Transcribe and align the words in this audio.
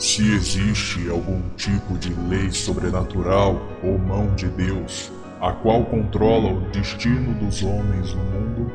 se 0.00 0.32
existe 0.32 1.10
algum 1.10 1.42
tipo 1.58 1.98
de 1.98 2.14
lei 2.26 2.50
sobrenatural 2.50 3.60
ou 3.82 3.98
mão 3.98 4.34
de 4.34 4.48
Deus, 4.48 5.12
a 5.38 5.52
qual 5.52 5.84
controla 5.84 6.54
o 6.54 6.60
destino 6.70 7.34
dos 7.34 7.62
homens 7.62 8.14
no 8.14 8.24
mundo, 8.24 8.72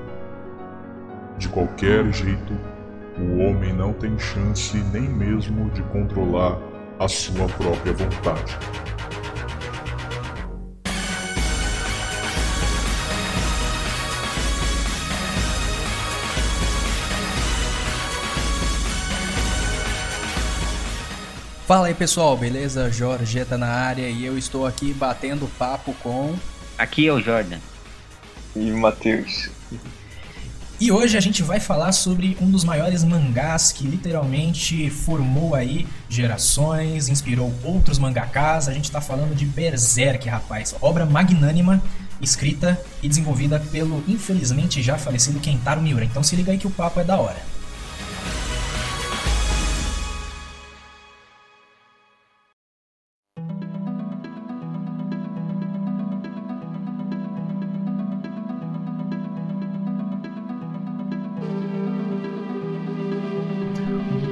de 1.40 1.50
qualquer 1.50 2.14
jeito, 2.14 2.54
o 3.18 3.40
homem 3.40 3.74
não 3.74 3.92
tem 3.92 4.18
chance 4.20 4.78
nem 4.94 5.10
mesmo 5.10 5.68
de 5.72 5.82
controlar 5.84 6.60
a 7.00 7.08
sua 7.08 7.48
própria 7.48 7.94
vontade. 7.94 8.56
Fala 21.66 21.88
aí 21.88 21.96
pessoal, 21.96 22.38
beleza? 22.38 22.92
Jorgeta 22.92 23.58
na 23.58 23.66
área 23.66 24.08
e 24.08 24.24
eu 24.24 24.38
estou 24.38 24.68
aqui 24.68 24.94
batendo 24.94 25.50
papo 25.58 25.96
com. 25.96 26.36
Aqui 26.78 27.08
é 27.08 27.12
o 27.12 27.20
Jordan. 27.20 27.58
E 28.56 28.72
o 28.72 28.78
Matheus. 28.78 29.50
E 30.80 30.92
hoje 30.92 31.18
a 31.18 31.20
gente 31.20 31.42
vai 31.42 31.60
falar 31.60 31.92
sobre 31.92 32.38
um 32.40 32.52
dos 32.52 32.64
maiores 32.64 33.04
mangás 33.04 33.72
que 33.72 33.88
literalmente 33.88 34.92
formou 34.92 35.56
aí 35.56 35.88
gerações, 36.08 37.10
inspirou 37.10 37.52
outros 37.64 37.98
mangakas. 37.98 38.70
A 38.70 38.74
gente 38.74 38.92
tá 38.92 39.02
falando 39.02 39.36
de 39.36 39.48
Berserk, 39.48 40.30
rapaz. 40.30 40.76
Obra 40.80 41.04
magnânima, 41.04 41.82
escrita 42.22 42.80
e 43.02 43.10
desenvolvida 43.10 43.60
pelo 43.72 44.04
infelizmente 44.08 44.84
já 44.84 45.00
falecido 45.00 45.40
Kentaro 45.40 45.82
Miura. 45.82 46.06
Então 46.06 46.22
se 46.22 46.36
liga 46.36 46.52
aí 46.52 46.60
que 46.60 46.68
o 46.68 46.72
papo 46.72 47.00
é 47.00 47.04
da 47.04 47.18
hora. 47.18 47.55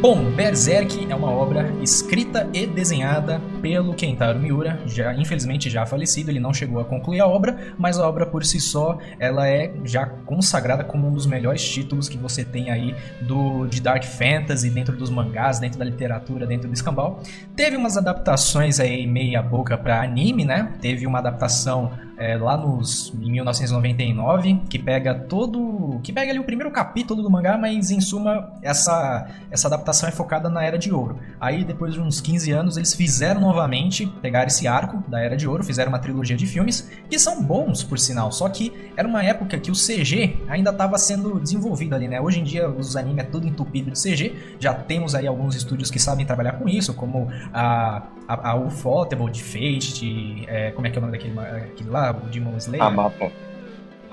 Bom, 0.03 0.21
Berserk 0.31 1.07
é 1.09 1.15
uma 1.15 1.31
obra 1.31 1.73
escrita 1.81 2.49
e 2.53 2.67
desenhada 2.67 3.41
pelo 3.63 3.93
Kentaro 3.93 4.37
Miura, 4.37 4.77
já 4.85 5.13
infelizmente 5.13 5.69
já 5.69 5.85
falecido, 5.85 6.29
ele 6.29 6.39
não 6.41 6.53
chegou 6.53 6.81
a 6.81 6.85
concluir 6.85 7.21
a 7.21 7.25
obra, 7.25 7.73
mas 7.77 7.97
a 7.97 8.05
obra 8.05 8.25
por 8.25 8.43
si 8.43 8.59
só, 8.59 8.97
ela 9.17 9.47
é 9.47 9.73
já 9.85 10.05
consagrada 10.05 10.83
como 10.83 11.07
um 11.07 11.13
dos 11.13 11.25
melhores 11.25 11.63
títulos 11.63 12.09
que 12.09 12.17
você 12.17 12.43
tem 12.43 12.69
aí 12.69 12.93
do 13.21 13.65
de 13.67 13.81
Dark 13.81 14.03
Fantasy 14.03 14.69
dentro 14.69 14.97
dos 14.97 15.09
mangás, 15.09 15.59
dentro 15.59 15.79
da 15.79 15.85
literatura, 15.85 16.45
dentro 16.45 16.67
do 16.67 16.73
escambau. 16.73 17.21
Teve 17.55 17.77
umas 17.77 17.95
adaptações 17.95 18.81
aí 18.81 19.07
meia 19.07 19.41
boca 19.41 19.77
para 19.77 20.01
anime, 20.01 20.43
né? 20.43 20.73
Teve 20.81 21.07
uma 21.07 21.19
adaptação 21.19 21.93
é, 22.17 22.37
lá 22.37 22.55
nos 22.55 23.13
em 23.21 23.31
1999 23.31 24.61
que 24.69 24.77
pega 24.77 25.15
todo 25.15 25.99
que 26.03 26.13
pega 26.13 26.31
ali 26.31 26.39
o 26.39 26.43
primeiro 26.43 26.71
capítulo 26.71 27.21
do 27.23 27.29
mangá 27.29 27.57
mas 27.57 27.91
em 27.91 27.99
suma 27.99 28.53
essa 28.61 29.27
essa 29.49 29.67
adaptação 29.67 30.07
é 30.07 30.11
focada 30.11 30.49
na 30.49 30.63
era 30.63 30.77
de 30.77 30.93
ouro 30.93 31.19
aí 31.39 31.63
depois 31.63 31.93
de 31.93 31.99
uns 31.99 32.21
15 32.21 32.51
anos 32.51 32.77
eles 32.77 32.93
fizeram 32.93 33.41
novamente 33.53 34.07
pegar 34.21 34.47
esse 34.47 34.67
arco 34.67 35.03
da 35.07 35.19
era 35.19 35.37
de 35.37 35.47
ouro 35.47 35.63
fizeram 35.63 35.89
uma 35.89 35.99
trilogia 35.99 36.35
de 36.35 36.47
filmes 36.47 36.89
que 37.09 37.19
são 37.19 37.41
bons 37.41 37.83
por 37.83 37.99
sinal 37.99 38.31
só 38.31 38.49
que 38.49 38.73
era 38.97 39.07
uma 39.07 39.23
época 39.23 39.59
que 39.59 39.69
o 39.69 39.73
CG 39.73 40.37
ainda 40.47 40.71
estava 40.71 40.97
sendo 40.97 41.39
desenvolvido 41.39 41.93
ali 41.93 42.07
né 42.07 42.19
hoje 42.19 42.39
em 42.39 42.43
dia 42.43 42.67
os 42.67 42.95
animes 42.95 43.23
é 43.23 43.27
tudo 43.27 43.47
entupido 43.47 43.91
de 43.91 44.01
CG 44.01 44.33
já 44.59 44.73
temos 44.73 45.13
aí 45.13 45.27
alguns 45.27 45.55
estúdios 45.55 45.91
que 45.91 45.99
sabem 45.99 46.25
trabalhar 46.25 46.53
com 46.53 46.67
isso 46.67 46.93
como 46.93 47.29
a 47.53 48.03
a, 48.27 48.51
a 48.51 48.55
Ufotable 48.55 49.29
de 49.29 49.43
Fate, 49.43 49.93
de, 49.93 50.45
é, 50.47 50.71
como 50.71 50.87
é 50.87 50.89
que 50.89 50.97
é 50.97 50.99
o 50.99 51.01
nome 51.01 51.17
daquele, 51.17 51.37
aquele 51.39 51.89
lá, 51.89 52.11
o 52.11 52.29
Demon 52.29 52.57
Slayer? 52.57 52.83
A 52.83 52.89
mapa. 52.89 53.31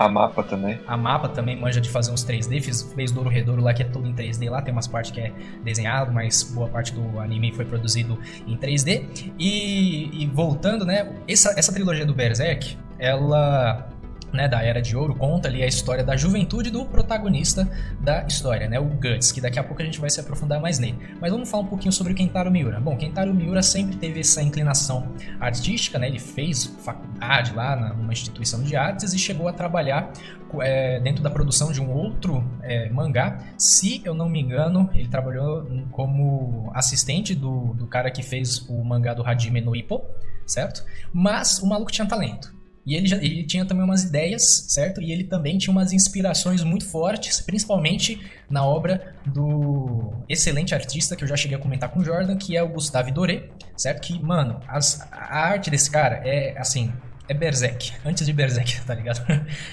A 0.00 0.09
mapa 0.09 0.43
também. 0.43 0.81
A 0.87 0.97
mapa 0.97 1.28
também 1.28 1.55
manja 1.61 1.78
de 1.78 1.91
fazer 1.91 2.11
uns 2.11 2.25
3D, 2.25 2.62
fez, 2.62 2.91
fez 2.94 3.12
Douro 3.12 3.28
Redouro 3.28 3.62
lá 3.62 3.75
que 3.75 3.83
é 3.83 3.84
todo 3.84 4.09
em 4.09 4.15
3D 4.15 4.49
lá, 4.49 4.62
tem 4.62 4.72
umas 4.72 4.87
partes 4.87 5.11
que 5.11 5.21
é 5.21 5.31
desenhado, 5.62 6.11
mas 6.11 6.43
boa 6.43 6.66
parte 6.69 6.94
do 6.94 7.21
anime 7.21 7.53
foi 7.53 7.66
produzido 7.66 8.19
em 8.47 8.56
3D. 8.56 9.31
E, 9.39 10.22
e 10.22 10.27
voltando, 10.28 10.87
né, 10.87 11.15
essa, 11.28 11.53
essa 11.55 11.71
trilogia 11.71 12.06
do 12.06 12.15
Berserk, 12.15 12.78
ela 12.99 13.91
né, 14.32 14.48
da 14.48 14.62
Era 14.62 14.80
de 14.80 14.96
Ouro, 14.96 15.14
conta 15.14 15.48
ali 15.48 15.62
a 15.62 15.66
história 15.66 16.04
da 16.04 16.16
juventude 16.16 16.70
do 16.70 16.84
protagonista 16.84 17.68
da 18.00 18.24
história, 18.26 18.68
né, 18.68 18.78
o 18.78 18.84
Guts, 18.84 19.32
que 19.32 19.41
daqui 19.41 19.58
a 19.58 19.64
pouco 19.64 19.82
a 19.82 19.84
gente 19.84 20.00
vai 20.00 20.10
se 20.10 20.20
aprofundar 20.20 20.60
mais 20.60 20.78
nele. 20.78 20.98
Mas 21.20 21.30
vamos 21.30 21.50
falar 21.50 21.64
um 21.64 21.66
pouquinho 21.66 21.92
sobre 21.92 22.12
o 22.12 22.16
Kentaro 22.16 22.50
Miura. 22.50 22.80
Bom, 22.80 22.96
Kentaro 22.96 23.32
Miura 23.34 23.62
sempre 23.62 23.96
teve 23.96 24.20
essa 24.20 24.42
inclinação 24.42 25.08
artística, 25.38 25.98
né, 25.98 26.08
ele 26.08 26.18
fez 26.18 26.64
faculdade 26.64 27.52
lá 27.52 27.94
numa 27.94 28.12
instituição 28.12 28.62
de 28.62 28.76
artes 28.76 29.12
e 29.12 29.18
chegou 29.18 29.48
a 29.48 29.52
trabalhar 29.52 30.12
é, 30.60 30.98
dentro 31.00 31.22
da 31.22 31.30
produção 31.30 31.70
de 31.70 31.80
um 31.80 31.91
outro 31.91 32.44
é, 32.62 32.88
mangá. 32.91 33.38
Se 33.56 34.02
eu 34.04 34.14
não 34.14 34.28
me 34.28 34.41
engano, 34.41 34.91
ele 34.94 35.08
trabalhou 35.08 35.66
como 35.91 36.70
assistente 36.74 37.34
do, 37.34 37.74
do 37.74 37.86
cara 37.86 38.10
que 38.10 38.22
fez 38.22 38.68
o 38.68 38.82
mangá 38.82 39.14
do 39.14 39.22
Hajime 39.22 39.60
no 39.60 39.76
Ippo, 39.76 40.02
certo? 40.47 40.84
Mas 41.12 41.60
o 41.60 41.66
maluco 41.66 41.92
tinha 41.92 42.06
talento. 42.06 42.59
E 42.86 42.94
ele, 42.94 43.06
já, 43.06 43.16
ele 43.16 43.44
tinha 43.44 43.64
também 43.64 43.84
umas 43.84 44.04
ideias, 44.04 44.66
certo? 44.68 45.00
E 45.00 45.12
ele 45.12 45.24
também 45.24 45.58
tinha 45.58 45.70
umas 45.70 45.92
inspirações 45.92 46.64
muito 46.64 46.86
fortes, 46.86 47.41
principalmente 47.41 48.20
na 48.48 48.64
obra 48.64 49.14
do 49.26 50.12
excelente 50.28 50.74
artista 50.74 51.14
que 51.14 51.22
eu 51.22 51.28
já 51.28 51.36
cheguei 51.36 51.56
a 51.56 51.60
comentar 51.60 51.91
com 51.91 52.00
o 52.00 52.04
Jordan, 52.04 52.36
que 52.36 52.56
é 52.56 52.62
o 52.62 52.68
Gustave 52.68 53.12
Doré, 53.12 53.48
certo? 53.76 54.00
Que, 54.00 54.20
mano, 54.22 54.60
as, 54.66 55.00
a 55.12 55.38
arte 55.38 55.70
desse 55.70 55.91
cara 55.91 56.22
é, 56.24 56.58
assim, 56.58 56.92
é 57.30 57.34
Berserk, 57.34 57.92
antes 58.04 58.26
de 58.26 58.32
Berserk, 58.32 58.80
tá 58.84 58.92
ligado? 58.92 59.24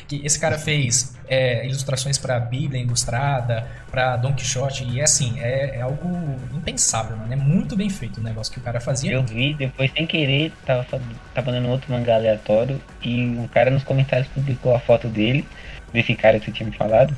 que 0.07 0.21
esse 0.23 0.39
cara 0.39 0.59
fez 0.59 1.17
é, 1.27 1.65
ilustrações 1.65 2.15
para 2.15 2.39
Bíblia 2.39 2.79
Ilustrada, 2.79 3.67
para 3.89 4.15
Don 4.15 4.31
Quixote, 4.33 4.83
e 4.83 4.99
é 4.99 5.03
assim, 5.03 5.39
é, 5.39 5.77
é, 5.77 5.81
algo 5.81 6.39
impensável, 6.53 7.17
mano. 7.17 7.33
É 7.33 7.35
muito 7.35 7.75
bem 7.75 7.89
feito 7.89 8.19
o 8.19 8.23
negócio 8.23 8.53
que 8.53 8.59
o 8.59 8.61
cara 8.61 8.79
fazia. 8.79 9.13
Eu 9.13 9.23
vi, 9.23 9.55
depois 9.55 9.91
sem 9.91 10.05
querer, 10.05 10.53
tava, 10.67 10.85
tava 11.33 11.51
dando 11.51 11.67
outro 11.69 11.91
mangá 11.91 12.13
aleatório, 12.13 12.79
e 13.01 13.23
um 13.23 13.47
cara 13.47 13.71
nos 13.71 13.83
comentários 13.83 14.27
publicou 14.27 14.75
a 14.75 14.79
foto 14.79 15.07
dele, 15.07 15.43
desse 15.91 16.13
cara 16.13 16.39
que 16.39 16.45
você 16.45 16.51
tinha 16.51 16.69
me 16.69 16.75
falado, 16.75 17.17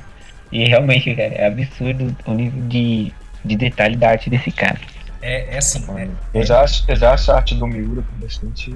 e 0.50 0.64
realmente, 0.64 1.14
cara, 1.14 1.34
é 1.34 1.46
absurdo 1.46 2.16
o 2.24 2.32
nível 2.32 2.62
de, 2.66 3.12
de 3.44 3.56
detalhe 3.56 3.94
da 3.94 4.08
arte 4.08 4.30
desse 4.30 4.50
cara. 4.50 4.80
É, 5.20 5.54
é 5.54 5.58
assim. 5.58 5.84
É, 5.98 6.08
eu, 6.32 6.46
já 6.46 6.62
acho, 6.62 6.82
eu 6.88 6.96
já 6.96 7.12
acho 7.12 7.30
a 7.30 7.36
arte 7.36 7.54
do 7.56 7.66
Miura 7.66 8.02
bastante 8.18 8.74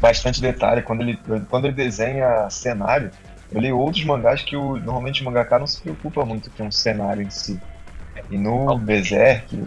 bastante 0.00 0.40
detalhe. 0.40 0.82
Quando 0.82 1.02
ele, 1.02 1.18
quando 1.48 1.66
ele 1.66 1.74
desenha 1.74 2.48
cenário, 2.50 3.10
eu 3.50 3.60
li 3.60 3.72
outros 3.72 4.04
mangás 4.04 4.42
que 4.42 4.56
o, 4.56 4.76
normalmente 4.76 5.22
o 5.22 5.24
mangaka 5.24 5.58
não 5.58 5.66
se 5.66 5.80
preocupa 5.82 6.24
muito 6.24 6.50
com 6.52 6.66
o 6.66 6.72
cenário 6.72 7.22
em 7.22 7.30
si. 7.30 7.60
E 8.30 8.38
no 8.38 8.78
Berserk, 8.78 9.64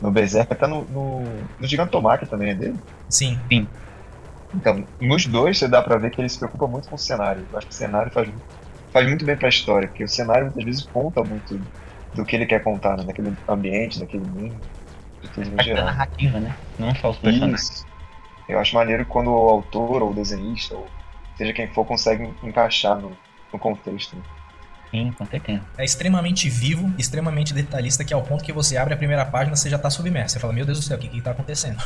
no 0.00 0.10
Berserk, 0.10 0.52
até 0.52 0.66
no, 0.66 0.84
no, 0.84 1.44
no 1.58 1.66
Gigantomachia 1.66 2.28
também 2.28 2.50
é 2.50 2.54
dele? 2.54 2.78
Sim. 3.08 3.38
Sim. 3.50 3.68
Então, 4.54 4.86
nos 5.00 5.26
dois 5.26 5.58
você 5.58 5.66
dá 5.66 5.82
pra 5.82 5.98
ver 5.98 6.10
que 6.10 6.20
ele 6.20 6.28
se 6.28 6.38
preocupa 6.38 6.66
muito 6.66 6.88
com 6.88 6.94
o 6.94 6.98
cenário. 6.98 7.46
Eu 7.50 7.58
acho 7.58 7.66
que 7.66 7.74
o 7.74 7.76
cenário 7.76 8.12
faz, 8.12 8.30
faz 8.92 9.08
muito 9.08 9.24
bem 9.24 9.36
pra 9.36 9.48
história, 9.48 9.88
porque 9.88 10.04
o 10.04 10.08
cenário 10.08 10.44
muitas 10.44 10.64
vezes 10.64 10.86
conta 10.86 11.24
muito 11.24 11.58
do 12.14 12.24
que 12.24 12.36
ele 12.36 12.46
quer 12.46 12.62
contar, 12.62 12.96
né? 12.96 13.04
Daquele 13.04 13.34
ambiente, 13.48 13.98
daquele 13.98 14.24
mundo, 14.24 14.60
de 15.20 15.28
tudo 15.28 15.50
no 15.50 15.62
geral. 15.62 15.86
narrativa, 15.86 16.38
né? 16.38 16.56
Não 16.78 16.94
só 16.94 17.10
os 17.10 17.18
personagens. 17.18 17.62
Isso. 17.62 17.93
Eu 18.48 18.58
acho 18.58 18.74
maneiro 18.74 19.06
quando 19.06 19.30
o 19.30 19.48
autor 19.50 20.02
ou 20.02 20.10
o 20.10 20.14
desenhista, 20.14 20.76
ou 20.76 20.88
seja 21.36 21.52
quem 21.52 21.72
for, 21.72 21.84
consegue 21.84 22.34
encaixar 22.42 23.00
no, 23.00 23.16
no 23.52 23.58
contexto. 23.58 24.16
Né? 24.16 24.22
Sim, 24.94 25.10
com 25.10 25.26
certeza. 25.26 25.60
É 25.76 25.84
extremamente 25.84 26.48
vivo, 26.48 26.94
extremamente 26.96 27.52
detalhista, 27.52 28.04
que 28.04 28.14
ao 28.14 28.22
ponto 28.22 28.44
que 28.44 28.52
você 28.52 28.76
abre 28.76 28.94
a 28.94 28.96
primeira 28.96 29.24
página, 29.24 29.56
você 29.56 29.68
já 29.68 29.76
tá 29.76 29.90
submerso. 29.90 30.34
Você 30.34 30.38
fala, 30.38 30.52
meu 30.52 30.64
Deus 30.64 30.78
do 30.78 30.84
céu, 30.84 30.96
o 30.96 31.00
que 31.00 31.08
que 31.08 31.20
tá 31.20 31.32
acontecendo? 31.32 31.78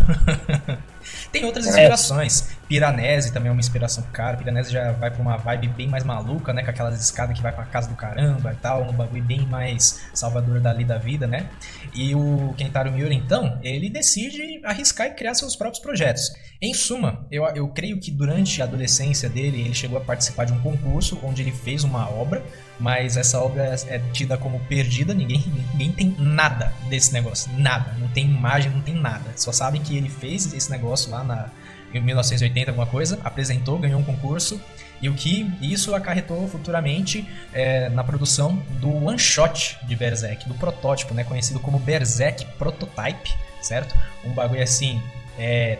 Tem 1.32 1.42
outras 1.46 1.66
é. 1.66 1.70
inspirações. 1.70 2.50
Piranese 2.68 3.32
também 3.32 3.48
é 3.48 3.52
uma 3.52 3.60
inspiração 3.60 4.02
pro 4.02 4.12
cara. 4.12 4.36
Piranese 4.36 4.70
já 4.70 4.92
vai 4.92 5.10
pra 5.10 5.22
uma 5.22 5.38
vibe 5.38 5.68
bem 5.68 5.88
mais 5.88 6.04
maluca, 6.04 6.52
né? 6.52 6.62
Com 6.62 6.68
aquelas 6.68 7.02
escadas 7.02 7.34
que 7.34 7.42
vai 7.42 7.50
pra 7.50 7.64
casa 7.64 7.88
do 7.88 7.94
caramba 7.94 8.52
e 8.52 8.56
tal. 8.56 8.82
Um 8.82 8.92
bagulho 8.92 9.22
bem 9.22 9.40
mais 9.46 10.02
salvador 10.12 10.60
dali 10.60 10.84
da 10.84 10.98
vida, 10.98 11.26
né? 11.26 11.48
E 11.94 12.14
o 12.14 12.52
Kentaro 12.58 12.92
Miura, 12.92 13.14
então, 13.14 13.58
ele 13.62 13.88
decide 13.88 14.60
arriscar 14.64 15.06
e 15.06 15.10
criar 15.12 15.32
seus 15.32 15.56
próprios 15.56 15.82
projetos. 15.82 16.30
Em 16.60 16.74
suma, 16.74 17.26
eu, 17.30 17.46
eu 17.54 17.68
creio 17.68 17.98
que 17.98 18.10
durante 18.10 18.60
a 18.60 18.66
adolescência 18.66 19.30
dele, 19.30 19.62
ele 19.62 19.74
chegou 19.74 19.96
a 19.96 20.00
participar 20.02 20.44
de 20.44 20.52
um 20.52 20.60
concurso 20.60 21.18
onde 21.22 21.40
ele 21.40 21.52
fez 21.52 21.84
uma 21.84 22.10
obra 22.10 22.44
mas 22.78 23.16
essa 23.16 23.40
obra 23.40 23.64
é, 23.64 23.96
é 23.96 23.98
tida 24.12 24.36
como 24.36 24.60
perdida, 24.60 25.12
ninguém, 25.12 25.42
ninguém 25.72 25.92
tem 25.92 26.14
nada 26.18 26.72
desse 26.88 27.12
negócio, 27.12 27.50
nada, 27.56 27.94
não 27.98 28.08
tem 28.08 28.24
imagem, 28.24 28.70
não 28.70 28.80
tem 28.80 28.94
nada. 28.94 29.32
Só 29.36 29.52
sabem 29.52 29.82
que 29.82 29.96
ele 29.96 30.08
fez 30.08 30.52
esse 30.52 30.70
negócio 30.70 31.10
lá 31.10 31.24
na, 31.24 31.48
em 31.92 32.00
1980, 32.00 32.70
alguma 32.70 32.86
coisa, 32.86 33.18
apresentou, 33.24 33.78
ganhou 33.78 34.00
um 34.00 34.04
concurso, 34.04 34.60
e 35.00 35.08
o 35.08 35.14
que 35.14 35.50
isso 35.60 35.94
acarretou 35.94 36.48
futuramente 36.48 37.26
é, 37.52 37.88
na 37.88 38.02
produção 38.02 38.62
do 38.80 39.04
one 39.04 39.18
shot 39.18 39.78
de 39.84 39.94
Berserk, 39.94 40.48
do 40.48 40.54
protótipo, 40.54 41.14
né, 41.14 41.24
conhecido 41.24 41.60
como 41.60 41.78
Berserk 41.78 42.44
Prototype, 42.58 43.34
certo? 43.62 43.96
Um 44.24 44.30
bagulho 44.30 44.62
assim, 44.62 45.00
é, 45.38 45.78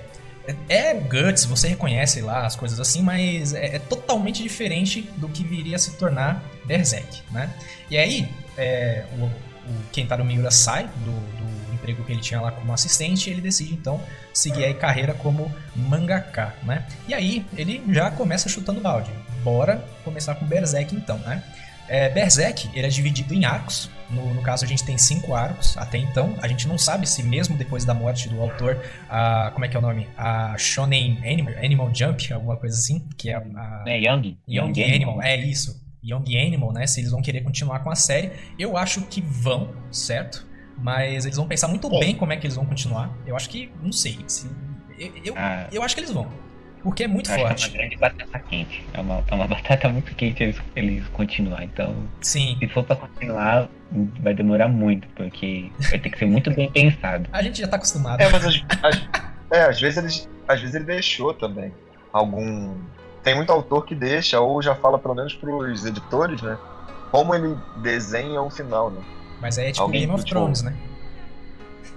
é, 0.68 0.94
Guts, 0.94 1.44
você 1.44 1.68
reconhece 1.68 2.20
lá 2.20 2.46
as 2.46 2.56
coisas 2.56 2.80
assim, 2.80 3.02
mas 3.02 3.54
é, 3.54 3.76
é, 3.76 3.78
totalmente 3.78 4.42
diferente 4.42 5.02
do 5.16 5.28
que 5.28 5.44
viria 5.44 5.76
a 5.76 5.78
se 5.78 5.92
tornar 5.92 6.42
Berserk, 6.64 7.22
né? 7.30 7.50
E 7.90 7.96
aí, 7.98 8.28
é, 8.56 9.04
o, 9.18 9.24
o 9.24 9.82
Kentaro 9.92 10.24
Miura 10.24 10.50
sai 10.50 10.84
do, 11.04 11.12
do, 11.12 11.58
emprego 11.74 12.04
que 12.04 12.12
ele 12.12 12.20
tinha 12.20 12.40
lá 12.40 12.50
como 12.50 12.72
assistente 12.72 13.28
e 13.28 13.32
ele 13.32 13.40
decide 13.40 13.72
então 13.72 14.02
seguir 14.34 14.64
a 14.64 14.74
carreira 14.74 15.14
como 15.14 15.52
mangaka, 15.76 16.54
né? 16.64 16.84
E 17.06 17.14
aí 17.14 17.46
ele 17.56 17.82
já 17.90 18.10
começa 18.10 18.48
chutando 18.48 18.80
balde. 18.80 19.10
Bora 19.42 19.84
começar 20.04 20.34
com 20.34 20.44
Berserk 20.44 20.94
então, 20.94 21.18
né? 21.18 21.42
É, 21.88 22.08
Berserk 22.08 22.68
ele 22.74 22.86
é 22.86 22.90
dividido 22.90 23.34
em 23.34 23.44
arcos. 23.44 23.90
No, 24.10 24.32
no, 24.32 24.40
caso, 24.40 24.64
a 24.64 24.68
gente 24.68 24.84
tem 24.84 24.96
cinco 24.96 25.34
arcos 25.34 25.76
até 25.76 25.98
então. 25.98 26.34
A 26.40 26.48
gente 26.48 26.66
não 26.66 26.78
sabe 26.78 27.06
se, 27.06 27.22
mesmo 27.22 27.56
depois 27.56 27.84
da 27.84 27.92
morte 27.92 28.28
do 28.28 28.40
autor, 28.40 28.82
a, 29.08 29.50
como 29.52 29.64
é 29.64 29.68
que 29.68 29.76
é 29.76 29.78
o 29.78 29.82
nome? 29.82 30.08
A 30.16 30.56
Shonen 30.56 31.18
Animal, 31.24 31.54
Animal 31.62 31.90
Jump, 31.94 32.32
alguma 32.32 32.56
coisa 32.56 32.76
assim, 32.76 33.06
que 33.16 33.30
é 33.30 33.36
a. 33.36 33.84
É 33.86 33.98
Young. 33.98 34.38
Young, 34.48 34.68
Young 34.68 34.82
Animal. 34.82 35.14
Animal, 35.14 35.22
é 35.22 35.36
isso. 35.36 35.82
Young 36.02 36.38
Animal, 36.38 36.72
né? 36.72 36.86
Se 36.86 37.00
eles 37.00 37.10
vão 37.10 37.20
querer 37.20 37.42
continuar 37.42 37.80
com 37.80 37.90
a 37.90 37.96
série. 37.96 38.30
Eu 38.58 38.76
acho 38.76 39.02
que 39.02 39.20
vão, 39.20 39.74
certo? 39.90 40.46
Mas 40.76 41.24
eles 41.24 41.36
vão 41.36 41.46
pensar 41.46 41.68
muito 41.68 41.90
bem 41.98 42.14
como 42.14 42.32
é 42.32 42.36
que 42.36 42.46
eles 42.46 42.56
vão 42.56 42.64
continuar. 42.64 43.14
Eu 43.26 43.36
acho 43.36 43.50
que. 43.50 43.70
Não 43.82 43.92
sei. 43.92 44.18
Se, 44.26 44.48
eu, 44.98 45.12
eu, 45.24 45.34
ah. 45.36 45.68
eu 45.70 45.82
acho 45.82 45.94
que 45.94 46.00
eles 46.00 46.12
vão. 46.12 46.28
Porque 46.82 47.04
é 47.04 47.08
muito 47.08 47.28
forte. 47.28 47.66
É 47.66 47.68
uma 47.68 47.76
grande 47.76 47.96
batata 47.96 48.38
quente. 48.38 48.84
É 48.92 49.00
uma, 49.00 49.24
é 49.26 49.34
uma 49.34 49.46
batata 49.46 49.88
muito 49.88 50.14
quente 50.14 50.42
eles, 50.42 50.56
eles 50.76 51.06
continuar. 51.08 51.64
Então, 51.64 51.94
Sim. 52.20 52.56
se 52.58 52.68
for 52.68 52.84
pra 52.84 52.96
continuar, 52.96 53.68
vai 54.20 54.34
demorar 54.34 54.68
muito, 54.68 55.06
porque 55.08 55.70
vai 55.90 55.98
ter 55.98 56.10
que 56.10 56.18
ser 56.18 56.26
muito 56.26 56.50
bem 56.52 56.70
pensado. 56.70 57.28
A 57.32 57.42
gente 57.42 57.60
já 57.60 57.68
tá 57.68 57.76
acostumado. 57.76 58.20
É, 58.20 58.28
mas 58.30 58.46
as, 58.46 58.62
as, 58.82 59.08
é, 59.50 59.62
às 59.62 59.80
vezes 59.80 59.98
eles, 59.98 60.28
às 60.46 60.60
vezes 60.60 60.74
ele 60.74 60.84
deixou 60.84 61.34
também 61.34 61.72
algum. 62.12 62.74
Tem 63.22 63.34
muito 63.34 63.50
autor 63.50 63.84
que 63.84 63.94
deixa, 63.94 64.40
ou 64.40 64.62
já 64.62 64.74
fala 64.74 64.98
pelo 64.98 65.14
menos 65.14 65.34
pros 65.34 65.84
editores, 65.84 66.40
né? 66.40 66.56
Como 67.10 67.34
ele 67.34 67.56
desenha 67.82 68.40
o 68.40 68.50
final, 68.50 68.90
né? 68.90 69.02
Mas 69.40 69.58
aí 69.58 69.68
é 69.68 69.72
tipo 69.72 69.82
Alguém 69.82 70.02
Game 70.02 70.12
of 70.12 70.24
Thrones, 70.24 70.62
né? 70.62 70.74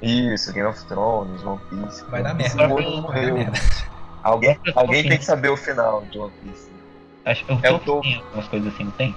Isso, 0.01 0.51
Game 0.51 0.67
of 0.67 0.83
Thrones, 0.85 1.43
One 1.43 1.59
Piece. 1.69 2.03
Vai 2.09 2.23
dar 2.23 2.33
merda. 2.33 2.67
Vai 2.67 3.25
dar 3.25 3.33
merda. 3.33 3.59
Alguém, 4.23 4.57
alguém 4.75 5.07
tem 5.07 5.17
que 5.17 5.25
saber 5.25 5.49
o 5.49 5.57
final 5.57 6.03
de 6.11 6.19
One 6.19 6.31
Piece. 6.43 6.69
Acho 7.25 7.45
que 7.45 7.53
o 7.53 7.59
é 7.63 7.71
o 7.71 7.79
Tolkien 7.79 8.13
tem 8.15 8.23
algumas 8.23 8.47
coisas 8.47 8.73
assim, 8.73 8.83
não 8.83 8.91
tem? 8.91 9.15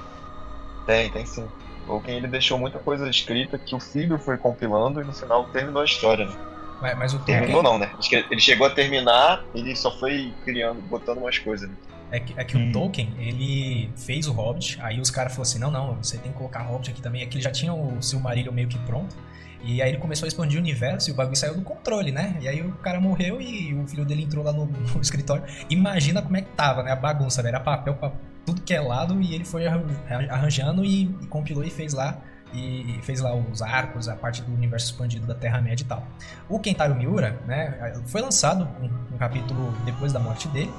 Tem, 0.87 1.11
tem 1.11 1.27
sim. 1.27 1.47
Tolkien 1.87 2.17
ele 2.17 2.27
deixou 2.27 2.59
muita 2.59 2.79
coisa 2.79 3.09
escrita 3.09 3.59
que 3.59 3.75
o 3.75 3.81
filho 3.81 4.19
foi 4.19 4.37
compilando 4.37 5.01
e 5.01 5.05
no 5.05 5.13
final 5.13 5.45
terminou 5.45 5.83
a 5.83 5.85
história, 5.85 6.27
né? 6.27 6.35
Mas, 6.81 6.99
mas 6.99 7.15
o 7.15 7.19
Tolkien... 7.19 7.39
Terminou 7.39 7.63
não, 7.63 7.79
né? 7.79 7.91
Acho 7.99 8.09
que 8.09 8.17
ele 8.17 8.41
chegou 8.41 8.67
a 8.67 8.71
terminar, 8.71 9.45
ele 9.55 9.75
só 9.77 9.91
foi 9.99 10.33
criando, 10.45 10.81
botando 10.83 11.19
umas 11.19 11.39
coisas, 11.39 11.69
né? 11.69 11.77
É 12.11 12.21
que, 12.21 12.35
é 12.37 12.45
que 12.45 12.57
hum. 12.57 12.69
o 12.69 12.73
Tolkien, 12.73 13.13
ele 13.19 13.91
fez 13.97 14.27
o 14.27 14.33
Hobbit, 14.33 14.79
aí 14.81 15.01
os 15.01 15.11
caras 15.11 15.33
falaram 15.33 15.51
assim, 15.51 15.59
não, 15.59 15.71
não, 15.71 15.97
você 15.97 16.19
tem 16.19 16.31
que 16.31 16.39
colocar 16.39 16.63
Hobbit 16.63 16.91
aqui 16.91 17.03
também. 17.03 17.23
Aqui 17.23 17.37
ele 17.37 17.43
já 17.43 17.51
tinha 17.51 17.73
o 17.75 18.01
Silmarillion 18.01 18.53
meio 18.53 18.69
que 18.69 18.79
pronto. 18.81 19.17
E 19.65 19.81
aí 19.81 19.91
ele 19.91 19.99
começou 19.99 20.27
a 20.27 20.29
expandir 20.29 20.59
o 20.59 20.63
universo 20.63 21.11
e 21.11 21.13
o 21.13 21.17
bagulho 21.17 21.37
saiu 21.37 21.55
do 21.55 21.63
controle, 21.63 22.13
né? 22.13 22.37
E 22.41 22.49
aí 22.49 22.61
o 22.61 22.73
cara 22.73 23.01
morreu 23.01 23.41
e 23.41 23.75
o 23.75 23.87
filho 23.87 24.05
dele 24.05 24.25
entrou 24.25 24.45
lá 24.45 24.53
no, 24.53 24.67
no 24.95 25.01
escritório. 25.01 25.45
Imagina 25.71 26.21
como 26.21 26.37
é 26.37 26.43
que 26.43 26.51
tava, 26.51 26.83
né? 26.83 26.93
A 26.93 26.97
bagunça? 26.97 27.41
Era 27.47 27.59
papel 27.59 27.95
pra 27.95 28.13
tudo 28.45 28.61
que 28.61 28.75
é 28.75 28.81
lado 28.81 29.21
e 29.23 29.35
ele 29.35 29.45
foi 29.45 29.67
arranjando 29.67 30.85
e, 30.85 31.05
e 31.05 31.27
compilou 31.27 31.65
e 31.65 31.71
fez 31.71 31.95
lá 31.95 32.21
e 32.55 33.01
fez 33.03 33.21
lá 33.21 33.35
os 33.35 33.61
arcos, 33.63 34.09
a 34.09 34.15
parte 34.15 34.43
do 34.43 34.53
universo 34.53 34.87
expandido 34.87 35.27
da 35.27 35.35
Terra-média 35.35 35.83
e 35.83 35.87
tal. 35.87 36.07
O 36.49 36.59
Kentaro 36.59 36.95
Miura, 36.95 37.41
né, 37.47 37.93
foi 38.07 38.21
lançado 38.21 38.69
um, 38.81 39.15
um, 39.15 39.19
capítulo 39.19 39.73
depois 39.85 40.13
da 40.13 40.21
morte 40.21 40.47
dele, 40.49 40.73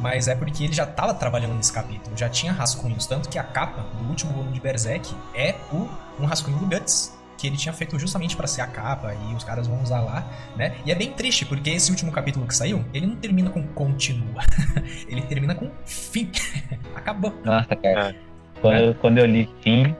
mas 0.00 0.28
é 0.28 0.34
porque 0.34 0.64
ele 0.64 0.72
já 0.72 0.84
estava 0.84 1.12
trabalhando 1.12 1.54
nesse 1.54 1.72
capítulo, 1.72 2.16
já 2.16 2.28
tinha 2.28 2.52
rascunhos, 2.52 3.06
tanto 3.06 3.28
que 3.28 3.38
a 3.38 3.44
capa 3.44 3.82
do 3.98 4.08
último 4.08 4.32
volume 4.32 4.52
de 4.52 4.60
Berserk 4.60 5.14
é 5.34 5.56
o, 5.70 5.88
um 6.18 6.24
rascunho 6.24 6.58
do 6.58 6.66
Guts, 6.66 7.12
que 7.40 7.46
ele 7.46 7.56
tinha 7.56 7.72
feito 7.72 7.98
justamente 7.98 8.36
para 8.36 8.46
ser 8.46 8.60
a 8.60 8.66
capa 8.66 9.14
e 9.14 9.34
os 9.34 9.42
caras 9.42 9.66
vão 9.66 9.82
usar 9.82 10.00
lá, 10.00 10.28
né? 10.56 10.76
E 10.84 10.92
é 10.92 10.94
bem 10.94 11.10
triste, 11.12 11.46
porque 11.46 11.70
esse 11.70 11.90
último 11.90 12.12
capítulo 12.12 12.46
que 12.46 12.54
saiu, 12.54 12.84
ele 12.92 13.06
não 13.06 13.16
termina 13.16 13.48
com 13.48 13.66
continua. 13.68 14.42
ele 15.08 15.22
termina 15.22 15.54
com 15.54 15.70
fim. 15.86 16.30
Acabou. 16.94 17.32
Nossa, 17.42 17.74
cara. 17.74 18.10
É. 18.10 18.14
Quando, 18.60 18.94
quando 18.96 19.18
eu 19.18 19.26
li 19.26 19.48
fim, 19.62 19.96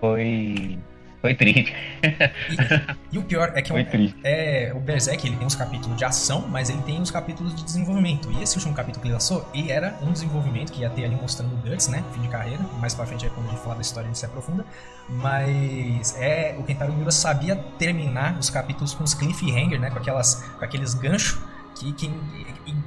foi 0.00 0.78
foi 1.20 1.34
triste. 1.34 1.74
E, 2.02 3.16
e, 3.16 3.18
o 3.18 3.22
pior 3.22 3.52
é 3.54 3.62
que 3.62 3.72
é, 3.72 4.68
é, 4.68 4.72
o 4.74 4.80
Berserk 4.80 5.26
ele 5.26 5.36
tem 5.36 5.46
uns 5.46 5.54
capítulos 5.54 5.96
de 5.96 6.04
ação, 6.04 6.46
mas 6.48 6.70
ele 6.70 6.80
tem 6.82 7.00
uns 7.00 7.10
capítulos 7.10 7.54
de 7.54 7.62
desenvolvimento. 7.62 8.30
E 8.32 8.42
esse 8.42 8.56
último 8.56 8.74
capítulo 8.74 9.02
que 9.02 9.08
ele 9.08 9.14
lançou, 9.14 9.48
ele 9.54 9.70
era 9.70 9.98
um 10.02 10.12
desenvolvimento 10.12 10.72
que 10.72 10.80
ia 10.80 10.90
ter 10.90 11.04
ali 11.04 11.14
mostrando 11.14 11.54
o 11.54 11.56
Guts, 11.58 11.88
né? 11.88 12.02
Fim 12.12 12.22
de 12.22 12.28
carreira. 12.28 12.62
Mais 12.80 12.94
pra 12.94 13.04
frente 13.06 13.26
é 13.26 13.28
quando 13.28 13.46
a 13.48 13.50
gente 13.50 13.62
falar 13.62 13.74
da 13.74 13.82
história 13.82 14.06
a 14.06 14.08
gente 14.08 14.18
se 14.18 14.26
aprofunda. 14.26 14.64
Mas 15.08 16.16
é 16.18 16.54
o 16.58 16.62
Kentaro 16.62 16.92
Miura 16.92 17.10
sabia 17.10 17.56
terminar 17.78 18.38
os 18.38 18.48
capítulos 18.48 18.94
com 18.94 19.04
os 19.04 19.12
cliffhanger, 19.12 19.78
né? 19.78 19.90
Com, 19.90 19.98
aquelas, 19.98 20.42
com 20.58 20.64
aqueles 20.64 20.94
ganchos 20.94 21.38
que, 21.74 21.92
que, 21.92 22.10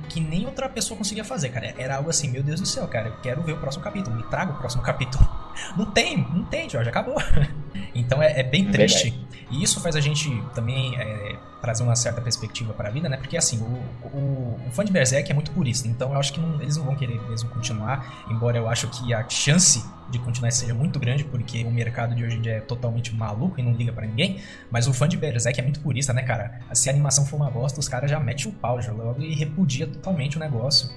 que, 0.10 0.20
nem 0.20 0.46
outra 0.46 0.70
pessoa 0.70 0.98
conseguia 0.98 1.24
fazer, 1.24 1.50
cara. 1.50 1.74
Era 1.78 1.98
algo 1.98 2.10
assim, 2.10 2.30
meu 2.30 2.44
Deus 2.44 2.60
do 2.60 2.66
céu, 2.66 2.88
cara, 2.88 3.10
eu 3.10 3.16
quero 3.22 3.42
ver 3.42 3.54
o 3.54 3.58
próximo 3.58 3.84
capítulo, 3.84 4.16
me 4.16 4.24
traga 4.24 4.52
o 4.52 4.58
próximo 4.58 4.82
capítulo. 4.84 5.28
Não 5.78 5.86
tem, 5.86 6.18
não 6.18 6.44
tem, 6.46 6.70
Jorge, 6.70 6.90
acabou. 6.90 7.16
Então 7.96 8.22
é, 8.22 8.40
é 8.40 8.44
bem 8.44 8.68
é 8.68 8.72
triste. 8.72 9.12
Verdade. 9.12 9.34
E 9.52 9.64
isso 9.64 9.80
faz 9.80 9.96
a 9.96 10.00
gente 10.00 10.30
também 10.56 10.96
é, 11.00 11.38
trazer 11.62 11.84
uma 11.84 11.96
certa 11.96 12.20
perspectiva 12.22 12.74
para 12.74 12.90
a 12.90 12.92
vida, 12.92 13.08
né? 13.08 13.18
Porque 13.18 13.38
assim, 13.38 13.60
o, 13.60 14.08
o, 14.08 14.60
o, 14.68 14.72
fã 14.72 14.84
de 14.84 14.92
Berserk 14.92 15.30
é 15.30 15.34
muito 15.34 15.52
purista, 15.52 15.88
então 15.88 16.12
eu 16.12 16.20
acho 16.20 16.34
que 16.34 16.40
não, 16.40 16.60
eles 16.60 16.76
não 16.76 16.86
vão 16.86 16.96
querer 16.96 17.22
mesmo 17.30 17.50
continuar, 17.50 18.26
embora 18.30 18.58
eu 18.58 18.68
acho 18.68 18.88
que 18.88 19.14
a 19.14 19.28
chance 19.30 19.84
de 20.14 20.20
continuar 20.20 20.52
seja 20.52 20.74
muito 20.74 21.00
grande, 21.00 21.24
porque 21.24 21.64
o 21.64 21.72
mercado 21.72 22.16
de 22.16 22.24
hoje 22.24 22.38
em 22.38 22.42
dia 22.42 22.54
é 22.54 22.60
totalmente 22.62 23.14
maluco 23.14 23.60
e 23.60 23.64
não 23.64 23.74
liga 23.74 23.92
para 23.92 24.06
ninguém. 24.06 24.40
Mas 24.70 24.88
o 24.88 24.94
fã 24.94 25.10
de 25.10 25.18
Berserk 25.18 25.60
é 25.60 25.64
muito 25.64 25.80
purista, 25.80 26.14
né, 26.14 26.22
cara? 26.22 26.60
Se 26.72 26.90
a 26.90 26.94
animação 26.94 27.26
for 27.26 27.38
uma 27.38 27.50
bosta, 27.50 27.80
os 27.80 27.90
caras 27.90 28.10
já 28.10 28.20
metem 28.20 28.48
o 28.48 28.52
pau 28.52 28.82
já 28.82 28.92
logo 28.92 29.22
e 29.22 29.34
repudia 29.34 29.88
totalmente 29.88 30.38
o 30.38 30.40
negócio. 30.40 30.90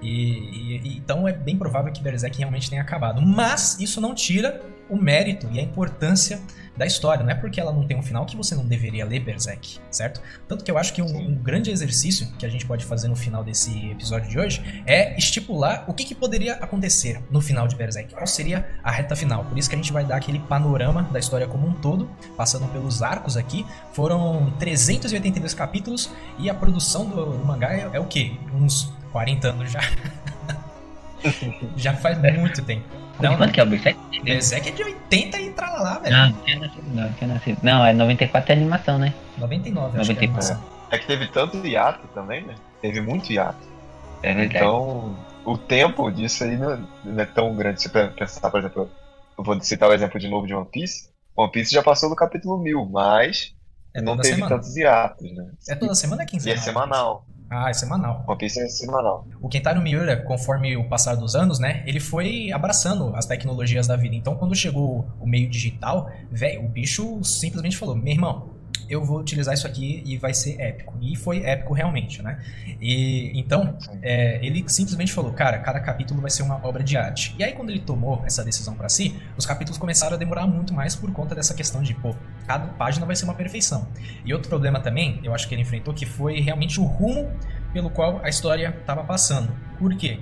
E, 0.00 0.80
e, 0.84 0.96
então 0.96 1.26
é 1.26 1.32
bem 1.32 1.58
provável 1.58 1.92
que 1.92 2.00
Berserk 2.02 2.38
realmente 2.38 2.70
tenha 2.70 2.80
acabado. 2.80 3.20
Mas 3.20 3.78
isso 3.80 4.00
não 4.00 4.14
tira 4.14 4.62
o 4.88 4.96
mérito 4.96 5.48
e 5.52 5.58
a 5.58 5.62
importância 5.62 6.40
da 6.80 6.86
história. 6.86 7.22
Não 7.22 7.30
é 7.30 7.34
porque 7.34 7.60
ela 7.60 7.72
não 7.72 7.86
tem 7.86 7.94
um 7.94 8.02
final 8.02 8.24
que 8.24 8.34
você 8.34 8.54
não 8.54 8.64
deveria 8.64 9.04
ler 9.04 9.20
Berserk, 9.20 9.78
certo? 9.90 10.22
Tanto 10.48 10.64
que 10.64 10.70
eu 10.70 10.78
acho 10.78 10.94
que 10.94 11.02
um, 11.02 11.14
um 11.14 11.34
grande 11.34 11.70
exercício 11.70 12.26
que 12.38 12.46
a 12.46 12.48
gente 12.48 12.64
pode 12.64 12.86
fazer 12.86 13.06
no 13.06 13.14
final 13.14 13.44
desse 13.44 13.90
episódio 13.90 14.30
de 14.30 14.38
hoje 14.38 14.82
é 14.86 15.14
estipular 15.18 15.84
o 15.86 15.92
que, 15.92 16.04
que 16.04 16.14
poderia 16.14 16.54
acontecer 16.54 17.22
no 17.30 17.42
final 17.42 17.68
de 17.68 17.76
Berserk. 17.76 18.14
Qual 18.14 18.26
seria 18.26 18.66
a 18.82 18.90
reta 18.90 19.14
final? 19.14 19.44
Por 19.44 19.58
isso 19.58 19.68
que 19.68 19.74
a 19.74 19.78
gente 19.78 19.92
vai 19.92 20.06
dar 20.06 20.16
aquele 20.16 20.38
panorama 20.38 21.02
da 21.02 21.18
história 21.18 21.46
como 21.46 21.68
um 21.68 21.74
todo, 21.74 22.08
passando 22.34 22.66
pelos 22.72 23.02
arcos 23.02 23.36
aqui. 23.36 23.66
Foram 23.92 24.50
382 24.58 25.52
capítulos 25.52 26.10
e 26.38 26.48
a 26.48 26.54
produção 26.54 27.04
do, 27.04 27.36
do 27.36 27.44
mangá 27.44 27.74
é, 27.74 27.90
é 27.92 28.00
o 28.00 28.06
quê? 28.06 28.32
Uns 28.54 28.90
40 29.12 29.48
anos 29.48 29.70
já. 29.70 29.80
já 31.76 31.94
faz 31.94 32.16
muito 32.38 32.62
tempo. 32.62 33.09
Não, 33.22 33.36
quanto 33.36 33.52
que 33.52 33.60
é 33.60 33.62
o 33.62 33.66
Berserk? 33.66 33.98
Berserk 34.22 34.68
é 34.68 34.72
de 34.72 34.82
80 34.82 35.40
e 35.40 35.50
tralalá, 35.50 35.98
velho. 35.98 36.16
Não, 36.16 36.32
tinha 36.32 36.58
nascido, 36.58 36.94
não, 36.94 37.12
tinha 37.12 37.34
nascido. 37.34 37.58
Não, 37.62 37.84
é 37.84 37.92
94 37.92 38.52
é 38.52 38.56
animação, 38.56 38.98
né? 38.98 39.14
99, 39.38 39.98
94. 39.98 40.38
acho 40.38 40.60
que 40.60 40.94
é. 40.94 40.96
É 40.96 40.98
que 40.98 41.06
teve 41.06 41.28
tanto 41.28 41.64
hiato 41.64 42.06
também, 42.08 42.44
né? 42.44 42.54
Teve 42.82 43.00
muito 43.00 43.32
hiato. 43.32 43.68
É 44.22 44.34
verdade. 44.34 44.56
Então, 44.56 45.16
o 45.44 45.56
tempo 45.56 46.10
disso 46.10 46.44
aí 46.44 46.56
não, 46.56 46.86
não 47.04 47.20
é 47.20 47.26
tão 47.26 47.54
grande. 47.54 47.82
Se 47.82 47.88
você 47.88 48.08
pensar, 48.08 48.50
por 48.50 48.60
exemplo, 48.60 48.90
eu 49.38 49.44
vou 49.44 49.60
citar 49.60 49.88
o 49.88 49.92
exemplo 49.92 50.18
de 50.18 50.28
novo 50.28 50.46
de 50.46 50.54
One 50.54 50.66
Piece. 50.70 51.08
One 51.36 51.50
Piece 51.50 51.72
já 51.72 51.82
passou 51.82 52.10
do 52.10 52.16
capítulo 52.16 52.58
1000, 52.58 52.84
mas 52.86 53.54
é 53.94 54.00
não 54.00 54.16
teve 54.16 54.34
semana. 54.34 54.56
tantos 54.56 54.76
hiatos, 54.76 55.32
né? 55.32 55.50
É 55.68 55.74
toda 55.74 55.94
semana 55.94 56.22
é 56.22 56.26
quinzenal? 56.26 56.56
E 56.56 56.58
é 56.58 56.60
semanal. 56.60 57.26
Ah, 57.50 57.68
é 57.68 57.72
semanal. 57.72 58.24
One 58.28 58.38
Piece 58.38 58.60
é 58.60 58.68
semanal. 58.68 59.26
O 59.40 59.48
Kentaro 59.48 59.82
Miura, 59.82 60.16
conforme 60.22 60.76
o 60.76 60.88
passar 60.88 61.16
dos 61.16 61.34
anos, 61.34 61.58
né, 61.58 61.82
ele 61.84 61.98
foi 61.98 62.52
abraçando 62.52 63.12
as 63.16 63.26
tecnologias 63.26 63.88
da 63.88 63.96
vida. 63.96 64.14
Então, 64.14 64.36
quando 64.36 64.54
chegou 64.54 65.04
o 65.18 65.26
meio 65.26 65.50
digital, 65.50 66.08
velho, 66.30 66.64
o 66.64 66.68
bicho 66.68 67.22
simplesmente 67.24 67.76
falou: 67.76 67.96
meu 67.96 68.12
irmão, 68.12 68.50
eu 68.88 69.04
vou 69.04 69.18
utilizar 69.18 69.54
isso 69.54 69.66
aqui 69.66 70.02
e 70.04 70.16
vai 70.16 70.34
ser 70.34 70.60
épico. 70.60 70.94
E 71.00 71.16
foi 71.16 71.44
épico 71.44 71.74
realmente, 71.74 72.22
né? 72.22 72.40
E 72.80 73.32
então, 73.34 73.76
é, 74.02 74.44
ele 74.44 74.64
simplesmente 74.68 75.12
falou, 75.12 75.32
cara, 75.32 75.58
cada 75.58 75.80
capítulo 75.80 76.20
vai 76.20 76.30
ser 76.30 76.42
uma 76.42 76.64
obra 76.64 76.82
de 76.82 76.96
arte. 76.96 77.34
E 77.38 77.44
aí, 77.44 77.52
quando 77.52 77.70
ele 77.70 77.80
tomou 77.80 78.22
essa 78.24 78.44
decisão 78.44 78.74
para 78.74 78.88
si, 78.88 79.16
os 79.36 79.46
capítulos 79.46 79.78
começaram 79.78 80.14
a 80.14 80.18
demorar 80.18 80.46
muito 80.46 80.74
mais 80.74 80.94
por 80.94 81.10
conta 81.12 81.34
dessa 81.34 81.54
questão 81.54 81.82
de, 81.82 81.94
pô, 81.94 82.14
cada 82.46 82.66
página 82.68 83.06
vai 83.06 83.16
ser 83.16 83.24
uma 83.24 83.34
perfeição. 83.34 83.88
E 84.24 84.32
outro 84.32 84.48
problema 84.48 84.80
também, 84.80 85.20
eu 85.22 85.34
acho 85.34 85.48
que 85.48 85.54
ele 85.54 85.62
enfrentou, 85.62 85.94
que 85.94 86.06
foi 86.06 86.40
realmente 86.40 86.80
o 86.80 86.84
rumo 86.84 87.30
pelo 87.72 87.90
qual 87.90 88.20
a 88.22 88.28
história 88.28 88.74
estava 88.80 89.04
passando. 89.04 89.54
Por 89.78 89.94
quê? 89.96 90.20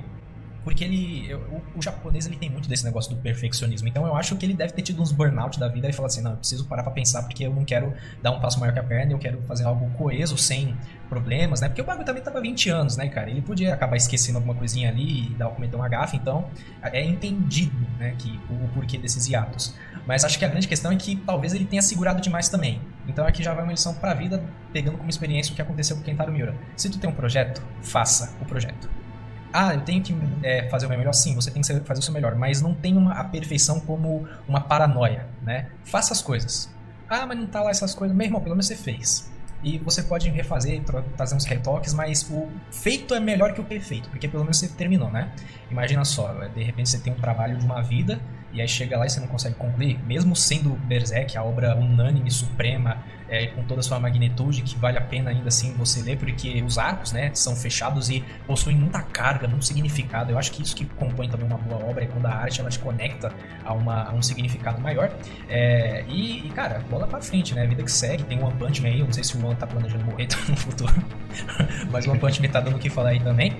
Porque 0.69 0.85
ele. 0.85 1.33
o, 1.35 1.79
o 1.79 1.83
japonês 1.83 2.27
ele 2.27 2.37
tem 2.37 2.51
muito 2.51 2.69
desse 2.69 2.85
negócio 2.85 3.15
do 3.15 3.19
perfeccionismo. 3.23 3.89
Então 3.89 4.07
eu 4.07 4.15
acho 4.15 4.37
que 4.37 4.45
ele 4.45 4.53
deve 4.53 4.75
ter 4.75 4.83
tido 4.83 5.01
uns 5.01 5.11
burnout 5.11 5.59
da 5.59 5.67
vida 5.67 5.89
e 5.89 5.95
falar 5.95 6.09
assim: 6.09 6.21
não, 6.21 6.33
eu 6.33 6.37
preciso 6.37 6.67
parar 6.67 6.83
pra 6.83 6.93
pensar 6.93 7.23
porque 7.23 7.47
eu 7.47 7.55
não 7.55 7.65
quero 7.65 7.95
dar 8.23 8.33
um 8.33 8.39
passo 8.39 8.61
maior 8.61 8.75
que 8.75 8.79
a 8.79 8.83
perna, 8.83 9.13
eu 9.13 9.19
quero 9.19 9.41
fazer 9.45 9.65
algo 9.65 9.89
coeso, 9.97 10.37
sem 10.37 10.77
problemas, 11.09 11.63
né? 11.63 11.69
Porque 11.69 11.81
o 11.81 11.85
bagulho 11.87 12.05
também 12.05 12.23
tava 12.23 12.39
20 12.39 12.69
anos, 12.69 12.99
né, 12.99 13.09
cara? 13.09 13.31
Ele 13.31 13.41
podia 13.41 13.73
acabar 13.73 13.97
esquecendo 13.97 14.37
alguma 14.37 14.55
coisinha 14.55 14.91
ali 14.91 15.31
e 15.31 15.35
dar, 15.37 15.49
cometer 15.49 15.75
uma 15.75 15.89
gafa, 15.89 16.17
então 16.17 16.51
é 16.83 17.03
entendido, 17.03 17.75
né, 17.99 18.15
que 18.19 18.39
o, 18.51 18.67
o 18.67 18.69
porquê 18.75 18.99
desses 18.99 19.27
hiatos. 19.27 19.75
Mas 20.07 20.23
acho 20.23 20.39
que 20.39 20.45
a 20.45 20.49
grande 20.49 20.69
questão 20.69 20.93
é 20.93 20.97
que 20.97 21.17
talvez 21.17 21.55
ele 21.55 21.65
tenha 21.65 21.81
segurado 21.81 22.21
demais 22.21 22.51
também. 22.51 22.79
Então 23.07 23.27
aqui 23.27 23.43
já 23.43 23.55
vai 23.55 23.65
uma 23.65 23.73
lição 23.73 23.95
pra 23.95 24.13
vida, 24.13 24.45
pegando 24.71 24.99
como 24.99 25.09
experiência 25.09 25.51
o 25.51 25.57
que 25.57 25.63
aconteceu 25.63 25.97
com 25.97 26.03
o 26.03 26.05
Kentaro 26.05 26.31
Miura. 26.31 26.55
Se 26.77 26.91
tu 26.91 26.99
tem 26.99 27.09
um 27.09 27.15
projeto, 27.15 27.63
faça 27.81 28.37
o 28.43 28.45
projeto. 28.45 29.08
Ah, 29.53 29.75
eu 29.75 29.81
tenho 29.81 30.03
que 30.03 30.15
é, 30.43 30.69
fazer 30.69 30.87
o 30.87 30.89
meu 30.89 30.99
melhor? 30.99 31.13
Sim, 31.13 31.35
você 31.35 31.51
tem 31.51 31.63
que 31.63 31.81
fazer 31.81 32.01
o 32.01 32.03
seu 32.03 32.13
melhor, 32.13 32.35
mas 32.35 32.61
não 32.61 32.75
tenha 32.75 32.99
uma, 32.99 33.13
a 33.13 33.25
perfeição 33.25 33.81
como 33.81 34.27
uma 34.47 34.61
paranoia, 34.61 35.27
né? 35.43 35.69
Faça 35.85 36.13
as 36.13 36.21
coisas. 36.21 36.71
Ah, 37.09 37.27
mas 37.27 37.39
não 37.39 37.47
tá 37.47 37.63
lá 37.63 37.71
essas 37.71 37.95
coisas. 37.95 38.17
Meu 38.17 38.27
irmão, 38.27 38.41
pelo 38.41 38.55
menos 38.55 38.67
você 38.67 38.77
fez. 38.77 39.31
E 39.63 39.79
você 39.79 40.03
pode 40.03 40.29
refazer, 40.31 40.81
trazer 41.17 41.35
uns 41.35 41.45
retoques, 41.45 41.93
mas 41.93 42.29
o 42.31 42.49
feito 42.71 43.13
é 43.13 43.19
melhor 43.19 43.53
que 43.55 43.61
o 43.61 43.65
perfeito, 43.65 44.09
porque 44.09 44.29
pelo 44.29 44.45
menos 44.45 44.59
você 44.59 44.69
terminou, 44.69 45.11
né? 45.11 45.33
Imagina 45.69 46.05
só, 46.05 46.33
de 46.33 46.63
repente 46.63 46.91
você 46.91 46.99
tem 46.99 47.13
um 47.13 47.17
trabalho 47.17 47.57
de 47.57 47.65
uma 47.65 47.83
vida 47.83 48.21
e 48.53 48.61
aí 48.61 48.69
chega 48.69 48.97
lá 48.97 49.07
e 49.07 49.11
você 49.11 49.21
não 49.21 49.27
consegue 49.27 49.55
concluir, 49.57 49.99
mesmo 50.07 50.35
sendo 50.35 50.71
Berserk, 50.71 51.37
a 51.37 51.43
obra 51.43 51.77
unânime, 51.77 52.31
suprema, 52.31 52.99
é, 53.29 53.47
com 53.49 53.63
toda 53.63 53.81
a 53.81 53.83
sua 53.83 54.01
magnitude, 54.01 54.63
que 54.63 54.77
vale 54.79 54.97
a 54.97 55.03
pena 55.03 55.31
ainda 55.31 55.49
assim 55.49 55.75
você 55.75 56.01
ler, 56.01 56.17
porque 56.17 56.63
os 56.63 56.79
arcos, 56.79 57.13
né, 57.13 57.31
são 57.35 57.55
fechados 57.55 58.09
e 58.09 58.25
possuem 58.47 58.77
muita 58.77 59.03
carga, 59.03 59.47
muito 59.47 59.67
significado. 59.67 60.33
Eu 60.33 60.39
acho 60.39 60.51
que 60.51 60.63
isso 60.63 60.75
que 60.75 60.87
compõe 60.87 61.29
também 61.29 61.47
uma 61.47 61.59
boa 61.59 61.85
obra 61.85 62.05
é 62.05 62.07
quando 62.07 62.27
a 62.27 62.35
arte 62.35 62.61
ela 62.61 62.71
te 62.71 62.79
conecta 62.79 63.31
a, 63.65 63.73
uma, 63.75 64.05
a 64.05 64.15
um 64.15 64.23
significado 64.23 64.81
maior. 64.81 65.11
É, 65.49 66.05
e, 66.09 66.47
e, 66.47 66.51
cara, 66.51 66.83
bola 66.91 67.07
pra 67.07 67.21
frente, 67.21 67.55
né? 67.55 67.65
A 67.65 67.67
vida 67.67 67.83
que 67.83 67.93
segue, 67.93 68.25
tem 68.25 68.39
o 68.39 68.47
One 68.47 68.57
Punch 68.57 68.81
Man 68.81 68.89
aí, 68.89 69.01
eu 69.01 69.07
não 69.07 69.13
sei 69.13 69.25
se 69.25 69.37
o 69.37 69.47
One 69.47 69.57
tá 69.57 69.67
planejando 69.67 70.05
morrer 70.05 70.29
no 70.49 70.57
futuro, 70.57 70.95
mas 71.93 72.07
o 72.07 72.11
One 72.11 72.19
Punch 72.19 72.41
Man 72.41 72.49
tá 72.49 72.61
dando 72.61 72.77
o 72.77 72.79
que 72.79 72.89
falar 72.89 73.11
aí 73.11 73.21
também. 73.21 73.53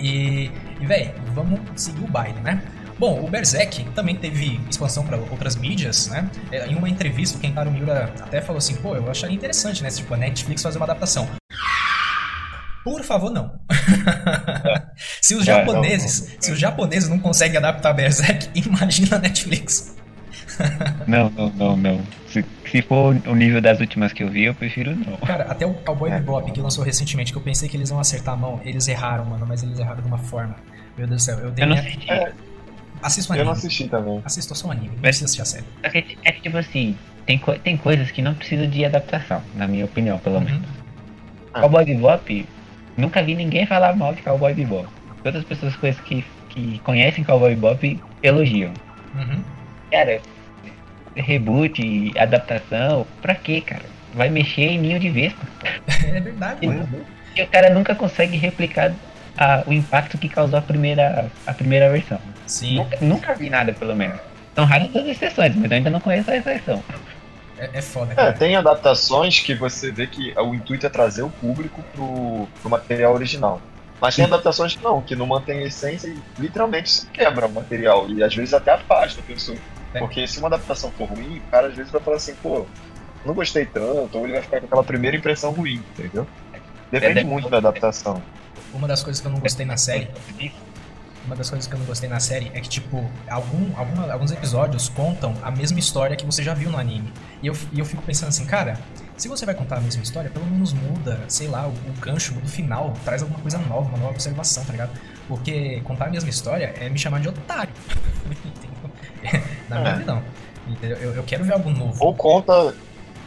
E, 0.00 0.50
e 0.80 0.86
velho, 0.86 1.12
vamos 1.34 1.60
seguir 1.76 2.02
o 2.02 2.08
baile, 2.08 2.40
né? 2.40 2.62
Bom, 2.98 3.24
o 3.24 3.28
Berserk 3.28 3.84
também 3.94 4.14
teve 4.16 4.60
expansão 4.70 5.04
para 5.04 5.16
outras 5.16 5.56
mídias, 5.56 6.06
né? 6.08 6.28
É, 6.52 6.66
Em 6.68 6.74
uma 6.76 6.88
entrevista, 6.88 7.36
o 7.36 7.40
Kentaro 7.40 7.70
Miura 7.70 8.12
até 8.20 8.40
falou 8.40 8.58
assim: 8.58 8.76
pô, 8.76 8.94
eu 8.94 9.10
acharia 9.10 9.34
interessante, 9.34 9.82
né? 9.82 9.90
Tipo, 9.90 10.14
a 10.14 10.16
Netflix 10.16 10.62
fazer 10.62 10.78
uma 10.78 10.84
adaptação. 10.86 11.28
Por 12.84 13.02
favor, 13.02 13.30
não. 13.32 13.58
se 15.20 15.34
os 15.34 15.46
É, 15.48 15.52
não, 15.52 15.58
japoneses, 15.60 16.20
não, 16.20 16.34
não. 16.34 16.42
se 16.42 16.52
os 16.52 16.58
japoneses 16.58 17.08
não 17.08 17.18
conseguem 17.18 17.56
adaptar 17.56 17.92
Berserk, 17.94 18.48
imagina 18.58 19.16
a 19.16 19.18
Netflix. 19.18 19.96
Não, 21.06 21.30
não, 21.30 21.50
não, 21.50 21.76
não. 21.76 22.00
Se, 22.28 22.44
se 22.70 22.82
for 22.82 23.16
o 23.26 23.34
nível 23.34 23.60
das 23.60 23.80
últimas 23.80 24.12
que 24.12 24.22
eu 24.22 24.28
vi, 24.28 24.44
eu 24.44 24.54
prefiro 24.54 24.94
não. 24.94 25.16
Cara, 25.18 25.44
até 25.44 25.66
o 25.66 25.72
Cowboy 25.74 26.10
É. 26.10 26.18
Bebop, 26.18 26.50
que 26.52 26.60
lançou 26.60 26.84
recentemente, 26.84 27.32
que 27.32 27.38
eu 27.38 27.42
pensei 27.42 27.68
que 27.68 27.76
eles 27.76 27.90
iam 27.90 27.98
acertar 27.98 28.34
a 28.34 28.36
mão, 28.36 28.60
eles 28.64 28.86
erraram, 28.86 29.24
mano, 29.24 29.46
mas 29.48 29.62
eles 29.62 29.78
erraram 29.78 30.02
de 30.02 30.06
uma 30.08 30.18
forma. 30.18 30.54
Meu 30.96 31.06
Deus 31.08 31.22
do 31.22 31.24
céu, 31.24 31.38
eu 31.38 31.50
dei 31.50 31.64
Eu 31.64 31.68
não 31.68 31.76
minha... 31.76 32.32
assisti. 33.02 33.02
É, 33.02 33.06
Assisto 33.06 33.32
um 33.32 33.36
eu 33.36 33.44
não 33.44 33.52
anime. 33.52 33.66
assisti 33.66 33.88
também. 33.88 34.22
Assista 34.24 34.54
só 34.54 34.68
um 34.68 34.70
anime, 34.72 34.88
não 34.88 34.98
precisa 35.02 35.24
assistir 35.26 35.42
a 35.42 35.44
série. 35.44 35.64
Só 35.82 35.90
que 35.90 36.18
é 36.24 36.32
que, 36.32 36.40
tipo 36.42 36.56
assim, 36.56 36.96
tem, 37.26 37.38
co- 37.38 37.58
tem 37.58 37.76
coisas 37.76 38.10
que 38.10 38.20
não 38.22 38.34
precisam 38.34 38.68
de 38.68 38.84
adaptação, 38.84 39.42
na 39.54 39.66
minha 39.66 39.84
opinião, 39.84 40.18
pelo 40.18 40.40
menos. 40.40 40.58
Uhum. 40.60 40.74
Ah. 41.54 41.60
Cowboy 41.60 41.84
Bebop, 41.84 42.46
nunca 42.96 43.22
vi 43.22 43.34
ninguém 43.34 43.66
falar 43.66 43.94
mal 43.96 44.14
de 44.14 44.22
Cowboy 44.22 44.52
Bebop. 44.54 44.88
Todas 45.22 45.40
as 45.40 45.46
pessoas 45.46 45.74
coisas 45.76 46.00
que, 46.02 46.24
que 46.50 46.78
conhecem 46.80 47.22
Cowboy 47.24 47.54
Bebop 47.54 48.00
elogiam. 48.22 48.72
Uhum. 49.14 49.42
Cara, 49.90 50.20
reboot, 51.16 52.12
adaptação, 52.18 53.06
pra 53.22 53.34
quê, 53.34 53.60
cara? 53.60 53.82
Vai 54.14 54.28
mexer 54.30 54.62
em 54.62 54.78
ninho 54.78 54.98
de 55.00 55.10
vespa. 55.10 55.44
É 56.06 56.20
verdade, 56.20 56.66
mano. 56.66 56.88
E 57.36 57.42
o 57.42 57.46
cara 57.48 57.70
nunca 57.70 57.94
consegue 57.94 58.36
replicar 58.36 58.92
a- 59.36 59.64
o 59.66 59.72
impacto 59.72 60.16
que 60.18 60.28
causou 60.28 60.58
a 60.58 60.62
primeira, 60.62 61.28
a 61.46 61.52
primeira 61.52 61.90
versão. 61.90 62.20
Sim, 62.46 62.76
Nunca, 62.76 62.98
nunca 63.00 63.34
vi 63.34 63.48
nada, 63.50 63.72
pelo 63.72 63.94
menos. 63.96 64.18
São 64.54 64.64
raras 64.64 64.94
as 64.94 65.06
exceções, 65.06 65.54
mas 65.56 65.70
eu 65.70 65.76
ainda 65.76 65.90
não 65.90 66.00
conheço 66.00 66.30
a 66.30 66.36
exceção. 66.36 66.82
é, 67.58 67.70
é 67.74 67.82
foda, 67.82 68.12
É, 68.12 68.16
cara. 68.16 68.32
tem 68.32 68.54
adaptações 68.56 69.40
que 69.40 69.54
você 69.54 69.90
vê 69.90 70.06
que 70.06 70.32
o 70.38 70.54
intuito 70.54 70.86
é 70.86 70.88
trazer 70.88 71.22
o 71.22 71.30
público 71.30 71.82
pro, 71.94 72.46
pro 72.60 72.70
material 72.70 73.14
original. 73.14 73.60
Mas 74.00 74.16
tem 74.16 74.24
adaptações 74.24 74.76
que 74.76 74.82
não, 74.82 75.00
que 75.00 75.16
não 75.16 75.26
mantém 75.26 75.60
a 75.60 75.66
essência 75.66 76.08
e 76.08 76.18
literalmente 76.38 76.90
se 76.90 77.06
quebra 77.06 77.46
o 77.46 77.52
material. 77.52 78.08
E 78.10 78.22
às 78.22 78.34
vezes 78.34 78.52
até 78.52 78.72
afasta 78.72 79.20
a 79.20 79.22
pessoa. 79.22 79.56
É. 79.94 79.98
Porque 79.98 80.26
se 80.26 80.38
uma 80.38 80.48
adaptação 80.48 80.90
for 80.92 81.08
ruim, 81.08 81.38
o 81.38 81.50
cara 81.50 81.68
às 81.68 81.74
vezes 81.74 81.90
vai 81.90 82.00
falar 82.02 82.16
assim, 82.16 82.34
pô, 82.42 82.66
não 83.24 83.32
gostei 83.32 83.64
tanto, 83.64 84.18
ou 84.18 84.24
ele 84.24 84.34
vai 84.34 84.42
ficar 84.42 84.60
com 84.60 84.66
aquela 84.66 84.84
primeira 84.84 85.16
impressão 85.16 85.52
ruim, 85.52 85.82
entendeu? 85.96 86.26
Depende 86.90 87.20
É, 87.20 87.24
muito 87.24 87.48
da 87.48 87.56
adaptação. 87.58 88.20
Uma 88.74 88.86
das 88.88 89.02
coisas 89.02 89.20
que 89.22 89.26
eu 89.28 89.32
não 89.32 89.38
gostei 89.38 89.64
na 89.64 89.76
série, 89.76 90.08
uma 91.26 91.34
das 91.34 91.48
coisas 91.48 91.66
que 91.66 91.74
eu 91.74 91.78
não 91.78 91.86
gostei 91.86 92.08
na 92.08 92.20
série 92.20 92.50
é 92.54 92.60
que, 92.60 92.68
tipo, 92.68 93.10
algum, 93.28 93.76
alguma- 93.76 94.12
alguns 94.12 94.30
episódios 94.32 94.88
contam 94.88 95.34
a 95.42 95.50
mesma 95.50 95.78
história 95.78 96.16
que 96.16 96.24
você 96.26 96.42
já 96.42 96.52
viu 96.54 96.70
no 96.70 96.78
anime. 96.78 97.12
E 97.42 97.46
eu, 97.46 97.56
e 97.72 97.78
eu 97.78 97.84
fico 97.84 98.02
pensando 98.02 98.28
assim, 98.28 98.44
cara, 98.46 98.78
se 99.16 99.26
você 99.28 99.46
vai 99.46 99.54
contar 99.54 99.76
a 99.78 99.80
mesma 99.80 100.02
história, 100.02 100.28
pelo 100.30 100.44
menos 100.46 100.72
muda, 100.72 101.20
sei 101.28 101.48
lá, 101.48 101.66
o, 101.66 101.70
o 101.70 101.92
gancho 102.00 102.34
do 102.34 102.48
final, 102.48 102.92
traz 103.04 103.22
alguma 103.22 103.40
coisa 103.40 103.58
nova, 103.58 103.88
uma 103.88 103.98
nova 103.98 104.10
observação, 104.10 104.64
tá 104.64 104.72
ligado? 104.72 104.90
Porque 105.26 105.80
contar 105.84 106.06
a 106.06 106.10
mesma 106.10 106.28
história 106.28 106.74
é 106.78 106.88
me 106.90 106.98
chamar 106.98 107.20
de 107.20 107.28
otário. 107.28 107.72
Na 109.68 109.78
minha 109.80 109.90
É. 109.90 109.96
visão. 109.98 110.22
Entendeu? 110.66 110.96
Eu, 110.98 111.14
eu 111.14 111.22
quero 111.24 111.44
ver 111.44 111.52
algo 111.54 111.70
novo. 111.70 111.96
Ou 112.04 112.14
conta, 112.14 112.74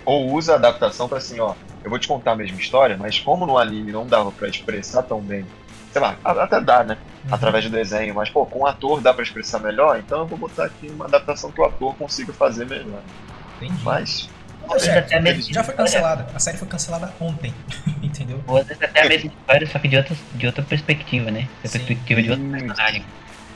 ou 0.06 0.32
usa 0.34 0.54
a 0.54 0.56
adaptação 0.56 1.08
pra 1.08 1.18
assim, 1.20 1.40
ó, 1.40 1.54
eu 1.84 1.90
vou 1.90 2.00
te 2.00 2.08
contar 2.08 2.32
a 2.32 2.36
mesma 2.36 2.60
história, 2.60 2.98
mas 2.98 3.20
como 3.20 3.46
no 3.46 3.58
anime 3.58 3.92
não 3.92 4.06
dava 4.06 4.32
pra 4.32 4.48
expressar 4.48 5.04
tão 5.04 5.22
bem, 5.22 5.46
sei 5.92 6.02
lá, 6.02 6.18
até 6.24 6.60
dá, 6.60 6.84
né? 6.84 6.98
Uhum. 7.28 7.34
Através 7.36 7.66
do 7.66 7.72
desenho, 7.72 8.16
mas 8.16 8.30
pô, 8.30 8.46
com 8.46 8.60
o 8.60 8.66
ator 8.68 9.02
dá 9.02 9.14
pra 9.14 9.22
expressar 9.24 9.60
melhor, 9.60 10.00
então 10.00 10.20
eu 10.20 10.26
vou 10.26 10.38
botar 10.38 10.66
aqui 10.66 10.88
uma 10.88 11.06
adaptação 11.06 11.52
que 11.52 11.60
o 11.60 11.66
ator 11.66 11.94
consiga 11.96 12.32
fazer 12.34 12.66
melhor. 12.66 13.02
Entendi. 13.58 13.84
Mas. 13.84 14.30
Deu 14.70 14.80
certo. 14.80 15.06
até 15.06 15.20
mesmo- 15.22 15.54
Já 15.54 15.64
foi 15.64 15.74
cancelada. 15.76 16.28
A 16.34 16.40
série 16.40 16.58
foi 16.58 16.68
cancelada 16.68 17.14
ontem. 17.20 17.54
Entendeu? 18.04 18.42
Ou 18.48 18.58
às 18.58 18.68
vezes 18.68 18.82
até 18.84 19.02
a 19.02 19.08
mesma 19.10 19.30
história, 19.32 19.68
só 19.68 19.80
que 19.80 19.88
de, 19.88 19.98
outra 19.98 20.16
de 20.36 20.46
outra 20.48 20.64
perspectiva, 20.64 21.32
né? 21.32 21.48
Da 21.64 21.70
Sim. 21.70 21.78
perspectiva 21.80 22.22
de 22.22 22.32
outro 22.32 22.46
personagem. 22.50 23.06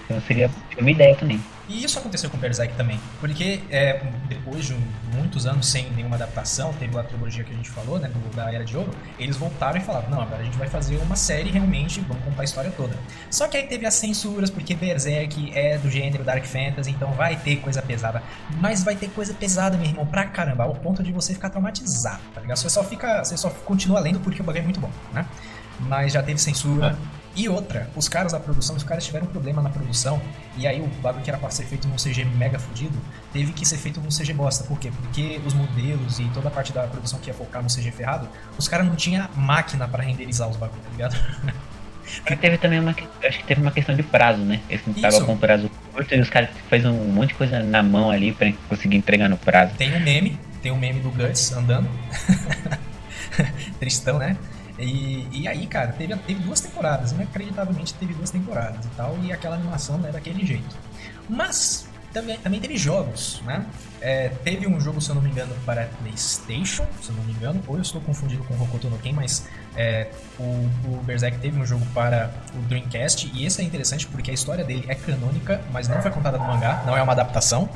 Então 0.06 0.22
seria 0.22 0.50
uma 0.78 0.92
ideia 0.92 1.16
também. 1.16 1.42
E 1.72 1.84
isso 1.86 1.98
aconteceu 1.98 2.30
com 2.30 2.38
Berserk 2.38 2.76
também, 2.76 3.00
porque 3.20 3.62
é, 3.70 4.02
depois 4.28 4.66
de 4.66 4.74
um- 4.74 4.82
muitos 5.16 5.46
anos 5.46 5.68
sem 5.68 5.90
nenhuma 5.92 6.16
adaptação, 6.18 6.74
teve 6.74 6.98
a 7.00 7.04
trilogia 7.04 7.44
que 7.46 7.54
a 7.54 7.56
gente 7.56 7.70
falou, 7.70 7.98
né, 7.98 8.10
do- 8.10 8.36
da 8.36 8.52
Era 8.54 8.66
de 8.66 8.76
Ouro, 8.76 8.92
eles 9.18 9.38
voltaram 9.38 9.78
e 9.78 9.82
falaram, 9.82 10.10
não, 10.10 10.22
agora 10.22 10.42
a 10.42 10.44
gente 10.44 10.58
vai 10.58 10.68
fazer 10.68 10.98
uma 10.98 11.16
série 11.16 11.50
realmente, 11.50 12.02
vamos 12.02 12.24
contar 12.26 12.42
a 12.42 12.46
história 12.46 12.72
toda. 12.72 12.98
Só 13.30 13.48
que 13.48 13.56
aí 13.56 13.68
teve 13.68 13.86
as 13.86 13.94
censuras, 13.94 14.50
porque 14.50 14.76
Berserk 14.76 15.52
é 15.56 15.78
do 15.78 15.90
gênero 15.90 16.24
Dark 16.24 16.44
Fantasy, 16.46 16.92
então 16.92 17.12
vai 17.14 17.36
ter 17.38 17.58
coisa 17.58 17.82
pesada. 17.82 18.22
Mas 18.60 18.84
vai 18.84 18.96
ter 18.96 19.10
coisa 19.10 19.34
pesada, 19.34 19.78
meu 19.78 19.88
irmão, 19.88 20.06
pra 20.06 20.26
caramba, 20.26 20.64
ao 20.66 20.76
ponto 20.76 21.02
de 21.02 21.12
você 21.14 21.34
ficar 21.34 21.50
traumatizado, 21.50 22.22
tá 22.36 22.42
ligado? 22.42 22.58
Você 22.58 22.70
só 22.70 22.84
fica, 22.84 23.24
você 23.24 23.38
só 23.38 23.50
continua 23.50 24.00
lendo 24.00 24.20
porque 24.20 24.42
o 24.42 24.44
bagulho 24.44 24.62
é 24.62 24.66
muito 24.66 24.80
bom, 24.82 24.92
né? 25.14 25.26
Mas 25.80 26.12
já 26.14 26.22
teve 26.22 26.40
censura. 26.40 26.98
E 27.36 27.48
outra, 27.48 27.90
os 27.96 28.10
caras 28.10 28.34
da 28.34 28.40
produção, 28.40 28.76
os 28.76 28.84
caras 28.84 29.06
tiveram 29.06 29.26
um 29.26 29.30
problema 29.30 29.62
na 29.62 29.70
produção, 29.70 30.22
e 30.58 30.68
aí 30.68 30.82
o 30.82 30.88
bagulho 31.02 31.24
que 31.24 31.30
era 31.30 31.40
pra 31.40 31.50
ser 31.50 31.64
feito 31.64 31.88
num 31.88 31.96
CG 31.96 32.26
mega 32.26 32.60
fudido, 32.60 32.98
teve 33.32 33.54
que 33.54 33.66
ser 33.66 33.78
feito 33.78 34.02
num 34.02 34.10
CG 34.10 34.34
bosta. 34.34 34.66
Por 34.66 34.78
quê? 34.78 34.92
Porque 34.92 35.40
os 35.46 35.54
modelos 35.54 36.20
e 36.20 36.26
toda 36.34 36.50
a 36.50 36.52
parte 36.52 36.74
da 36.74 36.84
produção 36.88 37.20
que 37.20 37.30
ia 37.30 37.34
focar 37.34 37.64
no 37.64 37.70
CG 37.70 37.90
ferrado, 37.92 38.28
os 38.58 38.68
caras 38.68 38.86
não 38.86 38.96
tinham 38.96 39.28
máquina 39.36 39.88
pra 39.88 40.04
renderizar 40.04 40.50
os 40.50 40.58
bagulhos, 40.58 40.84
tá 40.84 40.92
ligado? 40.92 41.16
Mas 42.30 42.40
teve 42.40 42.58
também 42.58 42.80
uma. 42.80 42.94
Acho 43.24 43.38
que 43.38 43.44
teve 43.46 43.62
uma 43.62 43.72
questão 43.72 43.96
de 43.96 44.04
prazo, 44.04 44.42
né? 44.42 44.60
Eles 44.70 44.86
não 44.86 44.94
estavam 44.94 45.26
com 45.26 45.38
prazo 45.38 45.72
curto 45.94 46.14
e 46.14 46.20
os 46.20 46.30
caras 46.30 46.50
fez 46.70 46.84
um 46.84 47.06
monte 47.06 47.30
de 47.30 47.36
coisa 47.36 47.64
na 47.64 47.82
mão 47.82 48.12
ali 48.12 48.34
pra 48.34 48.52
conseguir 48.68 48.98
entregar 48.98 49.30
no 49.30 49.38
prazo. 49.38 49.76
Tem 49.78 49.96
um 49.96 50.00
meme, 50.00 50.38
tem 50.62 50.72
um 50.72 50.78
meme 50.78 51.00
do 51.00 51.10
Guts 51.10 51.54
andando. 51.54 51.90
Tristão, 53.80 54.18
né? 54.18 54.36
E, 54.82 55.28
e 55.32 55.48
aí, 55.48 55.66
cara, 55.68 55.94
teve, 55.94 56.16
teve 56.18 56.42
duas 56.42 56.60
temporadas, 56.60 57.12
inacreditavelmente 57.12 57.94
teve 57.94 58.14
duas 58.14 58.32
temporadas 58.32 58.86
e 58.86 58.90
tal, 58.90 59.18
e 59.24 59.32
aquela 59.32 59.56
animação 59.56 59.98
não 59.98 60.10
é 60.10 60.12
daquele 60.12 60.46
jeito. 60.46 60.76
Mas 61.30 61.88
também, 62.12 62.38
também 62.40 62.60
teve 62.60 62.78
jogos, 62.78 63.42
né? 63.46 63.66
É, 64.02 64.30
teve 64.44 64.68
um 64.68 64.80
jogo, 64.80 65.00
se 65.00 65.10
eu 65.10 65.16
não 65.16 65.22
me 65.22 65.30
engano, 65.30 65.56
para 65.66 65.86
PlayStation, 66.02 66.86
se 67.02 67.10
eu 67.10 67.16
não 67.16 67.24
me 67.24 67.32
engano, 67.32 67.64
ou 67.68 67.76
eu 67.76 67.82
estou 67.82 68.02
confundido 68.02 68.44
com 68.44 68.54
Hokuto 68.62 68.90
no 68.90 68.98
Ken, 68.98 69.14
mas 69.14 69.48
é, 69.76 70.10
o, 70.38 70.44
o 70.44 71.02
Berserk 71.06 71.38
teve 71.40 71.58
um 71.58 71.66
jogo 71.66 71.86
para 71.94 72.34
o 72.54 72.62
Dreamcast, 72.64 73.32
e 73.34 73.46
esse 73.46 73.62
é 73.62 73.64
interessante 73.64 74.08
porque 74.08 74.32
a 74.32 74.34
história 74.34 74.64
dele 74.64 74.86
é 74.88 74.96
canônica, 74.96 75.62
mas 75.72 75.88
não 75.88 76.02
foi 76.02 76.12
contada 76.12 76.38
no 76.38 76.46
mangá, 76.46 76.84
não 76.86 76.98
é 76.98 77.02
uma 77.02 77.14
adaptação. 77.14 77.70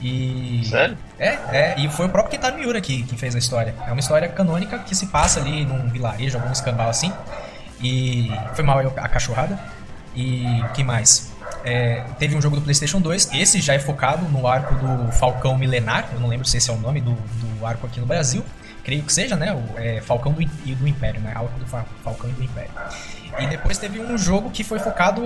E. 0.00 0.62
Sério? 0.64 0.96
É, 1.18 1.38
é, 1.52 1.74
e 1.78 1.88
foi 1.88 2.06
o 2.06 2.08
próprio 2.08 2.32
Kentaro 2.32 2.56
Miura 2.58 2.80
que, 2.80 3.02
que 3.04 3.16
fez 3.16 3.34
a 3.34 3.38
história. 3.38 3.74
É 3.86 3.92
uma 3.92 4.00
história 4.00 4.28
canônica 4.28 4.78
que 4.80 4.94
se 4.94 5.06
passa 5.06 5.40
ali 5.40 5.64
num 5.64 5.88
vilarejo, 5.88 6.36
algum 6.36 6.52
escambau 6.52 6.88
assim. 6.88 7.12
E 7.82 8.30
foi 8.54 8.64
mal 8.64 8.78
a 8.80 9.08
cachorrada. 9.08 9.58
E 10.14 10.64
que 10.74 10.82
mais? 10.82 11.32
É, 11.64 12.04
teve 12.18 12.36
um 12.36 12.40
jogo 12.40 12.56
do 12.56 12.62
PlayStation 12.62 13.00
2, 13.00 13.32
esse 13.34 13.60
já 13.60 13.74
é 13.74 13.78
focado 13.78 14.26
no 14.28 14.46
arco 14.46 14.74
do 14.76 15.12
Falcão 15.12 15.58
Milenar, 15.58 16.08
eu 16.12 16.20
não 16.20 16.28
lembro 16.28 16.46
se 16.46 16.56
esse 16.56 16.70
é 16.70 16.72
o 16.72 16.78
nome 16.78 17.00
do, 17.00 17.12
do 17.12 17.66
arco 17.66 17.86
aqui 17.86 18.00
no 18.00 18.06
Brasil, 18.06 18.44
creio 18.86 19.02
que 19.02 19.12
seja, 19.12 19.34
né? 19.34 19.52
O 19.52 19.80
é, 19.80 20.00
Falcão 20.00 20.32
do, 20.32 20.40
do 20.40 20.86
Império, 20.86 21.20
né? 21.20 21.32
Arco 21.34 21.58
do 21.58 21.66
Falcão 21.66 22.30
e 22.30 22.32
do 22.34 22.44
Império. 22.44 22.70
E 23.36 23.46
depois 23.48 23.76
teve 23.78 24.00
um 24.00 24.16
jogo 24.16 24.48
que 24.48 24.62
foi 24.62 24.78
focado 24.78 25.20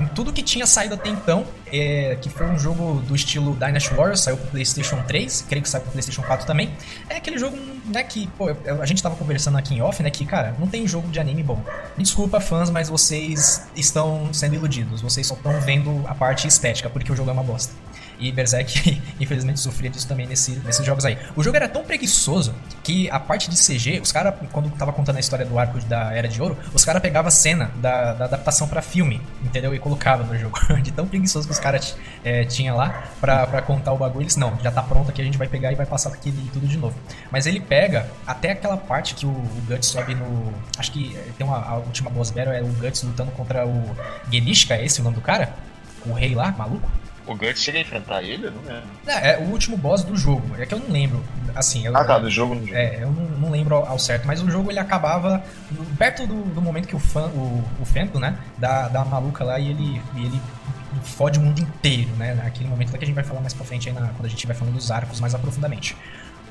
em 0.00 0.06
tudo 0.14 0.32
que 0.32 0.42
tinha 0.42 0.66
saído 0.66 0.94
até 0.94 1.10
então, 1.10 1.44
é, 1.70 2.16
que 2.20 2.30
foi 2.30 2.46
um 2.46 2.58
jogo 2.58 3.02
do 3.02 3.14
estilo 3.14 3.54
Dynasty 3.56 3.94
Warriors, 3.94 4.20
saiu 4.20 4.38
pro 4.38 4.46
PlayStation 4.46 5.02
3, 5.02 5.44
creio 5.46 5.62
que 5.62 5.68
saiu 5.68 5.82
pro 5.82 5.92
PlayStation 5.92 6.22
4 6.22 6.46
também. 6.46 6.72
É 7.10 7.16
aquele 7.16 7.38
jogo, 7.38 7.58
né, 7.84 8.02
que, 8.02 8.26
pô, 8.38 8.46
a 8.80 8.86
gente 8.86 9.02
tava 9.02 9.14
conversando 9.16 9.58
aqui 9.58 9.74
em 9.74 9.82
off, 9.82 10.02
né, 10.02 10.10
que, 10.10 10.24
cara, 10.24 10.56
não 10.58 10.66
tem 10.66 10.88
jogo 10.88 11.08
de 11.08 11.20
anime 11.20 11.42
bom. 11.42 11.62
Desculpa, 11.98 12.40
fãs, 12.40 12.70
mas 12.70 12.88
vocês 12.88 13.68
estão 13.76 14.32
sendo 14.32 14.54
iludidos, 14.54 15.02
vocês 15.02 15.26
só 15.26 15.34
estão 15.34 15.60
vendo 15.60 16.02
a 16.08 16.14
parte 16.14 16.48
estética, 16.48 16.88
porque 16.88 17.12
o 17.12 17.14
jogo 17.14 17.28
é 17.28 17.32
uma 17.34 17.44
bosta. 17.44 17.74
E 18.24 18.32
Berserk, 18.32 19.02
infelizmente, 19.20 19.60
sofria 19.60 19.90
disso 19.90 20.08
também 20.08 20.26
nesse, 20.26 20.52
nesses 20.64 20.84
jogos 20.84 21.04
aí. 21.04 21.18
O 21.36 21.42
jogo 21.42 21.56
era 21.56 21.68
tão 21.68 21.84
preguiçoso 21.84 22.54
que 22.82 23.10
a 23.10 23.20
parte 23.20 23.50
de 23.50 23.56
CG, 23.56 24.00
os 24.00 24.10
caras, 24.10 24.32
quando 24.50 24.70
tava 24.70 24.94
contando 24.94 25.16
a 25.16 25.20
história 25.20 25.44
do 25.44 25.58
arco 25.58 25.78
da 25.80 26.10
Era 26.10 26.26
de 26.26 26.40
Ouro, 26.40 26.56
os 26.72 26.86
caras 26.86 27.02
pegavam 27.02 27.28
a 27.28 27.30
cena 27.30 27.70
da, 27.76 28.14
da 28.14 28.24
adaptação 28.24 28.66
para 28.66 28.80
filme, 28.80 29.20
entendeu? 29.42 29.74
E 29.74 29.78
colocava 29.78 30.24
no 30.24 30.38
jogo. 30.38 30.58
De 30.80 30.90
tão 30.90 31.06
preguiçoso 31.06 31.46
que 31.46 31.52
os 31.52 31.58
caras 31.58 31.96
é, 32.24 32.44
tinham 32.44 32.76
lá 32.76 33.04
pra, 33.20 33.46
pra 33.46 33.60
contar 33.60 33.92
o 33.92 33.98
bagulho. 33.98 34.24
Eles, 34.24 34.36
não, 34.36 34.58
já 34.62 34.70
tá 34.70 34.82
pronto 34.82 35.10
aqui, 35.10 35.20
a 35.20 35.24
gente 35.24 35.36
vai 35.36 35.46
pegar 35.46 35.70
e 35.70 35.74
vai 35.74 35.84
passar 35.84 36.08
aquele 36.08 36.48
tudo 36.50 36.66
de 36.66 36.78
novo. 36.78 36.96
Mas 37.30 37.46
ele 37.46 37.60
pega 37.60 38.10
até 38.26 38.52
aquela 38.52 38.78
parte 38.78 39.14
que 39.14 39.26
o, 39.26 39.30
o 39.30 39.62
Guts 39.68 39.88
sobe 39.88 40.14
no. 40.14 40.50
Acho 40.78 40.92
que 40.92 41.14
tem 41.36 41.46
uma 41.46 41.58
a 41.58 41.76
última 41.76 42.08
boss 42.08 42.30
battle, 42.30 42.54
é 42.54 42.62
o 42.62 42.68
Guts 42.68 43.02
lutando 43.02 43.30
contra 43.32 43.66
o 43.66 43.96
Genishka, 44.30 44.74
é 44.74 44.84
esse 44.84 45.00
o 45.00 45.04
nome 45.04 45.16
do 45.16 45.22
cara? 45.22 45.54
O 46.06 46.12
rei 46.12 46.34
lá, 46.34 46.52
maluco? 46.52 46.90
O 47.26 47.34
Guts 47.34 47.62
chega 47.62 47.78
a 47.78 47.80
enfrentar 47.80 48.22
ele? 48.22 48.50
Não 48.50 48.62
lembro. 48.62 48.88
É, 49.06 49.32
é 49.32 49.38
o 49.38 49.50
último 49.50 49.76
boss 49.76 50.04
do 50.04 50.16
jogo. 50.16 50.42
É 50.58 50.66
que 50.66 50.74
eu 50.74 50.78
não 50.78 50.90
lembro. 50.90 51.24
Assim, 51.54 51.86
eu, 51.86 51.96
ah, 51.96 52.04
tá, 52.04 52.18
do 52.18 52.28
jogo 52.28 52.54
no 52.54 52.62
jogo. 52.62 52.76
É, 52.76 53.02
eu 53.02 53.10
não, 53.10 53.24
não 53.24 53.50
lembro 53.50 53.76
ao, 53.76 53.98
certo. 53.98 54.26
Mas 54.26 54.42
o 54.42 54.50
jogo 54.50 54.70
ele 54.70 54.78
acabava 54.78 55.42
perto 55.98 56.26
do, 56.26 56.42
do 56.54 56.60
momento 56.60 56.86
que 56.86 56.96
o, 56.96 56.98
fã, 56.98 57.26
o, 57.28 57.64
o 57.80 57.84
Fento, 57.84 58.18
né, 58.18 58.36
dá, 58.58 58.88
dá 58.88 59.02
uma 59.02 59.12
maluca 59.20 59.44
lá 59.44 59.58
e 59.58 59.70
ele, 59.70 60.02
e 60.16 60.26
ele 60.26 60.40
fode 61.02 61.38
o 61.38 61.42
mundo 61.42 61.60
inteiro, 61.60 62.10
né? 62.16 62.34
Naquele 62.34 62.68
momento 62.68 62.90
que 62.90 62.96
a 62.96 63.06
gente 63.06 63.14
vai 63.14 63.24
falar 63.24 63.40
mais 63.40 63.54
pra 63.54 63.64
frente 63.64 63.88
aí 63.88 63.94
na, 63.94 64.08
quando 64.08 64.26
a 64.26 64.28
gente 64.28 64.46
vai 64.46 64.54
falando 64.54 64.74
dos 64.74 64.90
arcos 64.90 65.20
mais 65.20 65.34
aprofundadamente. 65.34 65.96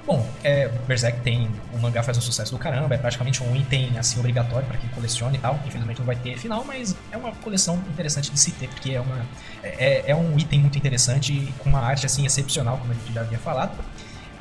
Bom, 0.05 0.27
é, 0.43 0.67
Berserk 0.85 1.21
tem. 1.21 1.49
O 1.73 1.79
mangá 1.79 2.03
faz 2.03 2.17
um 2.17 2.21
sucesso 2.21 2.51
do 2.51 2.57
caramba, 2.57 2.93
é 2.93 2.97
praticamente 2.97 3.41
um 3.41 3.55
item 3.55 3.97
assim 3.97 4.19
obrigatório 4.19 4.67
para 4.67 4.77
quem 4.77 4.89
coleciona 4.89 5.35
e 5.35 5.39
tal. 5.39 5.57
Infelizmente 5.65 5.99
não 5.99 6.05
vai 6.05 6.15
ter 6.15 6.37
final, 6.37 6.63
mas 6.65 6.95
é 7.11 7.15
uma 7.15 7.31
coleção 7.31 7.75
interessante 7.89 8.29
de 8.29 8.37
se 8.37 8.51
ter, 8.51 8.67
porque 8.67 8.91
é, 8.91 9.01
uma, 9.01 9.25
é, 9.63 10.03
é 10.07 10.15
um 10.15 10.37
item 10.37 10.59
muito 10.59 10.77
interessante, 10.77 11.53
com 11.59 11.69
uma 11.69 11.79
arte 11.79 12.05
assim 12.05 12.25
excepcional, 12.25 12.77
como 12.77 12.91
a 12.91 12.95
gente 12.95 13.13
já 13.13 13.21
havia 13.21 13.39
falado. 13.39 13.77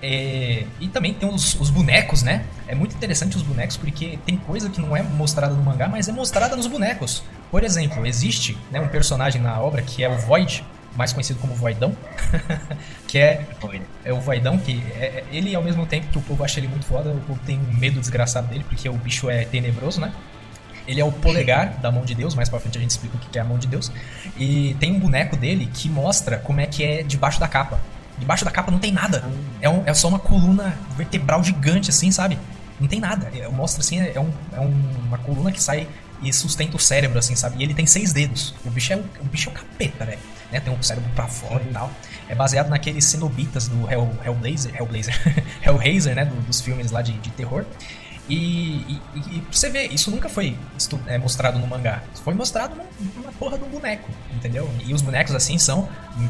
É, 0.04 0.64
e 0.80 0.88
também 0.88 1.14
tem 1.14 1.28
os, 1.28 1.54
os, 1.60 1.70
bonecos, 1.70 2.24
né? 2.24 2.44
É 2.66 2.74
muito 2.74 2.96
interessante 2.96 3.36
os 3.36 3.42
bonecos 3.42 3.76
porque 3.76 4.18
tem 4.26 4.36
coisa 4.36 4.68
que 4.68 4.80
não 4.80 4.96
é 4.96 5.02
mostrada 5.02 5.54
no 5.54 5.62
mangá, 5.62 5.86
mas 5.86 6.08
é 6.08 6.12
mostrada 6.12 6.56
nos 6.56 6.66
bonecos. 6.66 7.22
Por 7.52 7.62
exemplo, 7.62 8.04
existe 8.04 8.58
né, 8.72 8.80
um 8.80 8.88
personagem 8.88 9.40
na 9.40 9.60
obra 9.60 9.80
que 9.80 10.02
é 10.02 10.08
o 10.08 10.18
Void, 10.18 10.64
mais 10.96 11.12
conhecido 11.12 11.38
como 11.38 11.54
Voidão, 11.54 11.96
que 13.12 13.18
é, 13.18 13.46
é 14.06 14.10
o 14.10 14.18
Voidão, 14.18 14.56
que 14.56 14.82
é, 14.94 15.04
é, 15.04 15.24
ele 15.30 15.54
ao 15.54 15.62
mesmo 15.62 15.84
tempo 15.84 16.06
que 16.06 16.16
o 16.16 16.22
povo 16.22 16.42
acha 16.42 16.58
ele 16.58 16.66
muito 16.66 16.86
foda, 16.86 17.10
o 17.10 17.20
povo 17.20 17.38
tem 17.44 17.58
um 17.58 17.78
medo 17.78 18.00
desgraçado 18.00 18.46
dele, 18.48 18.64
porque 18.66 18.88
o 18.88 18.94
bicho 18.94 19.28
é 19.28 19.44
tenebroso, 19.44 20.00
né? 20.00 20.10
Ele 20.88 20.98
é 20.98 21.04
o 21.04 21.12
polegar 21.12 21.74
da 21.82 21.92
mão 21.92 22.06
de 22.06 22.14
Deus, 22.14 22.34
mais 22.34 22.48
pra 22.48 22.58
frente 22.58 22.78
a 22.78 22.80
gente 22.80 22.88
explica 22.88 23.14
o 23.14 23.20
que 23.20 23.38
é 23.38 23.42
a 23.42 23.44
mão 23.44 23.58
de 23.58 23.66
Deus. 23.66 23.92
E 24.38 24.74
tem 24.80 24.92
um 24.92 24.98
boneco 24.98 25.36
dele 25.36 25.68
que 25.74 25.90
mostra 25.90 26.38
como 26.38 26.58
é 26.62 26.66
que 26.66 26.82
é 26.82 27.02
debaixo 27.02 27.38
da 27.38 27.46
capa. 27.46 27.78
Debaixo 28.18 28.46
da 28.46 28.50
capa 28.50 28.70
não 28.70 28.78
tem 28.78 28.90
nada. 28.90 29.22
É, 29.60 29.68
um, 29.68 29.82
é 29.84 29.92
só 29.92 30.08
uma 30.08 30.18
coluna 30.18 30.74
vertebral 30.96 31.44
gigante, 31.44 31.90
assim, 31.90 32.10
sabe? 32.10 32.38
Não 32.80 32.88
tem 32.88 32.98
nada. 32.98 33.30
É, 33.34 33.46
mostra 33.46 33.82
assim, 33.82 34.00
é, 34.00 34.18
um, 34.18 34.30
é 34.54 34.58
uma 34.58 35.18
coluna 35.18 35.52
que 35.52 35.62
sai 35.62 35.86
e 36.22 36.32
sustenta 36.32 36.78
o 36.78 36.80
cérebro, 36.80 37.18
assim, 37.18 37.36
sabe? 37.36 37.60
E 37.60 37.62
ele 37.62 37.74
tem 37.74 37.84
seis 37.84 38.10
dedos. 38.14 38.54
O 38.64 38.70
bicho 38.70 38.90
é 38.90 38.96
o, 38.96 39.04
o 39.20 39.24
bicho 39.24 39.50
é 39.50 39.52
o 39.52 39.54
capeta, 39.54 40.06
velho 40.06 40.18
né? 40.18 40.41
Tem 40.60 40.72
um 40.72 40.82
cérebro 40.82 41.10
pra 41.14 41.26
fora 41.26 41.62
e 41.62 41.72
tal. 41.72 41.90
É 42.28 42.34
baseado 42.34 42.68
naqueles 42.68 43.04
cenobitas 43.04 43.68
do 43.68 43.90
Hell, 43.90 44.10
Hellblazer, 44.24 44.74
Hellblazer, 44.74 45.14
Hellraiser, 45.64 46.14
né? 46.14 46.24
Do, 46.24 46.34
dos 46.42 46.60
filmes 46.60 46.90
lá 46.90 47.02
de, 47.02 47.12
de 47.12 47.30
terror. 47.30 47.64
E, 48.28 48.76
e, 48.88 49.00
e, 49.16 49.42
você 49.50 49.68
vê, 49.68 49.88
isso 49.88 50.10
nunca 50.10 50.28
foi 50.28 50.56
é, 51.06 51.18
mostrado 51.18 51.58
no 51.58 51.66
mangá. 51.66 52.02
Foi 52.24 52.32
mostrado 52.32 52.74
numa 53.16 53.32
porra 53.32 53.58
de 53.58 53.64
um 53.64 53.68
boneco, 53.68 54.08
entendeu? 54.34 54.70
E 54.86 54.94
os 54.94 55.02
bonecos 55.02 55.34
assim 55.34 55.58
são, 55.58 55.88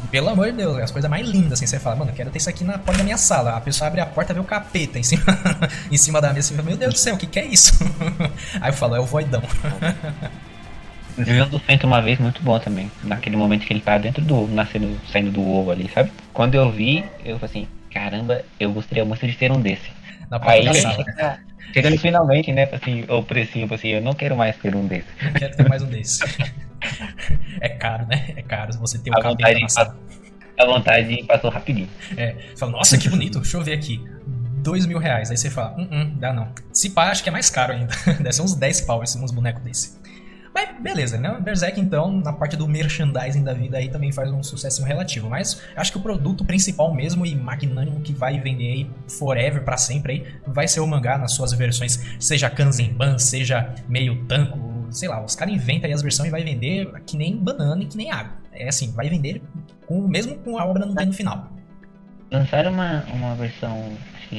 pelo 0.09 0.29
amor 0.29 0.47
de 0.47 0.57
Deus, 0.57 0.79
as 0.79 0.91
coisas 0.91 1.09
mais 1.09 1.27
lindas 1.27 1.53
assim. 1.53 1.67
Você 1.67 1.79
fala, 1.79 1.95
mano, 1.95 2.11
eu 2.11 2.15
quero 2.15 2.31
ter 2.31 2.39
isso 2.39 2.49
aqui 2.49 2.63
na 2.63 2.79
porta 2.79 2.97
da 2.97 3.03
minha 3.03 3.17
sala. 3.17 3.55
A 3.55 3.61
pessoa 3.61 3.87
abre 3.87 4.01
a 4.01 4.05
porta 4.05 4.33
vê 4.33 4.39
o 4.39 4.43
capeta 4.43 4.97
em 4.97 5.03
cima, 5.03 5.23
em 5.91 5.97
cima 5.97 6.19
da 6.19 6.33
mesa 6.33 6.51
e 6.51 6.55
fala, 6.55 6.67
meu 6.67 6.77
Deus 6.77 6.95
do 6.95 6.99
céu, 6.99 7.15
o 7.15 7.17
que, 7.17 7.27
que 7.27 7.39
é 7.39 7.45
isso? 7.45 7.73
Aí 8.59 8.71
eu 8.71 8.73
falo, 8.73 8.95
é 8.95 8.99
o 8.99 9.05
voidão. 9.05 9.43
Visão 11.17 11.47
do 11.47 11.59
Fento 11.59 11.85
uma 11.85 12.01
vez 12.01 12.19
muito 12.19 12.41
bom 12.41 12.57
também. 12.59 12.91
Naquele 13.03 13.35
momento 13.35 13.65
que 13.65 13.73
ele 13.73 13.81
tá 13.81 13.97
dentro 13.97 14.23
do. 14.23 14.47
nascendo, 14.47 14.97
saindo 15.11 15.31
do 15.31 15.47
ovo 15.47 15.71
ali, 15.71 15.89
sabe? 15.93 16.11
Quando 16.33 16.55
eu 16.55 16.71
vi, 16.71 17.05
eu 17.23 17.37
falei 17.37 17.65
assim, 17.65 17.67
caramba, 17.91 18.43
eu 18.59 18.71
gostaria 18.71 19.05
muito 19.05 19.25
de 19.25 19.33
ter 19.33 19.51
um 19.51 19.61
desse. 19.61 19.91
Na 20.29 20.39
Aí 20.41 20.73
chega, 20.73 21.39
chegando 21.73 21.97
finalmente, 21.99 22.51
né, 22.51 22.67
assim, 22.71 23.05
o 23.07 23.21
precinho, 23.21 23.71
assim, 23.71 23.89
eu 23.89 24.01
não 24.01 24.13
quero 24.13 24.35
mais 24.35 24.55
ter 24.57 24.75
um 24.75 24.87
desse. 24.87 25.07
Não 25.21 25.33
quero 25.33 25.55
ter 25.55 25.69
mais 25.69 25.83
um 25.83 25.87
desse. 25.87 26.23
é 27.61 27.69
caro, 27.69 28.07
né? 28.07 28.33
É 28.35 28.41
caro 28.41 28.73
você 28.79 28.97
ter 28.97 29.11
um 29.11 29.17
a 29.17 29.21
vontade, 29.21 29.61
passado. 29.61 29.99
A 30.57 30.65
vontade 30.65 31.23
passou 31.23 31.49
rapidinho. 31.49 31.89
É, 32.17 32.35
você 32.49 32.57
fala, 32.57 32.71
nossa, 32.71 32.97
que 32.97 33.09
bonito, 33.09 33.39
deixa 33.39 33.57
eu 33.57 33.63
ver 33.63 33.73
aqui. 33.73 34.03
Dois 34.63 34.85
mil 34.85 34.97
reais. 34.97 35.29
Aí 35.29 35.37
você 35.37 35.49
fala, 35.49 35.75
hum, 35.77 35.87
hum, 35.91 36.13
dá 36.17 36.31
não. 36.31 36.47
Se 36.71 36.89
pá, 36.89 37.09
acho 37.09 37.21
que 37.21 37.29
é 37.29 37.31
mais 37.31 37.49
caro 37.49 37.73
ainda. 37.73 37.93
Deve 38.17 38.31
ser 38.31 38.41
uns 38.41 38.55
10 38.55 38.81
pau 38.81 39.03
esses 39.03 39.15
uns 39.15 39.31
bonecos 39.31 39.61
desse. 39.61 40.02
Mas 40.53 40.69
beleza, 40.79 41.17
né? 41.17 41.35
Berserk, 41.41 41.79
então, 41.79 42.11
na 42.11 42.31
parte 42.31 42.55
do 42.55 42.67
merchandising 42.67 43.43
da 43.43 43.53
vida 43.53 43.77
aí 43.77 43.89
também 43.89 44.11
faz 44.11 44.31
um 44.31 44.43
sucesso 44.43 44.83
relativo. 44.83 45.29
Mas 45.29 45.61
acho 45.75 45.91
que 45.91 45.97
o 45.97 46.01
produto 46.01 46.45
principal 46.45 46.93
mesmo 46.93 47.25
e 47.25 47.35
magnânimo 47.35 48.01
que 48.01 48.13
vai 48.13 48.39
vender 48.39 48.71
aí 48.71 48.91
forever, 49.07 49.63
para 49.63 49.77
sempre 49.77 50.13
aí, 50.13 50.27
vai 50.45 50.67
ser 50.67 50.79
o 50.81 50.87
mangá 50.87 51.17
nas 51.17 51.33
suas 51.33 51.53
versões, 51.53 51.99
seja 52.19 52.49
Kanzenban, 52.49 53.17
seja 53.17 53.73
meio 53.87 54.23
tanco, 54.25 54.87
sei 54.91 55.09
lá, 55.09 55.23
os 55.23 55.35
caras 55.35 55.53
inventam 55.53 55.87
aí 55.87 55.93
as 55.93 56.01
versões 56.01 56.27
e 56.27 56.31
vai 56.31 56.43
vender 56.43 56.91
que 57.05 57.17
nem 57.17 57.35
banana 57.35 57.81
e 57.81 57.85
que 57.87 57.97
nem 57.97 58.11
água. 58.11 58.33
É 58.51 58.67
assim, 58.67 58.91
vai 58.91 59.09
vender 59.09 59.41
com, 59.87 60.07
mesmo 60.07 60.35
com 60.35 60.59
a 60.59 60.65
obra 60.65 60.85
não 60.85 60.93
tendo 60.93 61.13
final. 61.13 61.51
Lançaram 62.31 62.71
uma, 62.71 63.03
uma 63.13 63.35
versão 63.35 63.91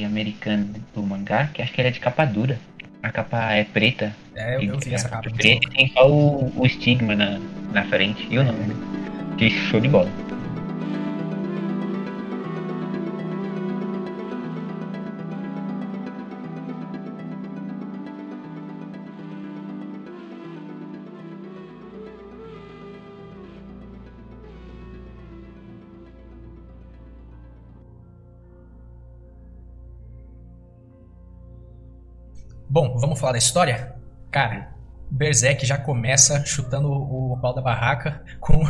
americana 0.03 0.67
do 0.93 1.03
mangá, 1.03 1.47
que 1.47 1.61
acho 1.61 1.71
que 1.71 1.79
era 1.79 1.91
de 1.91 1.99
capa 1.99 2.25
dura. 2.25 2.59
A 3.05 3.11
capa 3.11 3.53
é 3.53 3.63
preta. 3.63 4.15
É, 4.35 4.55
eu, 4.55 4.63
eu 4.63 4.79
vi 4.79 4.95
essa 4.95 5.07
capa. 5.07 5.29
Preta 5.29 5.69
tem 5.69 5.87
só 5.89 6.09
o, 6.09 6.51
o 6.55 6.65
estigma 6.65 7.15
na, 7.15 7.39
na 7.71 7.83
frente 7.83 8.27
e 8.31 8.39
o 8.39 8.43
nome. 8.43 8.75
Que 9.37 9.47
show 9.47 9.79
de 9.79 9.87
bola. 9.87 10.09
Bom, 32.75 32.93
vamos 32.97 33.17
falar 33.17 33.31
da 33.31 33.37
história? 33.37 33.95
Cara, 34.29 34.75
Berserk 35.09 35.65
já 35.65 35.77
começa 35.77 36.43
chutando 36.45 36.91
o 36.91 37.39
pau 37.41 37.55
da 37.55 37.61
barraca 37.61 38.21
com. 38.41 38.65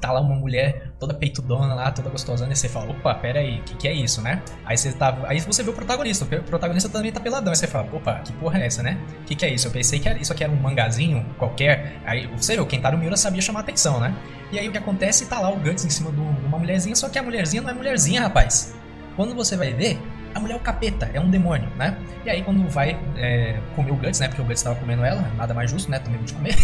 tá 0.00 0.12
lá 0.12 0.20
uma 0.20 0.36
mulher 0.36 0.92
toda 1.00 1.12
peitudona 1.12 1.74
lá, 1.74 1.90
toda 1.90 2.08
gostosona, 2.08 2.52
e 2.52 2.56
você 2.56 2.68
fala, 2.68 2.92
opa, 2.92 3.12
pera 3.16 3.40
aí, 3.40 3.58
o 3.58 3.62
que, 3.64 3.74
que 3.74 3.88
é 3.88 3.92
isso, 3.92 4.22
né? 4.22 4.40
Aí 4.64 4.78
você 4.78 4.92
tá. 4.92 5.18
Aí 5.26 5.40
você 5.40 5.60
vê 5.64 5.70
o 5.70 5.72
protagonista, 5.72 6.24
o 6.24 6.42
protagonista 6.44 6.88
também 6.88 7.10
tá 7.10 7.18
peladão, 7.18 7.50
aí 7.50 7.56
você 7.56 7.66
fala, 7.66 7.88
opa, 7.92 8.20
que 8.20 8.32
porra 8.34 8.60
é 8.60 8.66
essa, 8.66 8.80
né? 8.80 8.96
O 9.22 9.24
que, 9.24 9.34
que 9.34 9.44
é 9.44 9.48
isso? 9.48 9.66
Eu 9.66 9.72
pensei 9.72 9.98
que 9.98 10.08
era, 10.08 10.20
isso 10.20 10.32
aqui 10.32 10.44
era 10.44 10.52
um 10.52 10.62
mangazinho 10.62 11.26
qualquer. 11.36 12.00
Aí 12.04 12.28
você 12.28 12.60
o 12.60 12.64
Kentaro 12.64 12.96
Miura 12.96 13.16
sabia 13.16 13.42
chamar 13.42 13.60
atenção, 13.60 13.98
né? 13.98 14.14
E 14.52 14.58
aí 14.60 14.68
o 14.68 14.70
que 14.70 14.78
acontece? 14.78 15.26
Tá 15.26 15.40
lá 15.40 15.50
o 15.50 15.56
Guts 15.56 15.84
em 15.84 15.90
cima 15.90 16.12
de 16.12 16.20
uma 16.20 16.60
mulherzinha, 16.60 16.94
só 16.94 17.08
que 17.08 17.18
a 17.18 17.22
mulherzinha 17.24 17.60
não 17.60 17.70
é 17.70 17.74
mulherzinha, 17.74 18.20
rapaz. 18.20 18.72
Quando 19.16 19.34
você 19.34 19.56
vai 19.56 19.72
ver, 19.72 20.00
a 20.34 20.40
mulher 20.40 20.54
é 20.54 20.56
o 20.56 20.60
capeta, 20.60 21.10
é 21.12 21.20
um 21.20 21.30
demônio, 21.30 21.68
né? 21.76 21.96
E 22.24 22.30
aí 22.30 22.42
quando 22.42 22.68
vai 22.68 22.98
é, 23.16 23.58
comer 23.74 23.90
o 23.90 23.96
Guts, 23.96 24.20
né? 24.20 24.28
Porque 24.28 24.42
o 24.42 24.44
Guts 24.44 24.62
tava 24.62 24.76
comendo 24.76 25.04
ela, 25.04 25.22
nada 25.36 25.52
mais 25.52 25.70
justo, 25.70 25.90
né? 25.90 25.98
Também 25.98 26.22
de 26.22 26.32
comer. 26.32 26.54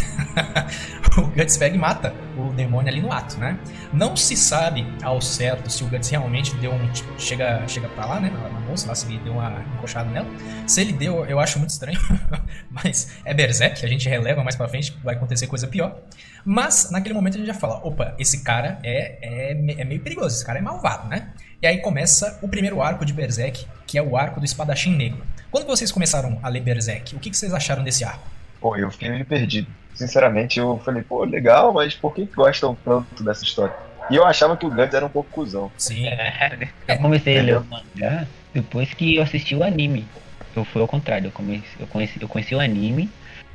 o 1.19 1.27
Guts 1.27 1.57
pega 1.57 1.75
e 1.75 1.79
mata 1.79 2.15
o 2.37 2.53
demônio 2.53 2.91
ali 2.91 3.01
no 3.01 3.13
ato, 3.13 3.39
né? 3.39 3.59
Não 3.93 4.17
se 4.17 4.37
sabe 4.37 4.87
ao 5.03 5.21
certo 5.21 5.71
se 5.71 5.85
o 5.85 5.89
Guts 5.89 6.09
realmente 6.09 6.55
deu 6.57 6.73
um. 6.73 6.91
Chega, 7.19 7.67
chega 7.67 7.89
pra 7.89 8.07
lá, 8.07 8.21
né? 8.21 8.31
Na, 8.31 8.49
na 8.49 8.61
moça, 8.61 8.89
lá 8.89 8.95
se 8.95 9.07
ele 9.07 9.19
deu 9.19 9.35
uma 9.35 9.65
encoxada 9.77 10.09
nela. 10.11 10.27
Se 10.67 10.81
ele 10.81 10.93
deu, 10.93 11.25
eu 11.27 11.39
acho 11.41 11.59
muito 11.59 11.71
estranho. 11.71 11.99
Mas 12.71 13.17
é 13.25 13.35
Berserk, 13.35 13.85
a 13.85 13.89
gente 13.89 14.09
releva 14.09 14.43
mais 14.43 14.57
pra 14.57 14.69
frente, 14.69 14.97
vai 15.03 15.15
acontecer 15.15 15.47
coisa 15.47 15.67
pior. 15.67 16.01
Mas 16.45 16.91
naquele 16.91 17.15
momento 17.15 17.35
a 17.35 17.39
gente 17.39 17.47
já 17.47 17.55
fala: 17.55 17.81
opa, 17.85 18.15
esse 18.19 18.43
cara 18.43 18.79
é, 18.83 19.19
é, 19.21 19.81
é 19.81 19.85
meio 19.85 20.01
perigoso, 20.01 20.37
esse 20.37 20.45
cara 20.45 20.59
é 20.59 20.63
malvado, 20.63 21.09
né? 21.09 21.33
E 21.61 21.67
aí 21.67 21.79
começa 21.79 22.39
o 22.41 22.47
primeiro 22.47 22.81
arco 22.81 23.05
de 23.05 23.13
Berserk, 23.13 23.67
que 23.85 23.99
é 23.99 24.03
o 24.03 24.17
arco 24.17 24.39
do 24.39 24.47
espadachim 24.47 24.95
negro. 24.95 25.27
Quando 25.51 25.67
vocês 25.67 25.91
começaram 25.91 26.39
a 26.41 26.49
ler 26.49 26.61
Berserk, 26.61 27.17
o 27.17 27.19
que, 27.19 27.31
que 27.31 27.37
vocês 27.37 27.53
acharam 27.53 27.83
desse 27.83 28.05
arco? 28.05 28.29
Pô, 28.61 28.77
eu 28.77 28.89
fiquei 28.93 29.09
meio 29.09 29.27
perdido. 29.27 29.67
Sinceramente, 29.93 30.61
eu 30.61 30.81
falei, 30.85 31.03
pô, 31.03 31.25
legal, 31.25 31.73
mas 31.73 31.95
por 31.95 32.15
que 32.15 32.27
gostam 32.27 32.77
tanto 32.85 33.25
dessa 33.25 33.43
história? 33.43 33.75
E 34.09 34.15
eu 34.15 34.25
achava 34.25 34.57
que 34.57 34.67
o 34.67 34.71
Guts 34.71 34.95
era 34.95 35.05
um 35.05 35.09
pouco 35.09 35.31
cuzão. 35.31 35.69
Sim. 35.77 36.07
É, 36.07 36.69
eu 36.87 36.99
comecei 36.99 37.37
a 37.41 37.43
ler 37.43 37.59
o 37.59 37.65
mangá 37.65 38.25
depois 38.55 38.95
que 38.95 39.17
eu 39.17 39.25
assisti 39.25 39.57
o 39.57 39.65
anime. 39.65 40.07
Eu 40.55 40.65
fui 40.65 40.81
ao 40.81 40.87
contrário, 40.87 41.27
eu, 41.27 41.33
comecei, 41.33 41.65
eu, 41.81 41.89
conheci, 41.89 42.23
eu 42.23 42.29
conheci 42.29 42.55
o 42.55 42.61
anime, 42.61 43.11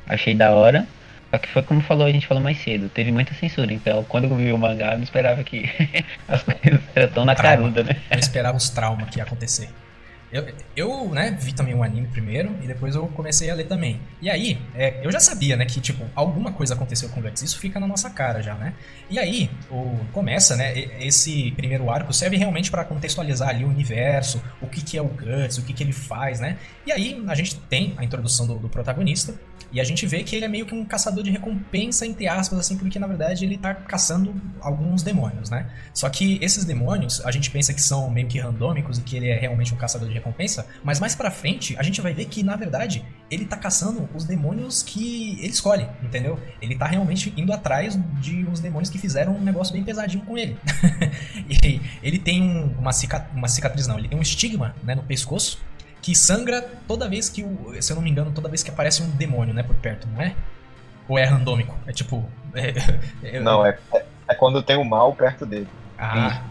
achei 0.06 0.34
da 0.34 0.50
hora, 0.52 0.86
só 1.34 1.38
que 1.38 1.48
foi 1.48 1.62
como 1.62 1.80
falou, 1.80 2.06
a 2.06 2.12
gente 2.12 2.28
falou 2.28 2.40
mais 2.40 2.62
cedo, 2.62 2.88
teve 2.88 3.10
muita 3.10 3.34
censura, 3.34 3.72
então 3.72 4.04
quando 4.04 4.24
eu 4.24 4.36
vi 4.36 4.52
o 4.52 4.58
mangá, 4.58 4.92
eu 4.92 4.98
não 4.98 5.02
esperava 5.02 5.42
que 5.42 5.68
as 6.28 6.44
coisas 6.44 6.80
eram 6.94 7.12
tão 7.12 7.24
na 7.24 7.34
Trauma. 7.34 7.56
caruda, 7.56 7.82
né? 7.82 7.96
Eu 8.08 8.18
esperava 8.20 8.56
os 8.56 8.70
traumas 8.70 9.10
que 9.10 9.18
ia 9.18 9.24
acontecer. 9.24 9.68
Eu, 10.32 10.48
eu, 10.74 11.08
né, 11.10 11.36
vi 11.40 11.52
também 11.52 11.74
o 11.74 11.82
anime 11.82 12.08
primeiro 12.08 12.56
e 12.60 12.66
depois 12.66 12.96
eu 12.96 13.06
comecei 13.06 13.50
a 13.50 13.54
ler 13.54 13.66
também. 13.66 14.00
E 14.20 14.28
aí, 14.28 14.58
é, 14.74 15.00
eu 15.06 15.12
já 15.12 15.20
sabia, 15.20 15.56
né, 15.56 15.64
que, 15.64 15.80
tipo, 15.80 16.04
alguma 16.12 16.50
coisa 16.50 16.74
aconteceu 16.74 17.08
com 17.08 17.20
o 17.20 17.22
Guts. 17.22 17.42
Isso 17.42 17.58
fica 17.58 17.78
na 17.78 17.86
nossa 17.86 18.10
cara 18.10 18.42
já, 18.42 18.54
né? 18.54 18.74
E 19.08 19.16
aí, 19.16 19.48
o, 19.70 20.00
começa, 20.12 20.56
né, 20.56 20.76
esse 21.00 21.52
primeiro 21.52 21.88
arco 21.88 22.12
serve 22.12 22.36
realmente 22.36 22.68
para 22.68 22.84
contextualizar 22.84 23.50
ali 23.50 23.64
o 23.64 23.68
universo, 23.68 24.42
o 24.60 24.66
que, 24.66 24.82
que 24.82 24.98
é 24.98 25.02
o 25.02 25.06
Guts, 25.06 25.58
o 25.58 25.62
que, 25.62 25.72
que 25.72 25.84
ele 25.84 25.92
faz, 25.92 26.40
né? 26.40 26.58
E 26.84 26.90
aí, 26.90 27.22
a 27.28 27.34
gente 27.36 27.54
tem 27.56 27.94
a 27.96 28.04
introdução 28.04 28.44
do, 28.44 28.56
do 28.56 28.68
protagonista, 28.68 29.34
e 29.74 29.80
a 29.80 29.84
gente 29.84 30.06
vê 30.06 30.22
que 30.22 30.36
ele 30.36 30.44
é 30.44 30.48
meio 30.48 30.64
que 30.64 30.74
um 30.74 30.84
caçador 30.84 31.22
de 31.24 31.30
recompensa, 31.30 32.06
entre 32.06 32.28
aspas, 32.28 32.58
assim, 32.60 32.78
porque 32.78 32.98
na 32.98 33.06
verdade 33.08 33.44
ele 33.44 33.58
tá 33.58 33.74
caçando 33.74 34.32
alguns 34.60 35.02
demônios, 35.02 35.50
né? 35.50 35.68
Só 35.92 36.08
que 36.08 36.38
esses 36.40 36.64
demônios, 36.64 37.20
a 37.26 37.30
gente 37.32 37.50
pensa 37.50 37.74
que 37.74 37.82
são 37.82 38.08
meio 38.08 38.28
que 38.28 38.38
randômicos 38.38 38.98
e 38.98 39.02
que 39.02 39.16
ele 39.16 39.28
é 39.28 39.36
realmente 39.38 39.74
um 39.74 39.76
caçador 39.76 40.06
de 40.08 40.14
recompensa, 40.14 40.66
mas 40.84 41.00
mais 41.00 41.14
pra 41.14 41.30
frente 41.30 41.74
a 41.76 41.82
gente 41.82 42.00
vai 42.00 42.14
ver 42.14 42.26
que 42.26 42.42
na 42.44 42.54
verdade 42.56 43.04
ele 43.30 43.44
tá 43.44 43.56
caçando 43.56 44.08
os 44.14 44.24
demônios 44.24 44.82
que 44.82 45.32
ele 45.40 45.48
escolhe, 45.48 45.88
entendeu? 46.02 46.38
Ele 46.62 46.76
tá 46.76 46.86
realmente 46.86 47.34
indo 47.36 47.52
atrás 47.52 47.98
de 48.20 48.46
uns 48.46 48.60
demônios 48.60 48.88
que 48.88 48.98
fizeram 48.98 49.34
um 49.36 49.40
negócio 49.42 49.72
bem 49.72 49.82
pesadinho 49.82 50.24
com 50.24 50.38
ele. 50.38 50.56
e 51.50 51.80
ele 52.02 52.18
tem 52.18 52.40
um- 52.42 52.74
uma, 52.78 52.92
cica- 52.92 53.28
uma 53.34 53.48
cicatriz, 53.48 53.86
não, 53.88 53.98
ele 53.98 54.08
tem 54.08 54.16
um 54.18 54.22
estigma 54.22 54.74
né, 54.84 54.94
no 54.94 55.02
pescoço 55.02 55.58
que 56.04 56.14
sangra 56.14 56.60
toda 56.86 57.08
vez 57.08 57.30
que, 57.30 57.42
o, 57.42 57.74
se 57.80 57.90
eu 57.90 57.94
não 57.96 58.02
me 58.02 58.10
engano, 58.10 58.30
toda 58.30 58.46
vez 58.46 58.62
que 58.62 58.68
aparece 58.70 59.02
um 59.02 59.08
demônio, 59.08 59.54
né, 59.54 59.62
por 59.62 59.74
perto, 59.76 60.06
não 60.12 60.20
é? 60.20 60.34
Ou 61.08 61.18
é 61.18 61.24
randômico? 61.24 61.74
É 61.86 61.92
tipo. 61.92 62.28
é- 62.54 62.74
é- 63.22 63.40
Não, 63.40 63.64
é, 63.64 63.78
é, 63.94 64.04
é 64.28 64.34
quando 64.34 64.62
tem 64.62 64.76
o 64.76 64.84
mal 64.84 65.14
perto 65.14 65.46
dele. 65.46 65.66
Ah. 65.98 66.42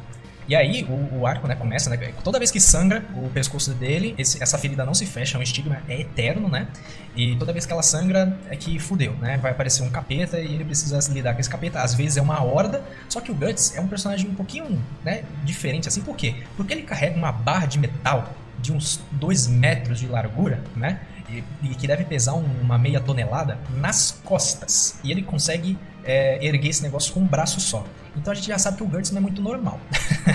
E 0.48 0.56
aí 0.56 0.84
o, 0.86 1.20
o 1.20 1.28
arco, 1.28 1.48
né, 1.48 1.54
começa, 1.56 1.88
né? 1.88 1.98
Toda 2.24 2.39
vez 2.39 2.50
que 2.50 2.60
sangra 2.60 3.06
o 3.16 3.30
pescoço 3.30 3.76
dele, 3.76 4.16
esse- 4.18 4.42
essa 4.42 4.58
ferida 4.58 4.84
não 4.86 4.96
se 4.96 5.06
fecha, 5.06 5.38
é 5.38 5.39
um 5.39 5.44
estigma, 5.44 5.84
é 5.88 6.02
eterno, 6.02 6.50
né? 6.50 6.68
E 7.16 7.36
toda 7.36 7.54
vez 7.54 7.68
que 7.68 7.72
ela 7.72 7.84
sangra 7.84 8.36
é 8.50 8.56
que 8.56 8.80
fudeu, 8.80 9.13
né? 9.18 9.38
Vai 9.38 9.52
aparecer 9.52 9.84
um 9.84 9.89
capeta 9.92 10.39
e 10.39 10.52
ele 10.52 10.66
precisa 10.66 10.98
lidar 11.13 11.36
com 11.36 11.39
esse 11.42 11.50
capeta. 11.50 11.80
Às 11.80 11.94
vezes 11.94 12.18
é 12.18 12.22
uma 12.24 12.44
horda, 12.44 12.82
só 13.08 13.22
que 13.22 13.30
o 13.32 13.36
Guts 13.36 13.76
é 13.76 13.82
um 13.82 13.88
personagem 13.88 14.28
um 14.32 14.34
pouquinho, 14.34 14.82
né, 15.06 15.24
diferente 15.44 15.88
assim. 15.88 16.02
Por 16.02 16.16
quê? 16.18 16.38
Porque 16.58 16.74
ele 16.74 16.82
carrega 16.82 17.16
uma 17.16 17.32
barra 17.32 17.68
de 17.68 17.78
metal 17.78 18.34
de 18.63 18.71
uns 18.71 18.99
2 19.12 19.45
metros 19.47 19.99
de 19.99 20.08
largura, 20.08 20.63
né? 20.76 21.02
E, 21.30 21.43
e 21.62 21.76
que 21.76 21.86
deve 21.88 22.04
pesar 22.06 22.34
um- 22.34 22.62
uma 22.62 22.78
meia 22.78 22.99
tonelada 22.99 23.58
nas 23.76 24.12
costas. 24.23 24.99
E 25.04 25.12
ele 25.12 25.21
consegue 25.21 25.78
é, 26.06 26.45
erguer 26.45 26.67
esse 26.69 26.84
negócio 26.84 27.13
com 27.13 27.21
um 27.21 27.26
braço 27.28 27.62
só. 27.62 27.86
Então 28.15 28.32
a 28.32 28.36
gente 28.36 28.47
já 28.47 28.58
sabe 28.58 28.76
que 28.78 28.84
o 28.84 28.88
Guts 28.88 29.10
não 29.12 29.19
é 29.19 29.21
muito 29.21 29.41
normal. 29.41 29.80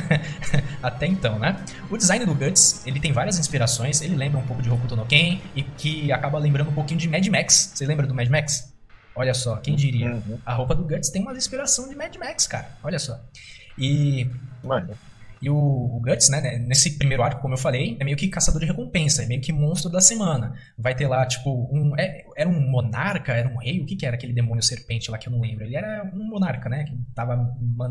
Até 0.83 1.07
então, 1.07 1.39
né? 1.39 1.63
O 1.91 1.97
design 1.97 2.25
do 2.25 2.35
Guts, 2.35 2.87
ele 2.87 2.99
tem 3.01 3.13
várias 3.13 3.39
inspirações. 3.39 4.01
Ele 4.01 4.17
lembra 4.17 4.39
um 4.39 4.47
pouco 4.47 4.63
de 4.63 4.71
Hokuto 4.71 4.97
no 4.97 5.05
Ken 5.05 5.41
e 5.55 5.63
que 5.63 6.11
acaba 6.11 6.39
lembrando 6.39 6.71
um 6.71 6.75
pouquinho 6.75 6.99
de 6.99 7.09
Mad 7.09 7.27
Max. 7.29 7.73
Você 7.75 7.85
lembra 7.87 8.07
do 8.07 8.15
Mad 8.15 8.29
Max? 8.29 8.73
Olha 9.15 9.35
só, 9.35 9.57
quem 9.57 9.75
diria? 9.77 10.11
Uhum. 10.11 10.39
A 10.47 10.55
roupa 10.55 10.75
do 10.75 10.85
Guts 10.85 11.11
tem 11.11 11.21
uma 11.23 11.33
inspiração 11.37 11.89
de 11.89 11.95
Mad 11.95 12.15
Max, 12.17 12.47
cara. 12.47 12.71
Olha 12.83 12.99
só. 12.99 13.21
E 13.77 14.27
Mano, 14.65 14.91
e 15.41 15.49
o, 15.51 15.57
o 15.57 16.01
Guts, 16.01 16.29
né, 16.31 16.41
né, 16.41 16.59
nesse 16.59 16.99
primeiro 16.99 17.23
arco, 17.23 17.41
como 17.41 17.55
eu 17.55 17.59
falei, 17.59 17.97
é 18.01 18.05
meio 18.05 18.17
que 18.17 18.29
caçador 18.29 18.61
de 18.61 18.67
recompensa, 18.67 19.23
é 19.23 19.27
meio 19.27 19.41
que 19.41 19.53
monstro 19.53 19.91
da 19.91 20.01
semana. 20.01 20.55
Vai 20.77 20.95
ter 20.95 21.07
lá, 21.07 21.25
tipo, 21.27 21.51
um. 21.73 21.95
é- 21.99 22.25
era 22.37 22.49
um 22.49 22.61
monarca, 22.61 23.33
era 23.33 23.49
um 23.49 23.57
rei, 23.59 23.81
o 23.81 23.87
que 23.87 23.97
que 23.97 24.07
era 24.07 24.17
aquele 24.17 24.33
demônio 24.33 24.63
serpente 24.63 25.11
lá 25.11 25.19
que 25.19 25.29
eu 25.29 25.33
não 25.33 25.41
lembro? 25.41 25.65
Ele 25.65 25.77
era 25.77 26.05
um 26.15 26.25
monarca, 26.25 26.69
né? 26.69 26.85
Que 26.85 26.97
tava 27.15 27.37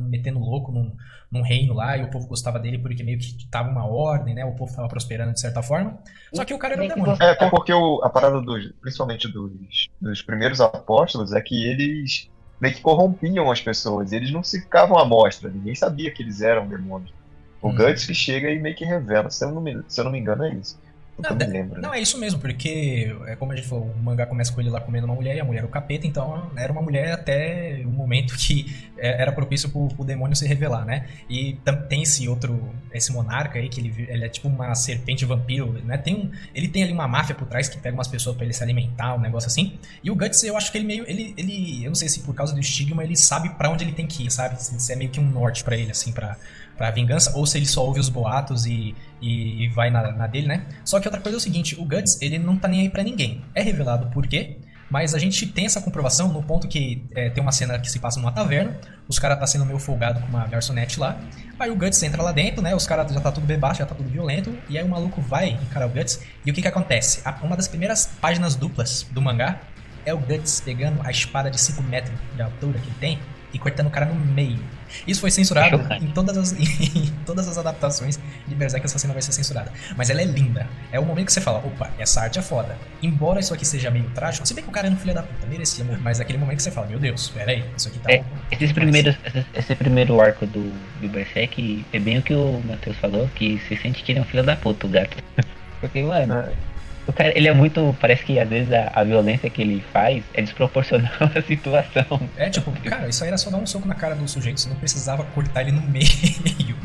metendo 0.10 0.40
louco 0.40 0.72
num, 0.72 0.96
num 1.32 1.42
reino 1.42 1.74
lá 1.74 1.98
e 1.98 2.04
o 2.04 2.10
povo 2.10 2.28
gostava 2.28 2.60
dele 2.60 2.80
porque 2.80 3.04
meio 3.04 3.18
que 3.20 3.48
tava 3.50 3.70
uma 3.70 3.86
ordem, 3.86 4.34
né? 4.36 4.46
O 4.46 4.56
povo 4.56 4.74
tava 4.76 4.88
prosperando 4.88 5.34
de 5.34 5.40
certa 5.40 5.62
forma. 5.62 5.98
Só 6.34 6.44
que 6.46 6.54
o 6.54 6.60
cara 6.60 6.74
era 6.76 6.84
um 6.84 6.88
demônio. 6.88 7.18
É, 7.22 7.32
até 7.32 7.50
porque 7.50 7.74
o- 7.74 8.02
a 8.04 8.10
parada 8.10 8.42
dos, 8.42 8.72
principalmente 8.82 9.28
dos, 9.28 9.88
dos 10.02 10.22
primeiros 10.22 10.60
apóstolos, 10.62 11.34
é 11.34 11.42
que 11.42 11.66
eles 11.66 12.30
meio 12.60 12.74
que 12.74 12.82
corrompiam 12.82 13.52
as 13.52 13.62
pessoas. 13.62 14.12
Eles 14.12 14.32
não 14.32 14.44
se 14.44 14.62
ficavam 14.62 14.98
à 14.98 15.06
mostra, 15.06 15.50
ninguém 15.50 15.76
sabia 15.76 16.12
que 16.12 16.24
eles 16.24 16.42
eram 16.42 16.68
demônios. 16.68 17.14
O 17.62 17.70
Hum. 17.70 17.76
Guts 17.76 18.06
que 18.06 18.14
chega 18.14 18.50
e 18.50 18.60
meio 18.60 18.76
que 18.76 18.86
revela. 18.86 19.30
Se 19.30 19.44
eu 19.44 19.52
não 19.52 19.62
me, 19.62 19.82
se 19.88 20.00
eu 20.00 20.06
não 20.06 20.12
me 20.12 20.20
engano, 20.20 20.44
é 20.46 20.54
isso. 20.54 20.78
Não, 21.20 21.36
de- 21.36 21.48
lembro. 21.48 21.82
Não, 21.82 21.90
né? 21.90 21.98
é 21.98 22.02
isso 22.04 22.16
mesmo, 22.20 22.40
porque 22.40 23.12
é 23.26 23.36
como 23.36 23.52
a 23.52 23.56
gente 23.56 23.68
falou, 23.68 23.86
o 23.86 23.98
mangá 24.04 24.28
começa 24.28 24.54
com 24.54 24.62
ele 24.62 24.70
lá 24.70 24.80
comendo 24.80 25.08
uma 25.08 25.16
mulher 25.16 25.36
e 25.36 25.40
a 25.40 25.44
mulher 25.44 25.64
é 25.64 25.66
o 25.66 25.68
capeta, 25.68 26.06
então 26.06 26.52
era 26.56 26.72
uma 26.72 26.80
mulher 26.84 27.12
até 27.12 27.82
o 27.84 27.90
momento 27.90 28.36
que 28.38 28.72
é, 29.00 29.20
era 29.20 29.32
propício 29.32 29.68
pro, 29.70 29.88
pro 29.88 30.06
demônio 30.06 30.36
se 30.36 30.46
revelar, 30.48 30.86
né? 30.86 31.08
E 31.28 31.58
tem 31.90 32.04
esse 32.04 32.30
outro, 32.30 32.70
esse 32.94 33.12
monarca 33.12 33.58
aí, 33.58 33.68
que 33.68 33.82
ele, 33.82 34.06
ele 34.08 34.26
é 34.26 34.30
tipo 34.30 34.48
uma 34.48 34.76
serpente 34.76 35.26
vampiro, 35.26 35.82
né? 35.84 35.98
Tem 35.98 36.14
um, 36.16 36.32
ele 36.54 36.68
tem 36.68 36.84
ali 36.84 36.94
uma 36.94 37.08
máfia 37.08 37.34
por 37.34 37.48
trás 37.48 37.68
que 37.68 37.80
pega 37.80 37.96
umas 37.98 38.08
pessoas 38.08 38.36
pra 38.36 38.46
ele 38.46 38.54
se 38.54 38.62
alimentar, 38.62 39.16
um 39.16 39.20
negócio 39.20 39.48
assim. 39.48 39.80
E 40.04 40.12
o 40.12 40.16
Guts, 40.16 40.44
eu 40.44 40.56
acho 40.56 40.72
que 40.72 40.78
ele 40.78 40.86
meio, 40.86 41.04
ele, 41.10 41.34
ele 41.36 41.84
eu 41.84 41.88
não 41.90 41.96
sei 41.96 42.10
se 42.10 42.20
por 42.20 42.36
causa 42.36 42.54
do 42.54 42.60
estigma, 42.60 43.04
ele 43.04 43.16
sabe 43.16 43.50
pra 43.58 43.72
onde 43.72 43.84
ele 43.84 43.92
tem 43.94 44.06
que 44.06 44.24
ir, 44.28 44.32
sabe? 44.32 44.62
Se 44.62 44.94
é 44.94 44.96
meio 44.96 45.10
que 45.10 45.20
um 45.20 45.28
norte 45.28 45.64
pra 45.64 45.76
ele, 45.76 45.90
assim, 45.90 46.12
pra, 46.12 46.38
pra 46.78 46.92
vingança, 46.92 47.32
ou 47.36 47.46
se 47.46 47.58
ele 47.58 47.66
só 47.66 47.84
ouve 47.86 48.00
os 48.00 48.08
boatos 48.10 48.66
e, 48.66 48.96
e, 49.22 49.64
e 49.64 49.68
vai 49.70 49.90
na, 49.90 50.12
na 50.12 50.28
dele, 50.28 50.48
né? 50.48 50.66
Só 50.86 51.00
que 51.00 51.08
outra 51.08 51.20
coisa 51.22 51.38
é 51.38 51.40
o 51.40 51.42
seguinte, 51.42 51.76
o 51.80 51.84
Guts, 51.84 52.22
ele 52.22 52.38
não 52.38 52.56
tá 52.58 52.68
nem 52.68 52.82
aí 52.82 52.90
pra 52.90 53.04
ninguém. 53.04 53.42
É 53.56 53.62
revelado 53.62 54.08
por 54.08 54.28
quê, 54.28 54.58
mas 54.90 55.14
a 55.14 55.20
gente 55.20 55.46
tem 55.48 55.66
essa 55.66 55.82
comprovação 55.82 56.32
no 56.32 56.42
ponto 56.42 56.68
que 56.68 57.04
é, 57.14 57.30
tem 57.30 57.42
uma 57.44 57.52
cena 57.52 57.78
que 57.80 57.90
se 57.92 58.00
passa 58.00 58.20
numa 58.20 58.32
taverna, 58.32 58.80
os 59.08 59.20
caras 59.20 59.38
tá 59.40 59.46
sendo 59.48 59.66
meio 59.66 59.80
folgado 59.80 60.22
com 60.22 60.28
uma 60.28 60.46
garçonete 60.48 61.00
lá, 61.00 61.20
aí 61.60 61.70
o 61.70 61.76
Guts 61.76 62.02
entra 62.04 62.22
lá 62.22 62.32
dentro, 62.32 62.62
né? 62.62 62.74
Os 62.76 62.86
caras 62.88 63.12
já 63.12 63.20
tá 63.20 63.32
tudo 63.32 63.46
bebaixo, 63.48 63.80
já 63.80 63.86
tá 63.86 63.96
tudo 63.96 64.08
violento, 64.08 64.56
e 64.70 64.78
aí 64.78 64.84
o 64.84 64.88
maluco 64.88 65.20
vai 65.22 65.50
encarar 65.50 65.88
o 65.88 65.90
Guts, 65.90 66.22
e 66.46 66.52
o 66.52 66.54
que 66.54 66.62
que 66.62 66.68
acontece? 66.68 67.22
A- 67.26 67.38
uma 67.44 67.56
das 67.58 67.68
primeiras 67.68 68.06
páginas 68.22 68.56
duplas 68.56 69.06
do 69.12 69.22
mangá 69.22 69.60
é 70.06 70.14
o 70.14 70.18
Guts 70.20 70.62
pegando 70.62 71.02
a 71.06 71.12
espada 71.12 71.50
de 71.52 71.60
5 71.60 71.84
metros 71.84 72.18
de 72.36 72.42
altura 72.42 72.80
que 72.80 72.88
ele 72.88 72.96
tem 73.00 73.20
e 73.54 73.60
cortando 73.60 73.88
o 73.88 73.90
cara 73.90 74.06
no 74.06 74.16
meio. 74.16 74.60
Isso 75.08 75.22
foi 75.22 75.32
censurado 75.32 75.78
Chocante. 75.78 76.06
em 76.06 76.08
todas, 76.12 76.38
as, 76.38 76.52
em 76.58 77.14
todas 77.26 77.48
as 77.48 77.58
adaptações 77.58 78.20
de 78.48 78.56
Berserk, 78.56 78.86
essa 78.86 79.00
cena 79.00 79.14
vai 79.14 79.22
ser 79.22 79.32
censurada. 79.32 79.72
Mas 79.96 80.10
ela 80.10 80.22
é 80.22 80.26
linda. 80.26 80.68
É 80.92 81.00
o 81.00 81.06
momento 81.06 81.28
que 81.28 81.34
você 81.34 81.42
fala, 81.42 81.60
opa, 81.60 81.90
essa 81.98 82.22
arte 82.22 82.40
é 82.40 82.42
foda. 82.42 82.78
Embora 83.02 83.40
isso 83.40 83.54
aqui 83.54 83.66
seja 83.66 83.90
meio 83.90 84.10
trágico, 84.12 84.48
se 84.48 84.54
bem 84.54 84.64
que 84.64 84.70
o 84.70 84.74
cara 84.74 84.88
era 84.88 84.96
um 84.96 85.00
filho 85.00 85.14
da 85.14 85.24
puta, 85.24 85.48
merecia 85.48 85.84
morrer. 85.84 86.00
Mas 86.02 86.20
é 86.20 86.24
aquele 86.24 86.38
momento 86.38 86.58
que 86.58 86.64
você 86.64 86.72
fala, 86.72 86.88
meu 86.88 87.00
Deus, 87.00 87.30
peraí, 87.30 87.64
isso 87.76 87.88
aqui 87.88 88.00
tá... 88.00 88.12
É, 88.12 88.24
Esses 88.52 88.72
primeiros, 88.72 89.16
esse, 89.26 89.46
esse 89.54 89.76
primeiro 89.76 90.20
arco 90.20 90.46
do, 90.46 90.72
do 91.02 91.10
Berserk 91.10 91.86
é 91.92 92.00
bem 92.00 92.20
o 92.20 92.22
que 92.22 92.34
o 92.34 92.62
Matheus 92.66 92.98
falou, 92.98 93.30
que 93.36 93.60
se 93.68 93.76
sente 93.78 94.04
que 94.04 94.12
ele 94.12 94.20
é 94.20 94.22
um 94.22 94.26
filho 94.26 94.44
da 94.44 94.56
puta, 94.56 94.88
o 94.88 94.90
gato. 94.90 95.18
Porque, 95.80 96.02
mano, 96.02 96.34
É. 96.34 96.67
o 97.08 97.14
cara, 97.14 97.32
ele 97.38 97.48
é 97.48 97.54
muito. 97.54 97.96
Parece 98.00 98.24
que 98.24 98.40
às 98.40 98.48
vezes 98.48 98.72
a, 98.74 98.92
a 98.94 99.04
violência 99.04 99.50
que 99.50 99.62
ele 99.62 99.84
faz 99.94 100.24
é 100.34 100.42
desproporcional 100.42 101.10
à 101.36 101.42
situação. 101.42 102.20
É 102.36 102.50
tipo, 102.50 102.72
cara, 102.82 103.08
isso 103.08 103.24
aí 103.24 103.30
era 103.30 103.38
só 103.38 103.50
dar 103.50 103.58
um 103.58 103.66
soco 103.66 103.88
na 103.88 103.96
cara 103.96 104.16
do 104.16 104.28
sujeito, 104.28 104.60
você 104.60 104.70
não 104.70 104.76
precisava 104.76 105.24
cortar 105.34 105.62
ele 105.62 105.72
no 105.72 105.82
meio. 105.90 106.78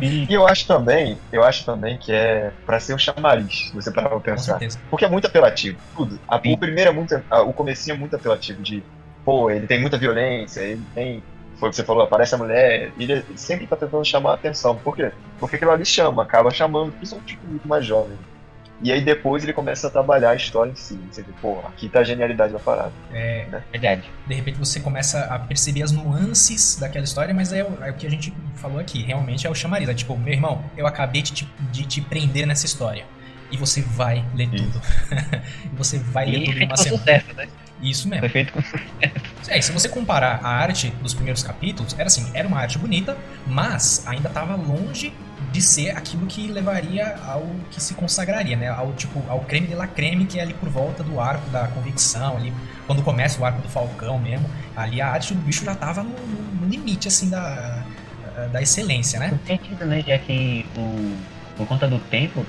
E 0.00 0.32
eu 0.32 0.46
acho 0.46 0.66
também, 0.66 1.18
eu 1.32 1.42
acho 1.42 1.64
também 1.64 1.98
que 1.98 2.12
é 2.12 2.52
pra 2.64 2.78
ser 2.78 2.94
um 2.94 2.98
chamariz, 2.98 3.68
se 3.68 3.74
você 3.74 3.90
parar 3.90 4.08
pra 4.10 4.20
pensar. 4.20 4.58
Porque 4.88 5.04
é 5.04 5.08
muito 5.08 5.26
apelativo, 5.26 5.78
tudo. 5.96 6.18
A- 6.28 6.36
o 6.36 6.56
primeiro 6.58 6.90
é 6.90 6.92
muito. 6.92 7.20
a- 7.30 7.42
o 7.42 7.52
comecinho 7.52 7.94
é 7.96 7.98
muito 7.98 8.14
apelativo 8.14 8.62
de. 8.62 8.82
Pô, 9.24 9.50
ele 9.50 9.66
tem 9.66 9.80
muita 9.80 9.98
violência, 9.98 10.60
ele 10.60 10.82
tem. 10.94 11.22
foi 11.58 11.68
o 11.68 11.70
que 11.70 11.76
você 11.76 11.84
falou, 11.84 12.04
aparece 12.04 12.34
a 12.34 12.38
mulher, 12.38 12.92
e 12.96 13.02
ele 13.02 13.24
sempre 13.36 13.66
tá 13.66 13.74
tentando 13.76 14.04
chamar 14.04 14.30
a 14.30 14.34
atenção. 14.34 14.76
Por 14.76 14.94
quê? 14.94 15.10
Porque 15.40 15.56
aquilo 15.56 15.72
ali 15.72 15.84
chama, 15.84 16.22
acaba 16.22 16.50
chamando, 16.50 16.92
principalmente 16.92 17.34
tipo 17.34 17.46
muito 17.46 17.66
mais 17.66 17.84
jovem. 17.84 18.16
E 18.80 18.92
aí 18.92 19.00
depois 19.04 19.42
ele 19.42 19.52
começa 19.52 19.88
a 19.88 19.90
trabalhar 19.90 20.30
a 20.30 20.34
história 20.36 20.70
em 20.70 20.74
si. 20.76 20.98
Você 21.10 21.22
vê, 21.22 21.32
pô, 21.42 21.58
aqui 21.66 21.88
tá 21.88 21.98
a 22.00 22.04
genialidade 22.04 22.52
da 22.52 22.58
parada. 22.60 22.92
É, 23.12 23.44
Verdade. 23.72 24.04
de 24.26 24.34
repente 24.34 24.56
você 24.58 24.78
começa 24.78 25.20
a 25.24 25.38
perceber 25.38 25.82
as 25.82 25.90
nuances 25.90 26.76
daquela 26.78 27.04
história, 27.04 27.34
mas 27.34 27.52
é, 27.52 27.64
o- 27.64 27.82
é 27.84 27.90
o 27.90 27.94
que 27.94 28.06
a 28.06 28.10
gente 28.10 28.32
falou 28.54 28.78
aqui, 28.78 29.02
realmente 29.02 29.46
é 29.46 29.50
o 29.50 29.54
chamariz. 29.54 29.88
É 29.88 29.94
tipo, 29.94 30.16
meu 30.16 30.32
irmão, 30.32 30.64
eu 30.76 30.86
acabei 30.86 31.22
de 31.22 31.32
te, 31.32 31.48
de 31.72 31.84
te 31.86 32.00
prender 32.00 32.46
nessa 32.46 32.66
história. 32.66 33.04
E 33.50 33.56
você 33.56 33.80
vai 33.82 34.24
ler 34.34 34.52
Isso. 34.54 34.64
tudo. 34.64 34.82
e 35.72 35.76
você 35.76 35.98
vai 35.98 36.26
ler 36.26 36.38
E 36.38 36.44
tudo 36.44 36.52
feito 36.52 36.60
numa 36.68 36.76
com 36.76 36.82
semana. 36.82 36.98
sucesso, 37.00 37.32
né? 37.34 37.48
Isso 37.80 38.08
mesmo. 38.08 38.20
Foi 38.20 38.28
feito 38.28 38.52
com 38.52 38.60
É, 39.48 39.58
e 39.58 39.62
se 39.62 39.72
você 39.72 39.88
comparar 39.88 40.40
a 40.42 40.48
arte 40.48 40.90
dos 41.02 41.14
primeiros 41.14 41.42
capítulos, 41.42 41.94
era 41.98 42.06
assim, 42.08 42.28
era 42.34 42.46
uma 42.46 42.58
arte 42.58 42.76
bonita, 42.78 43.16
mas 43.46 44.04
ainda 44.06 44.28
estava 44.28 44.54
longe 44.56 45.12
de 45.52 45.62
ser 45.62 45.90
aquilo 45.96 46.26
que 46.26 46.46
levaria 46.48 47.16
ao 47.26 47.46
que 47.70 47.80
se 47.82 47.94
consagraria, 47.94 48.56
né? 48.56 48.68
Ao 48.68 48.92
tipo, 48.92 49.22
ao 49.28 49.40
creme 49.40 49.66
de 49.66 49.74
la 49.74 49.86
creme 49.86 50.26
que 50.26 50.38
é 50.38 50.42
ali 50.42 50.54
por 50.54 50.68
volta 50.68 51.02
do 51.02 51.18
arco 51.20 51.48
da 51.50 51.66
convicção, 51.68 52.36
ali 52.36 52.52
quando 52.86 53.02
começa 53.02 53.40
o 53.40 53.44
arco 53.44 53.60
do 53.62 53.68
Falcão 53.68 54.18
mesmo, 54.18 54.48
ali 54.76 55.00
a 55.00 55.08
arte 55.08 55.32
do 55.34 55.40
bicho 55.40 55.64
já 55.64 55.74
tava 55.74 56.02
no, 56.02 56.10
no- 56.10 56.68
limite 56.68 57.08
assim 57.08 57.28
da 57.30 57.82
da 58.52 58.62
excelência, 58.62 59.18
né? 59.18 59.30
Não 59.32 59.38
sentido, 59.46 59.84
né? 59.84 60.00
Já 60.06 60.16
que 60.18 60.64
o, 60.76 61.16
por 61.56 61.66
conta 61.66 61.88
do 61.88 61.98
tempo. 61.98 62.46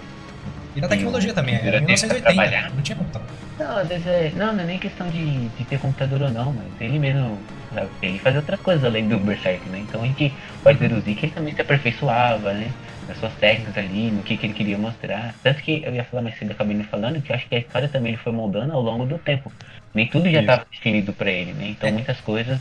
E 0.76 0.82
da 0.82 0.88
tecnologia 0.88 1.34
também, 1.34 1.56
era 1.56 1.80
Durante 1.82 1.86
pra 1.86 1.94
1980, 1.96 2.34
trabalhar. 2.34 2.72
não 2.76 2.82
tinha 2.84 2.96
computador. 2.96 3.28
Não, 3.58 3.86
vezes 3.88 4.06
é. 4.06 4.32
Não, 4.36 4.54
não 4.54 4.62
é 4.62 4.66
nem 4.68 4.78
questão 4.78 5.10
de, 5.10 5.48
de 5.50 5.64
ter 5.64 5.80
computador 5.80 6.22
ou 6.22 6.30
não, 6.30 6.54
mas 6.54 6.68
ele 6.80 7.00
mesmo. 7.00 7.40
Ele 8.04 8.20
faz 8.20 8.36
outras 8.36 8.60
coisas 8.60 8.84
além 8.86 9.08
do 9.08 9.18
Berserk, 9.20 9.68
né? 9.70 9.80
Então 9.80 10.04
a 10.04 10.06
gente 10.06 10.32
pode 10.62 10.78
deduzir 10.78 11.16
que 11.16 11.26
ele 11.26 11.34
também 11.34 11.56
se 11.56 11.62
aperfeiçoava, 11.62 12.54
né? 12.54 12.70
Nas 13.10 13.18
suas 13.18 13.34
técnicas 13.34 13.76
ali, 13.76 14.12
no 14.12 14.22
que, 14.22 14.38
que 14.38 14.46
ele 14.46 14.54
queria 14.54 14.78
mostrar. 14.78 15.34
Tanto 15.42 15.62
que 15.64 15.82
eu 15.84 15.94
ia 15.96 16.04
falar 16.06 16.22
mais 16.22 16.38
cedo, 16.38 16.50
eu 16.52 16.54
acabei 16.54 16.76
me 16.76 16.84
falando, 16.84 17.20
que 17.22 17.32
eu 17.32 17.36
acho 17.36 17.48
que 17.50 17.56
a 17.56 17.60
história 17.60 17.88
também 17.90 18.14
ele 18.14 18.22
foi 18.22 18.32
moldando 18.32 18.72
ao 18.72 18.82
longo 18.82 19.04
do 19.06 19.18
tempo. 19.18 19.52
Nem 19.96 20.06
tudo 20.08 20.30
já 20.30 20.42
estava 20.42 20.66
definido 20.72 21.12
pra 21.12 21.32
ele, 21.32 21.52
né? 21.54 21.70
Então 21.70 21.90
É. 21.90 21.92
muitas 21.92 22.22
coisas 22.22 22.60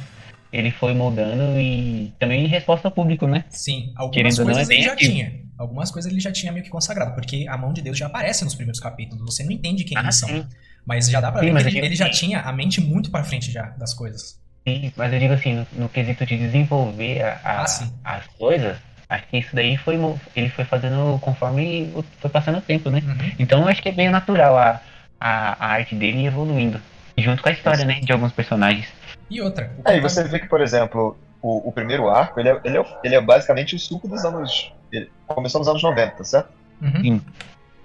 ele 0.51 0.71
foi 0.71 0.95
moldando 0.95 1.61
e 1.61 2.15
também 2.19 2.45
em 2.45 2.49
resposta 2.49 2.89
ao 2.89 2.93
público, 2.93 3.27
né? 3.27 3.45
Sim, 3.51 3.93
algumas 3.95 4.15
Querendo 4.15 4.39
ou 4.39 4.45
não, 4.47 4.55
coisas 4.55 4.71
é 4.71 4.75
ele 4.75 4.83
já 4.83 4.97
tinha. 4.97 5.33
Algumas 5.59 5.91
coisas 5.91 6.11
ele 6.11 6.21
já 6.21 6.33
tinha 6.33 6.51
meio 6.51 6.65
que 6.65 6.71
consagrado, 6.71 7.15
porque 7.15 7.47
a 7.47 7.59
mão 7.59 7.71
de 7.73 7.83
Deus 7.83 7.99
já 7.99 8.07
aparece 8.07 8.43
nos 8.45 8.55
primeiros 8.55 8.81
capítulos. 8.81 9.23
Você 9.27 9.45
não 9.45 9.53
entende 9.53 9.85
quem 9.85 9.99
eles 9.99 10.15
são. 10.17 10.29
Ah, 10.31 10.33
sim. 10.33 10.47
Mas 10.87 11.11
já 11.11 11.21
dá 11.21 11.31
pra 11.31 11.41
Sim, 11.41 11.49
ver 11.49 11.53
mas 11.53 11.63
que 11.65 11.77
ele, 11.77 11.87
ele 11.89 11.95
já 11.95 12.07
que- 12.09 12.17
tinha 12.17 12.41
a 12.41 12.51
mente 12.55 12.81
muito 12.81 13.11
pra 13.11 13.23
frente 13.23 13.53
já 13.53 13.65
das 13.79 13.93
coisas. 13.93 14.41
Sim, 14.67 14.91
mas 14.97 15.13
eu 15.13 15.19
digo 15.19 15.35
assim, 15.35 15.55
no, 15.55 15.67
no 15.83 15.89
quesito 15.91 16.25
de 16.25 16.39
desenvolver 16.39 17.21
a- 17.23 17.41
a- 17.45 17.65
Ah, 18.05 18.17
as 18.17 18.27
coisas, 18.39 18.79
acho 19.09 19.27
que 19.29 19.39
isso 19.39 19.55
daí 19.55 19.77
foi 19.77 19.97
ele 20.37 20.49
foi 20.51 20.65
fazendo 20.65 21.19
conforme 21.21 21.93
foi 22.21 22.31
passando 22.31 22.59
o 22.59 22.63
tempo, 22.63 22.91
né? 22.91 23.03
Uhum. 23.05 23.33
Então 23.39 23.63
eu 23.63 23.69
acho 23.69 23.83
que 23.83 23.89
é 23.89 23.93
meio 23.93 24.11
natural 24.11 24.57
a, 24.59 24.81
a, 25.21 25.65
a 25.67 25.69
arte 25.73 25.95
dele 25.95 26.27
evoluindo. 26.27 26.81
Junto 27.17 27.43
com 27.43 27.49
a 27.49 27.53
história, 27.53 27.85
né? 27.85 28.01
De 28.01 28.13
alguns 28.13 28.33
personagens. 28.33 28.87
E 29.29 29.41
outra. 29.41 29.69
que 29.69 29.83
tá- 29.83 30.01
você 30.01 30.23
vê 30.25 30.39
que, 30.39 30.47
por 30.47 30.61
exemplo, 30.61 31.19
o, 31.43 31.69
o 31.69 31.73
primeiro 31.73 32.09
arco, 32.09 32.39
ele 32.39 32.49
é, 32.49 32.61
ele, 32.65 32.79
é, 32.79 32.85
ele 33.03 33.15
é 33.17 33.21
basicamente 33.21 33.75
o 33.75 33.79
suco 33.79 34.07
dos 34.07 34.25
anos. 34.25 34.73
Ele 34.93 35.11
começou 35.27 35.59
nos 35.59 35.69
anos 35.69 35.83
90, 35.83 36.23
certo? 36.25 36.51
Uhum. 36.81 37.01
Sim. 37.03 37.23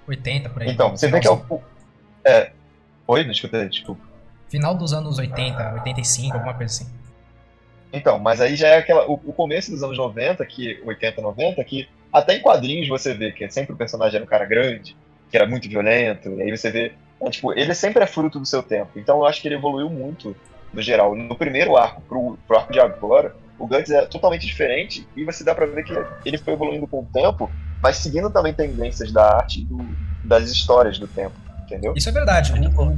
80 0.06 0.48
por 0.50 0.62
aí. 0.62 0.70
Então, 0.70 0.90
você 0.90 1.08
vê 1.08 1.18
que 1.20 1.26
é 1.26 1.30
o. 1.30 1.34
o- 1.50 1.62
É. 2.24 2.52
Oi, 3.06 3.24
não 3.24 3.32
escutei, 3.32 3.68
desculpa. 3.68 4.00
Final 4.48 4.74
dos 4.76 4.92
anos 4.92 5.18
80, 5.18 5.72
85, 5.74 6.36
alguma 6.36 6.54
coisa 6.54 6.72
assim. 6.72 6.90
Então, 7.94 8.18
mas 8.18 8.40
aí 8.40 8.56
já 8.56 8.68
é 8.68 8.78
aquela, 8.78 9.08
o, 9.08 9.14
o 9.14 9.32
começo 9.32 9.70
dos 9.70 9.82
anos 9.84 9.96
90, 9.96 10.44
que 10.46 10.82
80, 10.84 11.22
90, 11.22 11.62
que 11.62 11.88
até 12.12 12.34
em 12.34 12.42
quadrinhos 12.42 12.88
você 12.88 13.14
vê 13.14 13.30
que 13.30 13.48
sempre 13.48 13.72
o 13.72 13.76
personagem 13.76 14.16
era 14.16 14.24
um 14.24 14.28
cara 14.28 14.44
grande, 14.44 14.96
que 15.30 15.36
era 15.36 15.46
muito 15.46 15.68
violento, 15.68 16.28
e 16.28 16.42
aí 16.42 16.50
você 16.50 16.72
vê, 16.72 16.92
é, 17.22 17.30
tipo, 17.30 17.52
ele 17.52 17.72
sempre 17.72 18.02
é 18.02 18.06
fruto 18.06 18.40
do 18.40 18.46
seu 18.46 18.64
tempo. 18.64 18.98
Então 18.98 19.18
eu 19.18 19.26
acho 19.26 19.40
que 19.40 19.46
ele 19.46 19.54
evoluiu 19.54 19.88
muito 19.88 20.36
no 20.72 20.82
geral. 20.82 21.14
No 21.14 21.36
primeiro 21.36 21.76
arco 21.76 22.02
pro, 22.02 22.36
pro 22.48 22.56
arco 22.56 22.72
de 22.72 22.80
agora, 22.80 23.32
o 23.56 23.66
Guts 23.66 23.90
é 23.90 24.04
totalmente 24.06 24.44
diferente 24.44 25.06
e 25.16 25.24
você 25.24 25.44
dá 25.44 25.54
pra 25.54 25.64
ver 25.64 25.84
que 25.84 25.94
ele 26.24 26.36
foi 26.36 26.54
evoluindo 26.54 26.88
com 26.88 27.00
o 27.00 27.06
tempo, 27.06 27.48
mas 27.80 27.98
seguindo 27.98 28.28
também 28.28 28.52
tendências 28.52 29.12
da 29.12 29.36
arte 29.36 29.60
e 29.60 30.26
das 30.26 30.50
histórias 30.50 30.98
do 30.98 31.06
tempo, 31.06 31.36
entendeu? 31.64 31.92
Isso 31.96 32.08
é 32.08 32.12
verdade. 32.12 32.52
O, 32.52 32.82
o, 32.82 32.88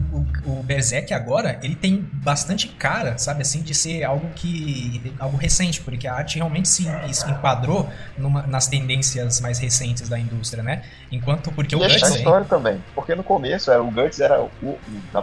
o- 0.47 0.59
o 0.61 0.63
Berserk 0.63 1.13
agora, 1.13 1.59
ele 1.63 1.75
tem 1.75 2.09
bastante 2.13 2.69
cara, 2.69 3.19
sabe, 3.19 3.43
assim, 3.43 3.63
de 3.63 3.75
ser 3.75 4.05
algo 4.05 4.29
que. 4.35 5.13
algo 5.19 5.37
recente, 5.37 5.81
porque 5.81 6.07
a 6.07 6.15
arte 6.15 6.37
realmente 6.37 6.69
se, 6.69 6.85
se 7.13 7.31
enquadrou 7.31 7.89
numa- 8.17 8.47
nas 8.47 8.67
tendências 8.67 9.41
mais 9.41 9.59
recentes 9.59 10.09
da 10.09 10.19
indústria, 10.19 10.63
né? 10.63 10.83
Enquanto. 11.11 11.51
Porque 11.53 11.75
o 11.75 11.81
E 11.81 11.85
a 11.85 11.89
Guts. 11.89 12.11
hein? 12.11 12.17
história 12.19 12.47
também, 12.47 12.83
porque 12.95 13.15
no 13.15 13.25
começo 13.25 13.71
era, 13.71 13.83
o 13.83 13.91
Guts 13.91 14.21
era 14.21 14.41
o, 14.41 14.51
o- 14.63 14.79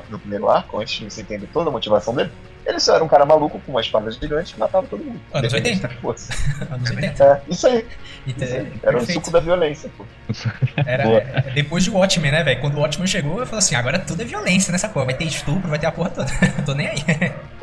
no 0.10 0.20
primeiro 0.20 0.50
arco, 0.50 0.80
antes 0.80 0.96
de 1.00 1.06
você 1.06 1.22
entender 1.22 1.48
toda 1.54 1.70
a 1.70 1.72
motivação 1.72 2.14
dele, 2.16 2.32
ele 2.66 2.80
só 2.80 2.96
era 2.96 3.04
um 3.04 3.08
cara 3.08 3.26
maluco 3.26 3.60
com 3.60 3.72
uma 3.72 3.82
espada 3.82 4.10
gigante 4.12 4.54
que 4.54 4.60
matava 4.60 4.88
todo 4.88 5.04
mundo. 5.04 5.20
Anos 5.34 5.54
independente 5.54 5.86
80. 5.86 5.88
do 5.88 5.94
que 5.94 6.02
fosse. 6.02 6.32
anos 6.72 6.90
80. 6.90 7.24
É, 7.24 7.42
isso 7.52 7.68
aí, 7.68 7.86
Então, 8.28 8.48
isso 8.48 8.56
aí. 8.56 8.74
Era 8.84 8.96
o 8.96 9.00
perfeito. 9.00 9.14
suco 9.14 9.32
da 9.32 9.40
violência, 9.40 9.90
pô. 9.98 10.06
Era, 10.86 11.04
é, 11.08 11.42
depois 11.54 11.84
de 11.84 11.90
Watchmen, 11.90 12.32
né, 12.32 12.44
velho? 12.44 12.62
Quando 12.62 12.76
o 12.76 12.80
Watchmen 12.80 13.08
chegou, 13.08 13.40
eu 13.40 13.46
falei 13.46 13.60
assim: 13.60 13.76
agora 13.76 14.00
tudo 14.00 14.22
é 14.22 14.26
violência 14.26 14.72
nessa 14.72 14.90
porra. 14.90 15.06
Vai 15.06 15.16
ter 15.16 15.26
estupro, 15.26 15.70
vai 15.70 15.80
ter 15.80 15.88
a 15.88 15.92
porra 15.92 16.10
toda. 16.10 16.32
Tô 16.66 16.74
nem 16.74 16.88
aí. 16.88 17.04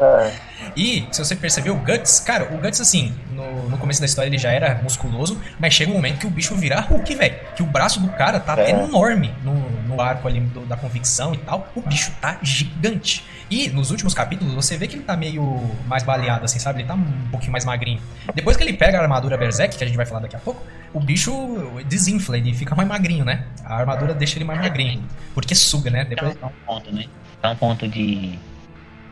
É, 0.01 0.33
E, 0.77 1.07
se 1.13 1.23
você 1.25 1.35
percebeu, 1.37 1.75
o 1.75 1.79
Guts, 1.79 2.21
cara, 2.21 2.53
o 2.53 2.59
Guts, 2.59 2.81
assim, 2.81 3.15
no, 3.33 3.69
no 3.69 3.79
começo 3.79 4.01
da 4.01 4.07
história 4.07 4.29
ele 4.29 4.39
já 4.39 4.51
era 4.51 4.81
musculoso, 4.83 5.41
mas 5.59 5.75
chega 5.75 5.91
um 5.91 5.95
momento 5.95 6.19
que 6.19 6.27
o 6.27 6.31
bicho 6.31 6.55
vira 6.57 6.81
Hulk, 6.81 7.15
velho. 7.15 7.37
Que 7.57 7.63
o 7.63 7.67
braço 7.67 8.01
do 8.01 8.09
cara 8.11 8.39
tá 8.41 8.59
É. 8.61 8.71
enorme 8.71 9.33
no, 9.43 9.55
no 9.87 10.01
arco 10.01 10.27
ali 10.29 10.41
do- 10.41 10.67
da 10.67 10.77
convicção 10.77 11.35
e 11.35 11.39
tal. 11.39 11.69
O 11.75 11.81
bicho 11.81 12.13
tá 12.21 12.39
gigante. 12.43 13.25
E 13.51 13.69
nos 13.69 13.91
últimos 13.91 14.15
capítulos 14.15 14.55
você 14.55 14.77
vê 14.77 14.87
que 14.87 14.95
ele 14.97 15.03
tá 15.03 15.17
meio 15.17 15.43
mais 15.87 16.05
baleado, 16.05 16.45
assim, 16.45 16.59
sabe? 16.61 16.81
Ele 16.81 16.89
tá 16.89 16.95
um 16.95 17.29
pouquinho 17.33 17.51
mais 17.51 17.65
magrinho. 17.65 18.01
Depois 18.33 18.57
que 18.57 18.63
ele 18.63 18.75
pega 18.75 18.99
a 18.99 19.03
armadura 19.03 19.37
Berserk, 19.37 19.77
que 19.77 19.83
a 19.83 19.87
gente 19.87 19.97
vai 19.97 20.07
falar 20.07 20.21
daqui 20.21 20.37
a 20.37 20.39
pouco, 20.39 20.63
o 20.95 21.01
bicho 21.01 21.33
desinfla, 21.87 22.37
ele 22.39 22.55
fica 22.55 22.75
mais 22.77 22.89
magrinho, 22.89 23.25
né? 23.25 23.45
A 23.65 23.77
armadura 23.77 24.15
deixa 24.15 24.37
ele 24.39 24.45
mais 24.45 24.61
magrinho. 24.61 25.03
Porque 25.35 25.55
suga, 25.55 25.91
né? 25.91 26.05
Depois. 26.05 26.37
É 26.41 26.47
um 26.47 26.51
ponto, 26.65 26.93
né? 26.95 27.07
É 27.43 27.49
um 27.49 27.57
ponto 27.57 27.89
de. 27.89 28.39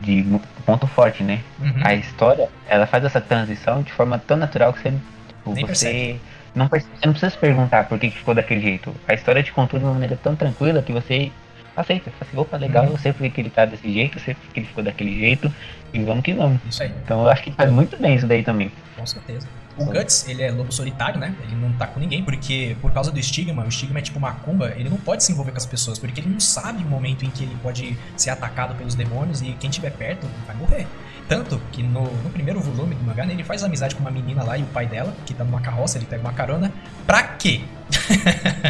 De 0.01 0.25
ponto 0.65 0.87
forte, 0.87 1.23
né? 1.23 1.41
Uhum. 1.59 1.81
A 1.83 1.93
história, 1.93 2.49
ela 2.67 2.85
faz 2.85 3.03
essa 3.03 3.19
transição 3.19 3.81
de 3.81 3.91
forma 3.91 4.17
tão 4.19 4.37
natural 4.37 4.73
que 4.73 4.79
você. 4.81 4.89
tipo, 4.91 5.67
você 5.67 6.19
não, 6.55 6.67
você 6.67 6.85
não 7.05 7.13
precisa 7.13 7.29
se 7.31 7.37
perguntar 7.37 7.85
por 7.87 7.99
que, 7.99 8.09
ficou 8.09 8.33
daquele 8.33 8.61
jeito. 8.61 8.95
A 9.07 9.13
história 9.13 9.43
te 9.43 9.51
contou 9.51 9.79
de 9.79 9.85
uma 9.85 9.93
maneira 9.93 10.17
tão 10.21 10.35
tranquila 10.35 10.81
que 10.81 10.91
você 10.91 11.31
aceita. 11.75 12.11
Fala 12.11 12.29
assim, 12.29 12.37
opa, 12.37 12.57
legal, 12.57 12.85
Uhum. 12.85 12.91
eu 12.91 12.97
sei 12.97 13.13
por 13.13 13.29
que 13.29 13.41
ele 13.41 13.49
tá 13.49 13.65
desse 13.65 13.91
jeito, 13.91 14.17
eu 14.17 14.21
sei 14.21 14.33
por 14.33 14.53
que 14.53 14.59
ele 14.59 14.67
ficou 14.67 14.83
daquele 14.83 15.17
jeito, 15.19 15.53
e 15.93 15.99
vamos 16.03 16.23
que 16.23 16.33
vamos. 16.33 16.59
Isso 16.69 16.83
aí. 16.83 16.91
Então 17.03 17.21
eu 17.21 17.29
acho 17.29 17.43
que 17.43 17.51
faz 17.51 17.71
muito 17.71 17.97
bem 17.97 18.15
isso 18.15 18.27
daí 18.27 18.43
também. 18.43 18.71
Com 18.97 19.05
certeza. 19.05 19.47
O 19.79 19.85
Guts, 19.85 20.27
ele 20.27 20.43
é 20.43 20.51
lobo 20.51 20.71
solitário, 20.73 21.19
né? 21.19 21.33
Ele 21.43 21.55
não 21.55 21.71
tá 21.71 21.87
com 21.87 21.99
ninguém, 21.99 22.21
porque 22.23 22.75
por 22.81 22.91
causa 22.91 23.11
do 23.11 23.19
estigma, 23.19 23.63
o 23.63 23.69
estigma 23.69 23.99
é 23.99 24.01
tipo 24.01 24.19
macumba, 24.19 24.73
ele 24.75 24.89
não 24.89 24.97
pode 24.97 25.23
se 25.23 25.31
envolver 25.31 25.51
com 25.51 25.57
as 25.57 25.65
pessoas, 25.65 25.97
porque 25.97 26.19
ele 26.19 26.29
não 26.29 26.39
sabe 26.39 26.83
o 26.83 26.87
momento 26.87 27.25
em 27.25 27.29
que 27.29 27.43
ele 27.43 27.55
pode 27.63 27.97
ser 28.17 28.29
atacado 28.29 28.75
pelos 28.75 28.93
demônios 28.93 29.41
e 29.41 29.53
quem 29.53 29.69
tiver 29.69 29.91
perto 29.91 30.27
vai 30.45 30.55
morrer. 30.55 30.85
Tanto 31.29 31.61
que 31.71 31.81
no, 31.81 32.03
no 32.03 32.29
primeiro 32.29 32.59
volume 32.59 32.95
do 32.95 33.03
mangá, 33.05 33.25
né, 33.25 33.33
ele 33.33 33.43
faz 33.43 33.63
amizade 33.63 33.95
com 33.95 34.01
uma 34.01 34.11
menina 34.11 34.43
lá 34.43 34.57
e 34.57 34.63
o 34.63 34.67
pai 34.67 34.85
dela, 34.85 35.15
que 35.25 35.33
tá 35.33 35.43
numa 35.43 35.61
carroça, 35.61 35.97
ele 35.97 36.05
pega 36.05 36.21
uma 36.21 36.33
carona. 36.33 36.73
Pra 37.05 37.23
quê? 37.23 37.61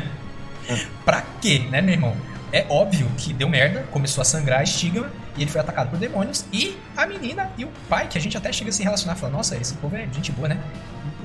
pra 1.06 1.24
quê, 1.42 1.60
né, 1.72 1.82
meu 1.82 1.94
irmão? 1.94 2.16
É 2.52 2.66
óbvio 2.68 3.08
que 3.16 3.32
deu 3.32 3.48
merda, 3.48 3.84
começou 3.92 4.22
a 4.22 4.26
sangrar 4.26 4.64
estigma 4.64 5.10
e 5.38 5.44
ele 5.44 5.52
foi 5.52 5.62
atacado 5.62 5.90
por 5.90 6.00
demônios. 6.00 6.46
E 6.52 6.78
a 6.98 7.06
menina 7.06 7.50
e 7.58 7.64
o 7.64 7.70
pai, 7.88 8.08
que 8.08 8.18
a 8.18 8.22
gente 8.22 8.36
até 8.36 8.52
chega 8.52 8.72
a 8.72 8.74
se 8.74 8.84
relacionar, 8.84 9.16
fala: 9.16 9.32
Nossa, 9.32 9.56
esse 9.56 9.76
povo 9.76 9.96
é 9.96 10.08
gente 10.12 10.32
boa, 10.32 10.50
né? 10.50 10.60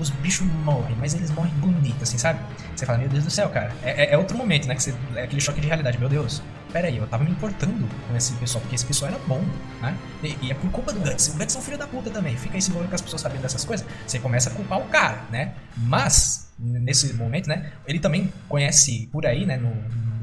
Os 0.00 0.10
bichos 0.10 0.46
morrem, 0.64 0.96
mas 0.98 1.14
eles 1.14 1.30
morrem 1.30 1.52
bonito, 1.54 2.02
assim, 2.02 2.18
sabe? 2.18 2.40
Você 2.74 2.84
fala: 2.84 2.98
Meu 2.98 3.08
Deus 3.08 3.24
do 3.24 3.30
céu, 3.30 3.48
cara. 3.48 3.72
É, 3.82 4.04
é- 4.06 4.14
é 4.14 4.18
outro 4.18 4.36
momento, 4.36 4.66
né? 4.66 4.74
Que 4.74 4.82
você, 4.82 4.94
é 5.14 5.22
aquele 5.22 5.40
choque 5.40 5.60
de 5.60 5.66
realidade: 5.68 5.98
Meu 5.98 6.08
Deus, 6.08 6.42
pera 6.72 6.88
aí, 6.88 6.96
eu 6.96 7.06
tava 7.06 7.22
me 7.24 7.30
importando 7.30 7.88
com 8.08 8.16
esse 8.16 8.32
pessoal, 8.34 8.60
porque 8.60 8.74
esse 8.74 8.84
pessoal 8.84 9.12
era 9.12 9.20
bom, 9.26 9.40
né? 9.80 9.96
E, 10.22 10.36
e 10.42 10.50
é 10.50 10.54
por 10.54 10.70
culpa 10.70 10.92
do 10.92 11.00
Guts. 11.00 11.28
O 11.28 11.38
Guts 11.38 11.54
é 11.54 11.58
um 11.58 11.62
filho 11.62 11.78
da 11.78 11.86
puta 11.86 12.10
também. 12.10 12.36
Fica 12.36 12.56
aí 12.56 12.62
se 12.62 12.70
envolvendo 12.70 12.90
com 12.90 12.96
as 12.96 13.02
pessoas 13.02 13.22
sabendo 13.22 13.42
dessas 13.42 13.64
coisas. 13.64 13.86
Você 14.06 14.18
começa 14.18 14.50
a 14.50 14.52
culpar 14.52 14.80
o 14.80 14.84
cara, 14.88 15.22
né? 15.30 15.54
Mas, 15.76 16.52
nesse 16.58 17.12
momento, 17.14 17.48
né? 17.48 17.70
Ele 17.86 17.98
também 18.00 18.32
conhece 18.48 19.08
por 19.12 19.24
aí, 19.26 19.46
né? 19.46 19.56
No, 19.56 19.70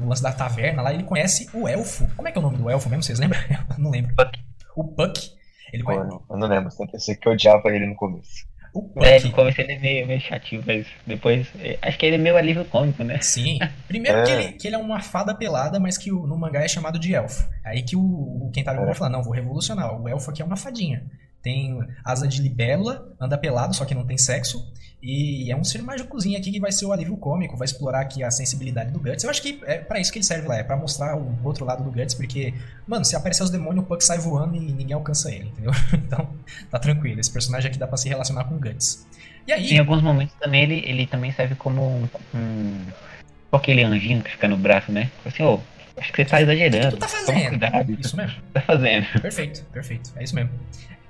no 0.00 0.08
lance 0.08 0.22
da 0.22 0.32
taverna 0.32 0.82
lá, 0.82 0.92
ele 0.92 1.04
conhece 1.04 1.48
o 1.54 1.66
elfo. 1.66 2.06
Como 2.16 2.28
é 2.28 2.32
que 2.32 2.36
é 2.38 2.40
o 2.40 2.42
nome 2.44 2.58
do 2.58 2.68
elfo 2.68 2.88
mesmo? 2.90 3.02
Vocês 3.02 3.18
lembram? 3.18 3.40
Eu 3.50 3.78
não 3.78 3.90
lembro. 3.90 4.14
Puck. 4.14 4.38
O 4.76 4.84
Puck. 4.84 5.32
Ele 5.72 5.82
conhece. 5.82 6.04
eu 6.04 6.36
não- 6.36 6.46
eu 6.46 6.48
lembro, 6.50 6.70
sempre 6.70 6.92
pensei 6.92 7.14
que 7.14 7.26
eu 7.26 7.32
odiava 7.32 7.70
ele 7.70 7.86
no 7.86 7.94
começo. 7.94 8.46
O 8.72 8.82
Puck. 8.82 9.04
É, 9.06 9.20
no 9.20 9.30
começo 9.32 9.60
ele 9.60 9.72
é 9.74 9.78
meio, 9.78 10.06
meio 10.06 10.20
chatinho, 10.20 10.62
mas 10.66 10.86
depois. 11.06 11.46
é, 11.60 11.78
Acho 11.82 11.98
que 11.98 12.06
ele 12.06 12.14
é 12.16 12.18
meio 12.18 12.36
alívio 12.38 12.64
cômico, 12.64 13.04
né? 13.04 13.18
Sim. 13.20 13.58
Primeiro 13.86 14.18
É. 14.18 14.22
que, 14.24 14.30
ele, 14.32 14.52
que 14.52 14.66
ele 14.68 14.76
é 14.76 14.78
uma 14.78 15.00
fada 15.02 15.34
pelada, 15.34 15.78
mas 15.78 15.98
que 15.98 16.10
o- 16.10 16.26
no 16.26 16.38
mangá 16.38 16.60
é 16.62 16.68
chamado 16.68 16.98
de 16.98 17.14
elfo. 17.14 17.46
Aí 17.64 17.82
que 17.82 17.94
o, 17.96 18.00
o 18.00 18.50
Kentaro 18.52 18.80
É. 18.82 18.84
vai 18.86 18.94
falar, 18.94 19.10
não, 19.10 19.22
vou 19.22 19.32
revolucionar. 19.34 20.00
O 20.00 20.08
elfo 20.08 20.30
aqui 20.30 20.40
é 20.40 20.44
uma 20.44 20.56
fadinha. 20.56 21.04
tem 21.42 21.76
asa 22.04 22.28
de 22.28 22.40
libélula, 22.40 23.14
anda 23.20 23.36
pelado, 23.36 23.74
só 23.74 23.84
que 23.84 23.94
não 23.96 24.06
tem 24.06 24.16
sexo. 24.16 24.64
E 25.02 25.50
é 25.50 25.56
um 25.56 25.64
ser 25.64 25.82
mágicozinho 25.82 26.38
aqui 26.38 26.52
que 26.52 26.60
vai 26.60 26.70
ser 26.70 26.86
o 26.86 26.92
alívio 26.92 27.16
cômico, 27.16 27.56
vai 27.56 27.64
explorar 27.64 28.00
aqui 28.00 28.22
a 28.22 28.30
sensibilidade 28.30 28.92
do 28.92 29.00
Guts. 29.00 29.24
Eu 29.24 29.30
acho 29.30 29.42
que 29.42 29.60
é 29.64 29.78
para 29.78 29.98
isso 29.98 30.12
que 30.12 30.18
ele 30.18 30.24
serve 30.24 30.46
lá, 30.46 30.56
é 30.58 30.62
para 30.62 30.76
mostrar 30.76 31.16
o 31.16 31.36
outro 31.42 31.64
lado 31.64 31.82
do 31.82 31.90
Guts, 31.90 32.14
porque, 32.14 32.54
mano, 32.86 33.04
se 33.04 33.16
aparecer 33.16 33.42
os 33.42 33.50
demônios, 33.50 33.84
o 33.84 33.88
Puck 33.88 34.04
sai 34.04 34.18
voando 34.18 34.54
e 34.54 34.60
ninguém 34.60 34.92
alcança 34.92 35.32
ele, 35.32 35.48
entendeu? 35.48 35.72
Então, 35.92 36.28
tá 36.70 36.78
tranquilo. 36.78 37.18
Esse 37.18 37.32
personagem 37.32 37.70
aqui 37.70 37.78
dá 37.78 37.86
pra 37.86 37.96
se 37.96 38.08
relacionar 38.08 38.44
com 38.44 38.54
o 38.54 38.60
Guts. 38.60 39.04
E 39.46 39.52
aí. 39.52 39.72
Em 39.72 39.78
alguns 39.78 40.02
momentos 40.02 40.34
também 40.38 40.62
ele, 40.62 40.82
ele 40.86 41.06
também 41.06 41.32
serve 41.32 41.54
como 41.54 41.82
um. 41.82 42.08
um 42.34 42.86
aquele 43.50 43.82
anjinho 43.82 44.22
que 44.22 44.30
fica 44.30 44.46
no 44.46 44.56
braço, 44.56 44.92
né? 44.92 45.10
Assim, 45.26 45.42
ô, 45.42 45.54
oh, 45.54 46.00
acho 46.00 46.12
que 46.12 46.22
você 46.22 46.30
tá 46.30 46.40
exagerando. 46.40 46.86
O 46.86 46.90
que 46.90 46.96
tu 46.96 47.00
tá 47.00 47.08
fazendo? 47.08 47.48
Cuidado, 47.48 47.92
isso 47.98 48.16
mesmo. 48.16 48.36
Tá 48.52 48.60
fazendo. 48.60 49.06
Perfeito, 49.20 49.64
perfeito. 49.72 50.12
É 50.16 50.24
isso 50.24 50.34
mesmo. 50.34 50.50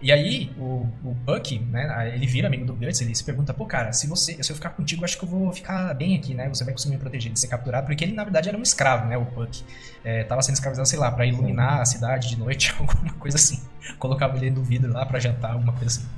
E 0.02 0.10
aí, 0.10 0.50
o, 0.58 0.88
o 1.04 1.14
Buck, 1.14 1.60
né, 1.60 2.10
ele 2.12 2.26
vira 2.26 2.48
amigo 2.48 2.64
do 2.64 2.74
Guts, 2.74 3.00
ele 3.00 3.14
se 3.14 3.22
pergunta, 3.22 3.54
pô, 3.54 3.64
cara, 3.64 3.92
se 3.92 4.08
você, 4.08 4.42
se 4.42 4.50
eu 4.50 4.56
ficar 4.56 4.70
contigo, 4.70 5.04
acho 5.04 5.16
que 5.16 5.24
eu 5.24 5.28
vou 5.28 5.52
ficar 5.52 5.94
bem 5.94 6.16
aqui, 6.16 6.34
né? 6.34 6.48
Você 6.48 6.64
vai 6.64 6.72
conseguir 6.72 6.96
me 6.96 7.00
proteger 7.00 7.32
de 7.32 7.38
ser 7.38 7.46
capturado, 7.46 7.86
porque 7.86 8.02
ele, 8.02 8.12
na 8.12 8.24
verdade, 8.24 8.48
era 8.48 8.58
um 8.58 8.62
escravo, 8.62 9.06
né, 9.06 9.16
o 9.16 9.24
Buck. 9.24 9.62
É, 10.04 10.24
tava 10.24 10.42
sendo 10.42 10.56
escravizado, 10.56 10.88
sei 10.88 10.98
lá, 10.98 11.08
para 11.12 11.24
iluminar 11.24 11.80
a 11.80 11.84
cidade 11.84 12.30
de 12.30 12.36
noite, 12.36 12.74
alguma 12.80 13.14
coisa 13.14 13.36
assim. 13.36 13.62
Colocava 13.96 14.36
ele 14.36 14.50
no 14.50 14.64
vidro 14.64 14.92
lá 14.92 15.06
para 15.06 15.20
jantar, 15.20 15.52
alguma 15.52 15.72
coisa 15.72 15.86
assim. 15.86 16.08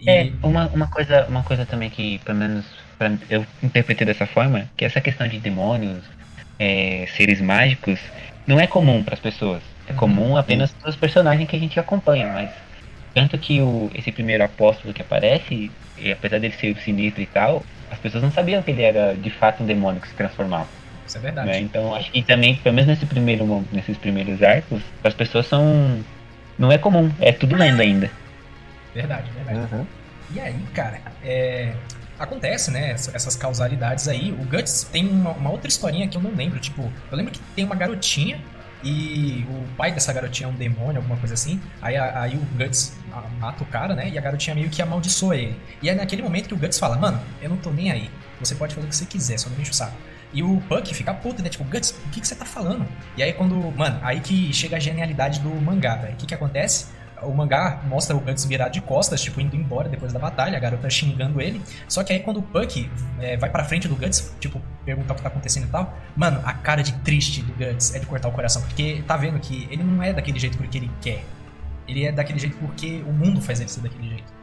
E... 0.00 0.08
É, 0.08 0.32
uma, 0.42 0.68
uma, 0.68 0.86
coisa, 0.86 1.26
uma 1.26 1.42
coisa 1.42 1.66
também 1.66 1.90
que, 1.90 2.18
pelo 2.20 2.38
menos, 2.38 2.64
pra, 2.96 3.12
eu 3.28 3.44
interpretei 3.62 4.06
dessa 4.06 4.24
forma, 4.24 4.70
que 4.74 4.86
essa 4.86 5.02
questão 5.02 5.28
de 5.28 5.38
demônios, 5.38 6.02
é, 6.58 7.06
seres 7.14 7.42
mágicos, 7.42 8.00
não 8.46 8.58
é 8.58 8.66
comum 8.66 9.04
para 9.04 9.12
as 9.12 9.20
pessoas. 9.20 9.62
É 9.86 9.92
uhum. 9.92 9.98
comum 9.98 10.36
apenas 10.38 10.70
para 10.72 10.88
os 10.88 10.96
personagens 10.96 11.46
que 11.46 11.56
a 11.56 11.58
gente 11.58 11.78
acompanha, 11.78 12.32
mas 12.32 12.67
tanto 13.18 13.36
que 13.36 13.60
o, 13.60 13.90
esse 13.96 14.12
primeiro 14.12 14.44
apóstolo 14.44 14.94
que 14.94 15.02
aparece, 15.02 15.72
e 15.98 16.12
apesar 16.12 16.38
dele 16.38 16.54
ser 16.54 16.76
sinistro 16.76 17.20
e 17.20 17.26
tal, 17.26 17.64
as 17.90 17.98
pessoas 17.98 18.22
não 18.22 18.30
sabiam 18.30 18.62
que 18.62 18.70
ele 18.70 18.82
era 18.82 19.16
de 19.16 19.28
fato 19.28 19.64
um 19.64 19.66
demônio 19.66 20.00
que 20.00 20.06
se 20.06 20.14
transformava. 20.14 20.68
Isso 21.04 21.18
é 21.18 21.20
verdade. 21.20 21.48
Né? 21.48 21.58
Então 21.58 21.92
acho 21.96 22.12
que 22.12 22.22
também, 22.22 22.54
pelo 22.54 22.76
menos 22.76 22.88
nesse 22.88 23.06
primeiro, 23.06 23.66
nesses 23.72 23.98
primeiros 23.98 24.40
arcos, 24.40 24.80
as 25.02 25.14
pessoas 25.14 25.48
são. 25.48 26.00
Não 26.56 26.70
é 26.70 26.78
comum, 26.78 27.10
é 27.18 27.32
tudo 27.32 27.56
lenda 27.56 27.82
ainda. 27.82 28.08
Verdade, 28.94 29.28
verdade. 29.32 29.74
Uhum. 29.74 29.86
E 30.32 30.38
aí, 30.38 30.56
cara, 30.72 31.00
é, 31.24 31.72
acontece, 32.20 32.70
né? 32.70 32.90
Essas 32.90 33.34
causalidades 33.34 34.06
aí. 34.06 34.30
O 34.30 34.44
Guts 34.44 34.84
tem 34.92 35.08
uma, 35.08 35.30
uma, 35.32 35.50
outra 35.50 35.66
historinha 35.66 36.06
que 36.06 36.16
eu 36.16 36.22
não 36.22 36.30
lembro. 36.36 36.60
Tipo, 36.60 36.82
eu 37.10 37.16
lembro 37.16 37.32
que 37.32 37.40
tem 37.56 37.64
uma 37.64 37.74
garotinha 37.74 38.38
e 38.82 39.44
o 39.50 39.76
pai 39.76 39.92
dessa 39.92 40.12
garotinha 40.12 40.48
é 40.48 40.52
um 40.52 40.54
demônio, 40.54 40.98
alguma 40.98 41.16
coisa 41.16 41.34
assim. 41.34 41.60
Aí, 41.82 41.96
aí 41.96 42.36
o 42.36 42.40
Guts 42.56 42.94
mata 43.40 43.62
o 43.62 43.66
cara, 43.66 43.94
né? 43.94 44.08
E 44.08 44.18
a 44.18 44.20
garotinha 44.20 44.54
meio 44.54 44.70
que 44.70 44.80
amaldiçoa 44.80 45.36
ele. 45.36 45.56
E 45.82 45.88
é 45.88 45.94
naquele 45.94 46.22
momento 46.22 46.48
que 46.48 46.54
o 46.54 46.56
Guts 46.56 46.78
fala: 46.78 46.96
Mano, 46.96 47.20
eu 47.42 47.48
não 47.48 47.56
tô 47.56 47.70
nem 47.70 47.90
aí. 47.90 48.10
Você 48.40 48.54
pode 48.54 48.74
fazer 48.74 48.86
o 48.86 48.90
que 48.90 48.96
você 48.96 49.06
quiser, 49.06 49.38
só 49.38 49.48
não 49.48 49.56
me 49.56 49.62
enche 49.62 49.72
o 49.72 49.74
saco. 49.74 49.96
E 50.32 50.42
o 50.42 50.60
Puck 50.68 50.94
fica 50.94 51.12
puto, 51.14 51.42
né? 51.42 51.48
Tipo, 51.48 51.64
Guts, 51.64 51.90
o 51.90 52.10
que, 52.10 52.20
que 52.20 52.28
você 52.28 52.34
tá 52.34 52.44
falando? 52.44 52.86
E 53.16 53.22
aí 53.22 53.32
quando. 53.32 53.54
Mano, 53.76 53.98
aí 54.02 54.20
que 54.20 54.52
chega 54.52 54.76
a 54.76 54.80
genialidade 54.80 55.40
do 55.40 55.48
mangá, 55.60 55.96
velho. 55.96 56.14
O 56.14 56.16
que, 56.16 56.26
que 56.26 56.34
acontece? 56.34 56.86
O 57.22 57.32
mangá 57.32 57.80
mostra 57.86 58.16
o 58.16 58.20
Guts 58.20 58.44
virado 58.44 58.72
de 58.72 58.80
costas, 58.80 59.20
tipo, 59.20 59.40
indo 59.40 59.56
embora 59.56 59.88
depois 59.88 60.12
da 60.12 60.18
batalha, 60.18 60.56
a 60.56 60.60
garota 60.60 60.88
xingando 60.88 61.40
ele. 61.40 61.60
Só 61.88 62.02
que 62.02 62.12
aí 62.12 62.20
quando 62.20 62.38
o 62.38 62.42
Puck 62.42 62.90
é, 63.20 63.36
vai 63.36 63.50
pra 63.50 63.64
frente 63.64 63.88
do 63.88 63.96
Guts, 63.96 64.34
tipo, 64.40 64.60
perguntar 64.84 65.14
o 65.14 65.16
que 65.16 65.22
tá 65.22 65.28
acontecendo 65.28 65.64
e 65.64 65.70
tal, 65.70 65.96
mano, 66.16 66.40
a 66.44 66.52
cara 66.52 66.82
de 66.82 66.92
triste 67.00 67.42
do 67.42 67.52
Guts 67.52 67.94
é 67.94 67.98
de 67.98 68.06
cortar 68.06 68.28
o 68.28 68.32
coração, 68.32 68.62
porque 68.62 69.02
tá 69.06 69.16
vendo 69.16 69.38
que 69.38 69.68
ele 69.70 69.82
não 69.82 70.02
é 70.02 70.12
daquele 70.12 70.38
jeito 70.38 70.56
porque 70.56 70.78
ele 70.78 70.90
quer. 71.00 71.24
Ele 71.86 72.04
é 72.04 72.12
daquele 72.12 72.38
jeito 72.38 72.56
porque 72.58 73.02
o 73.06 73.12
mundo 73.12 73.40
faz 73.40 73.60
ele 73.60 73.68
ser 73.68 73.80
daquele 73.80 74.08
jeito. 74.08 74.38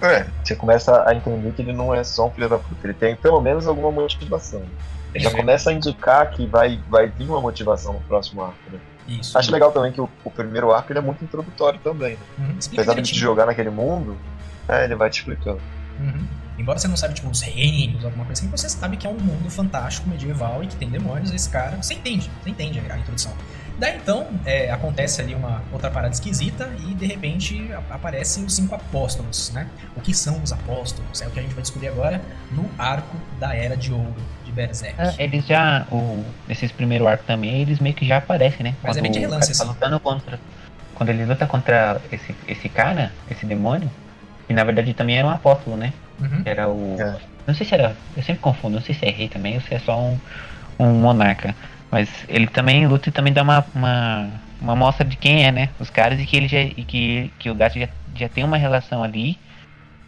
É, 0.00 0.26
você 0.44 0.54
começa 0.54 1.08
a 1.08 1.14
entender 1.14 1.52
que 1.52 1.62
ele 1.62 1.72
não 1.72 1.94
é 1.94 2.04
só 2.04 2.26
um 2.28 2.30
filho 2.30 2.48
da 2.48 2.58
puta, 2.58 2.86
ele 2.86 2.94
tem 2.94 3.16
pelo 3.16 3.40
menos 3.40 3.66
alguma 3.66 3.90
motivação. 3.90 4.62
Ele 5.14 5.24
já 5.24 5.30
começa 5.30 5.70
a 5.70 5.72
indicar 5.72 6.30
que 6.30 6.46
vai, 6.46 6.78
vai 6.90 7.08
vir 7.08 7.28
uma 7.28 7.40
motivação 7.40 7.94
no 7.94 8.00
próximo 8.00 8.42
arco, 8.44 8.58
né? 8.70 8.78
Isso. 9.08 9.36
Acho 9.38 9.52
legal 9.52 9.72
também 9.72 9.92
que 9.92 10.00
o, 10.00 10.08
o 10.24 10.30
primeiro 10.30 10.72
arco 10.72 10.92
ele 10.92 10.98
é 10.98 11.02
muito 11.02 11.22
introdutório 11.22 11.78
também. 11.80 12.16
Né? 12.38 12.46
Uhum. 12.48 12.58
Apesar 12.72 12.94
de 12.94 13.02
te 13.02 13.14
jogar 13.14 13.46
naquele 13.46 13.70
mundo, 13.70 14.16
é, 14.68 14.84
ele 14.84 14.94
vai 14.94 15.08
te 15.10 15.20
explicando. 15.20 15.60
Uhum. 16.00 16.26
Embora 16.58 16.78
você 16.78 16.88
não 16.88 16.96
saiba, 16.96 17.14
tipo, 17.14 17.28
os 17.28 17.40
reinos, 17.42 18.04
alguma 18.04 18.24
coisa 18.24 18.40
assim, 18.40 18.50
você 18.50 18.68
sabe 18.68 18.96
que 18.96 19.06
é 19.06 19.10
um 19.10 19.18
mundo 19.18 19.50
fantástico, 19.50 20.08
medieval 20.08 20.62
e 20.62 20.66
que 20.66 20.76
tem 20.76 20.88
demônios, 20.88 21.30
esse 21.32 21.48
cara, 21.48 21.76
você 21.76 21.94
entende, 21.94 22.30
você 22.42 22.50
entende 22.50 22.80
a 22.90 22.98
introdução. 22.98 23.32
Daí 23.78 23.96
então, 23.96 24.26
é, 24.46 24.70
acontece 24.70 25.20
ali 25.20 25.34
uma 25.34 25.62
outra 25.70 25.90
parada 25.90 26.14
esquisita 26.14 26.72
e 26.88 26.94
de 26.94 27.04
repente 27.04 27.70
aparecem 27.90 28.44
os 28.44 28.54
cinco 28.54 28.74
apóstolos, 28.74 29.50
né? 29.52 29.68
O 29.94 30.00
que 30.00 30.14
são 30.14 30.42
os 30.42 30.50
apóstolos? 30.50 31.20
É 31.20 31.26
o 31.26 31.30
que 31.30 31.38
a 31.38 31.42
gente 31.42 31.54
vai 31.54 31.60
descobrir 31.60 31.88
agora 31.88 32.22
no 32.50 32.70
arco 32.78 33.18
da 33.38 33.54
Era 33.54 33.76
de 33.76 33.92
Ouro 33.92 34.14
Berserk. 34.56 34.94
Ah, 34.98 35.14
eles 35.18 35.46
já, 35.46 35.86
o, 35.92 36.24
nesses 36.48 36.72
primeiro 36.72 37.06
arco 37.06 37.24
também, 37.24 37.60
eles 37.60 37.78
meio 37.78 37.94
que 37.94 38.06
já 38.06 38.16
aparecem, 38.16 38.64
né? 38.64 38.74
Mas 38.82 38.96
é 38.96 38.98
quando 38.98 38.98
é 38.98 39.02
bem 39.02 39.12
de 39.12 39.18
relance, 39.18 39.52
assim. 39.52 39.62
Tá 39.62 39.68
lutando 39.68 40.00
contra, 40.00 40.40
quando 40.94 41.10
ele 41.10 41.26
luta 41.26 41.46
contra 41.46 42.00
esse, 42.10 42.34
esse 42.48 42.68
cara, 42.68 43.12
esse 43.30 43.44
demônio, 43.44 43.90
que 44.46 44.54
na 44.54 44.64
verdade 44.64 44.94
também 44.94 45.18
era 45.18 45.28
um 45.28 45.30
apóstolo, 45.30 45.76
né? 45.76 45.92
Uhum. 46.18 46.42
Era 46.44 46.68
o. 46.68 46.96
É. 46.98 47.16
Não 47.46 47.54
sei 47.54 47.66
se 47.66 47.74
era. 47.74 47.94
Eu 48.16 48.22
sempre 48.22 48.40
confundo, 48.40 48.76
não 48.76 48.82
sei 48.82 48.94
se 48.94 49.04
é 49.04 49.10
rei 49.10 49.28
também 49.28 49.54
ou 49.54 49.60
se 49.60 49.74
é 49.74 49.78
só 49.78 50.00
um, 50.00 50.18
um 50.78 50.92
monarca. 50.94 51.54
Mas 51.90 52.08
ele 52.28 52.46
também 52.46 52.86
luta 52.86 53.10
e 53.10 53.12
também 53.12 53.32
dá 53.32 53.42
uma, 53.42 53.64
uma, 53.74 54.28
uma 54.60 54.74
mostra 54.74 55.04
de 55.04 55.16
quem 55.16 55.44
é, 55.44 55.52
né? 55.52 55.68
Os 55.78 55.90
caras 55.90 56.18
e 56.18 56.24
que 56.24 56.36
ele 56.36 56.48
já. 56.48 56.60
E 56.60 56.84
que, 56.84 57.30
que 57.38 57.50
o 57.50 57.54
gato 57.54 57.78
já, 57.78 57.88
já 58.14 58.28
tem 58.28 58.42
uma 58.42 58.56
relação 58.56 59.04
ali 59.04 59.38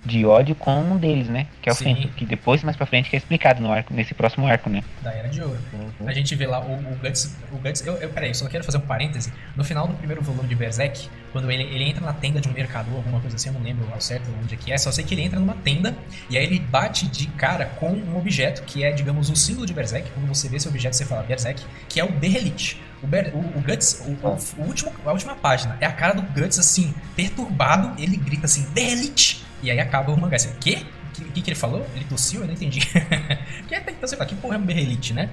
de 0.05 0.25
ódio 0.25 0.55
com 0.55 0.81
um 0.81 0.97
deles, 0.97 1.29
né? 1.29 1.47
Que 1.61 1.69
é 1.69 1.73
o 1.73 1.75
Sim. 1.75 1.95
Fento, 1.97 2.09
que 2.09 2.25
depois, 2.25 2.63
mais 2.63 2.77
pra 2.77 2.87
frente, 2.87 3.11
que 3.11 3.17
é 3.17 3.19
explicado 3.19 3.61
no 3.61 3.73
arco, 3.73 3.93
nesse 3.93 4.15
próximo 4.15 4.47
arco, 4.47 4.71
né? 4.71 4.83
Da 5.03 5.13
Era 5.13 5.29
de 5.29 5.43
Ouro. 5.43 5.59
Uhum. 5.73 6.09
A 6.09 6.13
gente 6.13 6.35
vê 6.35 6.47
lá 6.47 6.61
o, 6.61 6.73
o 6.73 6.97
Guts. 6.97 7.37
O 7.53 7.57
Guts 7.57 7.87
eu, 7.87 7.95
eu, 7.97 8.09
peraí, 8.09 8.31
eu 8.31 8.35
só 8.35 8.49
quero 8.49 8.65
fazer 8.65 8.79
um 8.79 8.83
parêntese. 8.83 9.33
No 9.57 9.65
final 9.65 9.87
do 9.87 9.95
primeiro 9.95 10.23
volume 10.23 10.49
de 10.49 10.55
Berserk, 10.55 11.09
quando 11.33 11.51
ele, 11.51 11.65
ele 11.65 11.85
entra 11.85 12.05
na 12.05 12.13
tenda 12.13 12.41
de 12.41 12.49
um 12.49 12.53
mercador, 12.53 12.97
alguma 12.97 13.21
coisa 13.21 13.37
assim, 13.37 13.49
eu 13.49 13.55
não 13.55 13.63
lembro 13.63 13.87
ao 13.93 14.01
certo 14.01 14.31
onde 14.43 14.55
é 14.55 14.57
que 14.57 14.73
é, 14.73 14.79
só 14.79 14.91
sei 14.91 15.05
que 15.05 15.15
ele 15.15 15.23
entra 15.23 15.39
numa 15.39 15.55
tenda 15.55 15.95
e 16.31 16.39
aí 16.39 16.45
ele 16.45 16.59
bate 16.59 17.07
de 17.09 17.27
cara 17.29 17.67
com 17.67 17.91
um 17.91 18.17
objeto 18.17 18.63
que 18.63 18.85
é, 18.85 18.93
digamos, 18.93 19.29
o 19.31 19.37
símbolo 19.37 19.67
de 19.67 19.75
Berserk. 19.75 20.11
Quando 20.11 20.27
você 20.27 20.49
vê 20.49 20.57
esse 20.57 20.69
objeto, 20.69 20.97
você 20.97 21.05
fala 21.05 21.23
Berserk, 21.23 21.63
que 21.89 22.01
é 22.01 22.05
o 22.05 22.11
Berrelit. 22.11 22.81
O, 23.03 23.07
Ber, 23.07 23.33
o, 23.33 23.39
o 23.39 23.63
Guts, 23.63 24.05
o, 24.07 24.27
o, 24.27 24.63
o, 24.63 24.67
último, 24.67 24.93
a 25.05 25.13
última 25.13 25.37
página, 25.37 25.77
é 25.81 25.87
a 25.87 25.93
cara 25.93 26.15
do 26.15 26.23
Guts 26.23 26.59
assim, 26.59 26.93
perturbado, 27.15 28.01
ele 28.01 28.17
grita 28.17 28.47
assim, 28.47 28.67
Berrelit! 28.73 29.48
E 29.63 29.71
aí 29.71 29.81
acaba 29.81 30.13
o 30.13 30.21
mangá 30.21 30.37
assim, 30.37 30.53
quê? 30.61 30.79
O 31.19 31.33
que, 31.33 31.43
que, 31.43 31.51
ele 31.51 31.57
falou? 31.57 31.85
Ele 31.95 32.05
tossiu? 32.05 32.43
Eu 32.43 32.47
não 32.47 32.55
entendi. 32.55 32.81
que 33.67 33.75
é, 33.75 33.81
então 33.81 34.09
você 34.09 34.17
fala, 34.17 34.29
que 34.29 34.37
porra 34.37 34.55
é 34.55 34.59
um 34.59 34.63
berrelite, 34.63 35.13
né? 35.13 35.31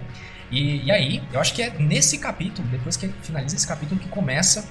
E, 0.51 0.83
e 0.83 0.91
aí, 0.91 1.21
eu 1.31 1.39
acho 1.39 1.53
que 1.53 1.61
é 1.61 1.69
nesse 1.77 2.17
capítulo, 2.17 2.67
depois 2.69 2.97
que 2.97 3.07
finaliza 3.21 3.55
esse 3.55 3.67
capítulo, 3.67 3.99
que 3.99 4.07
começa 4.07 4.67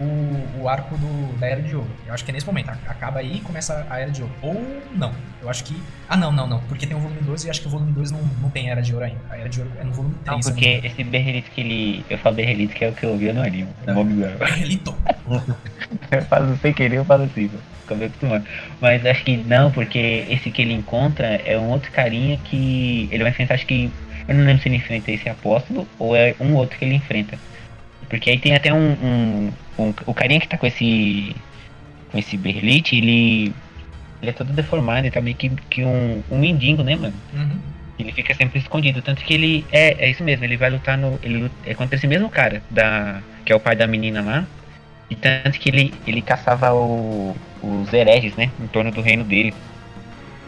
o, 0.00 0.62
o 0.62 0.68
arco 0.68 0.96
do, 0.96 1.38
da 1.38 1.46
Era 1.46 1.62
de 1.62 1.74
Ouro. 1.74 1.90
Eu 2.06 2.14
acho 2.14 2.24
que 2.24 2.30
é 2.30 2.34
nesse 2.34 2.46
momento. 2.46 2.70
Acaba 2.86 3.20
aí 3.20 3.36
e 3.36 3.40
começa 3.40 3.86
a 3.90 3.98
Era 3.98 4.10
de 4.10 4.22
Ouro. 4.22 4.34
Ou 4.42 4.82
não. 4.94 5.12
Eu 5.40 5.48
acho 5.48 5.64
que. 5.64 5.80
Ah, 6.08 6.16
não, 6.16 6.32
não, 6.32 6.46
não. 6.46 6.60
Porque 6.62 6.86
tem 6.86 6.96
o 6.96 7.00
volume 7.00 7.20
2 7.20 7.44
e 7.44 7.50
acho 7.50 7.60
que 7.60 7.66
o 7.66 7.70
volume 7.70 7.92
2 7.92 8.10
não, 8.10 8.20
não 8.40 8.50
tem 8.50 8.70
Era 8.70 8.80
de 8.80 8.92
Ouro 8.92 9.04
ainda. 9.04 9.20
A 9.30 9.36
Era 9.36 9.48
de 9.48 9.60
Ouro 9.60 9.72
é 9.78 9.84
no 9.84 9.92
volume 9.92 10.14
3. 10.24 10.44
Não, 10.44 10.52
porque 10.52 10.80
esse 10.84 11.04
Berrelito 11.04 11.50
que 11.50 11.60
ele. 11.60 12.04
Eu 12.08 12.18
falo 12.18 12.36
Berrelito 12.36 12.74
que 12.74 12.84
é 12.84 12.88
o 12.88 12.92
que 12.92 13.04
eu 13.04 13.16
vi 13.16 13.32
no 13.32 13.42
anime. 13.42 13.68
Não. 13.86 14.04
Berrelito! 14.04 14.94
eu 16.10 16.22
faço 16.22 16.56
sem 16.58 16.72
querer, 16.72 16.96
eu 16.96 17.04
falo 17.04 17.24
assim, 17.24 17.50
acabei 17.84 18.06
acostumando. 18.06 18.44
Mas 18.80 19.04
acho 19.04 19.24
que 19.24 19.36
não, 19.36 19.70
porque 19.70 20.26
esse 20.28 20.50
que 20.50 20.62
ele 20.62 20.74
encontra 20.74 21.40
é 21.44 21.58
um 21.58 21.70
outro 21.70 21.90
carinha 21.90 22.38
que 22.44 23.08
ele 23.10 23.22
vai 23.22 23.30
enfrentar, 23.30 23.54
acho 23.54 23.66
que. 23.66 23.90
Eu 24.26 24.34
não 24.34 24.44
lembro 24.44 24.62
se 24.62 24.68
ele 24.68 24.76
enfrenta 24.76 25.10
esse 25.10 25.26
apóstolo 25.26 25.88
ou 25.98 26.14
é 26.14 26.34
um 26.38 26.54
outro 26.54 26.78
que 26.78 26.84
ele 26.84 26.94
enfrenta. 26.94 27.38
Porque 28.08 28.30
aí 28.30 28.38
tem 28.38 28.54
até 28.54 28.72
um, 28.72 28.92
um, 28.92 29.52
um, 29.78 29.94
O 30.06 30.14
carinha 30.14 30.40
que 30.40 30.48
tá 30.48 30.56
com 30.56 30.66
esse. 30.66 31.34
Com 32.10 32.18
esse 32.18 32.36
berlite, 32.36 32.96
ele. 32.96 33.52
Ele 34.20 34.30
é 34.30 34.32
todo 34.32 34.52
deformado, 34.52 35.00
ele 35.00 35.12
tá 35.12 35.20
meio 35.20 35.36
que, 35.36 35.48
que 35.70 35.84
um, 35.84 36.22
um 36.30 36.38
mendigo, 36.38 36.82
né, 36.82 36.96
mano? 36.96 37.14
Uhum. 37.32 37.58
Ele 37.98 38.12
fica 38.12 38.34
sempre 38.34 38.58
escondido. 38.58 39.02
Tanto 39.02 39.22
que 39.22 39.34
ele. 39.34 39.64
É, 39.70 40.06
é 40.06 40.10
isso 40.10 40.24
mesmo, 40.24 40.44
ele 40.44 40.56
vai 40.56 40.70
lutar 40.70 40.96
no. 40.96 41.18
Ele 41.22 41.50
é 41.66 41.74
contra 41.74 41.96
esse 41.96 42.06
mesmo 42.06 42.28
cara, 42.28 42.62
da, 42.70 43.20
que 43.44 43.52
é 43.52 43.56
o 43.56 43.60
pai 43.60 43.76
da 43.76 43.86
menina 43.86 44.22
lá. 44.22 44.46
E 45.10 45.14
tanto 45.14 45.58
que 45.58 45.68
ele, 45.68 45.94
ele 46.06 46.20
caçava 46.20 46.72
o, 46.74 47.36
os 47.62 47.92
hereges, 47.92 48.34
né? 48.36 48.50
Em 48.60 48.66
torno 48.66 48.90
do 48.90 49.00
reino 49.00 49.24
dele. 49.24 49.54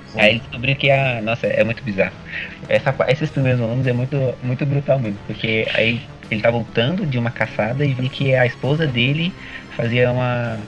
Sim. 0.09 0.21
Aí 0.21 0.31
ele 0.31 0.41
descobriu 0.41 0.77
que 0.77 0.91
a. 0.91 1.21
Nossa, 1.21 1.47
é 1.47 1.63
muito 1.63 1.83
bizarro. 1.83 2.13
Essa, 2.69 2.95
esses 3.09 3.31
primeiros 3.31 3.61
volumes 3.61 3.87
é 3.87 3.93
muito, 3.93 4.35
muito 4.43 4.67
brutal 4.67 4.99
mesmo. 4.99 5.19
Porque 5.27 5.67
aí 5.75 6.01
ele 6.31 6.41
tá 6.41 6.51
voltando 6.51 7.07
de 7.07 7.19
uma 7.19 7.31
caçada 7.31 7.85
e 7.85 7.93
vi 7.93 8.09
que 8.09 8.35
a 8.35 8.47
esposa 8.47 8.87
dele 8.87 9.33
fazia 9.77 10.11
uma. 10.11 10.59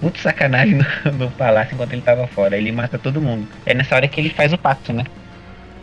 Muito 0.00 0.20
sacanagem 0.20 0.76
no, 1.04 1.12
no 1.12 1.30
palácio 1.32 1.74
enquanto 1.74 1.92
ele 1.92 2.02
tava 2.02 2.26
fora. 2.28 2.56
Ele 2.56 2.70
mata 2.70 2.98
todo 2.98 3.20
mundo. 3.20 3.46
É 3.66 3.74
nessa 3.74 3.96
hora 3.96 4.06
que 4.06 4.20
ele 4.20 4.30
faz 4.30 4.52
o 4.52 4.58
pacto, 4.58 4.92
né? 4.92 5.04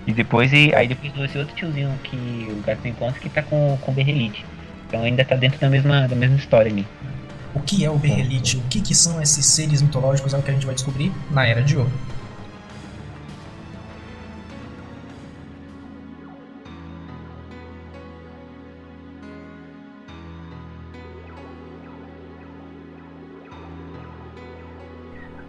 E 0.07 0.13
depois, 0.13 0.53
e, 0.53 0.73
aí 0.75 0.87
depois 0.87 1.11
esse 1.29 1.37
outro 1.37 1.55
tiozinho 1.55 1.91
que 2.03 2.15
o 2.15 2.61
gato 2.65 2.87
encontra 2.87 3.19
que 3.19 3.29
tá 3.29 3.41
com, 3.41 3.77
com 3.81 3.91
o 3.91 3.93
Berrelite. 3.93 4.45
Então 4.87 5.03
ainda 5.03 5.25
tá 5.25 5.35
dentro 5.35 5.59
da 5.59 5.69
mesma, 5.69 6.07
da 6.07 6.15
mesma 6.15 6.37
história 6.37 6.71
ali. 6.71 6.85
o 7.53 7.59
que 7.59 7.83
é 7.83 7.89
o 7.89 7.97
Berrelite, 7.97 8.57
o 8.57 8.61
que, 8.69 8.79
que 8.79 8.93
são 8.93 9.21
esses 9.21 9.45
seres 9.45 9.81
mitológicos, 9.81 10.33
é 10.33 10.37
o 10.37 10.41
que 10.43 10.51
a 10.51 10.53
gente 10.53 10.65
vai 10.65 10.75
descobrir 10.75 11.11
na 11.31 11.45
Era 11.45 11.61
de 11.61 11.75
Ouro. 11.75 11.91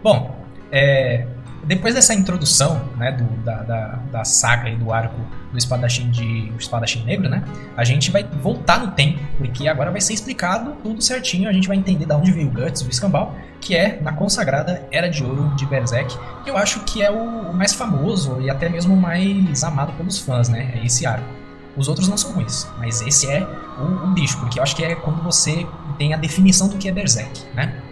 Bom, 0.07 0.33
é, 0.71 1.27
depois 1.65 1.93
dessa 1.93 2.13
introdução, 2.13 2.81
né, 2.95 3.11
do, 3.11 3.25
da, 3.43 3.55
da, 3.63 3.87
da, 4.09 4.23
saga 4.23 4.69
e 4.69 4.75
do 4.77 4.93
arco 4.93 5.19
do 5.51 5.57
espadachim 5.57 6.09
de 6.09 6.49
o 6.55 6.57
espadachim 6.57 7.03
negro, 7.03 7.27
né, 7.27 7.43
a 7.75 7.83
gente 7.83 8.09
vai 8.09 8.23
voltar 8.23 8.79
no 8.79 8.91
tempo, 8.91 9.19
porque 9.37 9.67
agora 9.67 9.91
vai 9.91 9.99
ser 9.99 10.13
explicado 10.13 10.77
tudo 10.81 11.01
certinho, 11.01 11.49
a 11.49 11.51
gente 11.51 11.67
vai 11.67 11.75
entender 11.75 12.05
de 12.05 12.13
onde 12.13 12.31
veio 12.31 12.47
o 12.47 12.51
Guts, 12.51 12.83
o 12.83 12.89
escambau, 12.89 13.35
que 13.59 13.75
é 13.75 13.99
na 14.01 14.13
consagrada 14.13 14.81
Era 14.93 15.09
de 15.09 15.25
Ouro 15.25 15.53
de 15.57 15.65
Berserk, 15.65 16.17
que 16.41 16.49
eu 16.49 16.55
acho 16.55 16.79
que 16.85 17.01
é 17.01 17.11
o, 17.11 17.49
o 17.51 17.53
mais 17.53 17.73
famoso 17.73 18.39
e 18.39 18.49
até 18.49 18.69
mesmo 18.69 18.93
o 18.93 18.97
mais 18.97 19.61
amado 19.61 19.91
pelos 19.97 20.19
fãs, 20.19 20.47
né, 20.47 20.71
é 20.73 20.85
esse 20.85 21.05
arco. 21.05 21.27
Os 21.75 21.89
outros 21.89 22.07
não 22.07 22.15
são 22.15 22.31
ruins, 22.31 22.65
mas 22.77 23.01
esse 23.01 23.29
é 23.29 23.45
o, 23.77 24.05
o 24.05 24.07
bicho, 24.13 24.39
porque 24.39 24.57
eu 24.57 24.63
acho 24.63 24.73
que 24.73 24.85
é 24.85 24.95
quando 24.95 25.21
você 25.21 25.67
tem 25.97 26.13
a 26.13 26.17
definição 26.17 26.69
do 26.69 26.77
que 26.77 26.87
é 26.87 26.93
Berserk, 26.93 27.43
né? 27.53 27.83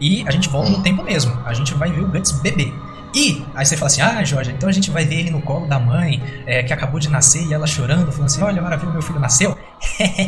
E 0.00 0.24
a 0.26 0.30
gente 0.30 0.48
volta 0.48 0.70
no 0.70 0.82
tempo 0.82 1.02
mesmo. 1.02 1.32
A 1.44 1.52
gente 1.52 1.74
vai 1.74 1.90
ver 1.90 2.00
o 2.00 2.08
Guts 2.08 2.32
bebê. 2.32 2.72
E 3.14 3.44
aí 3.54 3.64
você 3.64 3.76
fala 3.76 3.86
assim, 3.86 4.02
ah, 4.02 4.22
Jorge, 4.22 4.52
então 4.52 4.68
a 4.68 4.72
gente 4.72 4.90
vai 4.90 5.04
ver 5.04 5.16
ele 5.16 5.30
no 5.30 5.40
colo 5.40 5.66
da 5.66 5.78
mãe, 5.78 6.22
é, 6.46 6.62
que 6.62 6.72
acabou 6.72 7.00
de 7.00 7.08
nascer, 7.08 7.42
e 7.46 7.54
ela 7.54 7.66
chorando, 7.66 8.12
falando 8.12 8.26
assim, 8.26 8.42
olha, 8.42 8.60
maravilha, 8.60 8.92
meu 8.92 9.02
filho 9.02 9.18
nasceu. 9.18 9.56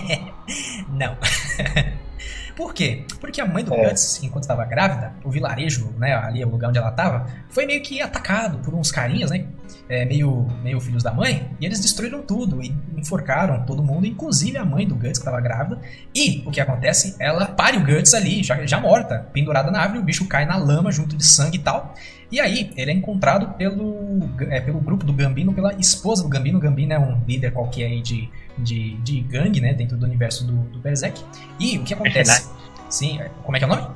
Não. 0.88 1.16
Por 2.54 2.74
quê? 2.74 3.04
Porque 3.20 3.40
a 3.40 3.46
mãe 3.46 3.64
do 3.64 3.74
é. 3.74 3.88
Guts, 3.88 4.22
enquanto 4.22 4.44
estava 4.44 4.64
grávida, 4.64 5.12
o 5.24 5.30
vilarejo, 5.30 5.92
né, 5.98 6.14
ali 6.14 6.44
o 6.44 6.48
lugar 6.48 6.68
onde 6.68 6.78
ela 6.78 6.90
estava, 6.90 7.26
foi 7.48 7.66
meio 7.66 7.82
que 7.82 8.00
atacado 8.00 8.58
por 8.58 8.74
uns 8.74 8.90
carinhas, 8.90 9.30
né, 9.30 9.46
é, 9.88 10.04
meio, 10.04 10.46
meio 10.62 10.80
filhos 10.80 11.02
da 11.02 11.12
mãe, 11.12 11.50
e 11.60 11.66
eles 11.66 11.80
destruíram 11.80 12.22
tudo 12.22 12.62
e 12.62 12.74
enforcaram 12.96 13.64
todo 13.64 13.82
mundo, 13.82 14.06
inclusive 14.06 14.56
a 14.56 14.64
mãe 14.64 14.86
do 14.86 14.94
Guts 14.94 15.12
que 15.12 15.18
estava 15.18 15.40
grávida. 15.40 15.80
E 16.14 16.42
o 16.46 16.50
que 16.50 16.60
acontece? 16.60 17.16
Ela 17.18 17.46
pare 17.46 17.76
o 17.76 17.84
Guts 17.84 18.14
ali, 18.14 18.42
já, 18.42 18.64
já 18.66 18.80
morta, 18.80 19.26
pendurada 19.32 19.70
na 19.70 19.80
árvore, 19.80 20.00
o 20.00 20.02
bicho 20.02 20.26
cai 20.26 20.46
na 20.46 20.56
lama 20.56 20.92
junto 20.92 21.16
de 21.16 21.24
sangue 21.24 21.58
e 21.58 21.60
tal. 21.60 21.94
E 22.30 22.38
aí, 22.38 22.70
ele 22.76 22.92
é 22.92 22.94
encontrado 22.94 23.54
pelo, 23.54 24.20
é, 24.48 24.60
pelo 24.60 24.78
grupo 24.80 25.04
do 25.04 25.12
Gambino, 25.12 25.52
pela 25.52 25.74
esposa 25.74 26.22
do 26.22 26.28
Gambino. 26.28 26.58
O 26.58 26.60
Gambino 26.60 26.92
é 26.92 26.98
um 26.98 27.20
líder 27.26 27.52
qualquer 27.52 27.86
aí 27.86 28.00
de, 28.00 28.30
de, 28.60 28.96
de 28.98 29.20
gangue, 29.22 29.60
né? 29.60 29.74
Dentro 29.74 29.96
do 29.96 30.06
universo 30.06 30.44
do, 30.46 30.52
do 30.70 30.78
Berserk. 30.78 31.20
E 31.58 31.78
o 31.78 31.84
que 31.84 31.94
acontece? 31.94 32.48
Sim, 32.88 33.20
é, 33.20 33.30
como 33.44 33.56
é 33.56 33.58
que 33.58 33.64
é 33.64 33.68
o 33.68 33.70
nome? 33.70 33.86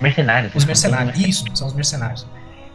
Mercenários. 0.00 0.54
Os 0.54 0.64
mercenários, 0.64 1.18
isso, 1.18 1.44
são 1.54 1.66
os 1.66 1.74
mercenários. 1.74 2.26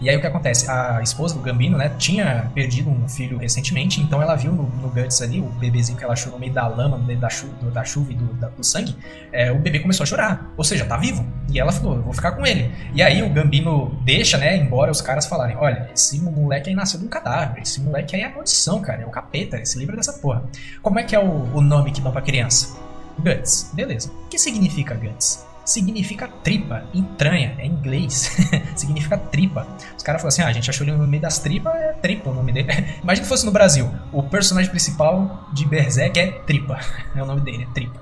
E 0.03 0.09
aí 0.09 0.17
o 0.17 0.19
que 0.19 0.27
acontece? 0.27 0.69
A 0.69 0.99
esposa 1.01 1.33
do 1.33 1.39
Gambino, 1.39 1.77
né, 1.77 1.89
tinha 1.97 2.51
perdido 2.53 2.89
um 2.89 3.07
filho 3.07 3.37
recentemente, 3.37 4.01
então 4.01 4.21
ela 4.21 4.35
viu 4.35 4.51
no, 4.51 4.63
no 4.63 4.89
Guts 4.89 5.21
ali, 5.21 5.39
o 5.39 5.45
bebezinho 5.45 5.97
que 5.97 6.03
ela 6.03 6.11
achou 6.11 6.29
no 6.29 6.37
meio 6.37 6.51
da 6.51 6.67
lama, 6.67 6.97
no 6.97 7.05
meio 7.05 7.17
da, 7.17 7.29
chu 7.29 7.47
do, 7.61 7.71
da 7.71 7.85
chuva 7.85 8.11
e 8.11 8.15
do, 8.15 8.33
da, 8.33 8.49
do 8.49 8.61
sangue, 8.65 8.97
é, 9.31 9.49
o 9.49 9.57
bebê 9.57 9.79
começou 9.79 10.03
a 10.03 10.07
chorar. 10.07 10.53
Ou 10.57 10.63
seja, 10.65 10.83
tá 10.83 10.97
vivo. 10.97 11.25
E 11.49 11.57
ela 11.57 11.71
falou, 11.71 12.01
vou 12.01 12.11
ficar 12.11 12.33
com 12.33 12.45
ele. 12.45 12.69
E 12.93 13.01
aí 13.01 13.23
o 13.23 13.29
Gambino 13.29 13.97
deixa, 14.03 14.37
né, 14.37 14.57
embora 14.57 14.91
os 14.91 14.99
caras 14.99 15.25
falarem, 15.25 15.55
olha, 15.55 15.89
esse 15.95 16.19
moleque 16.21 16.69
aí 16.69 16.75
nasceu 16.75 16.99
de 16.99 17.05
um 17.05 17.09
cadáver, 17.09 17.61
esse 17.61 17.79
moleque 17.79 18.13
aí 18.13 18.23
é 18.23 18.25
a 18.25 18.29
maldição, 18.29 18.81
cara, 18.81 19.03
é 19.03 19.05
o 19.05 19.09
capeta, 19.09 19.63
se 19.63 19.79
livra 19.79 19.95
dessa 19.95 20.11
porra. 20.11 20.43
Como 20.81 20.99
é 20.99 21.03
que 21.03 21.15
é 21.15 21.19
o, 21.19 21.49
o 21.53 21.61
nome 21.61 21.93
que 21.93 22.01
dão 22.01 22.11
pra 22.11 22.21
criança? 22.21 22.77
Guts. 23.17 23.71
Beleza. 23.73 24.11
O 24.25 24.27
que 24.27 24.37
significa 24.37 24.95
Guts? 24.95 25.52
Significa 25.65 26.27
tripa, 26.27 26.83
entranha, 26.93 27.55
é 27.57 27.65
inglês, 27.65 28.35
significa 28.75 29.17
tripa. 29.17 29.67
Os 29.97 30.03
caras 30.03 30.21
falam 30.21 30.29
assim: 30.29 30.41
ah, 30.41 30.47
a 30.47 30.53
gente 30.53 30.69
achou 30.69 30.85
ele 30.85 30.95
no 30.95 31.07
meio 31.07 31.21
das 31.21 31.39
tripas, 31.39 31.73
é 31.75 31.93
tripa 31.93 32.29
o 32.29 32.33
nome 32.33 32.51
dele. 32.51 32.69
Imagina 33.01 33.23
se 33.23 33.29
fosse 33.29 33.45
no 33.45 33.51
Brasil, 33.51 33.89
o 34.11 34.23
personagem 34.23 34.69
principal 34.69 35.47
de 35.53 35.65
Berserk 35.65 36.19
é 36.19 36.31
Tripa, 36.31 36.79
é 37.15 37.21
o 37.21 37.25
nome 37.25 37.41
dele, 37.41 37.67
é 37.69 37.73
Tripa. 37.73 37.99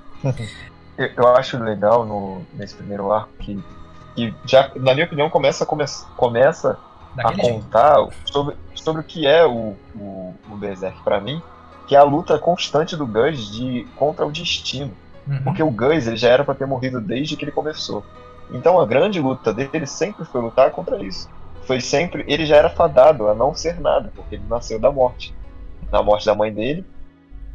Eu 0.98 1.36
acho 1.36 1.58
legal 1.58 2.06
no, 2.06 2.42
nesse 2.54 2.76
primeiro 2.76 3.12
arco 3.12 3.32
que, 3.40 3.60
que 4.16 4.34
já, 4.46 4.72
na 4.76 4.94
minha 4.94 5.06
opinião, 5.06 5.30
começa, 5.30 5.66
come, 5.66 5.84
começa 6.16 6.78
a 7.18 7.36
contar 7.36 7.96
sobre, 8.26 8.56
sobre 8.76 9.02
o 9.02 9.04
que 9.04 9.26
é 9.26 9.46
o, 9.46 9.76
o, 9.96 10.36
o 10.50 10.56
Berserk 10.56 11.02
para 11.04 11.20
mim, 11.20 11.42
que 11.88 11.96
é 11.96 12.00
a 12.00 12.04
luta 12.04 12.38
constante 12.38 12.96
do 12.96 13.08
Gus 13.08 13.52
de, 13.52 13.88
contra 13.96 14.26
o 14.26 14.32
destino. 14.32 14.92
Uhum. 15.28 15.44
Porque 15.44 15.64
o 15.64 15.72
Gus 15.72 16.08
ele 16.08 16.18
já 16.18 16.30
era 16.30 16.44
para 16.44 16.56
ter 16.56 16.66
morrido 16.66 17.00
desde 17.00 17.36
que 17.36 17.46
ele 17.46 17.52
começou. 17.52 18.04
Então 18.52 18.80
a 18.80 18.86
grande 18.86 19.20
luta 19.20 19.54
dele 19.54 19.86
sempre 19.86 20.26
foi 20.26 20.42
lutar 20.42 20.72
contra 20.72 21.02
isso. 21.04 21.30
Foi 21.64 21.80
sempre. 21.80 22.26
Ele 22.28 22.46
já 22.46 22.58
era 22.58 22.70
fadado 22.70 23.28
a 23.28 23.36
não 23.36 23.56
ser 23.56 23.80
nada, 23.80 24.12
porque 24.16 24.36
ele 24.36 24.44
nasceu 24.50 24.80
da 24.80 24.92
morte. 24.92 25.34
Da 25.90 26.02
morte 26.02 26.26
da 26.26 26.36
mãe 26.36 26.54
dele. 26.54 26.86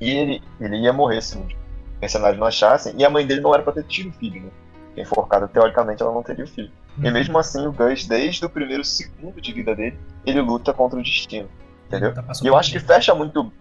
E 0.01 0.11
ele, 0.11 0.43
ele 0.61 0.77
ia 0.77 0.93
morrer 0.93 1.21
se 1.23 1.37
os 1.37 1.55
mercenários 2.01 2.39
não 2.39 2.47
achassem. 2.47 2.95
E 2.97 3.05
a 3.05 3.11
mãe 3.11 3.27
dele 3.27 3.41
não 3.41 3.53
era 3.53 3.63
para 3.63 3.73
ter 3.73 3.85
tido 3.85 4.13
filho, 4.13 4.43
né? 4.43 4.51
Enforcada, 4.97 5.49
teoricamente, 5.49 6.03
ela 6.03 6.13
não 6.13 6.23
teria 6.23 6.47
filho. 6.47 6.71
Uhum. 6.97 7.07
E 7.07 7.11
mesmo 7.11 7.39
assim, 7.39 7.67
o 7.67 7.73
Gus, 7.73 8.07
desde 8.07 8.45
o 8.45 8.49
primeiro 8.49 8.85
segundo 8.85 9.41
de 9.41 9.53
vida 9.53 9.75
dele, 9.75 9.99
ele 10.25 10.41
luta 10.41 10.73
contra 10.73 10.99
o 10.99 11.03
destino. 11.03 11.49
Entendeu? 11.87 12.15
Tá 12.15 12.25
e 12.43 12.47
eu 12.47 12.57
acho 12.57 12.73
que 12.73 12.81
fecha 12.81 13.15
muito 13.15 13.53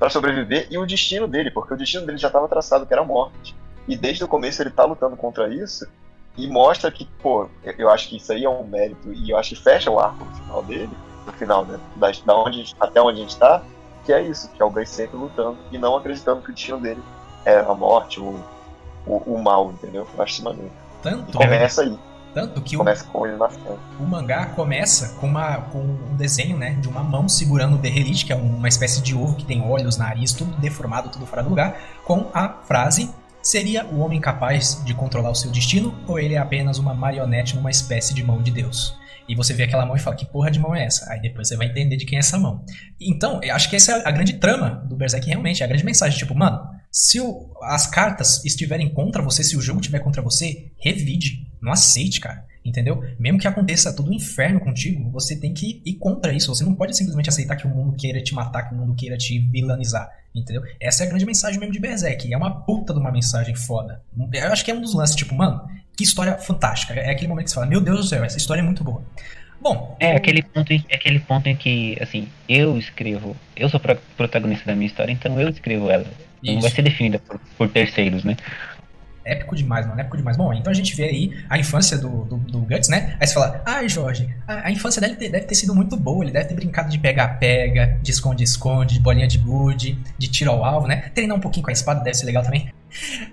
para 0.00 0.08
sobreviver 0.08 0.66
e 0.70 0.78
o 0.78 0.86
destino 0.86 1.28
dele, 1.28 1.50
porque 1.50 1.74
o 1.74 1.76
destino 1.76 2.06
dele 2.06 2.16
já 2.16 2.28
estava 2.28 2.48
traçado, 2.48 2.86
que 2.86 2.92
era 2.92 3.02
a 3.02 3.04
morte. 3.04 3.54
E 3.86 3.94
desde 3.94 4.24
o 4.24 4.28
começo 4.28 4.62
ele 4.62 4.70
tá 4.70 4.82
lutando 4.82 5.14
contra 5.14 5.52
isso 5.52 5.86
e 6.38 6.48
mostra 6.48 6.90
que, 6.90 7.04
pô, 7.22 7.46
eu 7.76 7.90
acho 7.90 8.08
que 8.08 8.16
isso 8.16 8.32
aí 8.32 8.44
é 8.44 8.48
um 8.48 8.64
mérito 8.64 9.12
e 9.12 9.28
eu 9.28 9.36
acho 9.36 9.50
que 9.50 9.62
fecha 9.62 9.90
o 9.90 10.00
arco 10.00 10.24
no 10.24 10.34
final 10.34 10.62
dele, 10.62 10.90
no 11.26 11.32
final, 11.34 11.66
né, 11.66 11.78
da, 11.96 12.10
da 12.24 12.34
onde, 12.34 12.74
até 12.80 13.02
onde 13.02 13.18
a 13.18 13.22
gente 13.22 13.36
tá, 13.36 13.62
que 14.06 14.12
é 14.12 14.22
isso, 14.22 14.48
que 14.50 14.62
é 14.62 14.64
o 14.64 14.70
Gus 14.70 14.88
sempre 14.88 15.18
lutando 15.18 15.58
e 15.70 15.76
não 15.76 15.94
acreditando 15.94 16.40
que 16.40 16.50
o 16.50 16.54
destino 16.54 16.80
dele 16.80 17.02
é 17.44 17.58
a 17.58 17.74
morte, 17.74 18.20
o, 18.20 18.42
o, 19.06 19.16
o 19.34 19.42
mal, 19.42 19.70
entendeu? 19.70 20.08
Eu 20.16 20.22
acho 20.22 20.32
isso 20.32 20.44
maneiro. 20.44 20.72
Tanto, 21.02 21.28
e 21.28 21.32
começa 21.32 21.82
aí. 21.82 21.98
Tanto 22.32 22.60
que 22.60 22.76
o, 22.76 22.84
o 23.98 24.06
mangá 24.06 24.46
começa 24.46 25.16
com, 25.20 25.26
uma, 25.26 25.56
com 25.62 25.80
um 25.80 26.16
desenho 26.16 26.56
né, 26.56 26.72
de 26.80 26.88
uma 26.88 27.02
mão 27.02 27.28
segurando 27.28 27.74
o 27.74 27.78
Berrelite, 27.78 28.24
que 28.24 28.32
é 28.32 28.36
uma 28.36 28.68
espécie 28.68 29.02
de 29.02 29.14
ovo 29.14 29.34
que 29.34 29.44
tem 29.44 29.62
olhos, 29.62 29.96
nariz, 29.96 30.32
tudo 30.32 30.56
deformado, 30.58 31.08
tudo 31.08 31.26
fora 31.26 31.42
do 31.42 31.48
lugar, 31.48 31.76
com 32.04 32.30
a 32.32 32.48
frase 32.48 33.12
Seria 33.42 33.86
o 33.86 34.00
homem 34.00 34.20
capaz 34.20 34.84
de 34.84 34.92
controlar 34.92 35.30
o 35.30 35.34
seu 35.34 35.50
destino 35.50 35.98
ou 36.06 36.18
ele 36.18 36.34
é 36.34 36.38
apenas 36.38 36.76
uma 36.76 36.92
marionete 36.92 37.56
numa 37.56 37.70
espécie 37.70 38.12
de 38.12 38.22
mão 38.22 38.42
de 38.42 38.50
Deus? 38.50 38.94
E 39.26 39.34
você 39.34 39.54
vê 39.54 39.62
aquela 39.62 39.86
mão 39.86 39.96
e 39.96 39.98
fala, 39.98 40.14
que 40.14 40.26
porra 40.26 40.50
de 40.50 40.58
mão 40.58 40.74
é 40.74 40.84
essa? 40.84 41.10
Aí 41.10 41.22
depois 41.22 41.48
você 41.48 41.56
vai 41.56 41.68
entender 41.68 41.96
de 41.96 42.04
quem 42.04 42.16
é 42.16 42.18
essa 42.18 42.36
mão. 42.36 42.64
Então, 43.00 43.40
eu 43.42 43.54
acho 43.54 43.70
que 43.70 43.76
essa 43.76 43.92
é 43.92 44.08
a 44.08 44.10
grande 44.10 44.34
trama 44.34 44.84
do 44.86 44.96
Berserk 44.96 45.26
realmente, 45.26 45.62
é 45.62 45.64
a 45.64 45.68
grande 45.68 45.84
mensagem, 45.84 46.18
tipo, 46.18 46.34
mano, 46.34 46.60
se 46.90 47.20
o, 47.20 47.50
as 47.62 47.86
cartas 47.86 48.44
estiverem 48.44 48.92
contra 48.92 49.22
você, 49.22 49.42
se 49.42 49.56
o 49.56 49.60
jogo 49.62 49.80
estiver 49.80 50.00
contra 50.00 50.20
você, 50.20 50.72
revide. 50.78 51.49
Não 51.60 51.72
aceite, 51.72 52.20
cara. 52.20 52.44
Entendeu? 52.64 53.02
Mesmo 53.18 53.38
que 53.38 53.48
aconteça 53.48 53.94
todo 53.94 54.10
o 54.10 54.14
inferno 54.14 54.60
contigo, 54.60 55.10
você 55.10 55.34
tem 55.34 55.54
que 55.54 55.80
ir 55.84 55.94
contra 55.94 56.32
isso. 56.32 56.54
Você 56.54 56.62
não 56.62 56.74
pode 56.74 56.96
simplesmente 56.96 57.28
aceitar 57.28 57.56
que 57.56 57.66
o 57.66 57.70
mundo 57.70 57.96
queira 57.96 58.22
te 58.22 58.34
matar, 58.34 58.68
que 58.68 58.74
o 58.74 58.76
mundo 58.76 58.94
queira 58.94 59.16
te 59.16 59.38
vilanizar. 59.38 60.10
Entendeu? 60.34 60.62
Essa 60.78 61.02
é 61.02 61.06
a 61.06 61.08
grande 61.08 61.24
mensagem 61.24 61.58
mesmo 61.58 61.72
de 61.72 61.80
Berserk. 61.80 62.32
É 62.32 62.36
uma 62.36 62.62
puta 62.62 62.92
de 62.92 63.00
uma 63.00 63.10
mensagem 63.10 63.54
foda. 63.54 64.02
Eu 64.32 64.52
acho 64.52 64.64
que 64.64 64.70
é 64.70 64.74
um 64.74 64.80
dos 64.80 64.94
lances, 64.94 65.16
tipo, 65.16 65.34
mano, 65.34 65.66
que 65.96 66.04
história 66.04 66.36
fantástica. 66.38 66.94
É 66.94 67.10
aquele 67.10 67.28
momento 67.28 67.44
que 67.44 67.50
você 67.50 67.54
fala, 67.54 67.66
meu 67.66 67.80
Deus 67.80 67.98
do 67.98 68.06
céu, 68.06 68.22
essa 68.22 68.36
história 68.36 68.60
é 68.60 68.64
muito 68.64 68.84
boa. 68.84 69.02
Bom. 69.60 69.96
É 70.00 70.16
aquele 70.16 70.42
ponto, 70.42 70.72
em, 70.72 70.84
é 70.88 70.96
aquele 70.96 71.18
ponto 71.18 71.46
em 71.46 71.56
que, 71.56 71.96
assim, 72.00 72.28
eu 72.48 72.78
escrevo. 72.78 73.36
Eu 73.56 73.68
sou 73.68 73.80
protagonista 74.16 74.66
da 74.66 74.74
minha 74.74 74.86
história, 74.86 75.12
então 75.12 75.38
eu 75.40 75.48
escrevo 75.48 75.90
ela. 75.90 76.06
Isso. 76.42 76.54
Não 76.54 76.60
vai 76.62 76.70
ser 76.70 76.82
definida 76.82 77.18
por, 77.18 77.38
por 77.58 77.68
terceiros, 77.68 78.24
né? 78.24 78.36
Épico 79.24 79.54
demais, 79.54 79.86
mano, 79.86 80.00
épico 80.00 80.16
demais. 80.16 80.36
Bom, 80.36 80.52
então 80.52 80.70
a 80.70 80.74
gente 80.74 80.94
vê 80.94 81.04
aí 81.04 81.44
a 81.48 81.58
infância 81.58 81.98
do, 81.98 82.24
do, 82.24 82.36
do 82.36 82.58
Guts, 82.60 82.88
né? 82.88 83.16
Aí 83.20 83.26
você 83.26 83.34
fala, 83.34 83.62
ai, 83.64 83.88
Jorge, 83.88 84.28
a, 84.46 84.68
a, 84.68 84.70
infância 84.70 85.00
dele 85.00 85.16
deve 85.16 85.46
ter 85.46 85.54
sido 85.54 85.74
muito 85.74 85.96
boa, 85.96 86.24
ele 86.24 86.32
deve 86.32 86.46
ter 86.46 86.54
brincado 86.54 86.88
de 86.88 86.98
pega-pega, 86.98 87.98
de 88.02 88.10
esconde-esconde, 88.10 88.94
de 88.94 89.00
bolinha 89.00 89.26
de 89.26 89.38
gude, 89.38 89.98
de 90.18 90.28
tiro 90.28 90.50
ao 90.50 90.64
alvo, 90.64 90.86
né? 90.86 91.10
Treinar 91.14 91.36
um 91.36 91.40
pouquinho 91.40 91.64
com 91.64 91.70
a 91.70 91.72
espada 91.72 92.00
deve 92.02 92.16
ser 92.16 92.26
legal 92.26 92.42
também. 92.42 92.72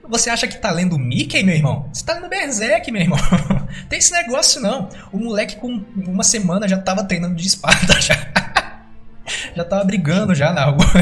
Você 0.08 0.30
acha 0.30 0.48
que 0.48 0.58
tá 0.58 0.72
lendo 0.72 0.98
Mickey, 1.00 1.44
meu 1.44 1.56
irmão? 1.56 1.90
Você 1.92 2.06
tá 2.06 2.14
lendo 2.14 2.30
Berserk, 2.30 2.92
meu 2.92 3.02
irmão. 3.02 3.20
Tem 3.90 3.98
esse 4.00 4.12
negócio 4.12 4.62
não. 4.62 4.90
O 5.12 5.18
moleque 5.18 5.56
com 5.56 5.84
uma 5.96 6.24
semana 6.24 6.68
já 6.68 6.78
tava 6.78 7.04
treinando 7.04 7.36
de 7.36 7.48
espada 7.48 7.94
já. 8.00 8.16
Já 9.58 9.66
tava 9.66 9.84
brigando 9.84 10.34
já 10.34 10.54
na 10.54 10.66
rua. 10.66 10.86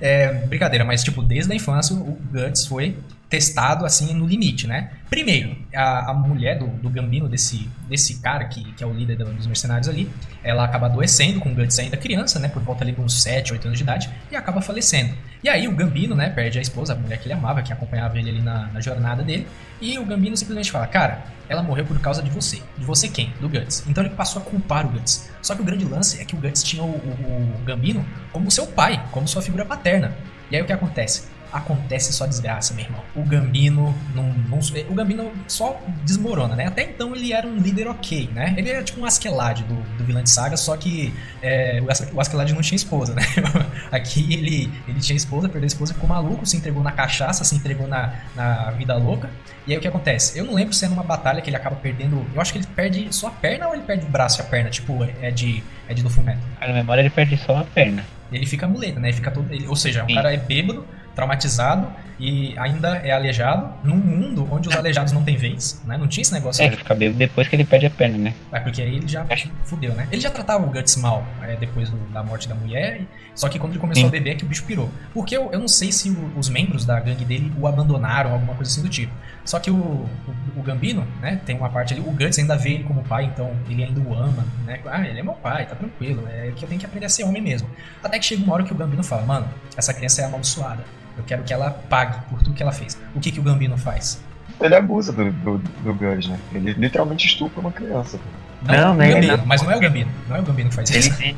É, 0.00 0.32
brincadeira, 0.46 0.84
mas 0.84 1.02
tipo, 1.02 1.22
desde 1.22 1.50
a 1.52 1.56
infância 1.56 1.94
o 1.94 2.18
Guts 2.30 2.66
foi 2.66 2.96
testado 3.28 3.84
assim 3.84 4.14
no 4.14 4.26
limite, 4.26 4.66
né? 4.66 4.90
Primeiro, 5.10 5.56
a, 5.74 6.10
a 6.10 6.14
mulher 6.14 6.58
do, 6.58 6.66
do, 6.66 6.88
Gambino, 6.90 7.28
desse, 7.28 7.68
desse 7.88 8.20
cara 8.20 8.44
que, 8.44 8.72
que 8.74 8.84
é 8.84 8.86
o 8.86 8.92
líder 8.92 9.16
dos 9.16 9.46
mercenários 9.46 9.88
ali, 9.88 10.10
ela 10.44 10.64
acaba 10.64 10.86
adoecendo 10.86 11.40
com 11.40 11.50
o 11.50 11.54
Guts 11.54 11.78
ainda 11.78 11.96
criança, 11.96 12.38
né? 12.38 12.48
Por 12.48 12.62
volta 12.62 12.84
ali 12.84 12.92
de 12.92 13.00
uns 13.00 13.22
7, 13.22 13.52
8 13.52 13.66
anos 13.66 13.78
de 13.78 13.84
idade, 13.84 14.10
e 14.30 14.36
acaba 14.36 14.60
falecendo. 14.60 15.14
E 15.42 15.48
aí 15.48 15.66
o 15.66 15.72
Gambino, 15.72 16.14
né, 16.14 16.30
perde 16.30 16.58
a 16.58 16.62
esposa, 16.62 16.92
a 16.92 16.96
mulher 16.96 17.18
que 17.18 17.26
ele 17.26 17.34
amava, 17.34 17.62
que 17.62 17.72
acompanhava 17.72 18.18
ele 18.18 18.30
ali 18.30 18.40
na, 18.40 18.68
na 18.68 18.80
jornada 18.80 19.22
dele. 19.22 19.46
E 19.80 19.98
o 19.98 20.04
Gambino 20.04 20.36
simplesmente 20.36 20.70
fala, 20.70 20.86
cara, 20.86 21.22
ela 21.48 21.62
morreu 21.62 21.84
por 21.84 22.00
causa 22.00 22.22
de 22.22 22.30
você. 22.30 22.60
De 22.76 22.84
você 22.84 23.08
quem? 23.08 23.32
Do 23.40 23.48
Guts. 23.48 23.84
Então 23.86 24.02
ele 24.02 24.14
passou 24.14 24.42
a 24.42 24.44
culpar 24.44 24.86
o 24.86 24.88
Guts. 24.88 25.30
Só 25.42 25.54
que 25.54 25.62
o 25.62 25.64
grande 25.64 25.84
lance 25.84 26.20
é 26.20 26.24
que 26.24 26.34
o 26.34 26.38
Guts 26.38 26.62
tinha 26.62 26.82
o, 26.82 26.86
o, 26.86 27.60
o 27.60 27.64
Gambino 27.64 27.85
como 28.32 28.50
seu 28.50 28.66
pai, 28.66 29.02
como 29.10 29.28
sua 29.28 29.42
figura 29.42 29.64
paterna. 29.64 30.16
E 30.50 30.56
aí 30.56 30.62
o 30.62 30.66
que 30.66 30.72
acontece? 30.72 31.35
Acontece 31.52 32.12
só 32.12 32.26
desgraça, 32.26 32.74
meu 32.74 32.84
irmão. 32.84 33.02
O 33.14 33.22
Gambino 33.22 33.94
não, 34.14 34.24
não, 34.48 34.58
o 34.88 34.94
Gambino 34.94 35.32
só 35.46 35.80
desmorona, 36.04 36.56
né? 36.56 36.66
Até 36.66 36.82
então 36.82 37.14
ele 37.14 37.32
era 37.32 37.46
um 37.46 37.56
líder 37.56 37.88
ok, 37.88 38.30
né? 38.34 38.54
Ele 38.56 38.70
era 38.70 38.82
tipo 38.82 39.00
um 39.00 39.04
Askeladd 39.04 39.62
do, 39.62 39.74
do 39.96 40.04
Vilã 40.04 40.24
Saga, 40.26 40.56
só 40.56 40.76
que 40.76 41.12
é, 41.42 41.82
o 42.12 42.20
Askeladd 42.20 42.52
não 42.52 42.62
tinha 42.62 42.76
esposa, 42.76 43.14
né? 43.14 43.22
Aqui 43.90 44.32
ele, 44.32 44.72
ele 44.88 45.00
tinha 45.00 45.16
esposa, 45.16 45.48
perdeu 45.48 45.66
a 45.66 45.68
esposa, 45.68 45.94
ficou 45.94 46.08
maluco, 46.08 46.44
se 46.46 46.56
entregou 46.56 46.82
na 46.82 46.92
cachaça, 46.92 47.44
se 47.44 47.54
entregou 47.54 47.86
na, 47.86 48.14
na 48.34 48.70
vida 48.72 48.96
louca. 48.96 49.30
E 49.66 49.72
aí 49.72 49.78
o 49.78 49.80
que 49.80 49.88
acontece? 49.88 50.38
Eu 50.38 50.44
não 50.44 50.54
lembro 50.54 50.72
se 50.72 50.84
é 50.84 50.88
numa 50.88 51.02
batalha 51.02 51.40
que 51.40 51.50
ele 51.50 51.56
acaba 51.56 51.76
perdendo. 51.76 52.24
Eu 52.32 52.40
acho 52.40 52.52
que 52.52 52.58
ele 52.58 52.66
perde 52.68 53.08
só 53.10 53.28
a 53.28 53.30
perna 53.30 53.66
ou 53.66 53.74
ele 53.74 53.82
perde 53.82 54.06
o 54.06 54.08
braço 54.08 54.40
e 54.40 54.42
a 54.42 54.44
perna? 54.44 54.70
Tipo, 54.70 55.02
é 55.20 55.30
de, 55.30 55.62
é 55.88 55.94
de 55.94 56.02
do 56.02 56.10
Fullmetal. 56.10 56.42
Na 56.60 56.72
memória 56.72 57.00
ele 57.02 57.10
perde 57.10 57.36
só 57.36 57.58
a 57.58 57.64
perna. 57.64 58.04
Ele 58.30 58.46
fica 58.46 58.66
muleta, 58.66 59.00
né? 59.00 59.08
Ele 59.08 59.16
fica 59.16 59.30
todo, 59.30 59.52
ele, 59.52 59.66
ou 59.66 59.76
seja, 59.76 60.04
o 60.04 60.14
cara 60.14 60.32
é 60.32 60.36
bêbado, 60.36 60.84
traumatizado 61.16 61.90
e 62.20 62.56
ainda 62.58 62.96
é 62.98 63.10
aleijado 63.10 63.72
num 63.82 63.96
mundo 63.96 64.46
onde 64.50 64.68
os 64.68 64.76
aleijados 64.76 65.12
não 65.12 65.24
têm 65.24 65.36
vez, 65.36 65.82
né? 65.84 65.96
Não 65.96 66.06
tinha 66.06 66.22
esse 66.22 66.32
negócio. 66.32 66.62
É, 66.62 66.66
ele 66.66 66.76
fica 66.76 66.94
bêbado 66.94 67.18
depois 67.18 67.48
que 67.48 67.56
ele 67.56 67.64
perde 67.64 67.86
a 67.86 67.90
perna, 67.90 68.18
né? 68.18 68.34
É, 68.52 68.60
porque 68.60 68.80
aí 68.80 68.96
ele 68.96 69.08
já 69.08 69.26
Acho... 69.28 69.50
fudeu, 69.64 69.94
né? 69.94 70.06
Ele 70.12 70.20
já 70.20 70.30
tratava 70.30 70.64
o 70.64 70.70
Guts 70.70 70.96
mal 70.96 71.26
é, 71.42 71.56
depois 71.56 71.90
do, 71.90 71.96
da 72.12 72.22
morte 72.22 72.48
da 72.48 72.54
mulher, 72.54 73.00
só 73.34 73.48
que 73.48 73.58
quando 73.58 73.72
ele 73.72 73.80
começou 73.80 74.02
Sim. 74.02 74.08
a 74.08 74.10
beber 74.10 74.30
é 74.30 74.34
que 74.34 74.44
o 74.44 74.46
bicho 74.46 74.64
pirou. 74.64 74.90
Porque 75.12 75.36
eu, 75.36 75.50
eu 75.52 75.58
não 75.58 75.68
sei 75.68 75.90
se 75.90 76.10
o, 76.10 76.32
os 76.38 76.48
membros 76.48 76.84
da 76.84 77.00
gangue 77.00 77.24
dele 77.24 77.52
o 77.58 77.66
abandonaram, 77.66 78.32
alguma 78.32 78.54
coisa 78.54 78.70
assim 78.70 78.82
do 78.82 78.88
tipo. 78.88 79.12
Só 79.44 79.58
que 79.58 79.70
o, 79.70 79.74
o, 79.74 80.08
o, 80.56 80.62
Gambino, 80.62 81.06
né, 81.20 81.40
tem 81.44 81.56
uma 81.56 81.68
parte 81.68 81.94
ali, 81.94 82.02
o 82.02 82.10
Guts 82.10 82.38
ainda 82.38 82.56
vê 82.56 82.72
ele 82.72 82.84
como 82.84 83.02
pai, 83.02 83.24
então 83.24 83.52
ele 83.68 83.84
ainda 83.84 84.00
o 84.00 84.14
ama, 84.14 84.44
né? 84.66 84.80
Ah, 84.86 85.06
ele 85.06 85.20
é 85.20 85.22
meu 85.22 85.34
pai, 85.34 85.66
tá 85.66 85.74
tranquilo, 85.74 86.26
é 86.28 86.52
que 86.56 86.64
eu 86.64 86.68
tenho 86.68 86.80
que 86.80 86.86
aprender 86.86 87.06
a 87.06 87.08
ser 87.08 87.24
homem 87.24 87.42
mesmo. 87.42 87.68
Até 88.02 88.18
que 88.18 88.24
chega 88.24 88.42
uma 88.42 88.54
hora 88.54 88.64
que 88.64 88.72
o 88.72 88.76
Gambino 88.76 89.04
fala, 89.04 89.22
mano, 89.22 89.48
essa 89.76 89.94
criança 89.94 90.22
é 90.22 90.24
amaldiçoada 90.24 90.82
eu 91.16 91.24
quero 91.24 91.42
que 91.42 91.52
ela 91.52 91.70
pague 91.70 92.18
por 92.28 92.42
tudo 92.42 92.54
que 92.54 92.62
ela 92.62 92.72
fez. 92.72 92.98
O 93.14 93.20
que, 93.20 93.30
que 93.30 93.40
o 93.40 93.42
Gambino 93.42 93.76
faz? 93.76 94.22
Ele 94.60 94.74
abusa 94.74 95.12
do, 95.12 95.30
do, 95.30 95.58
do 95.58 95.94
Gus, 95.94 96.28
né? 96.28 96.38
Ele 96.54 96.72
literalmente 96.72 97.26
estupra 97.26 97.60
uma 97.60 97.72
criança. 97.72 98.18
Não, 98.62 98.94
não, 98.94 99.02
é 99.02 99.12
Gambino, 99.12 99.36
não. 99.36 99.46
mas 99.46 99.62
não 99.62 99.70
é 99.70 99.76
o 99.76 99.80
Gambino. 99.80 100.10
Não 100.28 100.36
é 100.36 100.40
o 100.40 100.42
Gambino 100.42 100.68
que 100.70 100.74
faz 100.74 100.90
ele 100.90 100.98
isso. 100.98 101.12
Vende, 101.12 101.36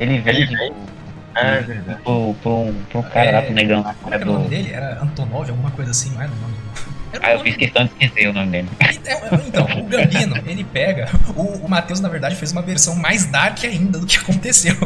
ele 0.00 0.18
vende. 0.18 0.42
Ele 0.42 0.56
vende. 0.56 0.98
É 1.34 1.60
verdade. 1.60 2.02
Pro, 2.02 2.34
pro, 2.42 2.74
pro 2.90 3.02
cara 3.04 3.26
é, 3.26 3.32
lá, 3.32 3.42
pro 3.42 3.54
negão. 3.54 3.82
Qual 3.82 4.12
era 4.12 4.28
o 4.28 4.32
nome 4.32 4.48
dele? 4.48 4.72
Era 4.72 5.02
Antonov, 5.02 5.48
alguma 5.48 5.70
coisa 5.70 5.92
assim, 5.92 6.10
não 6.10 6.22
era 6.22 6.32
o 6.32 6.36
nome 6.36 6.54
era 7.12 7.26
ah, 7.26 7.32
eu 7.32 7.40
fiz 7.40 7.56
questão 7.56 7.84
de 7.84 7.92
esquecer 7.92 8.28
o 8.28 8.32
nome 8.32 8.50
dele. 8.50 8.68
Então, 9.46 9.64
o 9.64 9.84
Gambino, 9.84 10.36
ele 10.46 10.64
pega. 10.64 11.08
O, 11.34 11.64
o 11.64 11.68
Matheus, 11.68 12.00
na 12.00 12.08
verdade, 12.08 12.36
fez 12.36 12.52
uma 12.52 12.60
versão 12.60 12.94
mais 12.96 13.24
dark 13.26 13.64
ainda 13.64 13.98
do 13.98 14.06
que 14.06 14.18
aconteceu. 14.18 14.76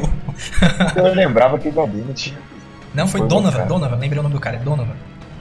Eu 0.95 1.15
lembrava 1.15 1.59
que 1.59 1.69
o 1.69 1.73
Gambino 1.73 2.13
tinha 2.15 2.39
não, 2.95 3.07
foi, 3.09 3.21
foi 3.21 3.29
Donovan, 3.29 3.67
Donovan, 3.67 3.97
lembrei 3.97 4.19
o 4.19 4.23
nome 4.23 4.35
do 4.35 4.41
cara, 4.41 4.57
é 4.57 4.61
Donovan. 4.61 4.95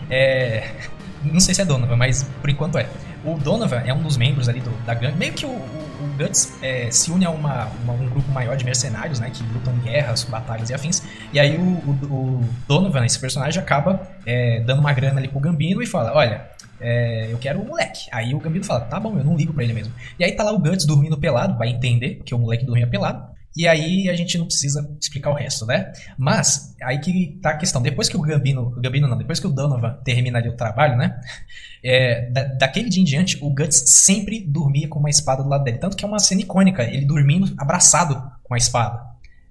É. 0.10 0.70
Não 1.24 1.40
sei 1.40 1.54
se 1.54 1.62
é 1.62 1.66
Donovan, 1.66 1.96
mas 1.96 2.24
por 2.42 2.50
enquanto 2.50 2.80
é. 2.80 2.88
O 3.24 3.38
Donovan 3.38 3.84
é 3.86 3.94
um 3.94 4.02
dos 4.02 4.18
membros 4.18 4.50
ali 4.50 4.60
do, 4.60 4.72
da 4.88 4.96
gangue. 4.96 5.16
Meio 5.20 5.34
que 5.34 5.46
o, 5.46 5.50
o, 5.50 5.54
o 5.54 6.18
Guts 6.18 6.58
é, 6.64 6.90
se 6.90 7.12
une 7.12 7.24
a 7.26 7.30
uma, 7.30 7.68
uma, 7.84 7.94
um 7.94 8.10
grupo 8.10 8.32
maior 8.32 8.58
de 8.58 8.66
mercenários, 8.66 9.20
né? 9.20 9.30
Que 9.32 9.44
lutam 9.54 9.72
guerras, 9.84 10.24
batalhas 10.24 10.72
e 10.72 10.74
afins. 10.74 11.04
E 11.32 11.40
aí 11.40 11.56
o, 11.58 11.62
o 11.62 12.50
Donovan, 12.68 13.06
esse 13.06 13.20
personagem, 13.20 13.62
acaba 13.62 14.02
é, 14.26 14.62
dando 14.62 14.80
uma 14.80 14.92
grana 14.94 15.20
ali 15.20 15.28
pro 15.28 15.40
Gambino 15.40 15.84
e 15.84 15.86
fala: 15.86 16.12
Olha, 16.16 16.50
é, 16.82 17.28
eu 17.32 17.38
quero 17.38 17.62
o 17.62 17.66
moleque. 17.66 18.08
Aí 18.12 18.34
o 18.34 18.40
Gambino 18.40 18.66
fala, 18.66 18.82
tá 18.82 19.00
bom, 19.00 19.16
eu 19.16 19.24
não 19.24 19.36
ligo 19.36 19.54
pra 19.54 19.64
ele 19.64 19.74
mesmo. 19.74 19.94
E 20.18 20.24
aí 20.24 20.32
tá 20.32 20.44
lá 20.44 20.52
o 20.52 20.60
Guts 20.60 20.86
dormindo 20.86 21.18
pelado, 21.18 21.58
vai 21.58 21.70
entender 21.70 22.22
que 22.26 22.34
o 22.34 22.40
moleque 22.40 22.66
dormia 22.66 22.88
pelado. 22.88 23.24
E 23.56 23.68
aí 23.68 24.10
a 24.10 24.16
gente 24.16 24.38
não 24.38 24.46
precisa 24.46 24.90
explicar 25.00 25.30
o 25.30 25.34
resto, 25.34 25.66
né? 25.66 25.92
Mas 26.18 26.74
aí 26.82 27.00
que 27.00 27.38
tá 27.42 27.52
a 27.52 27.58
questão. 27.58 27.82
Depois 27.82 28.08
que 28.08 28.16
o 28.16 28.22
Gambino, 28.22 28.68
o 28.68 28.82
Gambino 28.82 29.08
não, 29.08 29.18
depois 29.18 29.40
que 29.40 29.48
o 29.48 29.52
Donovan 29.52 29.98
terminaria 30.04 30.50
o 30.50 30.56
trabalho, 30.56 30.98
né? 30.98 31.20
É, 31.84 32.30
da, 32.30 32.44
daquele 32.44 32.90
dia 32.90 33.02
em 33.02 33.06
diante, 33.06 33.38
o 33.42 33.50
Guts 33.50 33.84
sempre 33.88 34.40
dormia 34.40 34.88
com 34.88 35.00
uma 35.00 35.10
espada 35.10 35.44
do 35.44 35.50
lado 35.50 35.64
dele. 35.64 35.80
Tanto 35.80 35.98
que 35.98 36.06
é 36.06 36.08
uma 36.08 36.20
cena 36.20 36.42
icônica, 36.42 36.84
ele 36.84 37.06
dormindo 37.06 37.54
abraçado 37.58 38.22
com 38.44 38.54
a 38.54 38.58
espada, 38.58 39.02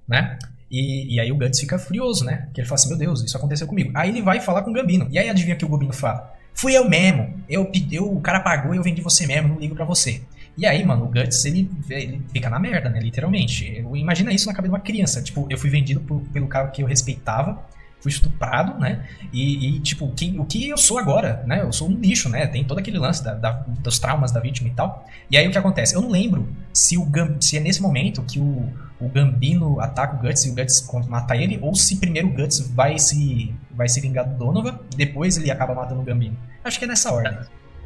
né? 0.08 0.38
E, 0.70 1.16
e 1.16 1.20
aí 1.20 1.32
o 1.32 1.36
Guts 1.36 1.58
fica 1.58 1.78
furioso, 1.78 2.24
né? 2.24 2.48
Que 2.54 2.60
ele 2.60 2.68
fala 2.68 2.76
assim, 2.76 2.88
meu 2.88 2.98
Deus, 2.98 3.22
isso 3.22 3.36
aconteceu 3.36 3.66
comigo. 3.66 3.90
Aí 3.94 4.08
ele 4.08 4.22
vai 4.22 4.40
falar 4.40 4.62
com 4.62 4.70
o 4.70 4.74
Gambino. 4.74 5.08
E 5.10 5.18
aí 5.18 5.28
adivinha 5.28 5.56
o 5.56 5.58
que 5.58 5.64
o 5.64 5.68
Gambino 5.68 5.92
fala? 5.92 6.32
Fui 6.54 6.76
eu 6.76 6.88
mesmo. 6.88 7.34
Eu, 7.48 7.70
eu, 7.90 8.12
o 8.12 8.20
cara 8.20 8.40
pagou 8.40 8.72
e 8.72 8.76
eu 8.76 8.82
vendi 8.82 9.02
você 9.02 9.26
mesmo, 9.26 9.48
não 9.48 9.58
ligo 9.58 9.74
para 9.74 9.84
você. 9.84 10.22
E 10.56 10.66
aí, 10.66 10.84
mano, 10.84 11.04
o 11.04 11.08
Guts, 11.08 11.44
ele, 11.44 11.70
ele 11.88 12.22
fica 12.32 12.50
na 12.50 12.58
merda, 12.58 12.88
né? 12.90 13.00
Literalmente. 13.00 13.84
Imagina 13.94 14.32
isso 14.32 14.46
na 14.46 14.52
cabeça 14.52 14.70
de 14.70 14.74
uma 14.74 14.80
criança. 14.80 15.22
Tipo, 15.22 15.46
eu 15.48 15.56
fui 15.56 15.70
vendido 15.70 16.00
por, 16.00 16.20
pelo 16.32 16.46
cara 16.46 16.68
que 16.68 16.82
eu 16.82 16.86
respeitava, 16.86 17.64
fui 18.00 18.10
estuprado, 18.10 18.78
né? 18.78 19.06
E, 19.32 19.76
e 19.76 19.80
tipo, 19.80 20.10
quem, 20.14 20.38
o 20.38 20.44
que 20.44 20.68
eu 20.68 20.76
sou 20.76 20.98
agora, 20.98 21.42
né? 21.46 21.62
Eu 21.62 21.72
sou 21.72 21.88
um 21.88 21.94
lixo, 21.94 22.28
né? 22.28 22.46
Tem 22.46 22.64
todo 22.64 22.78
aquele 22.78 22.98
lance 22.98 23.22
da, 23.22 23.34
da, 23.34 23.52
dos 23.52 23.98
traumas 23.98 24.32
da 24.32 24.40
vítima 24.40 24.68
e 24.68 24.72
tal. 24.72 25.06
E 25.30 25.36
aí 25.36 25.46
o 25.46 25.50
que 25.50 25.58
acontece? 25.58 25.94
Eu 25.94 26.00
não 26.00 26.10
lembro 26.10 26.48
se, 26.72 26.96
o 26.96 27.06
se 27.40 27.56
é 27.56 27.60
nesse 27.60 27.80
momento 27.80 28.22
que 28.22 28.40
o, 28.40 28.68
o 29.00 29.08
Gambino 29.08 29.80
ataca 29.80 30.16
o 30.16 30.18
Guts 30.18 30.44
e 30.44 30.50
o 30.50 30.54
Guts 30.54 30.86
mata 31.08 31.36
ele, 31.36 31.58
ou 31.62 31.74
se 31.74 31.96
primeiro 31.96 32.28
o 32.28 32.32
Guts 32.32 32.60
vai 32.70 32.98
se, 32.98 33.54
vai 33.70 33.88
se 33.88 34.00
vingar 34.00 34.28
do 34.28 34.36
Donovan 34.36 34.78
e 34.92 34.96
depois 34.96 35.36
ele 35.36 35.50
acaba 35.50 35.74
matando 35.74 36.00
o 36.00 36.04
Gambino. 36.04 36.36
Acho 36.64 36.78
que 36.78 36.84
é 36.84 36.88
nessa 36.88 37.12
ordem. 37.12 37.38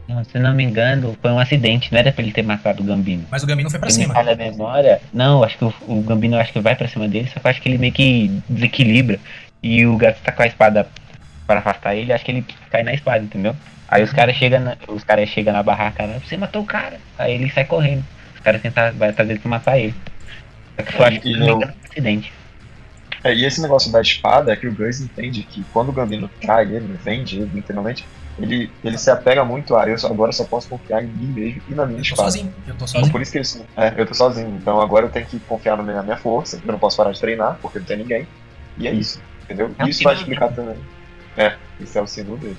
Não, 0.07 0.23
se 0.23 0.39
não 0.39 0.53
me 0.55 0.63
engano, 0.63 1.17
foi 1.21 1.31
um 1.31 1.39
acidente, 1.39 1.91
não 1.91 1.99
era 1.99 2.13
pra 2.13 2.23
ele 2.23 2.33
ter 2.33 2.43
matado 2.43 2.83
o 2.83 2.87
Gambino. 2.87 3.25
Mas 3.31 3.43
o 3.43 3.47
Gambino 3.47 3.71
foi 3.71 3.79
pra 3.79 3.89
ele 3.89 3.95
cima. 3.95 4.23
Me 4.23 4.31
a 4.31 4.37
memória. 4.37 5.01
Não, 5.13 5.43
acho 5.43 5.57
que 5.57 5.65
o, 5.65 5.75
o, 5.89 6.03
Gambino 6.03 6.37
acho 6.37 6.53
que 6.53 6.61
vai 6.61 6.77
pra 6.77 6.89
cima 6.89 7.09
dele, 7.09 7.29
só 7.33 7.41
que 7.41 7.47
eu 7.47 7.51
acho 7.51 7.63
que 7.63 7.69
ele 7.69 7.79
meio 7.79 7.93
que 7.93 8.29
desequilibra. 8.49 9.19
E 9.63 9.87
o 9.87 9.97
gato 9.97 10.21
tá 10.23 10.31
com 10.31 10.43
a 10.43 10.47
espada 10.47 10.87
para 11.47 11.61
afastar 11.61 11.95
ele, 11.95 12.13
acho 12.13 12.25
que 12.25 12.33
ele 12.33 12.45
cai 12.71 12.83
na 12.83 12.93
espada, 12.93 13.25
entendeu? 13.25 13.57
Aí 13.89 14.03
os 14.03 14.13
caras 14.13 14.37
chegam 14.37 14.61
na, 14.61 14.77
os 14.89 15.05
caras 15.05 15.29
chegam 15.29 15.53
na 15.53 15.63
barraca 15.63 16.07
você 16.23 16.37
matou 16.37 16.63
o 16.63 16.67
cara. 16.67 16.99
Aí 17.19 17.35
ele 17.35 17.51
sai 17.51 17.65
correndo. 17.65 18.05
Os 18.35 18.41
caras 18.41 18.61
tentam 18.61 18.93
vai 18.95 19.11
atrás 19.11 19.27
dele 19.27 19.41
pra 19.41 19.49
matar 19.49 19.79
ele. 19.79 19.95
Só 20.77 20.83
que 20.83 20.93
foi 20.93 21.07
acho 21.07 21.21
que 21.21 21.37
não 21.37 21.59
um 21.59 21.63
acidente. 21.91 22.33
É, 23.23 23.35
e 23.35 23.45
esse 23.45 23.63
negócio 23.63 23.91
da 23.91 24.03
espada 24.03 24.53
é 24.53 24.57
que 24.57 24.67
o 24.67 24.75
Gus 24.75 25.01
entende 25.01 25.43
que 25.45 25.65
quando 25.73 25.89
o 25.89 25.93
Gambino 25.93 26.29
trai 26.41 26.65
ele, 26.65 26.99
vende 27.03 27.37
ele, 27.37 27.51
literalmente, 27.55 28.05
ele, 28.39 28.71
ele 28.83 28.99
se 28.99 29.11
apega 29.11 29.45
muito 29.45 29.77
a 29.77 29.89
eu 29.89 29.97
só, 29.97 30.09
agora 30.09 30.33
só 30.33 30.45
posso 30.45 30.69
confiar 30.69 31.03
em 31.03 31.07
mim 31.07 31.27
mesmo 31.27 31.63
e 31.69 31.75
na 31.75 31.87
minha 31.87 32.01
eu 32.01 32.03
tô 32.03 32.11
espada. 32.11 32.31
sozinho, 32.31 32.55
eu 32.67 32.75
tô 32.75 32.87
sozinho. 32.87 33.01
Então, 33.01 33.13
por 33.13 33.23
isso 33.23 33.33
que 33.33 33.39
ele, 33.39 33.67
é, 33.77 33.95
eu 33.97 34.07
tô 34.07 34.15
sozinho. 34.15 34.59
Então 34.61 34.81
agora 34.81 35.07
eu 35.07 35.11
tenho 35.11 35.27
que 35.27 35.39
confiar 35.41 35.77
na 35.77 36.03
minha, 36.03 36.17
força, 36.17 36.61
eu 36.65 36.73
não 36.73 36.79
posso 36.79 36.97
parar 36.97 37.13
de 37.13 37.21
treinar, 37.21 37.59
porque 37.63 37.79
não 37.79 37.87
tem 37.87 37.99
ninguém. 37.99 38.29
E 38.77 38.89
é 38.89 38.93
isso, 38.93 39.21
entendeu? 39.45 39.71
É 39.79 39.89
isso 39.89 40.03
vai 40.03 40.15
explicar 40.15 40.53
também. 40.53 40.77
É, 41.37 41.55
isso 41.79 41.97
é 41.97 42.03
o 42.03 42.07
símbolo 42.07 42.39
dele. 42.39 42.57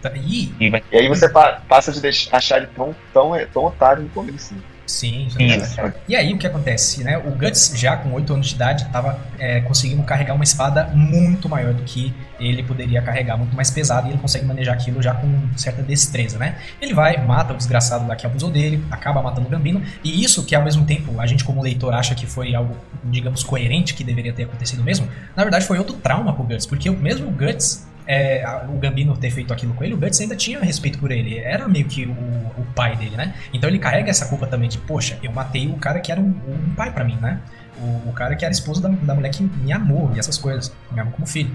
Tá, 0.00 0.12
e... 0.14 0.52
e 0.60 0.96
aí 0.96 1.08
você 1.08 1.28
pa 1.28 1.60
passa 1.68 1.90
de 1.90 2.00
deixar, 2.00 2.36
achar 2.36 2.58
ele 2.58 2.68
tão, 2.68 2.94
tão, 3.12 3.32
tão 3.52 3.64
otário 3.64 4.04
no 4.04 4.08
começo. 4.10 4.54
Sim, 4.86 5.28
é. 5.38 5.92
E 6.08 6.14
aí 6.14 6.32
o 6.32 6.38
que 6.38 6.46
acontece, 6.46 7.02
né? 7.02 7.18
O 7.18 7.32
Guts, 7.32 7.72
já 7.74 7.96
com 7.96 8.12
8 8.12 8.32
anos 8.32 8.46
de 8.46 8.54
idade, 8.54 8.84
estava 8.84 9.18
é, 9.38 9.60
conseguindo 9.60 10.02
carregar 10.04 10.34
uma 10.34 10.44
espada 10.44 10.84
muito 10.94 11.48
maior 11.48 11.74
do 11.74 11.82
que 11.82 12.14
ele 12.38 12.62
poderia 12.62 13.02
carregar, 13.02 13.36
muito 13.36 13.56
mais 13.56 13.70
pesada, 13.70 14.06
e 14.06 14.10
ele 14.12 14.18
consegue 14.18 14.44
manejar 14.44 14.74
aquilo 14.74 15.02
já 15.02 15.14
com 15.14 15.48
certa 15.56 15.82
destreza, 15.82 16.38
né? 16.38 16.56
Ele 16.80 16.94
vai, 16.94 17.24
mata 17.24 17.52
o 17.52 17.56
desgraçado 17.56 18.06
lá 18.06 18.14
que 18.14 18.26
abusou 18.26 18.50
dele, 18.50 18.84
acaba 18.90 19.22
matando 19.22 19.48
o 19.48 19.50
Gambino, 19.50 19.82
e 20.04 20.22
isso 20.22 20.44
que 20.44 20.54
ao 20.54 20.62
mesmo 20.62 20.84
tempo 20.84 21.20
a 21.20 21.26
gente 21.26 21.44
como 21.44 21.62
leitor 21.62 21.94
acha 21.94 22.14
que 22.14 22.26
foi 22.26 22.54
algo, 22.54 22.76
digamos, 23.04 23.42
coerente, 23.42 23.94
que 23.94 24.04
deveria 24.04 24.32
ter 24.32 24.44
acontecido 24.44 24.82
mesmo, 24.82 25.08
na 25.34 25.42
verdade 25.42 25.64
foi 25.64 25.78
outro 25.78 25.96
trauma 25.96 26.32
pro 26.32 26.44
Guts, 26.44 26.66
porque 26.66 26.88
o 26.90 26.96
mesmo 26.96 27.30
Guts 27.30 27.85
é, 28.06 28.44
o 28.68 28.78
Gambino 28.78 29.16
ter 29.16 29.30
feito 29.30 29.52
aquilo 29.52 29.74
com 29.74 29.82
ele, 29.82 29.94
o 29.94 29.96
Guts 29.96 30.20
ainda 30.20 30.36
tinha 30.36 30.60
respeito 30.60 30.98
por 30.98 31.10
ele. 31.10 31.38
Era 31.38 31.68
meio 31.68 31.86
que 31.86 32.06
o, 32.06 32.12
o 32.12 32.66
pai 32.74 32.96
dele, 32.96 33.16
né? 33.16 33.34
Então 33.52 33.68
ele 33.68 33.78
carrega 33.78 34.10
essa 34.10 34.26
culpa 34.26 34.46
também 34.46 34.68
de, 34.68 34.78
poxa, 34.78 35.18
eu 35.22 35.32
matei 35.32 35.68
o 35.68 35.76
cara 35.76 36.00
que 36.00 36.12
era 36.12 36.20
um, 36.20 36.34
um 36.48 36.74
pai 36.76 36.92
para 36.92 37.04
mim, 37.04 37.18
né? 37.20 37.40
O, 37.78 38.08
o, 38.08 38.12
cara 38.12 38.34
que 38.36 38.44
era 38.44 38.52
esposo 38.52 38.80
da, 38.80 38.88
da 38.88 39.14
mulher 39.14 39.30
que 39.30 39.42
me 39.42 39.72
amou 39.72 40.10
e 40.14 40.18
essas 40.18 40.38
coisas, 40.38 40.72
me 40.90 41.00
amou 41.00 41.12
como 41.12 41.26
filho. 41.26 41.50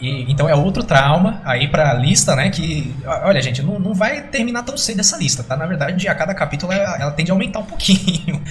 E, 0.00 0.32
então 0.32 0.48
é 0.48 0.54
outro 0.54 0.82
trauma 0.82 1.40
aí 1.44 1.68
pra 1.68 1.94
lista, 1.94 2.34
né? 2.34 2.50
Que, 2.50 2.92
olha, 3.06 3.40
gente, 3.40 3.62
não, 3.62 3.78
não 3.78 3.94
vai 3.94 4.22
terminar 4.22 4.64
tão 4.64 4.76
cedo 4.76 5.00
essa 5.00 5.16
lista, 5.16 5.44
tá? 5.44 5.56
Na 5.56 5.66
verdade, 5.66 6.08
a 6.08 6.14
cada 6.14 6.34
capítulo 6.34 6.72
ela, 6.72 6.96
ela 6.98 7.12
tende 7.12 7.30
a 7.30 7.34
aumentar 7.34 7.60
um 7.60 7.64
pouquinho. 7.64 8.42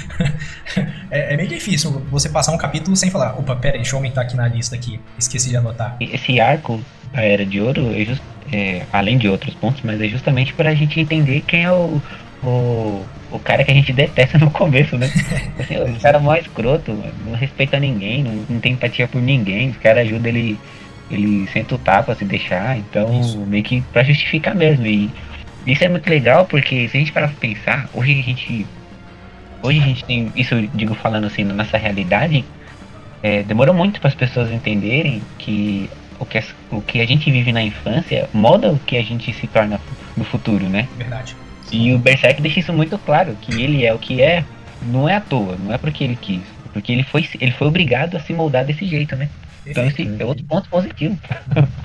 é, 1.09 1.33
é 1.33 1.37
meio 1.37 1.49
difícil 1.49 2.05
você 2.09 2.29
passar 2.29 2.53
um 2.53 2.57
capítulo 2.57 2.95
sem 2.95 3.09
falar, 3.09 3.37
opa, 3.37 3.55
pera 3.55 3.75
aí, 3.75 3.81
deixa 3.81 3.95
eu 3.95 3.97
aumentar 3.97 4.21
aqui 4.21 4.37
na 4.37 4.47
lista 4.47 4.75
aqui. 4.75 5.01
Esqueci 5.17 5.49
de 5.49 5.57
anotar. 5.57 5.97
Esse 5.99 6.39
arco 6.39 6.79
da 7.13 7.21
Era 7.21 7.45
de 7.45 7.59
Ouro, 7.61 7.91
é 7.93 8.05
just, 8.05 8.21
é, 8.51 8.83
além 8.91 9.17
de 9.17 9.27
outros 9.27 9.53
pontos, 9.55 9.81
mas 9.83 9.99
é 10.01 10.07
justamente 10.07 10.53
pra 10.53 10.73
gente 10.73 10.99
entender 10.99 11.41
quem 11.47 11.63
é 11.63 11.71
o, 11.71 12.01
o, 12.43 13.05
o 13.31 13.39
cara 13.39 13.63
que 13.63 13.71
a 13.71 13.73
gente 13.73 13.93
detesta 13.93 14.37
no 14.37 14.49
começo, 14.51 14.97
né? 14.97 15.09
Assim, 15.59 15.77
o 15.77 15.99
cara 15.99 16.17
é 16.17 16.21
mó 16.21 16.35
escroto, 16.35 16.97
não 17.25 17.33
respeita 17.35 17.79
ninguém, 17.79 18.23
não, 18.23 18.45
não 18.49 18.59
tem 18.59 18.73
empatia 18.73 19.07
por 19.07 19.21
ninguém, 19.21 19.69
os 19.69 19.77
caras 19.77 20.05
ajudam 20.07 20.29
ele 20.29 20.57
Ele 21.09 21.47
senta 21.51 21.75
o 21.75 21.77
tapa 21.77 22.15
se 22.15 22.23
deixar, 22.25 22.77
então 22.77 23.19
isso. 23.19 23.37
meio 23.39 23.63
que 23.63 23.81
pra 23.93 24.03
justificar 24.03 24.55
mesmo. 24.55 24.85
E 24.85 25.09
isso 25.67 25.83
é 25.83 25.89
muito 25.89 26.09
legal 26.09 26.45
porque 26.45 26.87
se 26.87 26.97
a 26.97 26.99
gente 26.99 27.11
parar 27.11 27.27
pra 27.27 27.37
pensar, 27.37 27.89
hoje 27.93 28.17
a 28.19 28.23
gente. 28.23 28.65
Hoje 29.63 29.79
a 29.79 29.83
gente 29.83 30.03
tem, 30.05 30.31
isso 30.35 30.55
eu 30.55 30.67
digo 30.73 30.95
falando 30.95 31.27
assim, 31.27 31.43
na 31.43 31.53
nossa 31.53 31.77
realidade, 31.77 32.43
é, 33.21 33.43
demorou 33.43 33.75
muito 33.75 33.99
para 33.99 34.07
as 34.07 34.15
pessoas 34.15 34.51
entenderem 34.51 35.21
que 35.37 35.89
o, 36.21 36.25
que 36.25 36.43
o 36.71 36.81
que 36.81 37.01
a 37.01 37.05
gente 37.05 37.31
vive 37.31 37.51
na 37.51 37.63
infância 37.63 38.29
moda 38.31 38.71
o 38.71 38.79
que 38.79 38.95
a 38.95 39.01
gente 39.01 39.33
se 39.33 39.47
torna 39.47 39.79
no 40.15 40.23
futuro, 40.23 40.69
né? 40.69 40.87
Verdade. 40.95 41.35
E 41.71 41.93
o 41.93 41.97
Berserk 41.97 42.41
deixa 42.41 42.59
isso 42.59 42.73
muito 42.73 42.97
claro, 42.99 43.35
que 43.41 43.61
ele 43.61 43.85
é 43.85 43.93
o 43.93 43.97
que 43.97 44.21
é, 44.21 44.45
não 44.83 45.09
é 45.09 45.15
à 45.15 45.21
toa, 45.21 45.57
não 45.57 45.73
é 45.73 45.77
porque 45.77 46.03
ele 46.03 46.15
quis, 46.15 46.41
porque 46.71 46.91
ele 46.91 47.03
foi, 47.03 47.27
ele 47.39 47.51
foi 47.51 47.67
obrigado 47.67 48.15
a 48.15 48.19
se 48.19 48.33
moldar 48.33 48.65
desse 48.65 48.85
jeito, 48.85 49.15
né? 49.15 49.29
Então 49.65 49.85
esse 49.85 50.09
é 50.19 50.25
outro 50.25 50.45
ponto 50.45 50.69
positivo. 50.69 51.17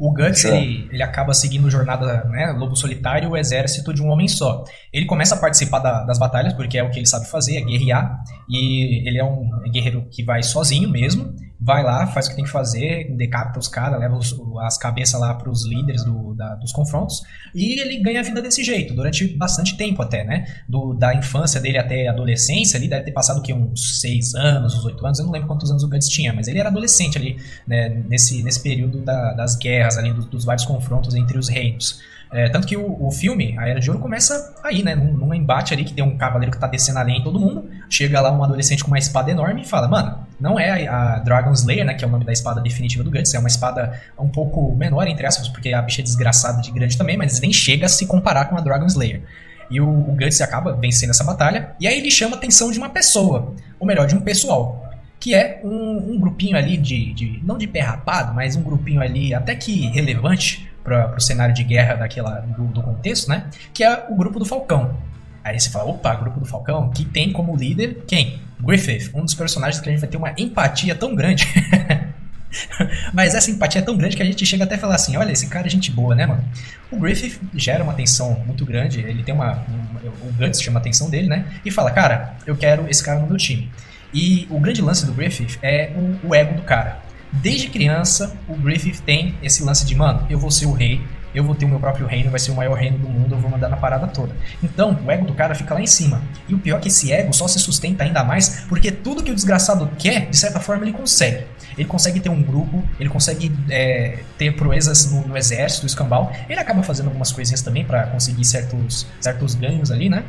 O 0.00 0.14
Guts, 0.14 0.46
ele, 0.46 0.88
ele 0.90 1.02
acaba 1.02 1.34
seguindo 1.34 1.70
jornada, 1.70 2.24
né, 2.24 2.56
Lobo 2.56 2.74
Solitário, 2.74 3.28
o 3.28 3.36
exército 3.36 3.92
de 3.92 4.02
um 4.02 4.08
homem 4.08 4.26
só. 4.26 4.64
Ele 4.90 5.04
começa 5.04 5.34
a 5.34 5.38
participar 5.38 5.78
da, 5.80 6.04
das 6.04 6.18
batalhas, 6.18 6.54
porque 6.54 6.78
é 6.78 6.82
o 6.82 6.90
que 6.90 6.98
ele 6.98 7.06
sabe 7.06 7.28
fazer, 7.28 7.58
é 7.58 7.60
guerrear, 7.60 8.18
e 8.48 9.06
ele 9.06 9.18
é 9.18 9.24
um 9.24 9.46
guerreiro 9.70 10.06
que 10.10 10.24
vai 10.24 10.42
sozinho 10.42 10.88
mesmo, 10.88 11.34
vai 11.60 11.82
lá, 11.82 12.06
faz 12.06 12.26
o 12.26 12.30
que 12.30 12.36
tem 12.36 12.44
que 12.44 12.50
fazer, 12.50 13.14
decapita 13.14 13.58
os 13.58 13.68
caras, 13.68 14.00
leva 14.00 14.16
os, 14.16 14.34
as 14.62 14.78
cabeças 14.78 15.20
lá 15.20 15.34
para 15.34 15.50
os 15.50 15.66
líderes 15.66 16.02
do, 16.02 16.34
da, 16.34 16.54
dos 16.54 16.72
confrontos, 16.72 17.22
e 17.54 17.78
ele 17.80 18.02
ganha 18.02 18.20
a 18.20 18.22
vida 18.22 18.40
desse 18.40 18.64
jeito, 18.64 18.94
durante 18.94 19.28
bastante 19.36 19.76
tempo 19.76 20.00
até, 20.00 20.24
né? 20.24 20.46
Do, 20.66 20.94
da 20.94 21.14
infância 21.14 21.60
dele 21.60 21.76
até 21.76 22.08
a 22.08 22.12
adolescência, 22.12 22.78
ele 22.78 22.88
deve 22.88 23.04
ter 23.04 23.12
passado 23.12 23.42
que, 23.42 23.52
uns 23.52 24.00
6 24.00 24.34
anos, 24.34 24.74
uns 24.74 24.84
8 24.84 25.04
anos, 25.06 25.18
eu 25.18 25.26
não 25.26 25.32
lembro 25.32 25.48
quantos 25.48 25.70
anos 25.70 25.82
o 25.82 25.88
Guts 25.88 26.08
tinha, 26.08 26.32
mas 26.32 26.48
ele 26.48 26.58
era 26.58 26.70
adolescente 26.70 27.18
ali, 27.18 27.36
né, 27.66 27.88
nesse, 28.08 28.42
nesse 28.42 28.62
período 28.62 29.02
da, 29.02 29.34
das 29.34 29.56
guerras, 29.56 29.98
ali, 29.98 30.12
dos, 30.14 30.24
dos 30.26 30.44
vários 30.44 30.64
confrontos 30.64 31.14
entre 31.14 31.38
os 31.38 31.48
reinos. 31.48 32.00
É, 32.32 32.48
tanto 32.48 32.66
que 32.66 32.76
o, 32.76 33.06
o, 33.06 33.10
filme, 33.10 33.58
a 33.58 33.68
Era 33.68 33.80
de 33.80 33.90
Ouro, 33.90 34.00
começa 34.00 34.54
aí, 34.62 34.84
né? 34.84 34.94
Num, 34.94 35.16
num, 35.16 35.34
embate 35.34 35.74
ali 35.74 35.84
que 35.84 35.92
tem 35.92 36.04
um 36.04 36.16
cavaleiro 36.16 36.52
que 36.52 36.60
tá 36.60 36.68
descendo 36.68 37.00
a 37.00 37.02
lenha 37.02 37.18
em 37.18 37.24
todo 37.24 37.40
mundo. 37.40 37.68
Chega 37.88 38.20
lá 38.20 38.30
um 38.30 38.44
adolescente 38.44 38.84
com 38.84 38.90
uma 38.90 38.98
espada 38.98 39.32
enorme 39.32 39.62
e 39.62 39.64
fala: 39.64 39.88
Mano, 39.88 40.24
não 40.40 40.58
é 40.58 40.88
a, 40.88 41.18
Dragon 41.18 41.52
Slayer, 41.52 41.84
né? 41.84 41.94
Que 41.94 42.04
é 42.04 42.08
o 42.08 42.10
nome 42.10 42.24
da 42.24 42.32
espada 42.32 42.60
definitiva 42.60 43.04
do 43.04 43.10
Guts. 43.10 43.34
É 43.34 43.38
uma 43.38 43.48
espada 43.48 44.00
um 44.18 44.28
pouco 44.28 44.74
menor, 44.74 45.06
entre 45.06 45.26
aspas, 45.26 45.48
porque 45.48 45.72
a 45.72 45.82
bicha 45.82 46.00
é 46.00 46.04
desgraçada 46.04 46.62
de 46.62 46.70
grande 46.70 46.96
também, 46.96 47.16
mas 47.16 47.40
nem 47.40 47.52
chega 47.52 47.86
a 47.86 47.88
se 47.88 48.06
comparar 48.06 48.46
com 48.46 48.56
a 48.56 48.60
Dragon 48.60 48.86
Slayer. 48.86 49.22
E 49.70 49.80
o, 49.80 49.88
o 49.88 50.16
Guts 50.16 50.40
acaba 50.40 50.72
vencendo 50.72 51.10
essa 51.10 51.22
batalha. 51.22 51.72
E 51.78 51.86
aí 51.86 51.98
ele 51.98 52.10
chama 52.10 52.36
a 52.36 52.38
atenção 52.38 52.70
de 52.70 52.78
uma 52.78 52.88
pessoa, 52.88 53.54
ou 53.78 53.86
melhor, 53.86 54.06
de 54.06 54.14
um 54.16 54.20
pessoal 54.20 54.90
que 55.20 55.34
é 55.34 55.60
um, 55.62 56.14
um 56.14 56.18
grupinho 56.18 56.56
ali 56.56 56.78
de, 56.78 57.12
de, 57.12 57.40
não 57.44 57.58
de 57.58 57.66
pé 57.66 57.80
rapado, 57.80 58.32
mas 58.32 58.56
um 58.56 58.62
grupinho 58.62 59.02
ali 59.02 59.34
até 59.34 59.54
que 59.54 59.86
relevante 59.88 60.66
para 60.82 61.14
o 61.14 61.20
cenário 61.20 61.54
de 61.54 61.62
guerra 61.62 61.94
daquela, 61.94 62.40
do, 62.40 62.64
do, 62.64 62.82
contexto, 62.82 63.28
né? 63.28 63.44
Que 63.74 63.84
é 63.84 64.06
o 64.08 64.16
grupo 64.16 64.38
do 64.38 64.46
Falcão. 64.46 64.96
Aí 65.44 65.60
você 65.60 65.68
fala, 65.68 65.90
opa, 65.90 66.14
grupo 66.14 66.40
do 66.40 66.46
Falcão, 66.46 66.88
que 66.88 67.04
tem 67.04 67.32
como 67.32 67.54
líder 67.54 68.02
quem? 68.06 68.40
Griffith, 68.62 69.10
um 69.14 69.24
dos 69.24 69.34
personagens 69.34 69.80
que 69.80 69.88
a 69.88 69.92
gente 69.92 70.00
vai 70.00 70.08
ter 70.08 70.16
uma 70.16 70.32
empatia 70.36 70.94
tão 70.94 71.14
grande. 71.14 71.46
Mas 73.14 73.34
essa 73.34 73.50
empatia 73.50 73.80
é 73.80 73.84
tão 73.84 73.96
grande 73.96 74.16
que 74.16 74.22
a 74.22 74.26
gente 74.26 74.44
chega 74.44 74.64
até 74.64 74.74
a 74.74 74.78
falar 74.78 74.96
assim: 74.96 75.16
olha, 75.16 75.32
esse 75.32 75.46
cara 75.46 75.66
é 75.66 75.70
gente 75.70 75.90
boa, 75.90 76.14
né, 76.14 76.26
mano? 76.26 76.44
O 76.90 76.98
Griffith 76.98 77.40
gera 77.54 77.82
uma 77.84 77.94
tensão 77.94 78.42
muito 78.44 78.64
grande, 78.64 79.00
ele 79.00 79.22
tem 79.22 79.34
uma. 79.34 79.64
Um, 79.68 80.28
o 80.28 80.32
Guts 80.32 80.60
chama 80.60 80.78
a 80.78 80.80
atenção 80.80 81.08
dele, 81.08 81.28
né? 81.28 81.44
E 81.64 81.70
fala: 81.70 81.90
cara, 81.90 82.34
eu 82.46 82.56
quero 82.56 82.88
esse 82.88 83.02
cara 83.02 83.20
no 83.20 83.26
meu 83.26 83.36
time. 83.36 83.70
E 84.12 84.46
o 84.50 84.58
grande 84.58 84.82
lance 84.82 85.06
do 85.06 85.12
Griffith 85.12 85.58
é 85.62 85.92
o, 85.94 86.28
o 86.28 86.34
ego 86.34 86.54
do 86.54 86.62
cara. 86.62 87.00
Desde 87.32 87.68
criança, 87.68 88.36
o 88.48 88.56
Griffith 88.56 89.00
tem 89.06 89.36
esse 89.40 89.62
lance 89.62 89.86
de, 89.86 89.94
mano, 89.94 90.26
eu 90.28 90.36
vou 90.36 90.50
ser 90.50 90.66
o 90.66 90.72
rei, 90.72 91.00
eu 91.34 91.44
vou 91.44 91.54
ter 91.54 91.64
o 91.64 91.68
meu 91.68 91.78
próprio 91.78 92.06
reino, 92.06 92.30
vai 92.30 92.40
ser 92.40 92.50
o 92.50 92.54
maior 92.54 92.74
reino 92.74 92.98
do 92.98 93.08
mundo, 93.08 93.34
eu 93.34 93.38
vou 93.38 93.50
mandar 93.50 93.68
na 93.68 93.76
parada 93.76 94.06
toda. 94.06 94.34
Então, 94.62 94.98
o 95.04 95.10
ego 95.10 95.26
do 95.26 95.34
cara 95.34 95.54
fica 95.54 95.74
lá 95.74 95.80
em 95.80 95.86
cima. 95.86 96.22
E 96.48 96.54
o 96.54 96.58
pior 96.58 96.78
é 96.78 96.80
que 96.80 96.88
esse 96.88 97.12
ego 97.12 97.32
só 97.32 97.46
se 97.46 97.58
sustenta 97.58 98.04
ainda 98.04 98.24
mais 98.24 98.64
porque 98.68 98.90
tudo 98.90 99.22
que 99.22 99.30
o 99.30 99.34
desgraçado 99.34 99.90
quer, 99.98 100.28
de 100.28 100.36
certa 100.36 100.60
forma, 100.60 100.84
ele 100.84 100.92
consegue. 100.92 101.44
Ele 101.76 101.88
consegue 101.88 102.20
ter 102.20 102.28
um 102.28 102.42
grupo, 102.42 102.82
ele 102.98 103.08
consegue 103.08 103.52
é, 103.68 104.18
ter 104.36 104.54
proezas 104.56 105.10
no, 105.10 105.28
no 105.28 105.36
exército, 105.36 105.86
escambau. 105.86 106.32
Ele 106.48 106.58
acaba 106.58 106.82
fazendo 106.82 107.06
algumas 107.06 107.32
coisinhas 107.32 107.62
também 107.62 107.84
para 107.84 108.04
conseguir 108.08 108.44
certos, 108.44 109.06
certos 109.20 109.54
ganhos 109.54 109.90
ali, 109.90 110.08
né? 110.08 110.24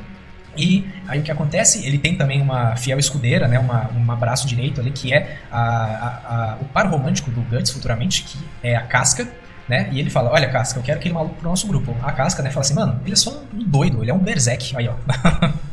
E 0.55 0.85
aí 1.07 1.19
o 1.19 1.23
que 1.23 1.31
acontece? 1.31 1.85
Ele 1.85 1.97
tem 1.97 2.15
também 2.15 2.41
uma 2.41 2.75
fiel 2.75 2.99
escudeira, 2.99 3.47
né? 3.47 3.57
Uma, 3.57 3.89
um 3.95 4.15
braço 4.17 4.47
direito 4.47 4.81
ali, 4.81 4.91
que 4.91 5.13
é 5.13 5.37
a, 5.49 5.61
a, 5.61 6.51
a, 6.51 6.57
o 6.61 6.65
par 6.65 6.87
romântico 6.87 7.31
do 7.31 7.41
Guts 7.41 7.71
futuramente, 7.71 8.23
que 8.23 8.37
é 8.61 8.75
a 8.75 8.81
Casca, 8.81 9.27
né? 9.68 9.89
E 9.91 9.99
ele 9.99 10.09
fala: 10.09 10.32
Olha, 10.32 10.49
Casca, 10.49 10.80
eu 10.80 10.84
quero 10.84 10.99
aquele 10.99 11.14
maluco 11.14 11.36
pro 11.36 11.49
nosso 11.49 11.68
grupo. 11.68 11.95
A 12.01 12.12
Casca, 12.12 12.41
né, 12.41 12.49
fala 12.49 12.62
assim: 12.62 12.74
Mano, 12.74 12.99
ele 13.03 13.14
é 13.14 13.16
só 13.16 13.32
um 13.32 13.64
doido, 13.64 14.03
ele 14.03 14.12
é 14.12 14.14
um 14.14 14.20
Berserk. 14.20 14.76
Aí, 14.76 14.88
ó. 14.88 14.95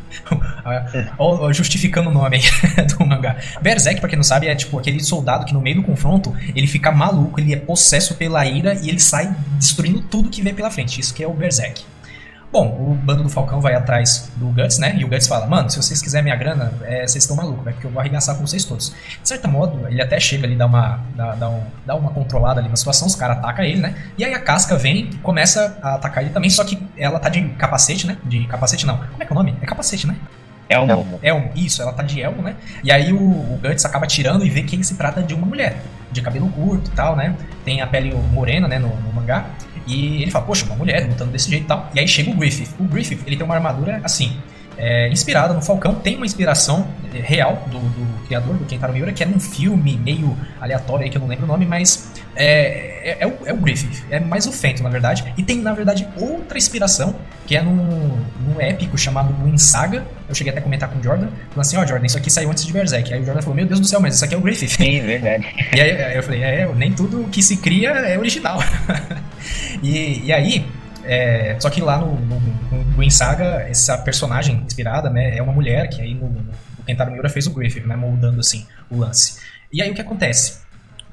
justificando 1.52 2.10
o 2.10 2.12
nome 2.12 2.40
do 2.98 3.06
mangá. 3.06 3.36
Berserk, 3.60 4.00
pra 4.00 4.08
quem 4.08 4.16
não 4.16 4.24
sabe, 4.24 4.46
é 4.46 4.54
tipo 4.54 4.78
aquele 4.78 5.00
soldado 5.00 5.44
que 5.44 5.52
no 5.52 5.60
meio 5.60 5.76
do 5.76 5.82
confronto 5.82 6.34
ele 6.54 6.66
fica 6.66 6.90
maluco, 6.90 7.40
ele 7.40 7.52
é 7.52 7.56
possesso 7.56 8.14
pela 8.14 8.44
ira 8.46 8.74
e 8.74 8.88
ele 8.88 9.00
sai 9.00 9.34
destruindo 9.58 10.00
tudo 10.02 10.28
que 10.28 10.42
vê 10.42 10.52
pela 10.52 10.70
frente. 10.70 11.00
Isso 11.00 11.14
que 11.14 11.22
é 11.22 11.26
o 11.26 11.32
Berserk. 11.32 11.84
Bom, 12.50 12.66
o 12.80 12.94
bando 12.94 13.22
do 13.22 13.28
Falcão 13.28 13.60
vai 13.60 13.74
atrás 13.74 14.30
do 14.36 14.46
Guts, 14.46 14.78
né? 14.78 14.96
E 14.96 15.04
o 15.04 15.08
Guts 15.08 15.26
fala: 15.26 15.46
Mano, 15.46 15.68
se 15.68 15.76
vocês 15.76 16.00
quiserem 16.00 16.24
minha 16.24 16.36
grana, 16.36 16.72
é, 16.82 17.06
vocês 17.06 17.24
estão 17.24 17.36
malucos, 17.36 17.64
né? 17.64 17.72
Porque 17.72 17.86
eu 17.86 17.90
vou 17.90 18.00
arregaçar 18.00 18.36
com 18.36 18.46
vocês 18.46 18.64
todos. 18.64 18.94
De 19.22 19.28
certo 19.28 19.46
modo, 19.46 19.86
ele 19.86 20.00
até 20.00 20.18
chega 20.18 20.46
ali, 20.46 20.56
dá 20.56 20.64
uma, 20.64 21.00
dá, 21.14 21.34
dá, 21.34 21.50
um, 21.50 21.62
dá 21.84 21.94
uma 21.94 22.10
controlada 22.10 22.60
ali 22.60 22.68
na 22.70 22.76
situação, 22.76 23.06
os 23.06 23.14
caras 23.14 23.36
atacam 23.38 23.64
ele, 23.64 23.80
né? 23.80 23.94
E 24.16 24.24
aí 24.24 24.32
a 24.32 24.40
casca 24.40 24.76
vem 24.76 25.10
e 25.10 25.16
começa 25.18 25.78
a 25.82 25.96
atacar 25.96 26.24
ele 26.24 26.32
também, 26.32 26.48
só 26.48 26.64
que 26.64 26.82
ela 26.96 27.18
tá 27.18 27.28
de 27.28 27.46
capacete, 27.50 28.06
né? 28.06 28.16
De 28.24 28.46
capacete 28.46 28.86
não. 28.86 28.96
Como 28.96 29.22
é 29.22 29.26
que 29.26 29.32
é 29.32 29.34
o 29.34 29.38
nome? 29.38 29.54
É 29.60 29.66
capacete, 29.66 30.06
né? 30.06 30.16
Elmo. 30.70 31.18
Elmo, 31.22 31.50
isso, 31.54 31.80
ela 31.80 31.92
tá 31.92 32.02
de 32.02 32.20
elmo, 32.20 32.42
né? 32.42 32.54
E 32.84 32.92
aí 32.92 33.12
o, 33.12 33.18
o 33.18 33.60
Guts 33.62 33.84
acaba 33.84 34.06
tirando 34.06 34.44
e 34.44 34.50
vê 34.50 34.62
que 34.62 34.76
ele 34.76 34.84
se 34.84 34.94
trata 34.96 35.22
de 35.22 35.34
uma 35.34 35.46
mulher, 35.46 35.80
de 36.12 36.20
cabelo 36.20 36.48
curto 36.50 36.90
e 36.90 36.94
tal, 36.94 37.16
né? 37.16 37.34
Tem 37.64 37.80
a 37.80 37.86
pele 37.86 38.14
morena, 38.32 38.68
né, 38.68 38.78
no, 38.78 38.88
no 38.88 39.12
mangá. 39.12 39.46
E 39.88 40.22
ele 40.22 40.30
fala, 40.30 40.44
poxa, 40.44 40.66
uma 40.66 40.76
mulher 40.76 41.08
lutando 41.08 41.32
desse 41.32 41.50
jeito 41.50 41.64
e 41.64 41.66
tal. 41.66 41.90
E 41.94 41.98
aí 41.98 42.06
chega 42.06 42.30
o 42.30 42.34
Griffith. 42.34 42.68
O 42.78 42.84
Griffith, 42.84 43.20
ele 43.26 43.36
tem 43.36 43.44
uma 43.44 43.54
armadura 43.54 44.00
assim, 44.04 44.36
é, 44.76 45.08
inspirada 45.08 45.52
no 45.52 45.60
Falcão, 45.60 45.94
tem 45.96 46.16
uma 46.16 46.24
inspiração 46.24 46.86
é, 47.12 47.18
real 47.18 47.66
do, 47.66 47.80
do 47.80 48.26
criador, 48.26 48.56
do 48.56 48.64
Kentaro 48.64 48.92
Miura, 48.92 49.12
que 49.12 49.22
é 49.22 49.26
num 49.26 49.40
filme 49.40 49.96
meio 49.96 50.36
aleatório 50.60 51.04
aí, 51.04 51.10
que 51.10 51.16
eu 51.16 51.20
não 51.20 51.26
lembro 51.26 51.44
o 51.44 51.48
nome, 51.48 51.66
mas 51.66 52.12
é, 52.36 53.10
é, 53.10 53.16
é, 53.20 53.26
o, 53.26 53.36
é 53.44 53.52
o 53.52 53.56
Griffith, 53.56 54.04
é 54.08 54.20
mais 54.20 54.46
o 54.46 54.52
Fento, 54.52 54.82
na 54.82 54.88
verdade. 54.88 55.24
E 55.36 55.42
tem, 55.42 55.58
na 55.58 55.72
verdade, 55.72 56.06
outra 56.16 56.56
inspiração, 56.56 57.16
que 57.46 57.56
é 57.56 57.62
num, 57.62 58.18
épico 58.60 58.96
chamado 58.96 59.34
Wind 59.44 59.58
Saga. 59.58 60.06
Eu 60.28 60.34
cheguei 60.34 60.50
até 60.50 60.60
a 60.60 60.62
comentar 60.62 60.88
com 60.88 60.98
o 60.98 61.02
Jordan, 61.02 61.28
falando 61.50 61.60
assim, 61.60 61.76
ó, 61.76 61.82
oh, 61.82 61.86
Jordan, 61.86 62.06
isso 62.06 62.18
aqui 62.18 62.30
saiu 62.30 62.50
antes 62.50 62.64
de 62.64 62.72
Berserk. 62.72 63.12
Aí 63.12 63.20
o 63.20 63.24
Jordan 63.24 63.42
falou, 63.42 63.56
meu 63.56 63.66
Deus 63.66 63.80
do 63.80 63.86
céu, 63.86 64.00
mas 64.00 64.14
isso 64.14 64.24
aqui 64.24 64.34
é 64.34 64.38
o 64.38 64.40
Griffith. 64.40 64.68
Sim, 64.68 65.00
verdade. 65.00 65.46
E 65.74 65.80
aí 65.80 66.16
eu 66.16 66.22
falei, 66.22 66.42
é, 66.42 66.66
nem 66.74 66.92
tudo 66.92 67.24
que 67.30 67.42
se 67.42 67.56
cria 67.56 67.90
é 67.90 68.18
original. 68.18 68.58
e, 69.82 70.24
e 70.24 70.32
aí, 70.32 70.66
é, 71.04 71.56
só 71.58 71.70
que 71.70 71.80
lá 71.80 71.98
no, 71.98 72.14
no, 72.20 72.40
no 72.40 73.10
Saga, 73.10 73.66
essa 73.68 73.96
personagem 73.98 74.62
inspirada, 74.66 75.08
né, 75.08 75.36
é 75.36 75.42
uma 75.42 75.52
mulher 75.52 75.88
que 75.88 76.02
aí 76.02 76.14
no, 76.14 76.28
no 76.28 76.84
Kentaro 76.86 77.10
Miura 77.10 77.28
fez 77.28 77.46
o 77.46 77.50
Griffith, 77.50 77.86
né, 77.86 77.96
moldando 77.96 78.40
assim 78.40 78.66
o 78.90 78.98
lance. 78.98 79.40
E 79.72 79.82
aí 79.82 79.90
o 79.90 79.94
que 79.94 80.00
acontece? 80.00 80.58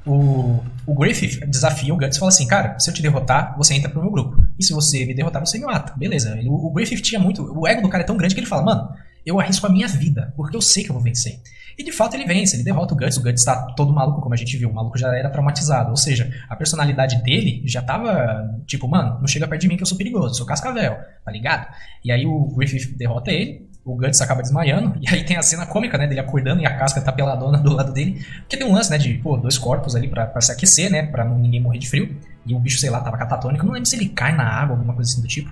O, 0.06 0.62
o 0.86 0.94
Griffith 0.94 1.44
desafia 1.46 1.92
o 1.92 1.96
Guts 1.96 2.16
e 2.16 2.20
fala 2.20 2.28
assim, 2.28 2.46
cara, 2.46 2.78
se 2.78 2.88
eu 2.88 2.94
te 2.94 3.02
derrotar, 3.02 3.56
você 3.56 3.74
entra 3.74 3.90
pro 3.90 4.00
meu 4.00 4.10
grupo. 4.10 4.45
E 4.58 4.64
se 4.64 4.72
você 4.72 5.04
me 5.04 5.14
derrotar, 5.14 5.44
você 5.44 5.58
me 5.58 5.64
mata. 5.64 5.94
Beleza. 5.96 6.38
o, 6.46 6.66
o 6.66 6.72
Griffith 6.72 7.02
tinha 7.02 7.20
muito. 7.20 7.42
O 7.42 7.66
ego 7.66 7.82
do 7.82 7.88
cara 7.88 8.02
é 8.04 8.06
tão 8.06 8.16
grande 8.16 8.34
que 8.34 8.40
ele 8.40 8.46
fala, 8.46 8.62
mano, 8.62 8.88
eu 9.24 9.40
arrisco 9.40 9.66
a 9.66 9.70
minha 9.70 9.88
vida, 9.88 10.32
porque 10.36 10.56
eu 10.56 10.60
sei 10.60 10.84
que 10.84 10.90
eu 10.90 10.94
vou 10.94 11.02
vencer. 11.02 11.40
E 11.78 11.84
de 11.84 11.92
fato 11.92 12.14
ele 12.14 12.24
vence, 12.24 12.56
ele 12.56 12.62
derrota 12.62 12.94
o 12.94 12.96
Guts. 12.96 13.18
O 13.18 13.22
Guts 13.22 13.40
está 13.40 13.66
todo 13.74 13.92
maluco, 13.92 14.22
como 14.22 14.32
a 14.32 14.36
gente 14.36 14.56
viu. 14.56 14.70
O 14.70 14.74
maluco 14.74 14.96
já 14.96 15.14
era 15.14 15.28
traumatizado. 15.28 15.90
Ou 15.90 15.96
seja, 15.96 16.30
a 16.48 16.56
personalidade 16.56 17.22
dele 17.22 17.62
já 17.66 17.82
tava 17.82 18.62
tipo, 18.66 18.88
mano, 18.88 19.18
não 19.20 19.26
chega 19.26 19.46
perto 19.46 19.60
de 19.60 19.68
mim 19.68 19.76
que 19.76 19.82
eu 19.82 19.86
sou 19.86 19.98
perigoso, 19.98 20.36
sou 20.36 20.46
cascavel, 20.46 20.96
tá 21.24 21.30
ligado? 21.30 21.66
E 22.02 22.10
aí 22.10 22.24
o 22.24 22.46
Griffith 22.56 22.96
derrota 22.96 23.30
ele, 23.30 23.68
o 23.84 23.94
Guts 23.94 24.20
acaba 24.20 24.42
desmaiando, 24.42 24.98
e 25.00 25.08
aí 25.08 25.22
tem 25.22 25.36
a 25.36 25.42
cena 25.42 25.66
cômica, 25.66 25.98
né, 25.98 26.06
dele 26.06 26.20
acordando 26.20 26.60
e 26.62 26.66
a 26.66 26.76
casca 26.76 27.00
tá 27.00 27.12
peladona 27.12 27.58
do 27.58 27.72
lado 27.72 27.92
dele. 27.92 28.24
Porque 28.40 28.56
tem 28.56 28.66
um 28.66 28.72
lance, 28.72 28.90
né, 28.90 28.96
de, 28.96 29.14
pô, 29.14 29.36
dois 29.36 29.58
corpos 29.58 29.94
ali 29.94 30.08
pra, 30.08 30.26
pra 30.26 30.40
se 30.40 30.50
aquecer, 30.50 30.90
né, 30.90 31.02
pra 31.02 31.24
ninguém 31.24 31.60
morrer 31.60 31.78
de 31.78 31.88
frio. 31.88 32.16
E 32.46 32.54
o 32.54 32.58
bicho, 32.58 32.78
sei 32.78 32.90
lá, 32.90 33.00
tava 33.00 33.16
catatônico. 33.16 33.66
Não 33.66 33.72
lembro 33.72 33.88
se 33.88 33.96
ele 33.96 34.08
cai 34.08 34.34
na 34.34 34.44
água, 34.44 34.76
alguma 34.76 34.94
coisa 34.94 35.10
assim 35.10 35.20
do 35.20 35.28
tipo. 35.28 35.50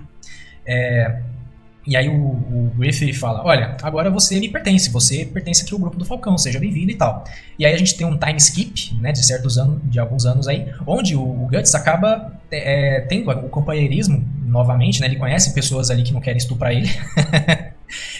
É, 0.65 1.21
e 1.87 1.95
aí 1.95 2.09
o, 2.09 2.13
o 2.13 2.71
Griffith 2.77 3.13
fala: 3.13 3.43
Olha, 3.43 3.77
agora 3.83 4.09
você 4.09 4.39
me 4.39 4.49
pertence, 4.49 4.89
você 4.89 5.25
pertence 5.25 5.63
aqui 5.63 5.73
ao 5.73 5.79
grupo 5.79 5.97
do 5.97 6.05
Falcão, 6.05 6.37
seja 6.37 6.59
bem-vindo 6.59 6.91
e 6.91 6.95
tal. 6.95 7.23
E 7.59 7.65
aí 7.65 7.73
a 7.73 7.77
gente 7.77 7.95
tem 7.95 8.07
um 8.07 8.17
time 8.17 8.37
skip, 8.37 8.95
né, 8.99 9.11
de 9.11 9.23
certos 9.23 9.57
anos, 9.57 9.79
de 9.83 9.99
alguns 9.99 10.25
anos 10.25 10.47
aí, 10.47 10.73
onde 10.87 11.15
o, 11.15 11.21
o 11.21 11.47
Guts 11.47 11.75
acaba 11.75 12.33
é, 12.51 13.01
tendo 13.01 13.29
o 13.29 13.49
companheirismo 13.49 14.25
novamente, 14.45 14.99
né? 14.99 15.07
Ele 15.07 15.17
conhece 15.17 15.53
pessoas 15.53 15.91
ali 15.91 16.01
que 16.01 16.13
não 16.13 16.21
querem 16.21 16.37
estuprar 16.37 16.71
ele. 16.71 16.89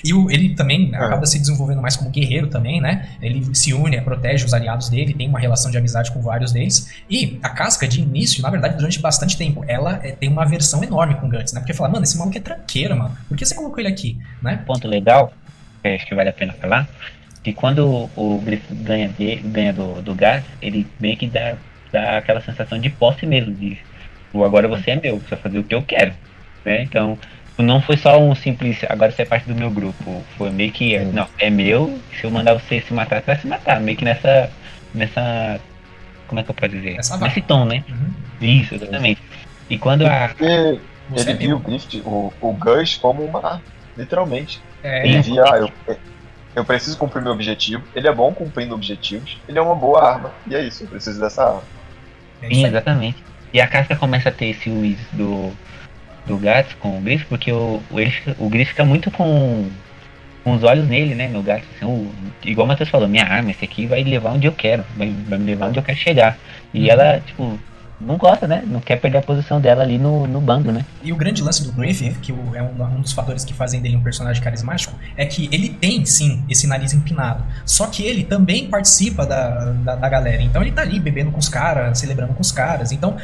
E 0.03 0.13
o, 0.13 0.29
ele 0.29 0.55
também 0.55 0.91
é. 0.93 0.97
acaba 0.97 1.25
se 1.25 1.39
desenvolvendo 1.39 1.81
mais 1.81 1.95
como 1.95 2.09
guerreiro 2.09 2.47
também, 2.47 2.79
né? 2.81 3.09
Ele 3.21 3.53
se 3.55 3.73
une, 3.73 3.99
protege 4.01 4.45
os 4.45 4.53
aliados 4.53 4.89
dele, 4.89 5.13
tem 5.13 5.27
uma 5.27 5.39
relação 5.39 5.71
de 5.71 5.77
amizade 5.77 6.11
com 6.11 6.21
vários 6.21 6.51
deles. 6.51 6.93
E 7.09 7.39
a 7.41 7.49
casca, 7.49 7.87
de 7.87 8.01
início, 8.01 8.41
na 8.41 8.49
verdade, 8.49 8.77
durante 8.77 8.99
bastante 8.99 9.37
tempo, 9.37 9.63
ela 9.67 9.99
é, 10.03 10.11
tem 10.11 10.29
uma 10.29 10.43
aversão 10.43 10.83
enorme 10.83 11.15
com 11.15 11.27
o 11.27 11.29
Guts, 11.29 11.53
né? 11.53 11.59
Porque 11.59 11.73
fala, 11.73 11.89
mano, 11.89 12.03
esse 12.03 12.17
maluco 12.17 12.37
é 12.37 12.41
tranqueiro, 12.41 12.97
mano. 12.97 13.17
Por 13.27 13.37
que 13.37 13.45
você 13.45 13.55
colocou 13.55 13.79
ele 13.79 13.89
aqui, 13.89 14.17
né? 14.41 14.61
Ponto 14.65 14.87
legal, 14.87 15.33
que 15.81 15.87
acho 15.89 16.05
que 16.05 16.15
vale 16.15 16.29
a 16.29 16.33
pena 16.33 16.53
falar, 16.53 16.87
que 17.43 17.53
quando 17.53 18.09
o 18.15 18.39
Griff 18.39 18.73
ganha, 18.73 19.09
de, 19.09 19.35
ganha 19.37 19.71
do, 19.71 20.01
do 20.01 20.13
Guts, 20.13 20.45
ele 20.61 20.87
meio 20.99 21.15
que 21.17 21.27
dá, 21.27 21.55
dá 21.91 22.17
aquela 22.17 22.41
sensação 22.41 22.79
de 22.79 22.89
posse 22.89 23.25
mesmo, 23.25 23.53
de 23.53 23.77
agora 24.33 24.67
você 24.67 24.91
é 24.91 24.99
meu, 24.99 25.19
você 25.19 25.29
vai 25.29 25.39
fazer 25.39 25.59
o 25.59 25.63
que 25.63 25.75
eu 25.75 25.81
quero. 25.81 26.11
Né? 26.65 26.81
Então, 26.81 27.17
não 27.57 27.81
foi 27.81 27.97
só 27.97 28.19
um 28.19 28.35
simples, 28.35 28.79
agora 28.89 29.11
você 29.11 29.21
é 29.21 29.25
parte 29.25 29.47
do 29.47 29.55
meu 29.55 29.69
grupo. 29.69 30.23
Foi 30.37 30.49
meio 30.49 30.71
que, 30.71 30.97
não, 30.99 31.27
é 31.39 31.49
meu, 31.49 31.97
se 32.19 32.25
eu 32.25 32.31
mandar 32.31 32.53
você 32.53 32.81
se 32.81 32.93
matar, 32.93 33.21
você 33.21 33.25
vai 33.27 33.39
se 33.39 33.47
matar. 33.47 33.79
Meio 33.79 33.97
que 33.97 34.05
nessa. 34.05 34.49
nessa. 34.93 35.59
Como 36.27 36.39
é 36.39 36.43
que 36.43 36.49
eu 36.49 36.55
posso 36.55 36.71
dizer? 36.71 36.97
Essa 36.97 37.17
Nesse 37.17 37.41
tom, 37.41 37.65
né? 37.65 37.83
Uhum. 37.87 38.11
Isso, 38.41 38.75
exatamente. 38.75 39.21
E 39.69 39.77
quando 39.77 40.05
a. 40.05 40.29
Porque 40.29 40.43
ele 40.43 41.31
é 41.31 41.33
viu 41.33 41.55
o 41.55 41.59
Grift, 41.59 42.01
o, 42.03 42.33
o 42.41 42.53
Gus, 42.53 42.95
como 42.97 43.23
uma 43.23 43.61
literalmente. 43.97 44.61
É, 44.83 45.07
ele 45.07 45.21
via, 45.21 45.43
ah, 45.43 45.57
eu, 45.57 45.97
eu 46.55 46.65
preciso 46.65 46.97
cumprir 46.97 47.21
meu 47.21 47.31
objetivo. 47.31 47.83
Ele 47.95 48.07
é 48.07 48.13
bom 48.13 48.33
cumprindo 48.33 48.75
objetivos. 48.75 49.37
Ele 49.47 49.57
é 49.57 49.61
uma 49.61 49.75
boa 49.75 50.03
arma. 50.03 50.31
E 50.47 50.55
é 50.55 50.63
isso, 50.63 50.83
eu 50.83 50.87
preciso 50.87 51.19
dessa 51.19 51.43
arma. 51.43 51.63
Sim, 52.41 52.65
exatamente. 52.65 53.23
E 53.53 53.61
a 53.61 53.67
Casca 53.67 53.95
começa 53.95 54.29
a 54.29 54.31
ter 54.31 54.47
esse 54.47 54.69
Wiz 54.69 54.99
do 55.13 55.51
do 56.25 56.37
Gats 56.37 56.73
com 56.79 56.97
o 56.97 57.01
Griff, 57.01 57.25
porque 57.25 57.51
o, 57.51 57.81
o, 57.89 57.99
ele, 57.99 58.13
o 58.37 58.49
Griff 58.49 58.71
fica 58.71 58.83
muito 58.83 59.11
com, 59.11 59.69
com 60.43 60.53
os 60.53 60.63
olhos 60.63 60.87
nele, 60.87 61.15
né, 61.15 61.27
meu 61.27 61.41
gato. 61.41 61.63
Assim, 61.75 61.85
o, 61.85 62.11
igual 62.43 62.65
o 62.65 62.67
Matheus 62.67 62.89
falou, 62.89 63.07
minha 63.07 63.25
arma, 63.25 63.51
esse 63.51 63.63
aqui 63.63 63.85
vai 63.85 64.03
levar 64.03 64.31
onde 64.31 64.47
eu 64.47 64.51
quero, 64.51 64.83
vai, 64.95 65.13
vai 65.27 65.37
me 65.37 65.45
levar 65.45 65.67
onde 65.67 65.79
eu 65.79 65.83
quero 65.83 65.97
chegar. 65.97 66.37
E 66.73 66.81
uhum. 66.81 66.91
ela, 66.91 67.19
tipo, 67.19 67.59
não 67.99 68.17
gosta, 68.17 68.47
né? 68.47 68.63
Não 68.65 68.79
quer 68.79 68.97
perder 68.97 69.19
a 69.19 69.21
posição 69.21 69.59
dela 69.59 69.83
ali 69.83 69.97
no, 69.97 70.27
no 70.27 70.41
bando, 70.41 70.71
né? 70.71 70.85
E 71.03 71.11
o 71.11 71.15
grande 71.15 71.41
lance 71.41 71.63
do 71.63 71.71
Griffin, 71.71 72.13
que 72.13 72.31
é 72.31 72.61
um, 72.61 72.83
um, 72.83 73.01
dos 73.01 73.13
fatores 73.13 73.43
que 73.43 73.53
fazem 73.53 73.81
dele 73.81 73.95
um 73.95 74.03
personagem 74.03 74.41
carismático, 74.41 74.93
é 75.15 75.25
que 75.25 75.49
ele 75.51 75.69
tem, 75.69 76.05
sim, 76.05 76.43
esse 76.49 76.67
nariz 76.67 76.93
empinado. 76.93 77.43
Só 77.65 77.87
que 77.87 78.03
ele 78.03 78.23
também 78.23 78.67
participa 78.67 79.25
da, 79.25 79.71
da, 79.71 79.95
da 79.95 80.09
galera. 80.09 80.41
Então 80.41 80.61
ele 80.61 80.71
tá 80.71 80.81
ali 80.81 80.99
bebendo 80.99 81.31
com 81.31 81.39
os 81.39 81.49
caras, 81.49 81.99
celebrando 81.99 82.33
com 82.33 82.41
os 82.41 82.51
caras. 82.51 82.91
Então, 82.91 83.17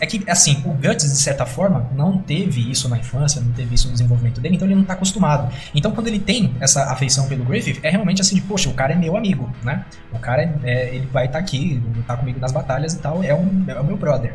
é 0.00 0.06
que, 0.06 0.22
assim, 0.28 0.62
o 0.64 0.72
Guts, 0.72 1.10
de 1.10 1.18
certa 1.18 1.46
forma, 1.46 1.88
não 1.94 2.18
teve 2.18 2.70
isso 2.70 2.88
na 2.88 2.98
infância, 2.98 3.40
não 3.40 3.52
teve 3.52 3.74
isso 3.74 3.86
no 3.86 3.92
desenvolvimento 3.92 4.40
dele, 4.40 4.56
então 4.56 4.68
ele 4.68 4.74
não 4.74 4.84
tá 4.84 4.92
acostumado. 4.94 5.52
Então, 5.74 5.90
quando 5.92 6.08
ele 6.08 6.18
tem 6.18 6.54
essa 6.60 6.92
afeição 6.92 7.26
pelo 7.28 7.44
Griffith, 7.44 7.80
é 7.82 7.90
realmente 7.90 8.20
assim 8.20 8.34
de, 8.34 8.42
poxa, 8.42 8.68
o 8.68 8.74
cara 8.74 8.92
é 8.92 8.96
meu 8.96 9.16
amigo, 9.16 9.50
né? 9.62 9.84
O 10.12 10.18
cara, 10.18 10.42
é, 10.42 10.58
é 10.64 10.94
ele 10.94 11.06
vai 11.06 11.26
estar 11.26 11.38
tá 11.38 11.44
aqui, 11.44 11.82
tá 12.06 12.16
comigo 12.16 12.38
nas 12.38 12.52
batalhas 12.52 12.92
e 12.94 12.98
tal, 12.98 13.22
é, 13.22 13.34
um, 13.34 13.64
é 13.66 13.80
o 13.80 13.84
meu 13.84 13.93
brother. 13.96 14.34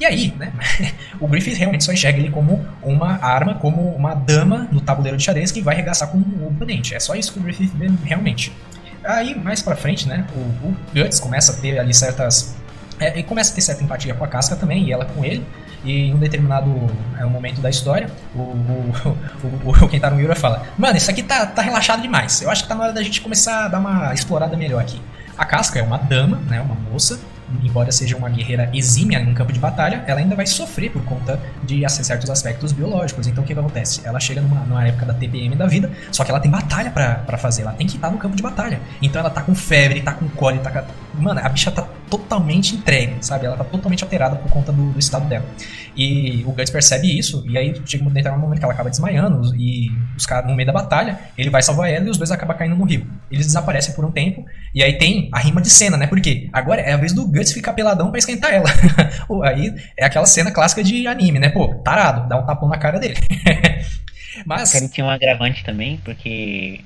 E 0.00 0.06
aí, 0.06 0.32
né, 0.38 0.52
o 1.18 1.26
Griffith 1.26 1.54
realmente 1.54 1.84
só 1.84 1.92
enxerga 1.92 2.18
ele 2.18 2.30
como 2.30 2.64
uma 2.82 3.18
arma, 3.24 3.54
como 3.54 3.94
uma 3.94 4.14
dama 4.14 4.68
no 4.70 4.80
tabuleiro 4.80 5.16
de 5.16 5.24
xadrez 5.24 5.50
que 5.50 5.60
vai 5.60 5.74
arregaçar 5.74 6.08
com 6.08 6.18
o 6.18 6.48
oponente. 6.48 6.94
É 6.94 7.00
só 7.00 7.14
isso 7.14 7.32
que 7.32 7.38
o 7.38 7.42
Griffith 7.42 7.72
vê 7.74 7.90
realmente. 8.04 8.52
Aí, 9.04 9.34
mais 9.34 9.62
pra 9.62 9.74
frente, 9.74 10.06
né, 10.06 10.24
o, 10.34 10.38
o 10.38 10.76
Guts 10.94 11.18
começa 11.18 11.52
a 11.52 11.56
ter 11.56 11.78
ali 11.78 11.92
certas... 11.92 12.56
É, 13.00 13.12
ele 13.12 13.22
começa 13.22 13.52
a 13.52 13.54
ter 13.54 13.60
certa 13.60 13.82
empatia 13.82 14.14
com 14.14 14.24
a 14.24 14.28
Casca 14.28 14.56
também, 14.56 14.84
e 14.84 14.92
ela 14.92 15.04
com 15.04 15.24
ele. 15.24 15.44
E 15.84 16.08
em 16.08 16.14
um 16.14 16.18
determinado 16.18 16.68
é, 17.16 17.24
momento 17.24 17.60
da 17.60 17.70
história, 17.70 18.10
o, 18.34 18.40
o, 18.42 19.68
o, 19.68 19.84
o 19.84 19.88
Kentaro 19.88 20.16
Miura 20.16 20.34
fala: 20.34 20.66
Mano, 20.76 20.96
isso 20.96 21.08
aqui 21.08 21.22
tá, 21.22 21.46
tá 21.46 21.62
relaxado 21.62 22.02
demais. 22.02 22.42
Eu 22.42 22.50
acho 22.50 22.64
que 22.64 22.68
tá 22.68 22.74
na 22.74 22.84
hora 22.84 22.92
da 22.92 23.02
gente 23.02 23.20
começar 23.20 23.66
a 23.66 23.68
dar 23.68 23.78
uma 23.78 24.12
explorada 24.12 24.56
melhor 24.56 24.80
aqui. 24.80 25.00
A 25.36 25.44
Casca 25.44 25.78
é 25.78 25.82
uma 25.82 25.96
dama, 25.96 26.38
né, 26.48 26.60
uma 26.60 26.74
moça, 26.74 27.20
embora 27.62 27.90
seja 27.92 28.16
uma 28.16 28.28
guerreira 28.28 28.70
exímia 28.74 29.20
em 29.20 29.34
campo 29.34 29.52
de 29.52 29.58
batalha, 29.58 30.04
ela 30.06 30.20
ainda 30.20 30.34
vai 30.34 30.46
sofrer 30.46 30.90
por 30.90 31.04
conta 31.04 31.40
de 31.62 31.88
certos 31.88 32.30
aspectos 32.30 32.72
biológicos. 32.72 33.26
Então 33.26 33.42
o 33.42 33.46
que, 33.46 33.54
que 33.54 33.60
acontece? 33.60 34.00
Ela 34.04 34.20
chega 34.20 34.40
numa, 34.40 34.60
numa, 34.60 34.86
época 34.86 35.06
da 35.06 35.14
TPM 35.14 35.54
da 35.56 35.66
vida, 35.66 35.90
só 36.12 36.24
que 36.24 36.30
ela 36.30 36.40
tem 36.40 36.50
batalha 36.50 36.90
para 36.90 37.38
fazer, 37.38 37.62
ela 37.62 37.72
tem 37.72 37.86
que 37.86 37.96
estar 37.96 38.10
no 38.10 38.18
campo 38.18 38.36
de 38.36 38.42
batalha. 38.42 38.80
Então 39.02 39.20
ela 39.20 39.30
tá 39.30 39.42
com 39.42 39.54
febre, 39.54 40.00
tá 40.00 40.12
com 40.12 40.28
cólera, 40.28 40.62
tá. 40.62 40.84
Mano, 41.18 41.40
a 41.42 41.48
bicha 41.48 41.70
tá 41.70 41.82
totalmente 42.08 42.74
entregue, 42.74 43.16
sabe? 43.20 43.46
Ela 43.46 43.56
tá 43.56 43.64
totalmente 43.64 44.02
alterada 44.02 44.36
por 44.36 44.50
conta 44.50 44.72
do, 44.72 44.92
do 44.92 44.98
estado 44.98 45.28
dela. 45.28 45.44
E 45.96 46.44
o 46.46 46.52
Guts 46.52 46.70
percebe 46.70 47.18
isso, 47.18 47.44
e 47.48 47.58
aí 47.58 47.80
chega 47.84 48.04
um 48.04 48.38
momento 48.38 48.58
que 48.58 48.64
ela 48.64 48.72
acaba 48.72 48.88
desmaiando, 48.88 49.54
e 49.56 49.90
os 50.16 50.24
caras, 50.24 50.48
no 50.48 50.54
meio 50.54 50.66
da 50.66 50.72
batalha, 50.72 51.18
ele 51.36 51.50
vai 51.50 51.60
salvar 51.60 51.90
ela 51.90 52.06
e 52.06 52.10
os 52.10 52.16
dois 52.16 52.30
acabam 52.30 52.56
caindo 52.56 52.76
no 52.76 52.84
rio. 52.84 53.06
Eles 53.30 53.46
desaparecem 53.46 53.94
por 53.94 54.04
um 54.04 54.10
tempo, 54.10 54.44
e 54.74 54.82
aí 54.82 54.96
tem 54.96 55.28
a 55.32 55.38
rima 55.38 55.60
de 55.60 55.70
cena, 55.70 55.96
né? 55.96 56.06
Porque 56.06 56.48
agora 56.52 56.80
é 56.80 56.92
a 56.92 56.96
vez 56.96 57.12
do 57.12 57.26
Guts 57.26 57.52
ficar 57.52 57.72
peladão 57.72 58.10
para 58.10 58.18
esquentar 58.18 58.52
ela. 58.52 58.68
aí 59.44 59.74
é 59.96 60.04
aquela 60.04 60.26
cena 60.26 60.50
clássica 60.50 60.82
de 60.82 61.06
anime, 61.06 61.38
né? 61.38 61.48
Pô, 61.48 61.74
tarado, 61.82 62.28
dá 62.28 62.38
um 62.38 62.46
tapão 62.46 62.68
na 62.68 62.78
cara 62.78 62.98
dele. 62.98 63.16
Mas. 64.46 64.74
Ele 64.74 64.88
tinha 64.88 65.06
um 65.06 65.10
agravante 65.10 65.64
também, 65.64 65.98
porque 66.04 66.80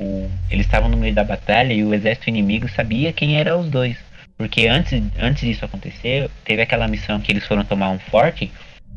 o... 0.00 0.30
eles 0.50 0.66
estavam 0.66 0.88
no 0.88 0.96
meio 0.96 1.14
da 1.14 1.22
batalha 1.22 1.72
e 1.72 1.84
o 1.84 1.94
exército 1.94 2.30
inimigo 2.30 2.68
sabia 2.68 3.12
quem 3.12 3.38
eram 3.38 3.60
os 3.60 3.68
dois. 3.68 3.96
Porque 4.36 4.66
antes, 4.66 5.02
antes 5.18 5.46
disso 5.46 5.64
acontecer, 5.64 6.30
teve 6.44 6.62
aquela 6.62 6.88
missão 6.88 7.20
que 7.20 7.30
eles 7.30 7.46
foram 7.46 7.62
tomar 7.62 7.90
um 7.90 7.98
forte 7.98 8.50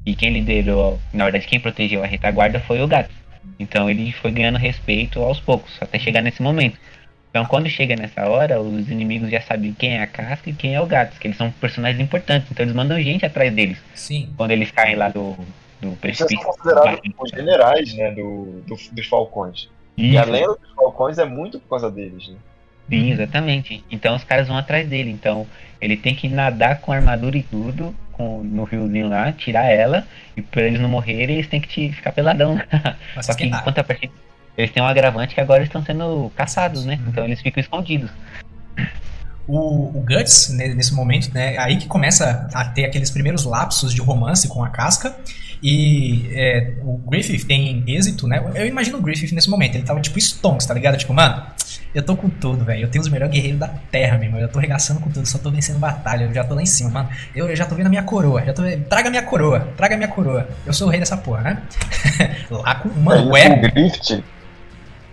e 0.06 0.16
quem 0.16 0.32
liderou, 0.32 1.00
na 1.14 1.26
verdade, 1.26 1.48
quem 1.48 1.60
protegeu 1.60 2.04
a 2.04 2.08
retaguarda 2.08 2.60
foi 2.62 2.82
o 2.82 2.88
gato. 2.88 3.12
Então 3.60 3.90
ele 3.90 4.12
foi 4.14 4.32
ganhando 4.32 4.58
respeito 4.58 5.22
aos 5.22 5.40
poucos, 5.40 5.78
até 5.82 6.00
chegar 6.00 6.22
nesse 6.22 6.42
momento. 6.42 6.78
Então 7.30 7.46
quando 7.46 7.68
chega 7.68 7.96
nessa 7.96 8.30
hora, 8.30 8.62
os 8.62 8.90
inimigos 8.90 9.30
já 9.30 9.42
sabem 9.42 9.74
quem 9.74 9.98
é 9.98 10.04
a 10.04 10.08
casca 10.08 10.50
e 10.50 10.54
quem 10.54 10.76
é 10.76 10.82
o 10.82 10.86
gato, 10.86 11.20
que 11.20 11.28
eles 11.28 11.38
são 11.38 11.52
personagens 11.52 12.02
importantes, 12.02 12.50
então 12.50 12.64
eles 12.64 12.76
mandam 12.76 13.02
gente 13.02 13.26
atrás 13.26 13.54
deles. 13.54 13.78
Sim. 13.94 14.30
Quando 14.38 14.52
eles 14.52 14.72
caem 14.72 14.96
lá 14.96 15.10
do, 15.10 15.36
do 15.82 15.92
precipício. 15.98 16.36
Eles 16.36 16.44
são 16.44 16.54
considerados 16.54 17.02
os 17.20 17.30
generais, 17.32 17.94
né, 17.96 18.12
do, 18.12 18.64
do, 18.66 18.76
dos 18.92 19.08
falcões. 19.08 19.68
Isso. 19.98 20.14
E 20.14 20.18
a 20.18 20.26
lenda 20.26 20.56
dos 20.56 20.72
falcões 20.76 21.18
é 21.18 21.26
muito 21.26 21.60
por 21.60 21.70
causa 21.70 21.92
deles, 21.92 22.28
né? 22.28 22.36
Sim, 22.90 23.12
exatamente. 23.12 23.84
Então 23.90 24.16
os 24.16 24.24
caras 24.24 24.48
vão 24.48 24.58
atrás 24.58 24.88
dele. 24.88 25.12
Então 25.12 25.48
ele 25.80 25.98
tem 25.98 26.16
que 26.16 26.28
nadar 26.28 26.80
com 26.82 26.92
armadura 26.92 27.38
e 27.38 27.44
tudo, 27.44 27.96
com, 28.12 28.44
no 28.44 28.64
riozinho 28.64 29.10
lá, 29.10 29.32
tirar 29.32 29.66
ela, 29.66 30.08
e 30.36 30.42
pra 30.42 30.64
eles 30.64 30.80
não 30.80 30.90
morrerem, 30.90 31.36
eles 31.36 31.48
têm 31.48 31.62
que 31.62 31.68
te, 31.68 31.92
ficar 31.92 32.12
peladão. 32.12 32.60
Só 33.22 33.34
que 33.34 33.46
enquanto 33.46 33.80
a 33.80 33.84
partida. 33.84 34.14
Eles 34.56 34.72
têm 34.72 34.84
um 34.84 34.86
agravante 34.86 35.34
que 35.34 35.42
agora 35.42 35.64
estão 35.64 35.84
sendo 35.84 36.32
caçados, 36.36 36.86
né? 36.86 37.00
Uhum. 37.02 37.10
Então 37.10 37.26
eles 37.26 37.42
ficam 37.42 37.60
escondidos. 37.60 38.12
O, 39.48 39.98
o, 39.98 40.06
Guts, 40.08 40.50
nesse 40.50 40.94
momento, 40.94 41.34
né, 41.34 41.58
aí 41.58 41.78
que 41.78 41.88
começa 41.88 42.48
a 42.54 42.66
ter 42.66 42.86
aqueles 42.86 43.10
primeiros 43.10 43.44
lapsos 43.44 43.94
de 43.94 44.00
romance 44.00 44.48
com 44.48 44.64
a 44.64 44.70
casca. 44.70 45.18
E 45.64 46.28
é, 46.34 46.74
o 46.82 46.98
Griffith 46.98 47.46
tem 47.46 47.84
êxito, 47.88 48.28
né? 48.28 48.44
Eu 48.54 48.68
imagino 48.68 48.98
o 48.98 49.02
Griffith 49.02 49.34
nesse 49.34 49.50
momento, 49.50 49.76
ele 49.76 49.86
tava 49.86 50.02
tipo 50.02 50.20
Stonks, 50.20 50.66
tá 50.66 50.74
ligado? 50.74 50.98
Tipo, 50.98 51.14
mano, 51.14 51.42
eu 51.96 52.04
tô 52.04 52.18
com 52.18 52.28
tudo, 52.28 52.66
velho. 52.66 52.82
Eu 52.82 52.90
tenho 52.90 53.02
os 53.02 53.10
melhores 53.10 53.34
guerreiros 53.34 53.60
da 53.60 53.68
terra, 53.68 54.18
meu 54.18 54.28
irmão. 54.28 54.42
Eu 54.42 54.50
tô 54.50 54.60
regaçando 54.60 55.00
com 55.00 55.10
tudo, 55.10 55.26
só 55.26 55.38
tô 55.38 55.52
vencendo 55.52 55.80
batalha. 55.80 56.26
Eu 56.26 56.34
já 56.34 56.44
tô 56.44 56.56
lá 56.56 56.62
em 56.62 56.66
cima, 56.66 56.90
mano. 56.90 57.10
Eu, 57.36 57.48
eu 57.48 57.56
já 57.56 57.66
tô 57.66 57.76
vendo 57.76 57.86
a 57.86 57.90
minha 57.90 58.04
coroa. 58.04 58.44
Já 58.44 58.52
tô... 58.52 58.64
Traga 58.90 59.08
a 59.08 59.12
minha 59.12 59.24
coroa. 59.24 59.60
Traga 59.78 59.94
a 59.94 59.98
minha 59.98 60.10
coroa. 60.10 60.48
Eu 60.66 60.74
sou 60.74 60.88
o 60.88 60.90
rei 60.90 61.00
dessa 61.00 61.16
porra, 61.16 61.42
né? 61.44 61.64
lá 62.50 62.76
com. 62.76 62.90
Mano, 62.90 63.38
é, 63.38 63.48
o 63.48 63.62
Griffith. 63.62 64.24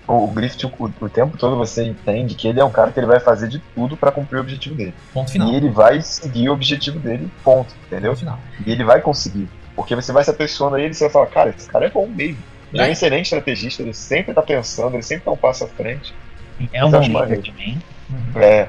O 0.09 0.27
Griffith, 0.27 0.65
o, 0.65 0.85
o, 1.05 1.09
tempo 1.09 1.37
todo 1.37 1.55
você 1.55 1.85
entende 1.85 2.35
que 2.35 2.49
ele 2.49 2.59
é 2.59 2.65
um 2.65 2.71
cara 2.71 2.91
que 2.91 2.99
ele 2.99 3.07
vai 3.07 3.21
fazer 3.21 3.47
de 3.47 3.61
tudo 3.75 3.97
para 3.97 4.11
cumprir 4.11 4.39
o 4.39 4.41
objetivo 4.41 4.75
dele. 4.75 4.95
Ponto 5.13 5.31
final. 5.31 5.53
E 5.53 5.55
ele 5.55 5.69
vai 5.69 6.03
seguir 6.03 6.49
o 6.49 6.53
objetivo 6.53 6.99
dele, 6.99 7.31
ponto. 7.45 7.73
Entendeu? 7.87 8.11
Ponto 8.11 8.19
final. 8.21 8.39
E 8.67 8.73
ele 8.73 8.83
vai 8.83 9.01
conseguir. 9.01 9.49
Porque 9.81 9.95
você 9.95 10.13
vai 10.13 10.23
se 10.23 10.31
apessoando 10.31 10.77
a 10.77 10.81
ele 10.81 10.91
e 10.91 10.95
você 10.95 11.05
vai 11.05 11.13
falar, 11.13 11.27
cara, 11.29 11.55
esse 11.57 11.69
cara 11.69 11.87
é 11.87 11.91
bom 11.91 12.07
mesmo. 12.07 12.43
Ele 12.73 12.83
é 12.83 12.87
um 12.87 12.91
excelente 12.91 13.25
estrategista, 13.25 13.83
ele 13.83 13.95
sempre 13.95 14.35
tá 14.35 14.43
pensando, 14.43 14.95
ele 14.95 15.03
sempre 15.03 15.25
tá 15.25 15.31
um 15.31 15.37
passo 15.37 15.65
à 15.65 15.67
frente. 15.67 16.15
É 16.73 16.85
um 16.85 16.91
bom 16.91 17.01
líder 17.01 17.43
também. 17.43 17.83
Uhum. 18.11 18.43
É. 18.43 18.69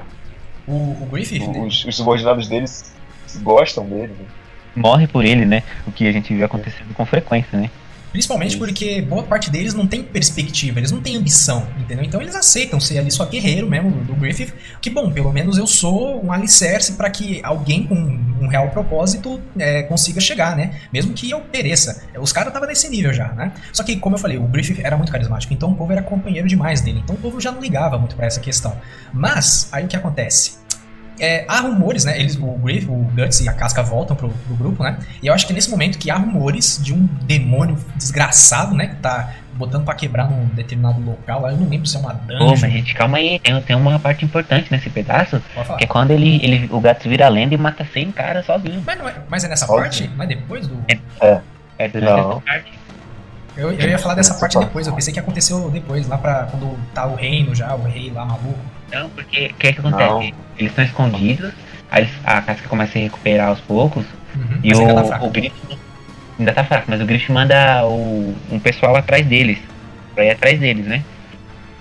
O, 0.66 0.72
o 0.72 1.08
Griffith, 1.12 1.46
né? 1.46 1.60
os, 1.60 1.84
os 1.84 1.96
subordinados 1.96 2.48
deles 2.48 2.94
gostam 3.42 3.84
dele. 3.84 4.14
Né? 4.18 4.26
Morre 4.74 5.06
por 5.06 5.24
ele, 5.24 5.44
né? 5.44 5.62
O 5.86 5.92
que 5.92 6.08
a 6.08 6.12
gente 6.12 6.34
viu 6.34 6.46
acontecendo 6.46 6.94
com 6.94 7.04
frequência, 7.04 7.58
né? 7.58 7.70
Principalmente 8.12 8.56
porque 8.56 9.00
boa 9.00 9.22
parte 9.22 9.50
deles 9.50 9.74
não 9.74 9.86
tem 9.86 10.02
perspectiva, 10.02 10.78
eles 10.78 10.92
não 10.92 11.00
têm 11.00 11.16
ambição, 11.16 11.66
entendeu? 11.78 12.04
Então 12.04 12.20
eles 12.20 12.36
aceitam 12.36 12.78
ser 12.78 12.98
ali 12.98 13.10
só 13.10 13.24
guerreiro 13.24 13.68
mesmo 13.68 13.90
do 14.04 14.14
Griffith. 14.14 14.52
Que 14.80 14.90
bom, 14.90 15.10
pelo 15.10 15.32
menos 15.32 15.56
eu 15.56 15.66
sou 15.66 16.24
um 16.24 16.30
alicerce 16.30 16.92
para 16.92 17.08
que 17.10 17.40
alguém 17.42 17.86
com 17.86 17.94
um 17.94 18.46
real 18.46 18.68
propósito 18.70 19.40
é, 19.58 19.82
consiga 19.84 20.20
chegar, 20.20 20.56
né? 20.56 20.78
Mesmo 20.92 21.14
que 21.14 21.30
eu 21.30 21.40
pereça. 21.40 22.04
Os 22.20 22.32
caras 22.32 22.48
estavam 22.48 22.68
nesse 22.68 22.88
nível 22.88 23.12
já, 23.12 23.32
né? 23.32 23.52
Só 23.72 23.82
que, 23.82 23.96
como 23.96 24.16
eu 24.16 24.20
falei, 24.20 24.36
o 24.36 24.42
Griffith 24.42 24.80
era 24.82 24.96
muito 24.96 25.10
carismático, 25.10 25.54
então 25.54 25.70
o 25.70 25.74
povo 25.74 25.92
era 25.92 26.02
companheiro 26.02 26.46
demais 26.46 26.80
dele. 26.80 27.00
Então 27.02 27.16
o 27.16 27.18
povo 27.18 27.40
já 27.40 27.50
não 27.50 27.60
ligava 27.60 27.98
muito 27.98 28.14
para 28.14 28.26
essa 28.26 28.40
questão. 28.40 28.76
Mas, 29.12 29.68
aí 29.72 29.84
o 29.84 29.88
que 29.88 29.96
acontece? 29.96 30.61
É, 31.18 31.44
há 31.48 31.60
rumores, 31.60 32.04
né? 32.04 32.18
Eles, 32.18 32.36
o 32.36 32.46
Griff, 32.58 32.86
o 32.88 32.94
Guts 33.14 33.40
e 33.40 33.48
a 33.48 33.52
Casca 33.52 33.82
voltam 33.82 34.16
pro, 34.16 34.28
pro 34.28 34.56
grupo, 34.56 34.82
né? 34.82 34.98
E 35.22 35.26
eu 35.26 35.34
acho 35.34 35.46
que 35.46 35.52
nesse 35.52 35.70
momento 35.70 35.98
que 35.98 36.10
há 36.10 36.16
rumores 36.16 36.80
de 36.82 36.92
um 36.92 37.06
demônio 37.22 37.76
desgraçado, 37.96 38.74
né? 38.74 38.88
Que 38.88 38.96
tá 38.96 39.34
botando 39.54 39.84
pra 39.84 39.94
quebrar 39.94 40.28
num 40.30 40.46
determinado 40.46 41.00
local. 41.00 41.48
Eu 41.48 41.56
não 41.56 41.68
lembro 41.68 41.86
se 41.86 41.96
é 41.96 42.00
uma 42.00 42.14
Pô, 42.14 42.26
dungeon. 42.32 42.48
mas 42.60 42.72
gente, 42.72 42.94
calma 42.94 43.18
aí, 43.18 43.38
tem, 43.38 43.60
tem 43.62 43.76
uma 43.76 43.98
parte 43.98 44.24
importante 44.24 44.70
nesse 44.70 44.88
pedaço, 44.90 45.40
que 45.78 45.84
é 45.84 45.86
quando 45.86 46.10
ele, 46.10 46.40
ele, 46.42 46.68
o 46.72 46.80
gato 46.80 47.08
vira 47.08 47.28
lenda 47.28 47.54
e 47.54 47.58
mata 47.58 47.84
100 47.84 48.12
caras 48.12 48.46
sozinho. 48.46 48.82
Mas, 48.84 48.98
não 48.98 49.08
é, 49.08 49.14
mas 49.28 49.44
é 49.44 49.48
nessa 49.48 49.66
Óbvio. 49.66 49.82
parte? 49.82 50.10
Não 50.16 50.24
é 50.24 50.26
depois 50.26 50.66
do. 50.66 50.76
É 51.78 51.88
durante 51.88 52.10
Não. 52.10 52.30
essa 52.32 52.40
parte. 52.40 52.72
Eu, 53.56 53.72
eu 53.72 53.88
ia 53.88 53.98
falar 53.98 54.14
dessa 54.14 54.34
parte. 54.34 54.58
depois. 54.58 54.86
Eu 54.86 54.94
pensei 54.94 55.12
que 55.12 55.20
aconteceu 55.20 55.70
depois, 55.70 56.06
lá 56.08 56.16
pra 56.16 56.44
quando 56.44 56.78
tá 56.94 57.06
o 57.06 57.14
reino 57.14 57.54
já, 57.54 57.74
o 57.74 57.82
rei 57.82 58.10
lá 58.10 58.24
maluco. 58.24 58.58
Não, 58.92 59.08
porque 59.10 59.46
o 59.46 59.54
que 59.54 59.66
é 59.68 59.72
que 59.72 59.80
acontece? 59.80 60.08
Não. 60.10 60.20
Eles 60.22 60.70
estão 60.70 60.84
escondidos, 60.84 61.52
aí 61.90 62.08
a 62.24 62.40
casca 62.42 62.68
começa 62.68 62.90
a 62.90 62.92
se 62.94 62.98
recuperar 63.00 63.48
aos 63.48 63.60
poucos, 63.60 64.04
Uhum, 64.34 64.58
e 64.62 64.68
mas 64.70 64.78
o, 64.78 64.80
ainda 64.82 64.94
tá 64.94 65.04
fraco. 65.04 65.26
o 65.26 65.30
Griff 65.30 65.54
ainda 66.38 66.52
tá 66.52 66.64
fraco, 66.64 66.84
mas 66.88 67.00
o 67.00 67.04
Griff 67.04 67.30
manda 67.32 67.84
o, 67.86 68.34
um 68.50 68.58
pessoal 68.58 68.96
atrás 68.96 69.24
deles, 69.26 69.58
pra 70.14 70.24
ir 70.24 70.30
atrás 70.30 70.58
deles, 70.58 70.86
né? 70.86 71.02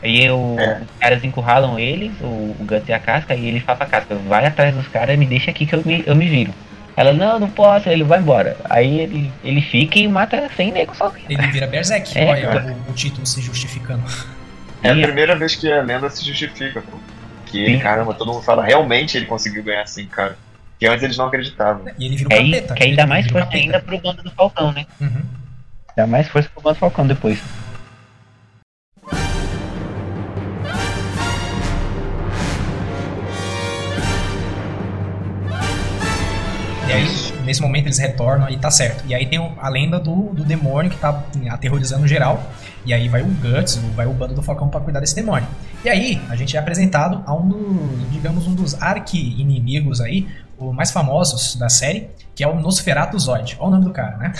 Aí 0.04 0.30
o- 0.32 0.56
É. 0.60 0.82
os 0.82 0.88
caras 1.00 1.24
encurralam 1.24 1.78
eles, 1.80 2.12
o, 2.22 2.26
o 2.26 2.56
Guts 2.62 2.90
e 2.90 2.94
a 2.94 3.00
casca, 3.00 3.36
e 3.36 3.46
ele 3.48 3.60
fala 3.60 3.78
pra 3.78 3.88
casca, 3.88 4.16
vai 4.28 4.46
atrás 4.46 4.74
dos 4.76 4.88
caras 4.88 5.14
e 5.16 5.18
me 5.18 5.26
deixa 5.26 5.52
aqui 5.52 5.66
que 5.66 5.76
eu 5.76 5.82
me, 5.86 6.04
eu 6.06 6.16
me 6.16 6.28
viro. 6.28 6.54
Ela, 6.98 7.14
não, 7.14 7.40
não 7.40 7.50
posso, 7.50 7.88
ele 7.88 8.04
vai 8.04 8.20
embora. 8.20 8.58
Aí 8.70 9.00
ele, 9.00 9.32
ele 9.44 9.62
fica 9.62 9.98
e 9.98 10.08
mata 10.10 10.50
100 10.58 10.72
negros 10.74 10.98
sozinho. 10.98 11.26
Ele 11.30 11.48
vira 11.48 11.66
Berserk. 11.68 12.18
É, 12.20 12.26
Olha 12.30 12.76
o, 12.88 12.92
o 12.92 12.94
título 12.94 13.26
se 13.26 13.42
justificando. 13.42 14.04
É 14.84 14.90
a 14.90 14.96
primeira 14.96 15.36
vez 15.36 15.56
que 15.56 15.72
a 15.72 15.82
lenda 15.82 16.10
se 16.10 16.26
justifica, 16.26 16.82
pô. 16.82 16.98
Que 17.46 17.66
Sim. 17.66 17.80
caramba, 17.80 18.14
todo 18.14 18.32
mundo 18.32 18.44
fala, 18.44 18.64
realmente 18.64 19.18
ele 19.18 19.26
conseguiu 19.26 19.64
ganhar 19.64 19.84
assim, 19.84 20.06
cara. 20.06 20.38
Que 20.80 20.88
antes 20.88 21.04
eles 21.04 21.18
não 21.18 21.28
acreditavam. 21.28 21.86
E 22.00 22.06
ele 22.06 22.26
Que 22.26 22.34
aí, 22.34 22.52
capeta. 22.52 22.74
que 22.74 22.84
ele 22.84 23.06
mais 23.06 23.28
força 23.28 23.50
ainda 23.54 23.80
pro 23.80 24.00
bando 24.00 24.24
do 24.24 24.32
Falcão, 24.32 24.72
né? 24.72 24.86
Uhum. 25.00 25.22
Dá 25.96 26.08
mais 26.08 26.28
força 26.28 26.50
pro 26.50 26.64
bando 26.64 26.76
do 26.76 26.80
Falcão 26.80 27.06
depois. 27.06 27.40
E 36.88 36.94
aí, 36.94 37.06
nesse 37.46 37.62
momento, 37.62 37.86
eles 37.86 37.98
retornam 38.00 38.50
e 38.50 38.58
tá 38.58 38.70
certo. 38.72 39.04
E 39.08 39.14
aí 39.14 39.26
tem 39.26 39.40
a 39.60 39.70
lenda 39.70 40.00
do, 40.00 40.34
do 40.34 40.44
demônio 40.44 40.92
que 40.92 40.98
tá 40.98 41.24
aterrorizando 41.50 42.08
geral. 42.08 42.44
E 42.86 42.94
aí 42.94 43.08
vai 43.08 43.22
o 43.22 43.28
Guts, 43.28 43.76
vai 43.96 44.06
o 44.06 44.14
bando 44.14 44.34
do 44.34 44.42
Falcão 44.42 44.68
pra 44.68 44.80
cuidar 44.80 45.00
desse 45.00 45.16
demônio. 45.16 45.48
E 45.84 45.90
aí, 45.90 46.22
a 46.30 46.36
gente 46.36 46.56
é 46.56 46.60
apresentado 46.60 47.24
a 47.26 47.34
um 47.34 47.48
dos, 47.48 48.12
digamos, 48.12 48.48
um 48.48 48.56
dos 48.56 48.82
arqui-inimigos 48.82 50.02
aí, 50.02 50.28
o 50.58 50.72
mais 50.72 50.92
famosos 50.92 51.56
da 51.56 51.70
série, 51.70 52.10
que 52.36 52.44
é 52.44 52.48
o 52.48 52.60
Nosferatu 52.60 53.18
Zod. 53.20 53.56
Olha 53.60 53.68
o 53.68 53.72
nome 53.72 53.86
do 53.86 53.92
cara, 53.92 54.18
né? 54.18 54.34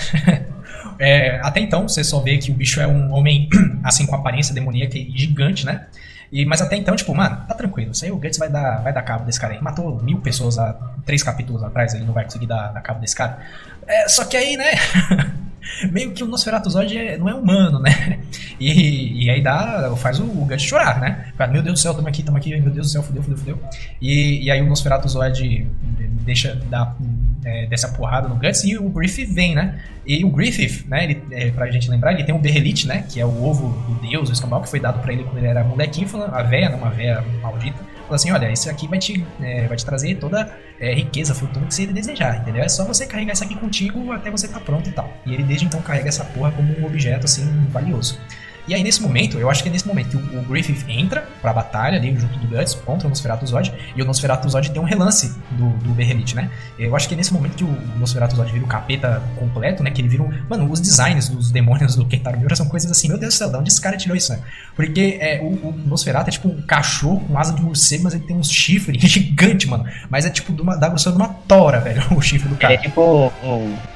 É, 0.98 1.40
até 1.42 1.60
então, 1.60 1.88
você 1.88 2.04
só 2.04 2.20
vê 2.20 2.38
que 2.38 2.50
o 2.50 2.54
bicho 2.54 2.80
é 2.80 2.86
um 2.86 3.12
homem, 3.12 3.48
assim, 3.82 4.06
com 4.06 4.14
aparência 4.14 4.54
demoníaca 4.54 4.96
e 4.96 5.12
gigante, 5.16 5.66
né? 5.66 5.86
E, 6.30 6.46
mas 6.46 6.62
até 6.62 6.76
então, 6.76 6.96
tipo, 6.96 7.14
mano, 7.14 7.44
tá 7.46 7.54
tranquilo. 7.54 7.92
Isso 7.92 8.04
aí 8.04 8.10
o 8.10 8.16
Guts 8.16 8.38
vai 8.38 8.48
dar, 8.48 8.82
vai 8.82 8.92
dar 8.92 9.02
cabo 9.02 9.24
desse 9.24 9.38
cara 9.38 9.52
aí. 9.52 9.60
Matou 9.60 10.02
mil 10.02 10.18
pessoas 10.18 10.58
há 10.58 10.72
três 11.04 11.22
capítulos 11.22 11.62
atrás, 11.62 11.92
ele 11.94 12.04
não 12.04 12.14
vai 12.14 12.24
conseguir 12.24 12.46
dar, 12.46 12.72
dar 12.72 12.80
cabo 12.80 13.00
desse 13.00 13.14
cara. 13.14 13.38
É, 13.86 14.08
só 14.08 14.24
que 14.24 14.36
aí, 14.36 14.56
né? 14.56 14.72
Meio 15.90 16.12
que 16.12 16.22
o 16.22 16.26
Nosferatu 16.26 16.68
Zod 16.70 16.96
é- 16.96 17.18
não 17.18 17.28
é 17.28 17.34
humano, 17.34 17.78
né? 17.78 18.18
E, 18.60 19.24
e 19.24 19.30
aí 19.30 19.42
dá, 19.42 19.92
faz 19.96 20.20
o, 20.20 20.24
o 20.24 20.44
Guts 20.44 20.62
chorar, 20.62 21.00
né? 21.00 21.32
Fala, 21.36 21.50
meu 21.50 21.62
Deus 21.62 21.80
do 21.80 21.82
céu, 21.82 21.94
tamo 21.94 22.06
aqui, 22.06 22.22
tamo 22.22 22.36
aqui, 22.36 22.50
meu 22.50 22.70
Deus 22.70 22.86
do 22.86 22.92
céu, 22.92 23.02
fudeu, 23.02 23.22
fudeu, 23.22 23.38
fudeu. 23.38 23.58
E, 24.00 24.44
e 24.44 24.50
aí 24.50 24.60
o 24.60 24.66
Nosferatu 24.66 25.08
Zod 25.08 25.66
deixa, 26.24 26.60
dá, 26.70 26.94
é, 27.44 27.66
desce 27.66 27.86
a 27.86 27.88
porrada 27.88 28.28
no 28.28 28.36
Guts 28.36 28.64
e 28.64 28.76
o 28.76 28.88
Griffith 28.88 29.32
vem, 29.32 29.54
né? 29.54 29.80
E 30.06 30.24
o 30.24 30.30
Griffith, 30.30 30.84
né, 30.88 31.04
ele, 31.04 31.22
é, 31.30 31.50
pra 31.50 31.70
gente 31.70 31.90
lembrar, 31.90 32.12
ele 32.12 32.24
tem 32.24 32.34
um 32.34 32.40
Berrelite, 32.40 32.86
né, 32.88 33.04
que 33.08 33.20
é 33.20 33.26
o 33.26 33.44
ovo 33.44 33.68
do 33.86 34.08
deus, 34.08 34.28
o 34.28 34.32
escambau, 34.32 34.60
que 34.60 34.68
foi 34.68 34.80
dado 34.80 35.00
pra 35.00 35.12
ele 35.12 35.22
quando 35.24 35.38
ele 35.38 35.46
era 35.46 35.62
molequinho, 35.62 36.08
a 36.32 36.42
véia, 36.42 36.68
né, 36.70 36.76
uma 36.76 36.90
véia 36.90 37.22
maldita, 37.40 37.78
falou 38.12 38.16
assim, 38.16 38.30
olha, 38.30 38.52
esse 38.52 38.68
aqui 38.68 38.86
vai 38.86 38.98
te, 38.98 39.24
é, 39.40 39.66
vai 39.66 39.76
te 39.76 39.84
trazer 39.84 40.16
toda 40.16 40.54
é, 40.78 40.94
riqueza, 40.94 41.34
fortuna 41.34 41.66
que 41.66 41.74
você 41.74 41.86
desejar, 41.86 42.40
entendeu? 42.40 42.62
É 42.62 42.68
só 42.68 42.84
você 42.84 43.06
carregar 43.06 43.32
isso 43.32 43.44
aqui 43.44 43.54
contigo 43.54 44.12
até 44.12 44.30
você 44.30 44.46
estar 44.46 44.60
pronto 44.60 44.88
e 44.88 44.92
tal. 44.92 45.10
E 45.24 45.32
ele 45.32 45.42
desde 45.42 45.66
então 45.66 45.80
carrega 45.80 46.08
essa 46.08 46.24
porra 46.24 46.50
como 46.52 46.78
um 46.78 46.84
objeto, 46.84 47.24
assim, 47.24 47.44
valioso. 47.70 48.18
E 48.66 48.74
aí, 48.74 48.82
nesse 48.82 49.02
momento, 49.02 49.38
eu 49.38 49.50
acho 49.50 49.62
que 49.62 49.68
é 49.68 49.72
nesse 49.72 49.86
momento 49.86 50.10
que 50.10 50.36
o, 50.36 50.40
o 50.40 50.42
Griffith 50.42 50.84
entra 50.88 51.26
pra 51.40 51.52
batalha 51.52 51.98
ali 51.98 52.16
junto 52.16 52.38
do 52.38 52.46
Guts 52.46 52.74
contra 52.74 53.06
o 53.06 53.10
Nosferatu 53.10 53.46
Zod, 53.46 53.72
e 53.96 54.02
o 54.02 54.04
Nosferatu 54.04 54.48
Zod 54.48 54.70
tem 54.70 54.80
um 54.80 54.84
relance 54.84 55.34
do, 55.52 55.70
do 55.78 55.90
Berrelite, 55.90 56.36
né? 56.36 56.50
Eu 56.78 56.94
acho 56.94 57.08
que 57.08 57.14
é 57.14 57.16
nesse 57.16 57.32
momento 57.32 57.56
que 57.56 57.64
o 57.64 57.78
Nosferatu 57.98 58.36
Zod 58.36 58.52
vira 58.52 58.64
o 58.64 58.68
capeta 58.68 59.22
completo, 59.36 59.82
né? 59.82 59.90
Que 59.90 60.00
ele 60.00 60.08
vira 60.08 60.22
um... 60.22 60.30
Mano, 60.48 60.70
os 60.70 60.80
designs 60.80 61.28
dos 61.28 61.50
demônios 61.50 61.96
do 61.96 62.06
Kentaro 62.06 62.38
Miura 62.38 62.54
são 62.54 62.68
coisas 62.68 62.90
assim, 62.90 63.08
meu 63.08 63.18
Deus 63.18 63.34
do 63.34 63.38
céu, 63.38 63.50
de 63.50 63.56
onde 63.56 63.70
esse 63.70 63.80
cara 63.80 63.96
tirou 63.96 64.16
isso, 64.16 64.32
né? 64.32 64.40
Porque 64.76 65.18
é, 65.20 65.40
o, 65.42 65.46
o 65.46 65.74
Nosferatu 65.86 66.28
é 66.28 66.32
tipo 66.32 66.48
um 66.48 66.62
cachorro 66.62 67.20
com 67.26 67.38
asa 67.38 67.52
de 67.52 67.62
morcego, 67.62 68.04
mas 68.04 68.14
ele 68.14 68.24
tem 68.24 68.36
uns 68.36 68.50
chifres 68.50 69.02
gigante, 69.02 69.66
mano. 69.66 69.84
Mas 70.08 70.24
é 70.24 70.30
tipo 70.30 70.52
da 70.52 70.88
grossura 70.88 71.16
de 71.16 71.22
uma 71.22 71.28
tora, 71.28 71.80
velho, 71.80 72.02
o 72.16 72.20
chifre 72.20 72.48
do 72.48 72.54
Ele 72.54 72.60
cara. 72.60 72.74
é 72.74 72.76
tipo, 72.78 73.00
o, 73.00 73.30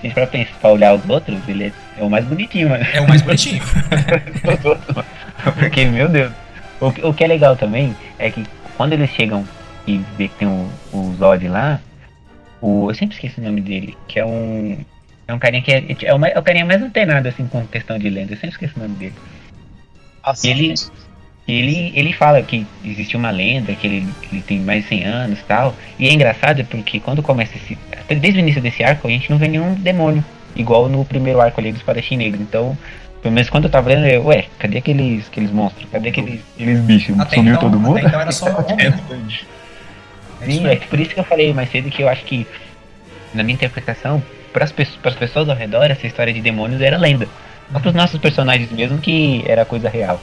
se 0.01 0.07
a 0.07 0.07
gente 0.07 0.15
for 0.15 0.27
pensar, 0.27 0.69
olhar 0.69 0.95
os 0.95 1.09
outros, 1.09 1.39
ele 1.49 1.65
é, 1.65 1.73
é 1.99 2.03
o 2.03 2.11
mais 2.11 2.25
bonitinho, 2.25 2.69
mano. 2.71 2.85
É 2.93 3.01
o 3.01 3.09
mais 3.09 3.23
bonitinho. 3.23 3.63
Porque, 5.59 5.85
meu 5.85 6.09
Deus. 6.09 6.33
O, 6.81 6.93
que- 6.93 7.03
o 7.07 7.15
que 7.15 7.25
é 7.25 7.27
legal 7.27 7.57
também 7.57 7.95
é 8.19 8.31
que 8.31 8.45
quando 8.77 8.93
eles 8.93 9.11
chegam 9.11 9.45
e 9.87 9.99
vê 10.19 10.29
que 10.29 10.35
tem 10.37 10.49
o, 10.49 10.69
o 10.93 11.15
Zod 11.19 11.47
lá, 11.49 11.81
o, 12.61 12.91
eu 12.91 12.95
sempre 12.95 13.15
esqueço 13.15 13.41
o 13.41 13.45
nome 13.45 13.61
dele, 13.61 13.97
que 14.09 14.19
é 14.19 14.25
um. 14.27 14.79
É 15.29 15.35
um 15.35 15.39
carinha 15.39 15.63
que 15.63 15.73
é, 15.73 15.85
é, 16.05 16.15
o, 16.15 16.25
é 16.25 16.39
o 16.39 16.43
carinha 16.43 16.65
mais 16.65 16.81
antenado 16.83 17.29
assim 17.29 17.47
com 17.47 17.67
questão 17.67 17.99
de 17.99 18.09
lenda. 18.09 18.33
Eu 18.33 18.37
sempre 18.37 18.51
esqueço 18.51 18.75
o 18.77 18.83
nome 18.83 18.95
dele. 18.97 19.15
Assim, 20.23 20.51
Ele- 20.51 20.75
E 21.49 21.53
ele, 21.53 21.93
ele 21.95 22.13
fala 22.13 22.43
que 22.43 22.67
existe 22.85 23.17
uma 23.17 23.31
lenda, 23.31 23.73
que 23.75 23.87
ele, 23.87 24.09
que 24.23 24.35
ele 24.37 24.43
tem 24.43 24.61
mais 24.61 24.83
de 24.83 24.89
100 24.89 25.05
anos 25.05 25.39
e 25.41 25.45
tal. 25.45 25.75
E 25.99 26.09
é 26.09 26.13
engraçado 26.13 26.65
porque 26.67 26.99
quando 27.01 27.23
começa 27.23 27.57
esse. 27.57 27.79
Desde 28.09 28.39
o 28.39 28.41
início 28.41 28.61
desse 28.61 28.83
arco, 28.85 29.07
a 29.09 29.11
gente 29.11 29.31
não 29.31 29.39
vê 29.39 29.49
nenhum 29.49 29.75
demônio. 29.75 30.25
Igual 30.57 30.89
no 30.89 31.05
primeiro 31.05 31.41
arco 31.41 31.61
ali 31.61 31.73
do 31.73 31.77
Espadachim 31.77 32.17
Negro. 32.17 32.41
Então, 32.43 32.77
pelo 33.23 33.35
menos 33.35 33.51
quando 33.51 33.65
eu 33.65 33.71
tava 33.71 33.89
lendo, 33.89 34.07
eu, 34.07 34.25
ué, 34.27 34.47
cadê 34.59 34.79
aqueles, 34.79 35.27
aqueles 35.29 35.51
monstros? 35.51 35.87
Cadê 35.91 36.09
aqueles, 36.09 36.41
aqueles 36.55 36.81
bichos? 36.81 37.19
Até 37.21 37.37
Sumiu 37.37 37.55
então, 37.55 37.71
todo 37.71 37.81
mundo? 37.81 37.99
até 37.99 38.07
então 38.09 38.21
era 38.21 38.33
só 38.33 38.47
homem, 38.47 38.77
né? 38.91 39.01
É 40.41 40.47
Sim, 40.47 40.67
é 40.67 40.77
por 40.77 41.01
isso 41.01 41.15
que 41.15 41.21
eu 41.21 41.25
falei 41.25 41.53
mais 41.53 41.71
cedo 41.71 41.91
que 41.91 42.03
eu 42.03 42.09
acho 42.09 42.25
que, 42.25 42.47
na 43.35 43.43
minha 43.43 43.55
interpretação, 43.55 44.23
para 44.53 44.65
as 44.65 44.73
pessoas 45.15 45.49
ao 45.49 45.57
redor, 45.57 45.91
essa 45.91 46.07
história 46.07 46.33
de 46.33 46.41
demônios 46.41 46.81
era 46.81 46.97
lenda. 46.97 47.27
Não 47.71 47.81
para 47.81 47.89
os 47.89 47.95
nossos 47.95 48.21
personagens 48.21 48.71
mesmo, 48.71 48.99
que 48.99 49.43
era 49.47 49.65
coisa 49.65 49.89
real. 49.89 50.21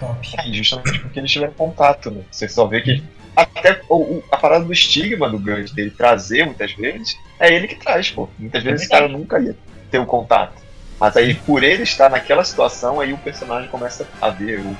Top. 0.00 0.28
É, 0.38 0.52
justamente 0.52 0.98
porque 1.00 1.18
eles 1.18 1.30
tiveram 1.30 1.52
contato, 1.54 2.10
né? 2.10 2.22
Você 2.30 2.48
só 2.48 2.66
vê 2.66 2.80
que. 2.80 3.02
Até 3.36 3.80
o, 3.88 3.96
o- 3.96 4.24
a 4.30 4.36
parada 4.36 4.64
do 4.64 4.72
estigma 4.72 5.28
do 5.28 5.38
Gant 5.38 5.72
dele 5.72 5.90
trazer 5.90 6.44
muitas 6.44 6.72
vezes, 6.72 7.16
é 7.38 7.52
ele 7.52 7.66
que 7.68 7.76
traz, 7.76 8.10
pô. 8.10 8.28
Muitas 8.38 8.62
vezes 8.62 8.82
esse 8.82 8.90
cara 8.90 9.08
nunca 9.08 9.38
ia 9.40 9.56
ter 9.90 9.98
o 9.98 10.06
contato. 10.06 10.62
Mas 11.00 11.16
aí, 11.16 11.34
por 11.34 11.62
ele 11.62 11.82
estar 11.82 12.08
naquela 12.08 12.44
situação, 12.44 13.00
aí 13.00 13.12
o 13.12 13.18
personagem 13.18 13.68
começa 13.68 14.06
a 14.20 14.30
ver, 14.30 14.60
ou 14.64 14.76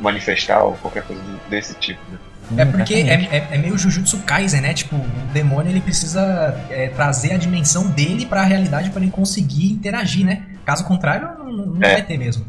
manifestar, 0.00 0.62
ou 0.62 0.74
qualquer 0.74 1.02
coisa 1.02 1.22
desse 1.50 1.74
tipo, 1.74 2.00
né? 2.10 2.18
É 2.56 2.64
porque 2.64 2.94
é, 2.94 3.14
é, 3.30 3.48
é 3.50 3.58
meio 3.58 3.76
Jujutsu 3.76 4.18
Kaisen, 4.20 4.62
né? 4.62 4.72
Tipo, 4.72 4.96
o 4.96 5.06
demônio 5.34 5.70
ele 5.70 5.80
precisa 5.82 6.58
é, 6.70 6.88
trazer 6.88 7.34
a 7.34 7.36
dimensão 7.36 7.90
dele 7.90 8.24
pra 8.24 8.42
realidade 8.42 8.88
pra 8.90 9.02
ele 9.02 9.10
conseguir 9.10 9.70
interagir, 9.72 10.24
né? 10.24 10.46
Caso 10.64 10.84
contrário, 10.86 11.28
não, 11.38 11.52
não 11.66 11.82
É. 11.82 11.94
vai 11.94 12.02
ter 12.02 12.16
mesmo. 12.16 12.46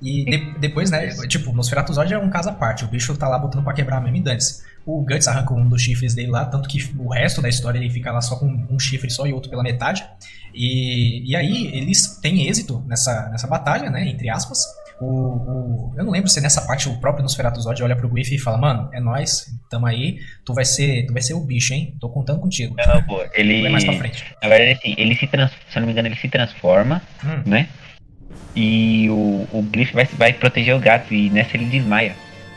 E 0.00 0.24
de- 0.24 0.58
depois, 0.58 0.90
né? 0.90 1.08
Tipo, 1.28 1.50
o 1.50 1.54
Nosferatu 1.54 1.92
Zod 1.92 2.12
é 2.12 2.18
um 2.18 2.28
caso 2.30 2.50
à 2.50 2.52
parte. 2.52 2.84
O 2.84 2.88
bicho 2.88 3.16
tá 3.16 3.26
lá 3.28 3.38
botando 3.38 3.64
pra 3.64 3.72
quebrar 3.72 4.00
mesmo 4.00 4.16
e 4.16 4.20
dantes. 4.20 4.62
O 4.84 5.02
Guts 5.04 5.28
arranca 5.28 5.54
um 5.54 5.68
dos 5.68 5.80
chifres 5.80 6.14
dele 6.14 6.30
lá, 6.30 6.44
tanto 6.44 6.68
que 6.68 6.78
o 6.98 7.08
resto 7.08 7.40
da 7.40 7.48
história 7.48 7.78
ele 7.78 7.88
fica 7.90 8.10
lá 8.10 8.20
só 8.20 8.36
com 8.36 8.46
um 8.68 8.78
chifre 8.78 9.08
só 9.10 9.26
e 9.26 9.32
outro 9.32 9.48
pela 9.50 9.62
metade. 9.62 10.04
E, 10.54 11.30
e 11.30 11.36
aí 11.36 11.68
eles 11.72 12.18
têm 12.20 12.48
êxito 12.48 12.82
nessa, 12.86 13.28
nessa 13.30 13.46
batalha, 13.46 13.88
né? 13.90 14.06
Entre 14.08 14.28
aspas. 14.28 14.58
O, 15.00 15.06
o- 15.06 15.94
eu 15.96 16.04
não 16.04 16.12
lembro 16.12 16.28
se 16.28 16.40
nessa 16.40 16.62
parte 16.62 16.88
o 16.88 16.96
próprio 17.00 17.22
Nosferatu 17.22 17.60
Zod 17.60 17.82
olha 17.82 17.96
pro 17.96 18.08
Griff 18.08 18.32
e 18.34 18.38
fala, 18.38 18.58
mano, 18.58 18.88
é 18.92 19.00
nós, 19.00 19.46
tamo 19.70 19.86
aí, 19.86 20.18
tu 20.44 20.52
vai 20.54 20.64
ser, 20.64 21.06
tu 21.06 21.12
vai 21.12 21.22
ser 21.22 21.34
o 21.34 21.40
bicho, 21.40 21.72
hein? 21.74 21.96
Tô 22.00 22.08
contando 22.08 22.40
contigo. 22.40 22.74
Não, 22.76 23.02
pô, 23.04 23.20
ele. 23.34 23.62
Vai 23.62 23.70
mais 23.72 23.84
pra 23.84 23.94
frente. 23.94 24.24
Na 24.42 24.48
verdade, 24.48 24.72
assim, 24.78 24.94
ele 24.98 25.14
se 25.16 25.26
trans... 25.26 25.50
se 25.70 25.76
eu 25.76 25.80
não 25.80 25.86
me 25.86 25.92
engano, 25.92 26.08
ele 26.08 26.16
se 26.16 26.28
transforma, 26.28 27.00
Hum, 27.24 27.42
né? 27.46 27.68
E 28.54 29.08
o, 29.10 29.46
o 29.52 29.62
Griff 29.62 29.94
vai, 29.94 30.04
vai 30.04 30.32
proteger 30.32 30.74
o 30.74 30.78
gato 30.80 31.14
e 31.14 31.30
nessa 31.30 31.56
ele 31.56 31.64
desmaia. 31.66 32.14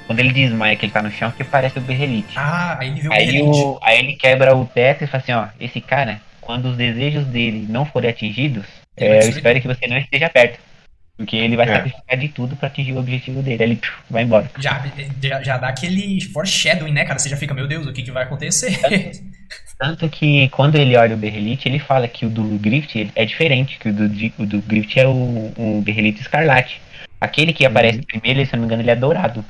Quando 0.07 0.19
ele 0.19 0.31
desmaia, 0.31 0.75
que 0.75 0.85
ele 0.85 0.91
tá 0.93 1.01
no 1.01 1.09
chão, 1.11 1.31
que 1.31 1.43
parece 1.43 1.77
o 1.79 1.81
Berrelite. 1.81 2.33
Ah, 2.37 2.77
aí 2.79 2.89
ele 2.89 3.01
viu 3.01 3.09
o 3.09 3.13
Aí, 3.13 3.25
Berrelite. 3.25 3.57
o, 3.59 3.79
aí 3.81 3.99
ele 3.99 4.13
quebra 4.13 4.55
o 4.55 4.65
teto 4.65 5.03
e 5.03 5.07
fala 5.07 5.23
assim, 5.23 5.31
ó, 5.33 5.47
esse 5.59 5.81
cara, 5.81 6.21
quando 6.41 6.65
os 6.69 6.77
desejos 6.77 7.25
dele 7.25 7.65
não 7.69 7.85
forem 7.85 8.09
atingidos, 8.09 8.65
é, 8.95 9.23
eu 9.23 9.29
espero 9.29 9.59
que 9.59 9.67
você 9.67 9.87
não 9.87 9.97
esteja 9.97 10.29
perto. 10.29 10.59
Porque 11.17 11.37
ele 11.37 11.55
vai 11.55 11.65
É. 11.65 11.73
sacrificar 11.75 12.17
de 12.17 12.27
tudo 12.27 12.57
pra 12.57 12.67
atingir 12.67 12.91
o 12.91 12.99
objetivo 12.99 13.41
dele. 13.41 13.63
Aí 13.63 13.69
ele 13.69 13.81
vai 14.09 14.23
embora. 14.23 14.51
Já, 14.59 14.85
já, 15.23 15.41
já 15.41 15.57
dá 15.57 15.69
aquele 15.69 16.19
foreshadowing, 16.25 16.91
né, 16.91 17.05
cara? 17.05 17.17
Você 17.17 17.29
já 17.29 17.37
fica, 17.37 17.53
meu 17.53 17.67
Deus, 17.67 17.87
o 17.87 17.93
que, 17.93 18.03
que 18.03 18.11
vai 18.11 18.23
acontecer? 18.23 18.77
Tanto 19.79 20.09
que 20.09 20.49
quando 20.49 20.75
ele 20.75 20.95
olha 20.97 21.15
o 21.15 21.17
Berrelite, 21.17 21.67
ele 21.69 21.79
fala 21.79 22.07
que 22.07 22.25
o 22.25 22.29
do 22.29 22.43
Grift 22.59 23.09
é 23.15 23.25
diferente, 23.25 23.77
que 23.79 23.89
o 23.89 23.93
do, 23.93 24.03
o 24.39 24.45
do 24.45 24.61
Grift 24.61 24.97
é 24.99 25.07
o, 25.07 25.53
o 25.57 25.81
Berrelite 25.83 26.21
Escarlate. 26.21 26.81
Aquele 27.19 27.53
que 27.53 27.65
aparece 27.65 28.01
primeiro, 28.01 28.45
se 28.45 28.53
eu 28.53 28.57
não 28.57 28.61
me 28.61 28.65
engano, 28.65 28.81
ele 28.81 28.91
é 28.91 28.95
dourado. 28.95 29.43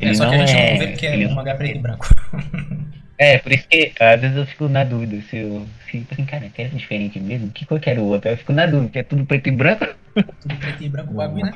Ele 0.00 0.10
é, 0.10 0.14
só 0.14 0.24
não 0.24 0.30
que 0.30 0.36
a 0.36 0.46
gente 0.46 0.56
é. 0.58 0.70
não 0.72 0.78
vê 0.78 0.86
porque 0.88 1.06
é 1.06 1.14
ele 1.14 1.26
um 1.26 1.34
mangá 1.34 1.54
preto 1.54 1.76
e 1.76 1.80
branco. 1.80 2.06
É, 3.16 3.38
por 3.38 3.52
isso 3.52 3.66
que 3.68 3.92
às 4.00 4.20
vezes 4.20 4.36
eu 4.36 4.44
fico 4.44 4.68
na 4.68 4.82
dúvida 4.82 5.22
se 5.30 5.36
eu. 5.36 5.64
Se, 5.88 6.04
assim, 6.10 6.24
cara, 6.24 6.48
quer 6.52 6.68
diferente 6.68 7.20
mesmo? 7.20 7.48
Que 7.50 7.64
cor 7.64 7.78
que 7.78 7.88
era 7.88 8.00
o 8.00 8.06
outro? 8.08 8.28
Eu 8.28 8.36
fico 8.36 8.52
na 8.52 8.66
dúvida, 8.66 8.90
que 8.90 8.98
é 8.98 9.02
tudo 9.04 9.24
preto 9.24 9.48
e 9.48 9.52
branco. 9.52 9.86
Tudo 10.14 10.56
preto 10.56 10.82
e 10.82 10.88
branco 10.88 11.12
o 11.12 11.16
bagulho, 11.16 11.44
né? 11.46 11.52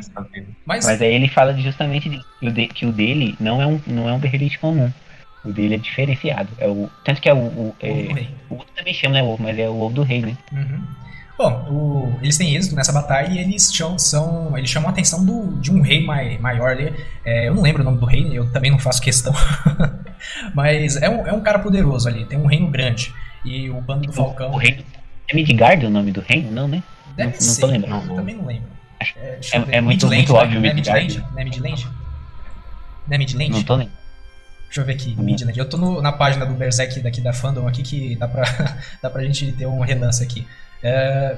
Mas, 0.64 0.86
Mas 0.86 1.02
aí 1.02 1.12
ele 1.12 1.26
fala 1.28 1.52
justamente 1.54 2.08
disso, 2.08 2.24
que 2.38 2.46
o, 2.46 2.52
de- 2.52 2.68
que 2.68 2.86
o 2.86 2.92
dele 2.92 3.34
não 3.40 3.60
é 3.60 3.66
um, 3.66 3.80
não 3.88 4.08
é 4.08 4.12
um 4.12 4.18
Berrelite 4.20 4.58
comum. 4.60 4.92
O 5.44 5.52
dele 5.52 5.74
é 5.74 5.78
diferenciado. 5.78 6.48
É 6.58 6.68
o, 6.68 6.88
tanto 7.04 7.20
que 7.20 7.28
é 7.28 7.34
o. 7.34 7.38
O, 7.38 7.76
é, 7.80 7.90
o 7.90 8.12
rei. 8.14 8.28
o 8.50 8.54
outro 8.54 8.72
também 8.76 8.94
chama, 8.94 9.14
né? 9.14 9.22
O 9.22 9.26
ovo, 9.26 9.42
mas 9.42 9.58
é 9.58 9.68
o 9.68 9.80
ovo 9.80 9.94
do 9.94 10.02
rei, 10.04 10.20
né? 10.22 10.36
Uhum. 10.52 10.80
Bom, 11.36 11.52
o- 11.70 12.18
eles 12.20 12.36
têm 12.36 12.56
êxito 12.56 12.74
nessa 12.74 12.92
batalha 12.92 13.28
e 13.28 13.38
eles 13.38 13.72
chamam, 13.72 13.96
são, 13.98 14.58
eles 14.58 14.68
chamam 14.68 14.88
a 14.88 14.92
atenção 14.92 15.24
do, 15.24 15.60
de 15.60 15.70
um 15.70 15.80
rei 15.80 16.04
mai, 16.04 16.36
maior 16.38 16.70
ali. 16.70 16.92
É, 17.24 17.48
eu 17.48 17.54
não 17.54 17.62
lembro 17.62 17.82
o 17.82 17.84
nome 17.84 17.98
do 17.98 18.06
rei, 18.06 18.36
eu 18.36 18.50
também 18.50 18.70
não 18.72 18.78
faço 18.78 19.00
questão. 19.00 19.32
Mas 20.54 20.96
é 20.96 21.08
um, 21.08 21.26
é 21.26 21.32
um 21.32 21.40
cara 21.40 21.58
poderoso 21.58 22.08
ali, 22.08 22.24
tem 22.24 22.38
um 22.38 22.46
reino 22.46 22.68
grande. 22.68 23.12
E 23.44 23.70
o 23.70 23.80
bando 23.80 24.06
do 24.06 24.12
Falcão. 24.12 24.50
O 24.50 24.56
reino. 24.56 24.82
É 25.30 25.34
Midgard 25.34 25.86
o 25.86 25.90
nome 25.90 26.10
do 26.10 26.20
reino? 26.20 26.50
Não, 26.50 26.66
né? 26.66 26.82
Deve 27.16 27.30
não, 27.30 27.34
não 27.36 27.40
ser, 27.40 27.60
tô 27.60 27.66
lembrando. 27.68 28.10
eu 28.10 28.16
também 28.16 28.34
não 28.34 28.46
lembro. 28.46 28.68
Acho- 29.00 29.14
É, 29.18 29.38
é- 29.52 29.76
é 29.76 29.80
muito- 29.80 30.06
muito 30.08 30.32
né? 30.32 30.38
óbvio 30.40 30.60
Não 30.60 30.68
é 30.68 30.74
Midgard. 30.74 31.18
Não 31.32 31.38
é 31.40 31.44
Midland? 31.44 31.86
Não 33.06 33.14
é 33.14 33.18
Midland? 33.18 33.50
Não 33.52 33.62
tô 33.62 33.74
lembrando. 33.74 33.98
Deixa 34.66 34.80
eu 34.80 34.84
ver 34.84 34.92
aqui. 34.94 35.14
Midland. 35.16 35.56
Eu 35.58 35.68
tô 35.68 35.76
no- 35.76 36.02
na 36.02 36.12
página 36.12 36.44
do 36.44 36.54
Berserk 36.54 36.98
daqui 37.00 37.20
da 37.20 37.32
fandom 37.32 37.66
aqui 37.68 37.82
que 37.82 38.16
dá 38.16 38.26
pra, 38.26 38.42
dá 39.02 39.08
pra 39.08 39.22
gente 39.24 39.52
ter 39.52 39.66
um 39.66 39.80
relance 39.80 40.22
aqui. 40.22 40.46
É, 40.82 41.36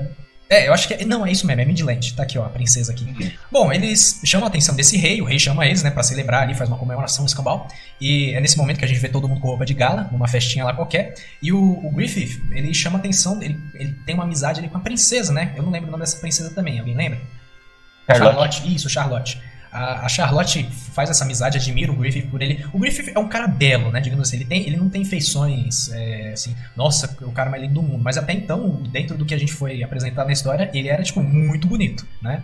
é, 0.48 0.68
eu 0.68 0.74
acho 0.74 0.88
que. 0.88 0.94
é- 0.94 1.04
Não, 1.04 1.24
é 1.24 1.30
isso 1.30 1.46
mesmo, 1.46 1.60
é 1.62 1.64
Midland. 1.64 2.12
Tá 2.14 2.24
aqui, 2.24 2.36
ó, 2.38 2.44
a 2.44 2.48
princesa 2.48 2.92
aqui. 2.92 3.36
Bom, 3.52 3.72
eles 3.72 4.20
chamam 4.24 4.46
a 4.46 4.48
atenção 4.48 4.74
desse 4.74 4.96
rei, 4.96 5.22
o 5.22 5.24
rei 5.24 5.38
chama 5.38 5.64
eles, 5.66 5.82
né, 5.82 5.90
pra 5.90 6.02
celebrar 6.02 6.42
ali, 6.42 6.54
faz 6.54 6.68
uma 6.68 6.76
comemoração, 6.78 7.22
um 7.22 7.26
escambau. 7.26 7.68
E 8.00 8.34
é 8.34 8.40
nesse 8.40 8.56
momento 8.58 8.78
que 8.78 8.84
a 8.84 8.88
gente 8.88 8.98
vê 8.98 9.08
todo 9.08 9.28
mundo 9.28 9.40
com 9.40 9.48
roupa 9.48 9.64
de 9.64 9.74
gala, 9.74 10.08
numa 10.10 10.26
festinha 10.26 10.64
lá 10.64 10.74
qualquer. 10.74 11.14
E 11.42 11.52
o, 11.52 11.58
o 11.86 11.90
Griffith, 11.92 12.42
ele 12.50 12.74
chama 12.74 12.98
a 12.98 13.00
atenção, 13.00 13.40
ele, 13.42 13.60
ele 13.74 13.92
tem 14.04 14.14
uma 14.14 14.24
amizade 14.24 14.58
ali 14.58 14.68
com 14.68 14.76
a 14.76 14.80
princesa, 14.80 15.32
né? 15.32 15.52
Eu 15.56 15.62
não 15.62 15.70
lembro 15.70 15.88
o 15.88 15.90
nome 15.92 16.02
dessa 16.02 16.16
princesa 16.18 16.50
também, 16.50 16.78
alguém 16.80 16.96
lembra? 16.96 17.20
Charlotte. 18.08 18.74
Isso, 18.74 18.90
Charlotte. 18.90 19.40
A, 19.72 20.06
a 20.06 20.08
Charlotte 20.08 20.64
faz 20.92 21.10
essa 21.10 21.24
amizade, 21.24 21.56
admira 21.56 21.92
o 21.92 21.96
Griffith 21.96 22.26
por 22.26 22.42
ele. 22.42 22.64
O 22.72 22.78
Griffith 22.78 23.12
é 23.14 23.18
um 23.18 23.28
cara 23.28 23.46
belo, 23.46 23.90
né? 23.90 24.00
Digamos 24.00 24.28
assim, 24.28 24.36
ele, 24.36 24.44
tem, 24.44 24.66
ele 24.66 24.76
não 24.76 24.88
tem 24.88 25.04
feições 25.04 25.90
é, 25.92 26.32
assim, 26.32 26.54
nossa, 26.76 27.16
o 27.22 27.32
cara 27.32 27.50
mais 27.50 27.62
lindo 27.62 27.74
do 27.74 27.82
mundo. 27.82 28.02
Mas 28.02 28.18
até 28.18 28.32
então, 28.32 28.82
dentro 28.90 29.16
do 29.16 29.24
que 29.24 29.34
a 29.34 29.38
gente 29.38 29.52
foi 29.52 29.82
apresentado 29.82 30.26
na 30.26 30.32
história, 30.32 30.70
ele 30.74 30.88
era, 30.88 31.02
tipo, 31.02 31.22
muito 31.22 31.68
bonito, 31.68 32.06
né? 32.20 32.42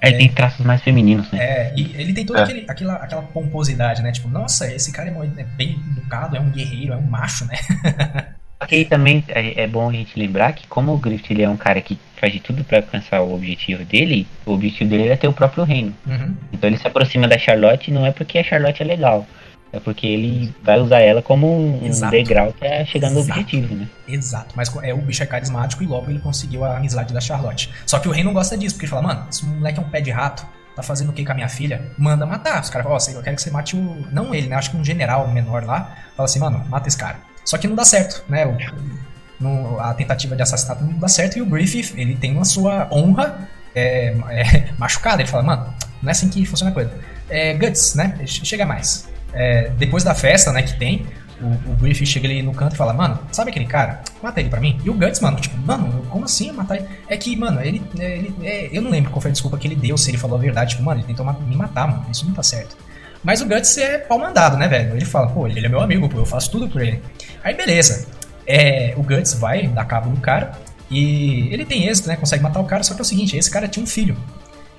É, 0.00 0.12
tem 0.12 0.28
traços 0.28 0.64
mais 0.64 0.82
femininos, 0.82 1.30
né? 1.30 1.38
É, 1.38 1.74
e 1.76 1.94
ele 1.96 2.12
tem 2.12 2.26
toda 2.26 2.40
É. 2.40 2.64
aquela, 2.68 2.94
aquela 2.94 3.22
pomposidade, 3.22 4.02
né? 4.02 4.12
Tipo, 4.12 4.28
nossa, 4.28 4.70
esse 4.72 4.92
cara 4.92 5.08
é, 5.08 5.40
é 5.40 5.44
bem 5.44 5.80
educado, 5.92 6.36
é 6.36 6.40
um 6.40 6.50
guerreiro, 6.50 6.92
é 6.92 6.96
um 6.96 7.02
macho, 7.06 7.46
né? 7.46 7.56
Aí 8.58 8.84
também 8.86 9.22
é, 9.28 9.62
é 9.62 9.66
bom 9.66 9.88
a 9.90 9.92
gente 9.92 10.18
lembrar 10.18 10.52
que 10.54 10.66
como 10.66 10.92
o 10.92 10.98
Griffith 10.98 11.30
ele 11.30 11.42
é 11.42 11.48
um 11.48 11.56
cara 11.56 11.80
que 11.80 11.98
faz 12.20 12.32
de 12.32 12.40
tudo 12.40 12.64
pra 12.64 12.78
alcançar 12.78 13.20
o 13.22 13.34
objetivo 13.34 13.84
dele, 13.84 14.26
o 14.44 14.52
objetivo 14.52 14.90
dele 14.90 15.08
é 15.08 15.16
ter 15.16 15.28
o 15.28 15.32
próprio 15.32 15.64
reino. 15.64 15.94
Uhum. 16.06 16.34
Então 16.52 16.68
ele 16.68 16.78
se 16.78 16.86
aproxima 16.86 17.28
da 17.28 17.38
Charlotte 17.38 17.90
não 17.90 18.04
é 18.06 18.10
porque 18.12 18.38
a 18.38 18.44
Charlotte 18.44 18.82
é 18.82 18.84
legal, 18.86 19.26
é 19.72 19.80
porque 19.80 20.06
ele 20.06 20.54
vai 20.62 20.78
usar 20.80 21.00
ela 21.00 21.20
como 21.22 21.46
um, 21.46 21.86
Exato. 21.86 22.10
degrau 22.12 22.52
pra 22.58 22.84
chegar 22.84 23.10
no 23.10 23.20
objetivo, 23.20 23.74
né? 23.74 23.86
Exato, 24.08 24.54
mas 24.56 24.74
é, 24.82 24.94
o 24.94 24.98
bicho 24.98 25.22
é 25.22 25.26
carismático 25.26 25.82
e 25.82 25.86
logo 25.86 26.10
ele 26.10 26.18
conseguiu 26.20 26.64
a 26.64 26.76
amizade 26.76 27.12
da 27.12 27.20
Charlotte. 27.20 27.70
Só 27.84 27.98
que 27.98 28.08
o 28.08 28.12
rei 28.12 28.24
não 28.24 28.32
gosta 28.32 28.56
disso, 28.56 28.74
porque 28.76 28.86
ele 28.86 28.90
fala, 28.90 29.02
mano, 29.02 29.26
esse 29.30 29.44
moleque 29.44 29.78
é 29.78 29.82
um 29.82 29.88
pé 29.88 30.00
de 30.00 30.10
rato, 30.10 30.46
tá 30.74 30.82
fazendo 30.82 31.10
o 31.10 31.12
que 31.12 31.24
com 31.24 31.32
a 31.32 31.34
minha 31.34 31.48
filha? 31.48 31.90
Manda 31.98 32.24
matar. 32.26 32.60
Os 32.62 32.70
caras 32.70 32.84
falam, 32.86 32.98
ó, 33.00 33.10
eu 33.18 33.22
quero 33.22 33.36
que 33.36 33.42
você 33.42 33.50
mate 33.50 33.74
o. 33.76 34.06
Não 34.12 34.34
ele, 34.34 34.46
né? 34.46 34.56
Acho 34.56 34.70
que 34.70 34.76
um 34.76 34.84
general 34.84 35.26
menor 35.28 35.64
lá. 35.64 35.94
Fala 36.16 36.26
assim, 36.26 36.38
mano, 36.38 36.62
mata 36.68 36.86
esse 36.86 36.98
cara. 36.98 37.16
Só 37.44 37.56
que 37.56 37.66
não 37.66 37.74
dá 37.74 37.84
certo, 37.84 38.22
né? 38.28 38.44
O- 38.46 38.56
no- 39.40 39.78
a 39.80 39.92
tentativa 39.94 40.34
de 40.36 40.42
assassinato 40.42 40.84
não 40.84 40.98
dá 40.98 41.08
certo 41.08 41.36
e 41.38 41.42
o 41.42 41.46
Griffith, 41.46 41.94
ele 41.96 42.14
tem 42.16 42.38
a 42.38 42.44
sua 42.44 42.88
honra 42.90 43.48
é, 43.74 44.14
é, 44.30 44.68
machucada. 44.78 45.22
Ele 45.22 45.28
fala, 45.30 45.42
mano, 45.42 45.74
não 46.02 46.08
é 46.08 46.12
assim 46.12 46.28
que 46.28 46.44
funciona 46.46 46.70
a 46.70 46.74
coisa. 46.74 46.90
É, 47.28 47.54
Guts, 47.54 47.94
né? 47.94 48.18
Chega 48.26 48.64
mais. 48.64 49.08
É, 49.32 49.70
depois 49.76 50.02
da 50.04 50.14
festa, 50.14 50.50
né, 50.52 50.62
que 50.62 50.78
tem, 50.78 51.04
o, 51.40 51.72
o 51.72 51.76
Griffith 51.76 52.06
chega 52.06 52.26
ali 52.26 52.42
no 52.42 52.54
canto 52.54 52.74
e 52.74 52.76
fala, 52.78 52.94
mano, 52.94 53.18
sabe 53.30 53.50
aquele 53.50 53.66
cara? 53.66 54.00
Mata 54.22 54.40
ele 54.40 54.48
pra 54.48 54.60
mim. 54.60 54.80
E 54.82 54.88
o 54.88 54.94
Guts, 54.94 55.20
mano, 55.20 55.38
tipo, 55.38 55.56
mano, 55.58 56.06
como 56.08 56.24
assim 56.24 56.50
matar 56.52 56.76
ele? 56.76 56.86
É 57.08 57.16
que, 57.18 57.36
mano, 57.36 57.60
ele. 57.60 57.82
é, 57.98 58.16
ele- 58.16 58.34
é, 58.42 58.70
eu 58.72 58.80
não 58.80 58.90
lembro 58.90 59.10
qual 59.10 59.20
foi 59.20 59.30
a 59.30 59.32
desculpa 59.32 59.58
que 59.58 59.66
ele 59.68 59.76
deu, 59.76 59.98
se 59.98 60.10
ele 60.10 60.16
falou 60.16 60.38
a 60.38 60.40
verdade. 60.40 60.70
Tipo, 60.70 60.82
mano, 60.84 61.00
ele 61.00 61.06
tentou 61.06 61.26
me 61.26 61.56
matar, 61.56 61.86
mano. 61.88 62.06
Isso 62.10 62.24
não 62.24 62.32
tá 62.32 62.42
certo. 62.42 62.76
Mas 63.22 63.40
o 63.42 63.46
Guts 63.46 63.76
é 63.78 63.98
pau 63.98 64.18
mandado, 64.18 64.56
né, 64.56 64.68
velho? 64.68 64.94
Ele 64.96 65.04
fala, 65.04 65.26
pô, 65.28 65.46
ele 65.48 65.66
é 65.66 65.68
meu 65.68 65.80
amigo, 65.80 66.08
pô, 66.08 66.18
eu 66.18 66.26
faço 66.26 66.50
tudo 66.50 66.68
por 66.68 66.80
ele. 66.80 67.02
Aí 67.42 67.54
beleza. 67.54 68.06
É, 68.46 68.94
o 68.96 69.02
Guts 69.02 69.34
vai 69.34 69.66
dar 69.66 69.84
cabo 69.84 70.10
no 70.10 70.16
cara 70.18 70.52
e 70.90 71.48
ele 71.52 71.64
tem 71.64 71.86
êxito, 71.86 72.08
né? 72.08 72.16
Consegue 72.16 72.42
matar 72.42 72.60
o 72.60 72.64
cara, 72.64 72.82
só 72.82 72.94
que 72.94 73.00
é 73.00 73.02
o 73.02 73.04
seguinte, 73.04 73.36
esse 73.36 73.50
cara 73.50 73.66
tinha 73.68 73.82
um 73.82 73.86
filho. 73.86 74.16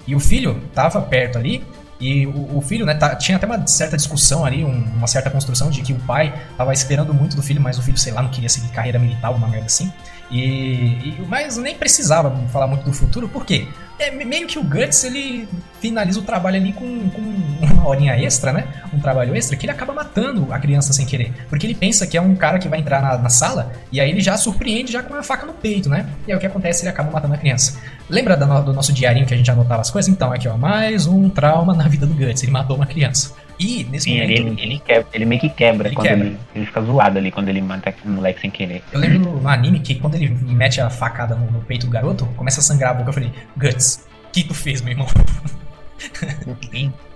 E 0.08 0.16
o 0.16 0.20
filho 0.20 0.62
tava 0.74 1.02
perto 1.02 1.38
ali, 1.38 1.64
e 2.00 2.26
o, 2.28 2.58
o 2.58 2.62
filho, 2.62 2.86
né, 2.86 2.94
tá- 2.94 3.16
tinha 3.16 3.36
até 3.38 3.46
uma 3.46 3.66
certa 3.68 3.98
discussão 3.98 4.46
ali, 4.46 4.64
um- 4.64 4.84
uma 4.96 5.08
certa 5.08 5.30
construção 5.30 5.70
de 5.70 5.82
que 5.82 5.92
o 5.92 6.00
pai 6.00 6.34
tava 6.56 6.72
esperando 6.72 7.14
muito 7.14 7.36
do 7.36 7.42
filho, 7.42 7.60
mas 7.60 7.78
o 7.78 7.82
filho, 7.82 7.98
sei 7.98 8.14
lá, 8.14 8.22
não 8.22 8.30
queria 8.30 8.48
seguir 8.48 8.70
carreira 8.70 9.00
militar, 9.00 9.32
uma 9.32 9.48
merda 9.48 9.66
assim. 9.66 9.92
E, 10.30 10.40
e- 10.40 11.26
mas 11.28 11.56
nem 11.58 11.76
precisava 11.76 12.30
falar 12.50 12.68
muito 12.68 12.84
do 12.84 12.92
futuro, 12.94 13.30
por 13.30 13.46
quê? 13.46 13.68
É, 14.00 14.12
me- 14.12 14.26
meio 14.26 14.46
que 14.46 14.60
o 14.60 14.64
Guts, 14.64 15.04
ele 15.06 15.48
finaliza 15.82 16.20
o 16.20 16.22
trabalho 16.24 16.58
ali 16.58 16.72
com, 16.74 17.10
com 17.10 17.22
uma 17.66 17.88
horinha 17.88 18.14
extra, 18.16 18.52
né? 18.54 18.66
Um 18.94 19.00
trabalho 19.00 19.36
extra, 19.36 19.56
que 19.58 19.66
ele 19.66 19.72
acaba 19.72 19.94
matando 19.94 20.54
a 20.54 20.60
criança 20.60 20.94
sem 20.94 21.06
querer. 21.06 21.34
Porque 21.50 21.66
ele 21.66 21.74
pensa 21.74 22.06
que 22.06 22.16
é 22.18 22.22
um 22.22 22.36
cara 22.36 22.60
que 22.60 22.68
vai 22.68 22.80
entrar 22.80 23.02
na, 23.02 23.18
na 23.18 23.30
sala, 23.30 23.72
e 23.92 24.00
aí 24.00 24.10
ele 24.10 24.20
já 24.22 24.38
surpreende 24.38 24.92
já 24.92 25.02
com 25.02 25.16
a 25.16 25.24
faca 25.24 25.46
no 25.48 25.54
peito, 25.54 25.90
né? 25.90 26.06
E 26.28 26.32
aí 26.32 26.38
o 26.38 26.40
que 26.40 26.46
acontece? 26.46 26.84
Ele 26.84 26.90
acaba 26.90 27.10
matando 27.10 27.34
a 27.34 27.38
criança. 27.38 27.80
Lembra 28.10 28.36
da 28.38 28.46
no- 28.46 28.62
do 28.64 28.74
nosso 28.74 28.94
diarinho 28.94 29.26
que 29.26 29.34
a 29.34 29.38
gente 29.38 29.50
anotava 29.50 29.82
as 29.82 29.90
coisas? 29.90 30.10
Então, 30.12 30.32
aqui 30.32 30.48
ó, 30.48 30.58
mais 30.58 31.08
um 31.08 31.28
trauma 31.30 31.74
na 31.74 31.88
vida 31.88 32.06
do 32.06 32.14
Guts. 32.14 32.44
Ele 32.44 32.52
matou 32.52 32.76
uma 32.76 32.86
criança. 32.86 33.34
E 33.60 33.84
nesse 33.86 34.06
Sim, 34.06 34.22
momento. 34.22 34.32
ele, 34.32 34.62
ele, 34.62 34.80
quebra, 34.80 35.08
ele 35.14 35.26
meio 35.26 35.42
que 35.42 35.50
quebra 35.50 35.88
Ele 35.88 35.96
quando 35.96 36.08
quebra. 36.08 36.28
Ele, 36.28 36.38
ele 36.54 36.66
fica 36.66 36.82
zoado 36.82 37.18
ali 37.18 37.32
quando 37.32 37.50
ele 37.50 37.62
mata 37.62 37.94
o 38.06 38.10
moleque 38.10 38.42
sem 38.42 38.52
querer. 38.52 38.84
Eu 38.92 39.00
lembro 39.00 39.42
no, 39.42 39.48
anime 39.48 39.80
que 39.80 39.96
quando 39.96 40.16
ele 40.16 40.30
mete 40.30 40.80
a 40.80 40.90
facada 40.90 41.36
no, 41.36 41.52
no 41.52 41.62
peito 41.62 41.88
do 41.88 41.92
garoto, 41.92 42.26
começa 42.38 42.60
a 42.60 42.64
sangrar 42.64 42.92
a 42.92 42.94
boca. 42.94 43.10
Eu 43.10 43.14
falei, 43.14 43.32
Guts, 43.56 44.08
o 44.28 44.32
que 44.32 44.44
tu 44.44 44.54
fez, 44.54 44.82
meu 44.82 44.92
irmão? 44.92 45.08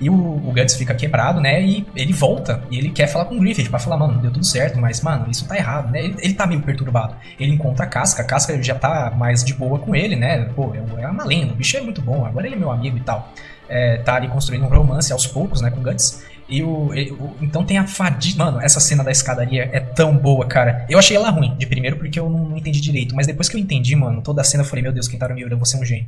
E 0.00 0.08
o, 0.08 0.14
o 0.14 0.52
Guts 0.52 0.76
fica 0.76 0.94
quebrado, 0.94 1.40
né? 1.40 1.62
E 1.62 1.86
ele 1.94 2.12
volta 2.12 2.62
e 2.70 2.78
ele 2.78 2.90
quer 2.90 3.06
falar 3.06 3.26
com 3.26 3.36
o 3.36 3.40
Griffith 3.40 3.68
pra 3.68 3.78
falar, 3.78 3.96
mano, 3.96 4.20
deu 4.20 4.30
tudo 4.30 4.44
certo, 4.44 4.78
mas, 4.78 5.00
mano, 5.00 5.30
isso 5.30 5.46
tá 5.46 5.56
errado, 5.56 5.90
né? 5.90 6.04
Ele, 6.04 6.16
ele 6.20 6.34
tá 6.34 6.46
meio 6.46 6.62
perturbado. 6.62 7.16
Ele 7.38 7.52
encontra 7.52 7.84
a 7.84 7.88
Casca, 7.88 8.22
a 8.22 8.24
Casca 8.24 8.60
já 8.62 8.74
tá 8.74 9.12
mais 9.16 9.44
de 9.44 9.54
boa 9.54 9.78
com 9.78 9.94
ele, 9.94 10.16
né? 10.16 10.44
Pô, 10.54 10.72
é 10.74 11.08
uma 11.08 11.24
lenda, 11.24 11.52
o 11.52 11.56
bicho 11.56 11.76
é 11.76 11.80
muito 11.80 12.00
bom, 12.00 12.24
agora 12.24 12.46
ele 12.46 12.54
é 12.54 12.58
meu 12.58 12.70
amigo 12.70 12.96
e 12.96 13.00
tal. 13.00 13.32
É, 13.68 13.98
tá 13.98 14.14
ali 14.14 14.28
construindo 14.28 14.64
um 14.64 14.68
romance 14.68 15.12
aos 15.12 15.26
poucos, 15.26 15.60
né, 15.60 15.70
com 15.70 15.82
Guts. 15.82 16.22
E 16.48 16.62
o, 16.62 16.88
o- 16.90 17.36
então 17.40 17.64
tem 17.64 17.78
a 17.78 17.86
fadiga. 17.86 18.44
Mano, 18.44 18.60
essa 18.60 18.78
cena 18.80 19.02
da 19.02 19.10
escadaria 19.10 19.68
é 19.72 19.80
tão 19.80 20.16
boa, 20.16 20.46
cara. 20.46 20.86
Eu 20.88 20.98
achei 20.98 21.16
ela 21.16 21.30
ruim, 21.30 21.56
de 21.56 21.66
primeiro 21.66 21.96
porque 21.96 22.18
eu 22.20 22.30
não, 22.30 22.48
não 22.50 22.56
entendi 22.56 22.80
direito. 22.80 23.14
Mas 23.16 23.26
depois 23.26 23.48
que 23.48 23.56
eu 23.56 23.60
entendi, 23.60 23.96
mano, 23.96 24.22
toda 24.22 24.40
a 24.40 24.44
cena 24.44 24.62
eu 24.62 24.66
falei, 24.66 24.82
meu 24.82 24.92
Deus, 24.92 25.08
Kentaro 25.08 25.34
Miura, 25.34 25.56
você 25.56 25.76
é 25.76 25.80
um 25.80 25.84
gênio. 25.84 26.06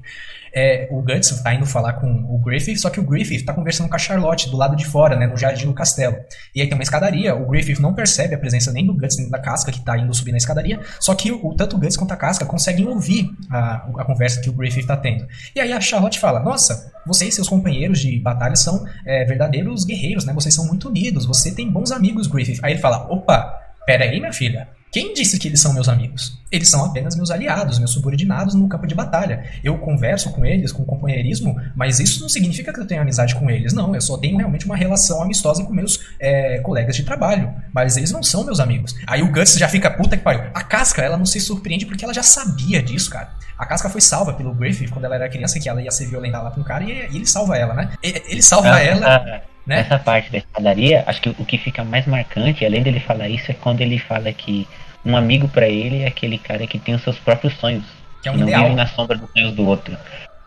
É, 0.54 0.88
o 0.90 1.02
Guts 1.02 1.28
tá 1.42 1.52
indo 1.54 1.66
falar 1.66 1.94
com 1.94 2.06
o 2.28 2.38
Griffith, 2.38 2.78
só 2.78 2.88
que 2.88 2.98
o 2.98 3.02
Griffith 3.02 3.44
tá 3.44 3.52
conversando 3.52 3.88
com 3.88 3.94
a 3.94 3.98
Charlotte 3.98 4.48
do 4.48 4.56
lado 4.56 4.74
de 4.76 4.84
fora, 4.86 5.14
né, 5.14 5.26
no 5.26 5.36
jardim 5.36 5.66
do 5.66 5.74
castelo. 5.74 6.16
E 6.54 6.60
aí 6.62 6.66
tem 6.66 6.74
uma 6.76 6.82
escadaria, 6.82 7.34
o 7.34 7.46
Griffith 7.46 7.80
não 7.80 7.92
percebe 7.92 8.34
a 8.34 8.38
presença 8.38 8.72
nem 8.72 8.86
do 8.86 8.94
Guts 8.94 9.18
nem 9.18 9.28
da 9.28 9.38
Casca 9.38 9.70
que 9.70 9.80
tá 9.80 9.98
indo 9.98 10.12
subir 10.14 10.30
na 10.32 10.38
escadaria, 10.38 10.80
só 10.98 11.14
que 11.14 11.30
o, 11.30 11.54
tanto 11.54 11.76
o 11.76 11.78
Guts 11.78 11.96
quanto 11.98 12.12
a 12.12 12.16
Casca 12.16 12.46
conseguem 12.46 12.86
ouvir 12.86 13.30
a, 13.50 13.74
a 13.98 14.04
conversa 14.04 14.40
que 14.40 14.48
o 14.48 14.52
Griffith 14.54 14.86
tá 14.86 14.96
tendo. 14.96 15.26
E 15.54 15.60
aí 15.60 15.70
a 15.70 15.80
Charlotte 15.82 16.18
fala: 16.18 16.40
Nossa, 16.40 16.92
você 17.06 17.26
e 17.26 17.32
seus 17.32 17.48
companheiros 17.48 18.00
de 18.00 18.18
batalha 18.18 18.56
são 18.56 18.86
é, 19.04 19.24
verdadeiros 19.26 19.84
guerreiros, 19.84 20.24
né? 20.28 20.34
Vocês 20.34 20.54
são 20.54 20.66
muito 20.66 20.88
unidos, 20.88 21.26
você 21.26 21.50
tem 21.50 21.70
bons 21.70 21.90
amigos, 21.90 22.26
Griffith. 22.26 22.60
Aí 22.62 22.74
ele 22.74 22.80
fala: 22.80 23.06
Opa, 23.10 23.52
pera 23.84 24.04
aí, 24.04 24.20
minha 24.20 24.32
filha. 24.32 24.68
Quem 24.90 25.12
disse 25.12 25.38
que 25.38 25.48
eles 25.48 25.60
são 25.60 25.74
meus 25.74 25.86
amigos? 25.86 26.38
Eles 26.50 26.70
são 26.70 26.82
apenas 26.82 27.14
meus 27.14 27.30
aliados, 27.30 27.78
meus 27.78 27.90
subordinados 27.92 28.54
no 28.54 28.66
campo 28.68 28.86
de 28.86 28.94
batalha. 28.94 29.44
Eu 29.62 29.76
converso 29.76 30.30
com 30.30 30.46
eles 30.46 30.72
com 30.72 30.82
companheirismo, 30.82 31.60
mas 31.76 32.00
isso 32.00 32.22
não 32.22 32.28
significa 32.28 32.72
que 32.72 32.80
eu 32.80 32.86
tenho 32.86 33.02
amizade 33.02 33.34
com 33.34 33.50
eles. 33.50 33.74
Não, 33.74 33.94
eu 33.94 34.00
só 34.00 34.16
tenho 34.16 34.38
realmente 34.38 34.64
uma 34.64 34.76
relação 34.76 35.22
amistosa 35.22 35.62
com 35.62 35.74
meus 35.74 36.00
é, 36.18 36.58
colegas 36.60 36.96
de 36.96 37.02
trabalho. 37.02 37.52
Mas 37.70 37.98
eles 37.98 38.10
não 38.10 38.22
são 38.22 38.44
meus 38.44 38.60
amigos. 38.60 38.94
Aí 39.06 39.22
o 39.22 39.30
Guts 39.30 39.58
já 39.58 39.68
fica 39.68 39.90
puta 39.90 40.16
que 40.16 40.22
pariu. 40.22 40.44
A 40.54 40.62
Casca, 40.62 41.02
ela 41.02 41.18
não 41.18 41.26
se 41.26 41.38
surpreende 41.38 41.84
porque 41.84 42.02
ela 42.02 42.14
já 42.14 42.22
sabia 42.22 42.82
disso, 42.82 43.10
cara. 43.10 43.30
A 43.58 43.66
Casca 43.66 43.90
foi 43.90 44.00
salva 44.00 44.32
pelo 44.32 44.54
Griffith 44.54 44.88
quando 44.88 45.04
ela 45.04 45.16
era 45.16 45.28
criança, 45.28 45.60
que 45.60 45.68
ela 45.68 45.82
ia 45.82 45.90
ser 45.90 46.06
violentada 46.06 46.44
lá 46.44 46.50
com 46.50 46.60
um 46.60 46.64
cara, 46.64 46.84
e, 46.84 46.92
ele 46.92 47.26
salva 47.26 47.58
ela, 47.58 47.74
né? 47.74 47.90
Ele 48.02 48.40
salva 48.40 48.72
Ah, 48.74 48.80
ela. 48.80 49.42
Né? 49.68 49.76
Nessa 49.76 49.98
parte 49.98 50.32
da 50.32 50.38
escadaria, 50.38 51.04
acho 51.06 51.20
que 51.20 51.28
o 51.28 51.44
que 51.44 51.58
fica 51.58 51.84
mais 51.84 52.06
marcante, 52.06 52.64
além 52.64 52.82
dele 52.82 52.98
falar 53.00 53.28
isso, 53.28 53.50
é 53.50 53.54
quando 53.54 53.82
ele 53.82 53.98
fala 53.98 54.32
que 54.32 54.66
um 55.04 55.16
amigo 55.16 55.46
pra 55.48 55.68
ele 55.68 56.02
é 56.02 56.06
aquele 56.08 56.38
cara 56.38 56.66
que 56.66 56.78
tem 56.78 56.94
os 56.94 57.02
seus 57.02 57.18
próprios 57.18 57.54
sonhos. 57.58 57.84
Que 58.22 58.28
é 58.28 58.32
um 58.32 58.36
não 58.36 58.48
ideal. 58.48 58.64
vive 58.64 58.74
na 58.74 58.86
sombra 58.86 59.16
dos 59.16 59.30
sonhos 59.30 59.52
do 59.54 59.66
outro. 59.66 59.96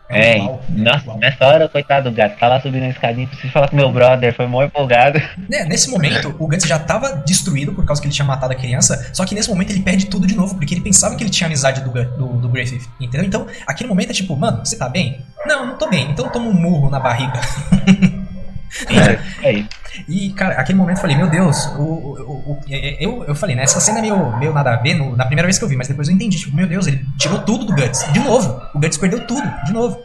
É 0.08 0.14
um 0.14 0.18
É, 0.18 0.38
é 0.38 0.82
nossa, 0.82 1.04
igual. 1.04 1.18
nessa 1.18 1.46
hora, 1.46 1.68
coitado 1.68 2.10
do 2.10 2.14
gato, 2.14 2.36
tá 2.38 2.48
lá 2.48 2.60
subindo 2.60 2.82
a 2.82 2.88
escadinha, 2.88 3.26
preciso 3.26 3.52
falar 3.52 3.68
com 3.68 3.76
meu 3.76 3.90
brother, 3.90 4.34
foi 4.34 4.46
mó 4.46 4.62
empolgado. 4.62 5.18
Né, 5.48 5.64
Nesse 5.64 5.88
momento, 5.88 6.34
o 6.38 6.46
Guts 6.46 6.66
já 6.66 6.78
tava 6.78 7.16
destruído 7.24 7.72
por 7.72 7.84
causa 7.86 8.02
que 8.02 8.08
ele 8.08 8.14
tinha 8.14 8.26
matado 8.26 8.52
a 8.52 8.56
criança, 8.56 9.10
só 9.14 9.24
que 9.24 9.34
nesse 9.34 9.48
momento 9.48 9.70
ele 9.70 9.80
perde 9.82 10.06
tudo 10.06 10.26
de 10.26 10.34
novo, 10.34 10.54
porque 10.56 10.74
ele 10.74 10.82
pensava 10.82 11.16
que 11.16 11.22
ele 11.22 11.30
tinha 11.30 11.46
amizade 11.46 11.80
do, 11.80 11.90
do, 11.90 12.26
do 12.40 12.48
Griffith, 12.50 12.86
entendeu? 13.00 13.26
Então, 13.26 13.46
aquele 13.66 13.88
momento 13.88 14.10
é 14.10 14.12
tipo, 14.14 14.36
mano, 14.36 14.58
você 14.66 14.76
tá 14.76 14.88
bem? 14.88 15.20
Não, 15.46 15.64
não 15.66 15.78
tô 15.78 15.88
bem, 15.88 16.10
então 16.10 16.28
toma 16.28 16.46
um 16.46 16.52
murro 16.52 16.90
na 16.90 17.00
barriga. 17.00 17.40
É 19.42 19.52
isso. 19.52 19.68
E, 20.08 20.32
cara, 20.32 20.54
aquele 20.54 20.78
momento 20.78 20.96
eu 20.96 21.00
falei, 21.02 21.16
meu 21.16 21.28
Deus, 21.28 21.66
o, 21.76 21.82
o, 21.82 22.32
o- 22.52 22.60
é- 22.70 22.94
é- 22.94 23.04
eu, 23.04 23.24
eu 23.24 23.34
falei, 23.34 23.54
né, 23.54 23.62
essa 23.62 23.78
cena 23.80 23.98
é 23.98 24.02
meio, 24.02 24.36
meio 24.38 24.52
nada 24.52 24.72
a 24.72 24.76
ver 24.76 24.94
no- 24.94 25.14
na 25.16 25.26
primeira 25.26 25.46
vez 25.46 25.58
que 25.58 25.64
eu 25.64 25.68
vi, 25.68 25.76
mas 25.76 25.86
depois 25.88 26.08
eu 26.08 26.14
entendi, 26.14 26.38
tipo, 26.38 26.56
meu 26.56 26.66
Deus, 26.66 26.86
ele 26.86 27.04
tirou 27.18 27.40
tudo 27.40 27.66
do 27.66 27.74
Guts, 27.74 28.10
de 28.12 28.18
novo, 28.20 28.60
o 28.74 28.78
Guts 28.80 28.96
perdeu 28.96 29.26
tudo, 29.26 29.46
de 29.66 29.72
novo. 29.72 30.00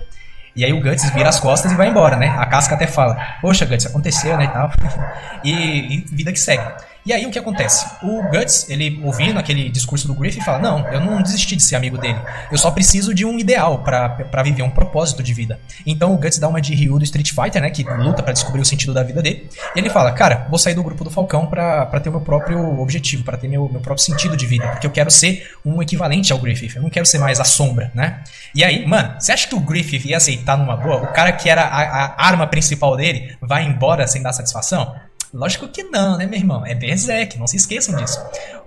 E 0.55 0.65
aí 0.65 0.73
o 0.73 0.81
Guts 0.81 1.09
vira 1.11 1.29
as 1.29 1.39
costas 1.39 1.71
e 1.71 1.75
vai 1.75 1.87
embora, 1.87 2.15
né? 2.17 2.29
A 2.37 2.45
casca 2.47 2.73
até 2.75 2.87
fala, 2.87 3.15
poxa, 3.41 3.63
Guts, 3.65 3.85
aconteceu, 3.85 4.35
né, 4.37 4.45
e 4.45 4.47
tal. 4.49 4.71
E, 5.43 5.51
e 5.97 6.05
vida 6.11 6.33
que 6.33 6.39
segue. 6.39 6.63
E 7.07 7.13
aí 7.13 7.25
o 7.25 7.31
que 7.31 7.39
acontece? 7.39 7.85
O 8.03 8.21
Guts, 8.23 8.69
ele 8.69 8.99
ouvindo 9.01 9.39
aquele 9.39 9.69
discurso 9.69 10.05
do 10.07 10.13
Griffith, 10.13 10.43
fala, 10.43 10.59
não, 10.59 10.85
eu 10.89 10.99
não 10.99 11.21
desisti 11.21 11.55
de 11.55 11.63
ser 11.63 11.77
amigo 11.77 11.97
dele. 11.97 12.19
Eu 12.51 12.57
só 12.57 12.69
preciso 12.69 13.13
de 13.13 13.23
um 13.23 13.39
ideal 13.39 13.79
pra 13.79 14.43
viver 14.43 14.61
um 14.61 14.69
propósito 14.69 15.23
de 15.23 15.33
vida. 15.33 15.57
Então 15.85 16.13
o 16.13 16.17
Guts 16.17 16.37
dá 16.37 16.49
uma 16.49 16.59
de 16.59 16.75
Ryu 16.75 16.99
do 16.99 17.05
Street 17.05 17.31
Fighter, 17.31 17.61
né, 17.61 17.69
que 17.69 17.81
luta 17.83 18.21
pra 18.21 18.33
descobrir 18.33 18.59
o 18.59 18.65
sentido 18.65 18.93
da 18.93 19.03
vida 19.03 19.21
dele. 19.21 19.49
E 19.73 19.79
ele 19.79 19.89
fala, 19.89 20.11
cara, 20.11 20.47
vou 20.49 20.59
sair 20.59 20.73
do 20.73 20.83
grupo 20.83 21.05
do 21.05 21.09
Falcão 21.09 21.45
pra 21.45 21.85
ter 22.01 22.09
o 22.09 22.11
meu 22.11 22.19
próprio 22.19 22.77
objetivo, 22.77 23.23
pra 23.23 23.37
ter 23.37 23.47
meu, 23.47 23.69
meu 23.69 23.79
próprio 23.79 24.03
sentido 24.03 24.35
de 24.35 24.45
vida, 24.45 24.67
porque 24.67 24.85
eu 24.85 24.91
quero 24.91 25.09
ser 25.09 25.49
um 25.63 25.81
equivalente 25.81 26.33
ao 26.33 26.39
Griffith, 26.39 26.75
eu 26.75 26.81
não 26.81 26.89
quero 26.89 27.05
ser 27.05 27.19
mais 27.19 27.39
a 27.39 27.45
sombra, 27.45 27.89
né? 27.95 28.21
E 28.53 28.65
aí, 28.65 28.85
mano, 28.85 29.15
você 29.17 29.31
acha 29.31 29.47
que 29.47 29.55
o 29.55 29.61
Griffith 29.61 30.09
ia 30.09 30.17
aceitar 30.17 30.57
numa 30.57 30.75
boa? 30.75 31.03
O 31.03 31.13
cara 31.13 31.31
que 31.31 31.49
era 31.49 31.61
a, 31.61 31.81
a 31.81 32.27
arma 32.27 32.47
principal 32.47 32.97
dele 32.97 33.37
vai 33.41 33.63
embora 33.63 34.05
sem 34.07 34.21
dar 34.21 34.33
satisfação? 34.33 34.93
Lógico 35.33 35.67
que 35.67 35.83
não, 35.83 36.17
né, 36.17 36.25
meu 36.25 36.39
irmão? 36.39 36.65
É 36.65 36.73
Berserk, 36.73 37.37
não 37.37 37.47
se 37.47 37.57
esqueçam 37.57 37.95
disso. 37.95 38.19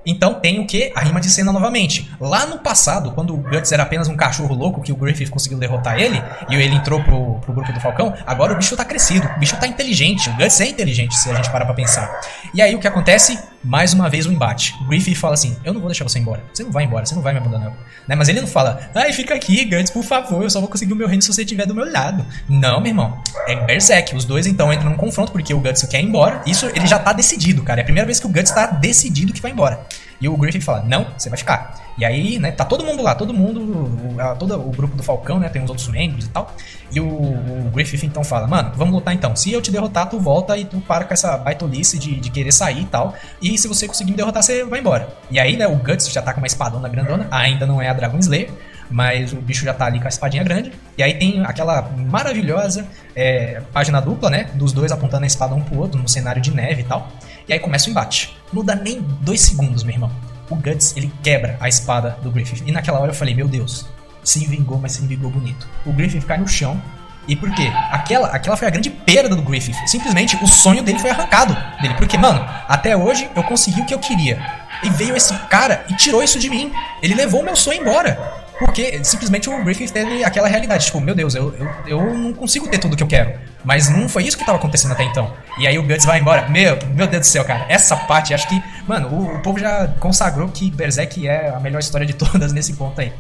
Então 0.05 0.34
tem 0.34 0.61
o 0.61 0.66
que? 0.66 0.92
A 0.94 1.01
rima 1.01 1.20
de 1.20 1.28
cena 1.28 1.53
novamente. 1.53 2.11
Lá 2.20 2.46
no 2.46 2.59
passado, 2.59 3.12
quando 3.12 3.34
o 3.34 3.36
Guts 3.36 3.70
era 3.72 3.82
apenas 3.82 4.09
um 4.09 4.16
cachorro 4.16 4.55
louco 4.55 4.82
que 4.82 4.92
o 4.92 4.96
Griffith 4.96 5.30
conseguiu 5.30 5.59
derrotar 5.59 5.98
ele, 5.98 6.22
e 6.48 6.55
ele 6.55 6.74
entrou 6.74 7.03
pro, 7.03 7.36
pro 7.40 7.53
grupo 7.53 7.72
do 7.72 7.80
Falcão, 7.80 8.14
agora 8.26 8.53
o 8.53 8.57
bicho 8.57 8.76
tá 8.76 8.84
crescido, 8.84 9.28
o 9.36 9.38
bicho 9.38 9.57
tá 9.57 9.66
inteligente, 9.66 10.28
o 10.30 10.36
Guts 10.36 10.61
é 10.61 10.66
inteligente, 10.66 11.14
se 11.16 11.30
a 11.30 11.34
gente 11.34 11.51
parar 11.51 11.64
pra 11.64 11.74
pensar. 11.74 12.20
E 12.55 12.62
aí 12.62 12.74
o 12.74 12.78
que 12.78 12.88
acontece? 12.88 13.38
Mais 13.62 13.92
uma 13.92 14.09
vez 14.09 14.24
o 14.24 14.32
embate. 14.32 14.74
O 14.80 14.86
Griffith 14.86 15.16
fala 15.16 15.34
assim: 15.34 15.55
Eu 15.62 15.74
não 15.74 15.80
vou 15.80 15.90
deixar 15.90 16.05
você 16.05 16.18
embora. 16.18 16.42
Você 16.53 16.62
não 16.62 16.70
vai 16.70 16.84
embora, 16.84 17.05
você 17.05 17.14
não 17.14 17.22
vai 17.22 17.34
me 17.34 17.40
abandonar. 17.40 17.72
Né? 18.09 18.16
Mas 18.16 18.28
ele 18.28 18.40
não 18.40 18.48
fala, 18.48 18.90
ai, 18.94 19.12
fica 19.12 19.34
aqui, 19.34 19.64
Guts, 19.64 19.90
por 19.90 20.03
favor, 20.03 20.42
eu 20.42 20.51
só 20.51 20.59
vou 20.61 20.68
conseguir 20.68 20.92
o 20.92 20.96
meu 20.96 21.07
reino 21.07 21.22
se 21.22 21.32
você 21.32 21.42
estiver 21.42 21.66
do 21.66 21.74
meu 21.74 21.90
lado. 21.90 22.24
Não, 22.48 22.80
meu 22.80 22.90
irmão. 22.90 23.22
É 23.46 23.55
Berserk. 23.55 24.16
Os 24.16 24.24
dois 24.24 24.46
então 24.46 24.72
entram 24.72 24.90
num 24.90 24.96
confronto 24.96 25.30
porque 25.30 25.53
o 25.55 25.61
Guts 25.61 25.82
quer 25.84 26.01
ir 26.01 26.07
embora. 26.07 26.42
Isso 26.46 26.66
ele 26.74 26.86
já 26.86 26.98
tá 26.98 27.12
decidido, 27.12 27.62
cara. 27.62 27.80
É 27.80 27.82
a 27.82 27.84
primeira 27.84 28.07
vez 28.07 28.18
que 28.18 28.26
o 28.26 28.28
Guts 28.28 28.51
tá 28.51 28.66
decidido 28.66 29.32
que 29.32 29.40
vai 29.40 29.53
embora. 29.53 29.86
E 30.20 30.28
o 30.28 30.36
Griffith 30.36 30.62
fala, 30.62 30.82
não, 30.86 31.06
você 31.16 31.30
vai 31.30 31.38
ficar. 31.38 31.80
E 31.96 32.04
aí, 32.04 32.38
né, 32.38 32.50
tá 32.50 32.64
todo 32.64 32.84
mundo 32.84 33.02
lá, 33.02 33.14
todo 33.14 33.32
mundo, 33.32 33.90
todo 34.38 34.54
o 34.54 34.70
grupo 34.70 34.96
do 34.96 35.02
Falcão, 35.02 35.38
né, 35.38 35.48
tem 35.48 35.62
uns 35.62 35.68
outros 35.68 35.88
membros 35.88 36.26
e 36.26 36.28
tal. 36.28 36.54
E 36.92 37.00
o, 37.00 37.06
o 37.06 37.70
Griffith 37.74 38.04
então 38.04 38.22
fala, 38.24 38.46
mano, 38.46 38.72
vamos 38.74 38.94
lutar 38.94 39.14
então. 39.14 39.34
Se 39.34 39.52
eu 39.52 39.60
te 39.60 39.70
derrotar, 39.70 40.08
tu 40.08 40.18
volta 40.18 40.56
e 40.56 40.64
tu 40.64 40.80
para 40.80 41.04
com 41.04 41.14
essa 41.14 41.36
baitolice 41.36 41.98
de, 41.98 42.20
de 42.20 42.30
querer 42.30 42.52
sair 42.52 42.82
e 42.82 42.86
tal. 42.86 43.14
E 43.40 43.56
se 43.58 43.68
você 43.68 43.86
conseguir 43.86 44.10
me 44.10 44.16
derrotar, 44.16 44.42
você 44.42 44.64
vai 44.64 44.80
embora. 44.80 45.08
E 45.30 45.38
aí, 45.38 45.56
né, 45.56 45.66
o 45.66 45.76
Guts 45.76 46.10
já 46.10 46.22
tá 46.22 46.32
com 46.32 46.40
uma 46.40 46.46
espadona 46.46 46.88
grandona, 46.88 47.26
ainda 47.30 47.66
não 47.66 47.80
é 47.80 47.88
a 47.88 47.92
Dragon 47.92 48.18
Slayer. 48.18 48.50
Mas 48.90 49.32
o 49.32 49.36
bicho 49.36 49.64
já 49.64 49.72
tá 49.72 49.86
ali 49.86 50.00
com 50.00 50.06
a 50.06 50.08
espadinha 50.08 50.42
grande. 50.42 50.72
E 50.98 51.02
aí 51.02 51.14
tem 51.14 51.44
aquela 51.44 51.88
maravilhosa 51.96 52.84
é, 53.14 53.62
página 53.72 54.00
dupla, 54.00 54.28
né? 54.28 54.50
Dos 54.54 54.72
dois 54.72 54.90
apontando 54.90 55.22
a 55.22 55.26
espada 55.28 55.54
um 55.54 55.62
pro 55.62 55.78
outro, 55.78 56.00
num 56.00 56.08
cenário 56.08 56.42
de 56.42 56.50
neve 56.50 56.80
e 56.82 56.84
tal. 56.84 57.08
E 57.51 57.53
aí 57.53 57.59
começa 57.59 57.88
o 57.88 57.90
embate. 57.90 58.36
Não 58.53 58.64
dá 58.64 58.76
nem 58.76 59.01
dois 59.22 59.40
segundos, 59.40 59.82
meu 59.82 59.92
irmão. 59.92 60.12
O 60.48 60.55
Guts, 60.55 60.96
ele 60.96 61.12
quebra 61.20 61.57
a 61.59 61.68
espada 61.68 62.16
do 62.22 62.30
Griffith. 62.30 62.62
E 62.64 62.70
naquela 62.70 63.01
hora 63.01 63.11
eu 63.11 63.14
falei, 63.14 63.34
meu 63.34 63.48
Deus, 63.48 63.86
se 64.22 64.46
vingou, 64.46 64.78
mas 64.78 64.92
se 64.92 65.05
vingou 65.05 65.28
bonito. 65.32 65.68
O 65.84 65.92
Griffith 65.92 66.24
cai 66.24 66.38
no 66.38 66.46
chão. 66.46 66.80
E 67.26 67.34
por 67.34 67.53
quê? 67.53 67.72
Aquela, 67.90 68.28
aquela 68.28 68.57
foi 68.57 68.68
a 68.68 68.70
grande 68.70 68.88
perda 68.88 69.34
do 69.34 69.42
Griffith. 69.42 69.74
Simplesmente 69.88 70.38
o 70.40 70.46
sonho 70.46 70.80
dele 70.84 71.01
foi 71.01 71.11
arrancado 71.11 71.57
dele. 71.82 71.94
Porque, 71.94 72.16
mano, 72.16 72.48
até 72.68 72.96
hoje 72.96 73.28
eu 73.34 73.42
consegui 73.42 73.80
o 73.80 73.84
que 73.84 73.94
eu 73.94 73.98
queria. 73.98 74.40
E 74.84 74.90
veio 74.90 75.16
esse 75.16 75.34
cara 75.48 75.84
e 75.88 75.96
tirou 75.96 76.22
isso 76.22 76.38
de 76.38 76.48
mim. 76.48 76.72
Ele 77.03 77.14
levou 77.14 77.42
meu 77.42 77.57
sonho 77.57 77.80
embora. 77.80 78.39
Porque 78.61 79.02
simplesmente 79.02 79.48
o 79.48 79.64
Griffith 79.64 79.90
teve 79.90 80.22
aquela 80.22 80.46
realidade, 80.46 80.84
tipo, 80.84 81.00
meu 81.00 81.14
Deus, 81.14 81.34
eu, 81.34 81.54
eu, 81.54 81.70
eu 81.86 82.14
não 82.14 82.34
consigo 82.34 82.68
ter 82.68 82.76
tudo 82.76 82.94
que 82.94 83.02
eu 83.02 83.06
quero. 83.06 83.32
Mas 83.64 83.88
não 83.88 84.06
foi 84.06 84.24
isso 84.24 84.36
que 84.36 84.44
tava 84.44 84.58
acontecendo 84.58 84.92
até 84.92 85.02
então. 85.02 85.32
E 85.58 85.66
aí 85.66 85.78
o 85.78 85.82
Guts 85.82 86.04
vai 86.04 86.20
embora. 86.20 86.46
Meu, 86.46 86.78
meu 86.94 87.06
Deus 87.06 87.20
do 87.20 87.26
céu, 87.26 87.42
cara. 87.42 87.64
Essa 87.70 87.96
parte, 87.96 88.34
acho 88.34 88.46
que, 88.46 88.62
mano, 88.86 89.08
o, 89.08 89.36
o 89.36 89.42
povo 89.42 89.58
já 89.58 89.88
consagrou 89.98 90.46
que 90.48 90.70
Berserk 90.70 91.26
é 91.26 91.48
a 91.48 91.58
melhor 91.58 91.78
história 91.78 92.06
de 92.06 92.12
todas 92.14 92.52
nesse 92.52 92.74
ponto 92.74 93.00
aí. 93.00 93.11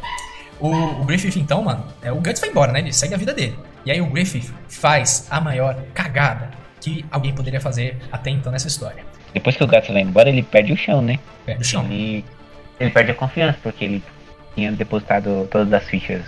O, 0.60 0.68
o 0.68 1.04
Griffith, 1.06 1.38
então, 1.40 1.62
mano, 1.62 1.86
é, 2.02 2.12
o 2.12 2.16
Guts 2.16 2.38
vai 2.38 2.50
embora, 2.50 2.70
né? 2.70 2.80
Ele 2.80 2.92
segue 2.92 3.14
a 3.14 3.16
vida 3.16 3.32
dele. 3.32 3.58
E 3.86 3.90
aí 3.90 4.00
o 4.02 4.06
Griffith 4.06 4.52
faz 4.68 5.26
a 5.30 5.40
maior 5.40 5.74
cagada 5.94 6.50
que 6.82 7.02
alguém 7.10 7.32
poderia 7.32 7.62
fazer 7.62 7.96
até 8.12 8.28
então 8.28 8.52
nessa 8.52 8.68
história. 8.68 9.02
Depois 9.32 9.56
que 9.56 9.64
o 9.64 9.66
gato 9.66 9.90
vai 9.90 10.02
embora, 10.02 10.28
ele 10.28 10.42
perde 10.42 10.72
o 10.74 10.76
chão, 10.76 11.00
né? 11.00 11.18
Perde 11.46 11.62
o 11.62 11.64
chão. 11.64 11.84
Ele, 11.84 12.24
ele 12.78 12.90
perde 12.90 13.12
a 13.12 13.14
confiança, 13.14 13.58
porque 13.62 13.86
ele 13.86 14.02
tinha 14.54 14.72
depositado 14.72 15.48
todas 15.50 15.72
as 15.72 15.84
fichas 15.84 16.22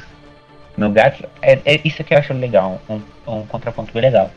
no 0.76 0.90
gato. 0.90 1.24
É, 1.40 1.58
é 1.64 1.80
isso 1.84 2.02
que 2.04 2.14
eu 2.14 2.18
acho 2.18 2.32
legal, 2.32 2.80
um, 2.88 3.00
um 3.26 3.46
contraponto 3.46 3.92
bem 3.92 4.02
legal. 4.02 4.30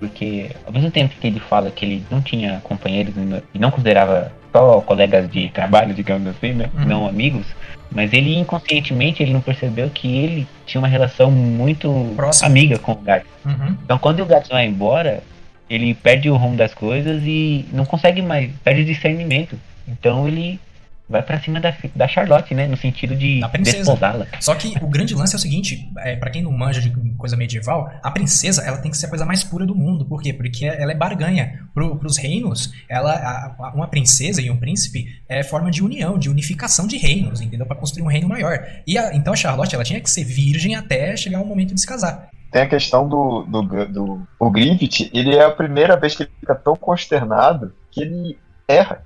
Porque 0.00 0.50
ao 0.64 0.72
mesmo 0.72 0.90
tempo 0.90 1.14
que 1.20 1.26
ele 1.26 1.40
fala 1.40 1.70
que 1.70 1.84
ele 1.84 2.04
não 2.10 2.20
tinha 2.22 2.60
companheiros 2.62 3.14
e 3.52 3.58
não- 3.58 3.70
considerava 3.70 4.32
só 4.52 4.80
colegas 4.80 5.28
de 5.30 5.48
trabalho, 5.50 5.92
digamos 5.92 6.28
assim, 6.28 6.52
né? 6.52 6.70
Uhum. 6.74 6.84
Não 6.84 7.08
amigos, 7.08 7.46
mas 7.90 8.12
ele 8.12 8.36
inconscientemente 8.38 9.22
ele 9.22 9.32
não 9.32 9.40
percebeu 9.40 9.90
que 9.90 10.16
ele 10.16 10.46
tinha 10.66 10.80
uma 10.80 10.88
relação 10.88 11.30
muito 11.30 12.12
Próxima. 12.14 12.48
amiga 12.48 12.78
com 12.78 12.92
o 12.92 12.96
gato. 12.96 13.26
Uhum. 13.44 13.76
Então 13.84 13.98
quando 13.98 14.20
o 14.20 14.26
gato 14.26 14.50
vai 14.50 14.66
embora, 14.66 15.20
ele 15.68 15.92
perde 15.94 16.30
o 16.30 16.36
rumo 16.36 16.56
das 16.56 16.72
coisas 16.72 17.22
e 17.24 17.66
não 17.72 17.84
consegue 17.84 18.22
mais, 18.22 18.50
perde 18.64 18.82
o 18.82 18.86
discernimento. 18.86 19.58
Então 19.86 20.28
ele 20.28 20.60
vai 21.08 21.22
pra 21.22 21.40
cima 21.40 21.58
da, 21.60 21.74
da 21.96 22.06
Charlotte, 22.06 22.54
né? 22.54 22.66
No 22.66 22.76
sentido 22.76 23.16
de 23.16 23.40
desposá-la. 23.86 24.26
Só 24.40 24.54
que 24.54 24.74
o 24.82 24.86
grande 24.88 25.14
lance 25.14 25.34
é 25.34 25.36
o 25.36 25.40
seguinte, 25.40 25.90
é, 25.98 26.16
para 26.16 26.30
quem 26.30 26.42
não 26.42 26.52
manja 26.52 26.80
de 26.80 26.90
coisa 27.16 27.36
medieval, 27.36 27.90
a 28.02 28.10
princesa 28.10 28.62
ela 28.62 28.78
tem 28.78 28.90
que 28.90 28.96
ser 28.96 29.06
a 29.06 29.08
coisa 29.08 29.24
mais 29.24 29.42
pura 29.42 29.64
do 29.64 29.74
mundo. 29.74 30.04
Por 30.04 30.20
quê? 30.22 30.32
Porque 30.32 30.66
ela 30.66 30.92
é 30.92 30.94
barganha. 30.94 31.66
Pro, 31.72 31.96
pros 31.96 32.16
reinos, 32.16 32.72
ela, 32.88 33.12
a- 33.12 33.54
a- 33.58 33.72
uma 33.74 33.88
princesa 33.88 34.42
e 34.42 34.50
um 34.50 34.56
príncipe 34.56 35.06
é 35.28 35.42
forma 35.42 35.70
de 35.70 35.82
união, 35.82 36.18
de 36.18 36.28
unificação 36.28 36.86
de 36.86 36.96
reinos, 36.96 37.40
entendeu? 37.40 37.66
Para 37.66 37.76
construir 37.76 38.02
um 38.02 38.08
reino 38.08 38.28
maior. 38.28 38.58
E 38.86 38.98
a- 38.98 39.14
então 39.14 39.32
a 39.32 39.36
Charlotte 39.36 39.74
ela 39.74 39.84
tinha 39.84 40.00
que 40.00 40.10
ser 40.10 40.24
virgem 40.24 40.74
até 40.74 41.16
chegar 41.16 41.40
o 41.40 41.46
momento 41.46 41.74
de 41.74 41.80
se 41.80 41.86
casar. 41.86 42.28
Tem 42.50 42.62
a 42.62 42.66
questão 42.68 43.06
do, 43.08 43.42
do, 43.44 43.62
do 43.86 44.22
o 44.38 44.50
Griffith, 44.50 45.10
ele 45.12 45.36
é 45.36 45.44
a 45.44 45.50
primeira 45.50 45.96
vez 45.98 46.16
que 46.16 46.22
ele 46.22 46.30
fica 46.40 46.54
tão 46.54 46.74
consternado 46.76 47.74
que 47.90 48.00
ele 48.02 48.38
erra, 48.66 49.02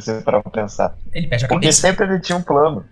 se 0.00 0.12
você 0.12 0.22
parar 0.22 0.42
pra 0.42 0.50
pensar. 0.50 0.96
Ele 1.12 1.26
perde 1.26 1.44
a 1.44 1.48
Porque 1.48 1.66
cabeça. 1.66 1.80
sempre 1.80 2.06
ele 2.06 2.20
tinha 2.20 2.36
um 2.36 2.42
plano. 2.42 2.84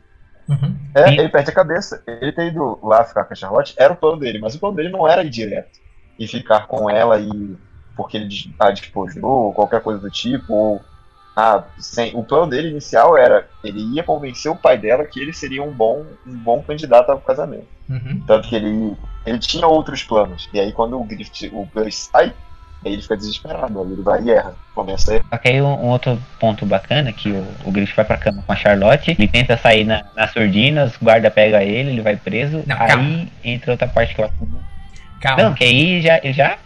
Uhum. 0.48 0.76
É, 0.94 1.08
Sim. 1.08 1.18
ele 1.18 1.28
perde 1.28 1.50
a 1.50 1.54
cabeça. 1.54 2.02
Ele 2.06 2.32
ter 2.32 2.48
ido 2.48 2.78
lá 2.82 3.04
ficar 3.04 3.24
com 3.24 3.32
a 3.32 3.36
Charlotte 3.36 3.74
era 3.76 3.92
o 3.92 3.96
plano 3.96 4.18
dele, 4.18 4.38
mas 4.38 4.54
o 4.54 4.58
plano 4.58 4.76
dele 4.76 4.90
não 4.90 5.08
era 5.08 5.24
ir 5.24 5.30
direto 5.30 5.78
e 6.18 6.26
ficar 6.26 6.66
com 6.66 6.88
ela 6.88 7.18
e 7.18 7.56
porque 7.96 8.16
ele 8.16 8.28
a 8.58 8.70
despojou, 8.70 9.24
ou 9.24 9.52
qualquer 9.52 9.80
coisa 9.80 10.00
do 10.00 10.10
tipo, 10.10 10.52
ou 10.52 10.80
ah, 11.36 11.64
sem, 11.78 12.14
o 12.14 12.22
plano 12.22 12.48
dele 12.48 12.68
inicial 12.68 13.16
era 13.16 13.48
ele 13.62 13.80
ia 13.94 14.04
convencer 14.04 14.50
o 14.50 14.56
pai 14.56 14.78
dela 14.78 15.04
que 15.04 15.20
ele 15.20 15.32
seria 15.32 15.62
um 15.62 15.72
bom, 15.72 16.04
um 16.26 16.36
bom 16.36 16.62
candidato 16.62 17.10
ao 17.10 17.20
casamento. 17.20 17.66
Uhum. 17.88 18.22
Tanto 18.26 18.48
que 18.48 18.54
ele, 18.54 18.96
ele 19.26 19.38
tinha 19.38 19.66
outros 19.66 20.02
planos. 20.04 20.48
E 20.52 20.60
aí 20.60 20.72
quando 20.72 20.98
o 20.98 21.04
Griffith, 21.04 21.50
o 21.52 21.66
Gus 21.74 22.08
sai, 22.12 22.32
Aí 22.84 22.92
ele 22.92 23.02
fica 23.02 23.16
desesperado, 23.16 23.80
ele 23.80 24.02
vai 24.02 24.22
e 24.22 24.30
erra. 24.30 24.54
Começa 24.74 25.12
a 25.12 25.14
errar. 25.16 25.26
Só 25.30 25.38
que 25.38 25.48
aí 25.48 25.62
um, 25.62 25.66
um 25.66 25.88
outro 25.88 26.20
ponto 26.38 26.66
bacana 26.66 27.12
que 27.12 27.30
o, 27.30 27.46
o 27.64 27.70
Griffith 27.72 27.96
vai 27.96 28.04
pra 28.04 28.18
cama 28.18 28.42
com 28.46 28.52
a 28.52 28.56
Charlotte, 28.56 29.10
ele 29.12 29.26
tenta 29.26 29.56
sair 29.56 29.84
na, 29.84 30.04
na 30.14 30.28
surdina, 30.28 30.84
os 30.84 30.96
guarda 30.96 31.30
pega 31.30 31.62
ele, 31.62 31.90
ele 31.90 32.02
vai 32.02 32.16
preso. 32.16 32.62
Não, 32.66 32.76
aí 32.78 32.88
calma. 32.88 33.26
entra 33.42 33.72
outra 33.72 33.88
parte 33.88 34.14
que 34.14 34.20
eu 34.20 34.26
acho. 34.26 34.34
Calma. 35.20 35.42
Não, 35.42 35.54
que 35.54 35.64
aí 35.64 36.02
já, 36.02 36.18
ele 36.18 36.34
já, 36.34 36.58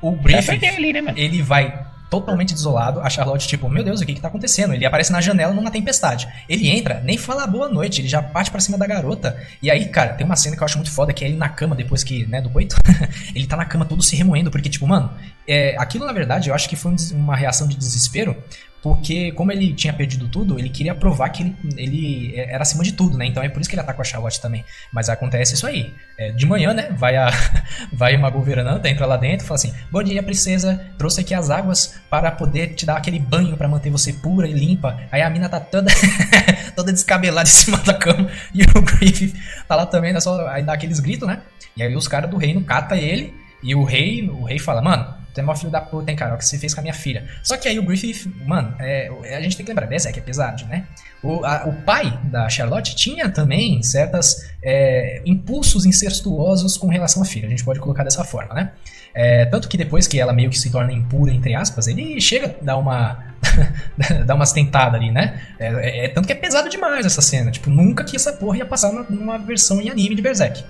o 0.00 0.14
já 0.14 0.22
Griffith, 0.22 0.60
perdeu 0.60 0.76
ali, 0.76 0.92
né, 0.92 1.00
mano? 1.00 1.18
ele 1.18 1.42
vai 1.42 1.89
totalmente 2.10 2.52
desolado. 2.52 3.00
A 3.00 3.08
Charlotte, 3.08 3.46
tipo, 3.46 3.68
meu 3.68 3.84
Deus, 3.84 4.00
o 4.00 4.06
que 4.06 4.14
que 4.14 4.20
tá 4.20 4.28
acontecendo? 4.28 4.74
Ele 4.74 4.84
aparece 4.84 5.12
na 5.12 5.20
janela 5.20 5.54
numa 5.54 5.70
tempestade. 5.70 6.28
Ele 6.48 6.68
entra, 6.68 7.00
nem 7.04 7.16
fala 7.16 7.46
boa 7.46 7.68
noite, 7.68 8.00
ele 8.00 8.08
já 8.08 8.20
parte 8.20 8.50
pra 8.50 8.60
cima 8.60 8.76
da 8.76 8.86
garota. 8.86 9.40
E 9.62 9.70
aí, 9.70 9.86
cara, 9.86 10.14
tem 10.14 10.26
uma 10.26 10.36
cena 10.36 10.56
que 10.56 10.62
eu 10.62 10.66
acho 10.66 10.76
muito 10.76 10.90
foda, 10.90 11.12
que 11.12 11.24
é 11.24 11.28
ele 11.28 11.36
na 11.36 11.48
cama, 11.48 11.76
depois 11.76 12.02
que, 12.02 12.26
né, 12.26 12.42
do 12.42 12.50
coito. 12.50 12.76
ele 13.34 13.46
tá 13.46 13.56
na 13.56 13.64
cama 13.64 13.84
todo 13.84 14.02
se 14.02 14.16
remoendo, 14.16 14.50
porque, 14.50 14.68
tipo, 14.68 14.86
mano, 14.86 15.10
é, 15.46 15.76
aquilo 15.78 16.04
na 16.04 16.12
verdade 16.12 16.50
eu 16.50 16.54
acho 16.54 16.68
que 16.68 16.76
foi 16.76 16.92
um 16.92 16.96
uma 17.12 17.36
reação 17.36 17.68
de 17.68 17.76
desespero. 17.76 18.36
Porque, 18.82 19.32
como 19.32 19.52
ele 19.52 19.74
tinha 19.74 19.92
perdido 19.92 20.26
tudo, 20.28 20.58
ele 20.58 20.70
queria 20.70 20.94
provar 20.94 21.28
que 21.28 21.42
ele, 21.42 21.56
ele 21.76 22.34
era 22.36 22.62
acima 22.62 22.82
de 22.82 22.92
tudo, 22.92 23.16
né? 23.18 23.26
Então 23.26 23.42
é 23.42 23.48
por 23.48 23.60
isso 23.60 23.68
que 23.68 23.74
ele 23.76 23.82
ataca 23.82 24.00
a 24.00 24.04
Charlotte 24.04 24.40
também. 24.40 24.64
Mas 24.92 25.08
acontece 25.10 25.54
isso 25.54 25.66
aí. 25.66 25.92
É, 26.16 26.32
de 26.32 26.46
manhã, 26.46 26.72
né? 26.72 26.90
Vai 26.96 27.16
a, 27.16 27.30
vai 27.92 28.16
uma 28.16 28.30
governanta, 28.30 28.88
entra 28.88 29.06
lá 29.06 29.16
dentro 29.16 29.46
fala 29.46 29.56
assim: 29.56 29.74
Bom 29.90 30.02
dia, 30.02 30.22
princesa. 30.22 30.80
Trouxe 30.96 31.20
aqui 31.20 31.34
as 31.34 31.50
águas 31.50 32.00
para 32.08 32.30
poder 32.30 32.74
te 32.74 32.86
dar 32.86 32.96
aquele 32.96 33.18
banho 33.18 33.56
para 33.56 33.68
manter 33.68 33.90
você 33.90 34.12
pura 34.12 34.48
e 34.48 34.52
limpa. 34.52 34.98
Aí 35.12 35.20
a 35.20 35.28
mina 35.28 35.48
tá 35.48 35.60
toda, 35.60 35.90
toda 36.74 36.92
descabelada 36.92 37.48
em 37.48 37.52
cima 37.52 37.78
da 37.78 37.94
cama. 37.94 38.30
E 38.54 38.62
o 38.62 38.82
Griffith 38.82 39.34
tá 39.68 39.76
lá 39.76 39.86
também, 39.86 40.12
né? 40.12 40.20
Só, 40.20 40.46
aí 40.48 40.62
dá 40.62 40.72
aqueles 40.72 41.00
gritos, 41.00 41.26
né? 41.26 41.40
E 41.76 41.82
aí 41.82 41.94
os 41.94 42.08
caras 42.08 42.30
do 42.30 42.36
reino 42.36 42.62
catam 42.64 42.96
ele. 42.96 43.34
E 43.62 43.74
o 43.74 43.84
rei, 43.84 44.28
o 44.28 44.44
rei 44.44 44.58
fala: 44.58 44.80
Mano, 44.82 45.14
tu 45.34 45.38
é 45.38 45.42
mó 45.42 45.54
filho 45.54 45.70
da 45.70 45.80
puta, 45.80 46.10
hein, 46.10 46.16
cara? 46.16 46.34
O 46.34 46.38
que 46.38 46.44
você 46.44 46.58
fez 46.58 46.72
com 46.74 46.80
a 46.80 46.82
minha 46.82 46.94
filha. 46.94 47.26
Só 47.42 47.56
que 47.56 47.68
aí 47.68 47.78
o 47.78 47.82
Griffith, 47.82 48.30
mano, 48.46 48.74
é, 48.78 49.10
a 49.36 49.40
gente 49.40 49.56
tem 49.56 49.64
que 49.64 49.70
lembrar: 49.70 49.86
Berserk 49.86 50.18
é 50.18 50.22
pesado, 50.22 50.64
né? 50.66 50.86
O, 51.22 51.44
a- 51.44 51.64
o 51.66 51.72
pai 51.82 52.18
da 52.24 52.48
Charlotte 52.48 52.96
tinha 52.96 53.28
também 53.28 53.82
certas 53.82 54.50
é, 54.62 55.20
impulsos 55.26 55.84
incestuosos 55.84 56.76
com 56.76 56.88
relação 56.88 57.22
à 57.22 57.26
filha. 57.26 57.46
A 57.46 57.50
gente 57.50 57.64
pode 57.64 57.78
colocar 57.80 58.02
dessa 58.04 58.24
forma, 58.24 58.54
né? 58.54 58.72
É, 59.12 59.44
tanto 59.46 59.68
que 59.68 59.76
depois 59.76 60.06
que 60.06 60.20
ela 60.20 60.32
meio 60.32 60.48
que 60.50 60.58
se 60.58 60.70
torna 60.70 60.92
impura, 60.92 61.32
entre 61.32 61.52
aspas, 61.54 61.88
ele 61.88 62.20
chega 62.20 62.56
a 62.60 62.64
dar 62.64 62.76
uma. 62.76 63.24
dar 64.24 64.34
umas 64.34 64.52
tentadas 64.52 64.94
ali, 64.94 65.10
né? 65.10 65.40
É, 65.58 65.66
é- 65.66 66.04
é- 66.04 66.08
tanto 66.08 66.26
que 66.26 66.32
é 66.32 66.36
pesado 66.36 66.68
demais 66.68 67.04
essa 67.04 67.20
cena. 67.20 67.50
Tipo, 67.50 67.70
nunca 67.70 68.04
que 68.04 68.16
essa 68.16 68.32
porra 68.32 68.58
ia 68.58 68.66
passar 68.66 68.92
numa 69.10 69.36
versão 69.38 69.80
em 69.80 69.90
anime 69.90 70.14
de 70.14 70.22
Berserk. 70.22 70.64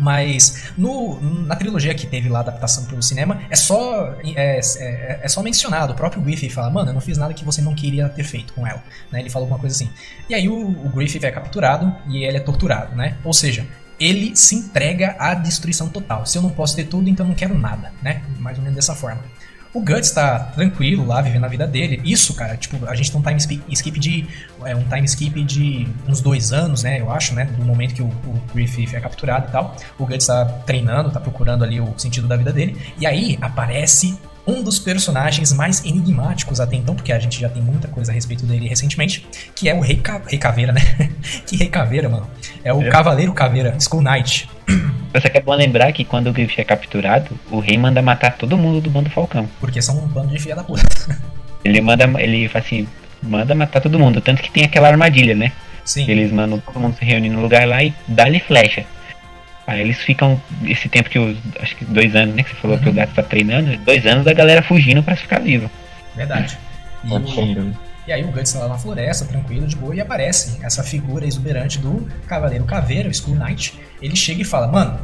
Mas 0.00 0.72
no, 0.76 1.20
na 1.20 1.54
trilogia 1.54 1.94
que 1.94 2.06
teve 2.06 2.28
lá 2.28 2.40
adaptação 2.40 2.86
pro 2.86 3.00
cinema, 3.02 3.42
é 3.50 3.54
só, 3.54 4.14
é, 4.24 4.58
é, 4.58 5.20
é 5.22 5.28
só 5.28 5.42
mencionado. 5.42 5.92
O 5.92 5.96
próprio 5.96 6.22
Griffith 6.22 6.50
fala, 6.50 6.70
mano, 6.70 6.90
eu 6.90 6.94
não 6.94 7.00
fiz 7.00 7.18
nada 7.18 7.34
que 7.34 7.44
você 7.44 7.60
não 7.60 7.74
queria 7.74 8.08
ter 8.08 8.24
feito 8.24 8.54
com 8.54 8.66
ela. 8.66 8.82
Né? 9.12 9.20
Ele 9.20 9.30
fala 9.30 9.44
alguma 9.44 9.58
coisa 9.58 9.76
assim. 9.76 9.90
E 10.28 10.34
aí 10.34 10.48
o, 10.48 10.56
o 10.56 10.88
Griffith 10.88 11.24
é 11.24 11.30
capturado 11.30 11.94
e 12.08 12.24
ele 12.24 12.38
é 12.38 12.40
torturado, 12.40 12.96
né? 12.96 13.18
Ou 13.22 13.34
seja, 13.34 13.66
ele 13.98 14.34
se 14.34 14.54
entrega 14.54 15.14
à 15.18 15.34
destruição 15.34 15.88
total. 15.88 16.24
Se 16.24 16.38
eu 16.38 16.42
não 16.42 16.50
posso 16.50 16.74
ter 16.74 16.84
tudo, 16.84 17.10
então 17.10 17.26
não 17.26 17.34
quero 17.34 17.56
nada, 17.56 17.92
né? 18.02 18.22
Mais 18.38 18.56
ou 18.56 18.64
menos 18.64 18.76
dessa 18.76 18.94
forma. 18.94 19.22
O 19.72 19.80
Guts 19.80 20.10
tá 20.10 20.38
tranquilo 20.54 21.06
lá, 21.06 21.20
vivendo 21.20 21.44
a 21.44 21.48
vida 21.48 21.64
dele. 21.66 22.00
Isso, 22.04 22.34
cara, 22.34 22.56
tipo, 22.56 22.84
a 22.86 22.94
gente 22.96 23.12
tem 23.12 23.20
um 23.20 23.22
time 23.22 23.62
skip- 23.70 23.98
de. 24.00 24.26
É, 24.64 24.74
um 24.74 24.82
time 24.82 25.04
skip 25.04 25.44
de 25.44 25.86
uns 26.08 26.20
dois 26.20 26.52
anos, 26.52 26.82
né? 26.82 27.00
Eu 27.00 27.10
acho, 27.10 27.34
né? 27.34 27.44
Do 27.56 27.64
momento 27.64 27.94
que 27.94 28.02
o, 28.02 28.06
o 28.06 28.40
Griffith 28.52 28.94
é 28.94 29.00
capturado 29.00 29.46
e 29.48 29.52
tal. 29.52 29.76
O 29.98 30.04
Guts 30.06 30.26
tá 30.26 30.44
treinando, 30.66 31.10
tá 31.10 31.20
procurando 31.20 31.62
ali 31.62 31.80
o 31.80 31.94
sentido 31.96 32.26
da 32.26 32.36
vida 32.36 32.52
dele. 32.52 32.76
E 32.98 33.06
aí 33.06 33.38
aparece 33.40 34.18
um 34.46 34.62
dos 34.62 34.78
personagens 34.80 35.52
mais 35.52 35.84
enigmáticos 35.84 36.58
até 36.60 36.74
então, 36.74 36.94
porque 36.96 37.12
a 37.12 37.18
gente 37.20 37.38
já 37.40 37.48
tem 37.48 37.62
muita 37.62 37.86
coisa 37.86 38.10
a 38.10 38.14
respeito 38.14 38.44
dele 38.46 38.66
recentemente, 38.66 39.24
que 39.54 39.68
é 39.68 39.74
o 39.74 39.80
Rei, 39.80 39.96
Ca... 39.98 40.20
Rei 40.26 40.38
Caveira, 40.38 40.72
né? 40.72 40.80
que 41.46 41.56
Rei 41.56 41.68
Caveira, 41.68 42.08
mano. 42.08 42.26
É 42.64 42.72
o 42.72 42.82
É. 42.82 42.88
Cavaleiro 42.88 43.32
Caveira, 43.32 43.76
Skull 43.78 44.02
Knight. 44.02 44.48
Só 45.20 45.28
que 45.28 45.38
é 45.38 45.40
bom 45.40 45.54
lembrar 45.54 45.92
que 45.92 46.04
quando 46.04 46.28
o 46.28 46.32
Griffith 46.32 46.60
é 46.60 46.64
capturado, 46.64 47.38
o 47.50 47.58
rei 47.58 47.76
manda 47.76 48.00
matar 48.00 48.36
todo 48.36 48.56
mundo 48.56 48.80
do 48.80 48.88
bando 48.90 49.10
Falcão. 49.10 49.48
Porque 49.60 49.82
são 49.82 49.98
um 49.98 50.06
bando 50.06 50.28
de 50.28 50.38
filha 50.38 50.54
da 50.56 50.62
puta. 50.64 50.82
Ele 51.64 51.80
manda, 51.82 52.04
ele 52.18 52.48
fala 52.48 52.64
assim, 52.64 52.88
manda 53.22 53.54
matar 53.54 53.80
todo 53.82 53.98
mundo. 53.98 54.20
Tanto 54.22 54.40
que 54.40 54.50
tem 54.50 54.64
aquela 54.64 54.88
armadilha, 54.88 55.34
né? 55.34 55.52
Sim. 55.84 56.08
Eles 56.10 56.32
mandam 56.32 56.58
todo 56.58 56.80
mundo 56.80 56.96
se 56.96 57.04
reunir 57.04 57.28
no 57.28 57.42
lugar 57.42 57.68
lá 57.68 57.82
e 57.84 57.92
dá-lhe 58.08 58.40
flecha. 58.40 58.86
Aí 59.66 59.80
eles 59.82 59.98
ficam, 59.98 60.40
esse 60.64 60.88
tempo 60.88 61.10
que 61.10 61.18
os, 61.18 61.36
acho 61.60 61.76
que 61.76 61.84
dois 61.84 62.16
anos, 62.16 62.34
né, 62.34 62.42
que 62.42 62.50
você 62.50 62.56
falou 62.56 62.78
que 62.78 62.88
o 62.88 62.92
gato 62.92 63.12
tá 63.14 63.22
treinando, 63.22 63.76
dois 63.84 64.06
anos 64.06 64.24
da 64.24 64.32
galera 64.32 64.62
fugindo 64.62 65.02
pra 65.02 65.14
ficar 65.16 65.38
viva. 65.40 65.70
Verdade. 66.16 66.56
E, 67.04 67.12
o- 67.12 67.74
e 68.10 68.12
aí 68.12 68.24
o 68.24 68.32
Guts 68.32 68.52
tá 68.52 68.58
lá 68.58 68.66
na 68.68 68.76
floresta, 68.76 69.24
tranquilo, 69.24 69.68
de 69.68 69.76
boa, 69.76 69.94
e 69.94 70.00
aparece 70.00 70.58
essa 70.64 70.82
figura 70.82 71.24
exuberante 71.24 71.78
do 71.78 72.08
Cavaleiro 72.26 72.64
Caveira, 72.64 73.06
o 73.06 73.10
Skull 73.12 73.36
Knight. 73.36 73.78
Ele 74.02 74.16
chega 74.16 74.42
e 74.42 74.44
fala, 74.44 74.66
mano, 74.66 74.98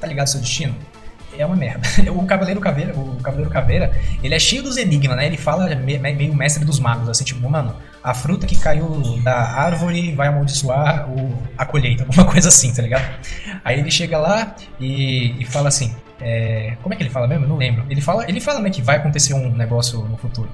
tá 0.00 0.06
ligado 0.06 0.26
seu 0.28 0.40
destino? 0.40 0.74
É 1.38 1.44
uma 1.44 1.54
merda. 1.54 1.86
O 2.10 2.24
Cavaleiro 2.24 2.58
Caveira, 2.58 2.94
o 2.98 3.16
Cavaleiro 3.22 3.50
Caveira, 3.50 3.92
ele 4.22 4.34
é 4.34 4.38
cheio 4.38 4.62
dos 4.62 4.78
enigmas, 4.78 5.18
né? 5.18 5.26
Ele 5.26 5.36
fala 5.36 5.66
me- 5.74 5.98
me- 5.98 6.14
meio 6.14 6.34
mestre 6.34 6.64
dos 6.64 6.80
magos, 6.80 7.10
assim, 7.10 7.24
tipo, 7.24 7.46
mano, 7.46 7.76
a 8.02 8.14
fruta 8.14 8.46
que 8.46 8.56
caiu 8.56 9.20
da 9.22 9.36
árvore 9.36 10.14
vai 10.14 10.28
amaldiçoar 10.28 11.10
o, 11.10 11.36
a 11.58 11.66
colheita, 11.66 12.04
alguma 12.08 12.24
coisa 12.24 12.48
assim, 12.48 12.72
tá 12.72 12.80
ligado? 12.80 13.04
Aí 13.62 13.78
ele 13.80 13.90
chega 13.90 14.16
lá 14.16 14.56
e, 14.80 15.34
e 15.38 15.44
fala 15.44 15.68
assim, 15.68 15.94
é, 16.22 16.74
como 16.82 16.94
é 16.94 16.96
que 16.96 17.02
ele 17.02 17.10
fala 17.10 17.28
mesmo? 17.28 17.44
Eu 17.44 17.48
não 17.50 17.56
lembro. 17.58 17.84
Ele 17.90 18.00
fala, 18.00 18.24
ele 18.26 18.40
fala 18.40 18.60
né, 18.60 18.70
que 18.70 18.80
vai 18.80 18.96
acontecer 18.96 19.34
um 19.34 19.54
negócio 19.54 19.98
no 20.04 20.16
futuro. 20.16 20.48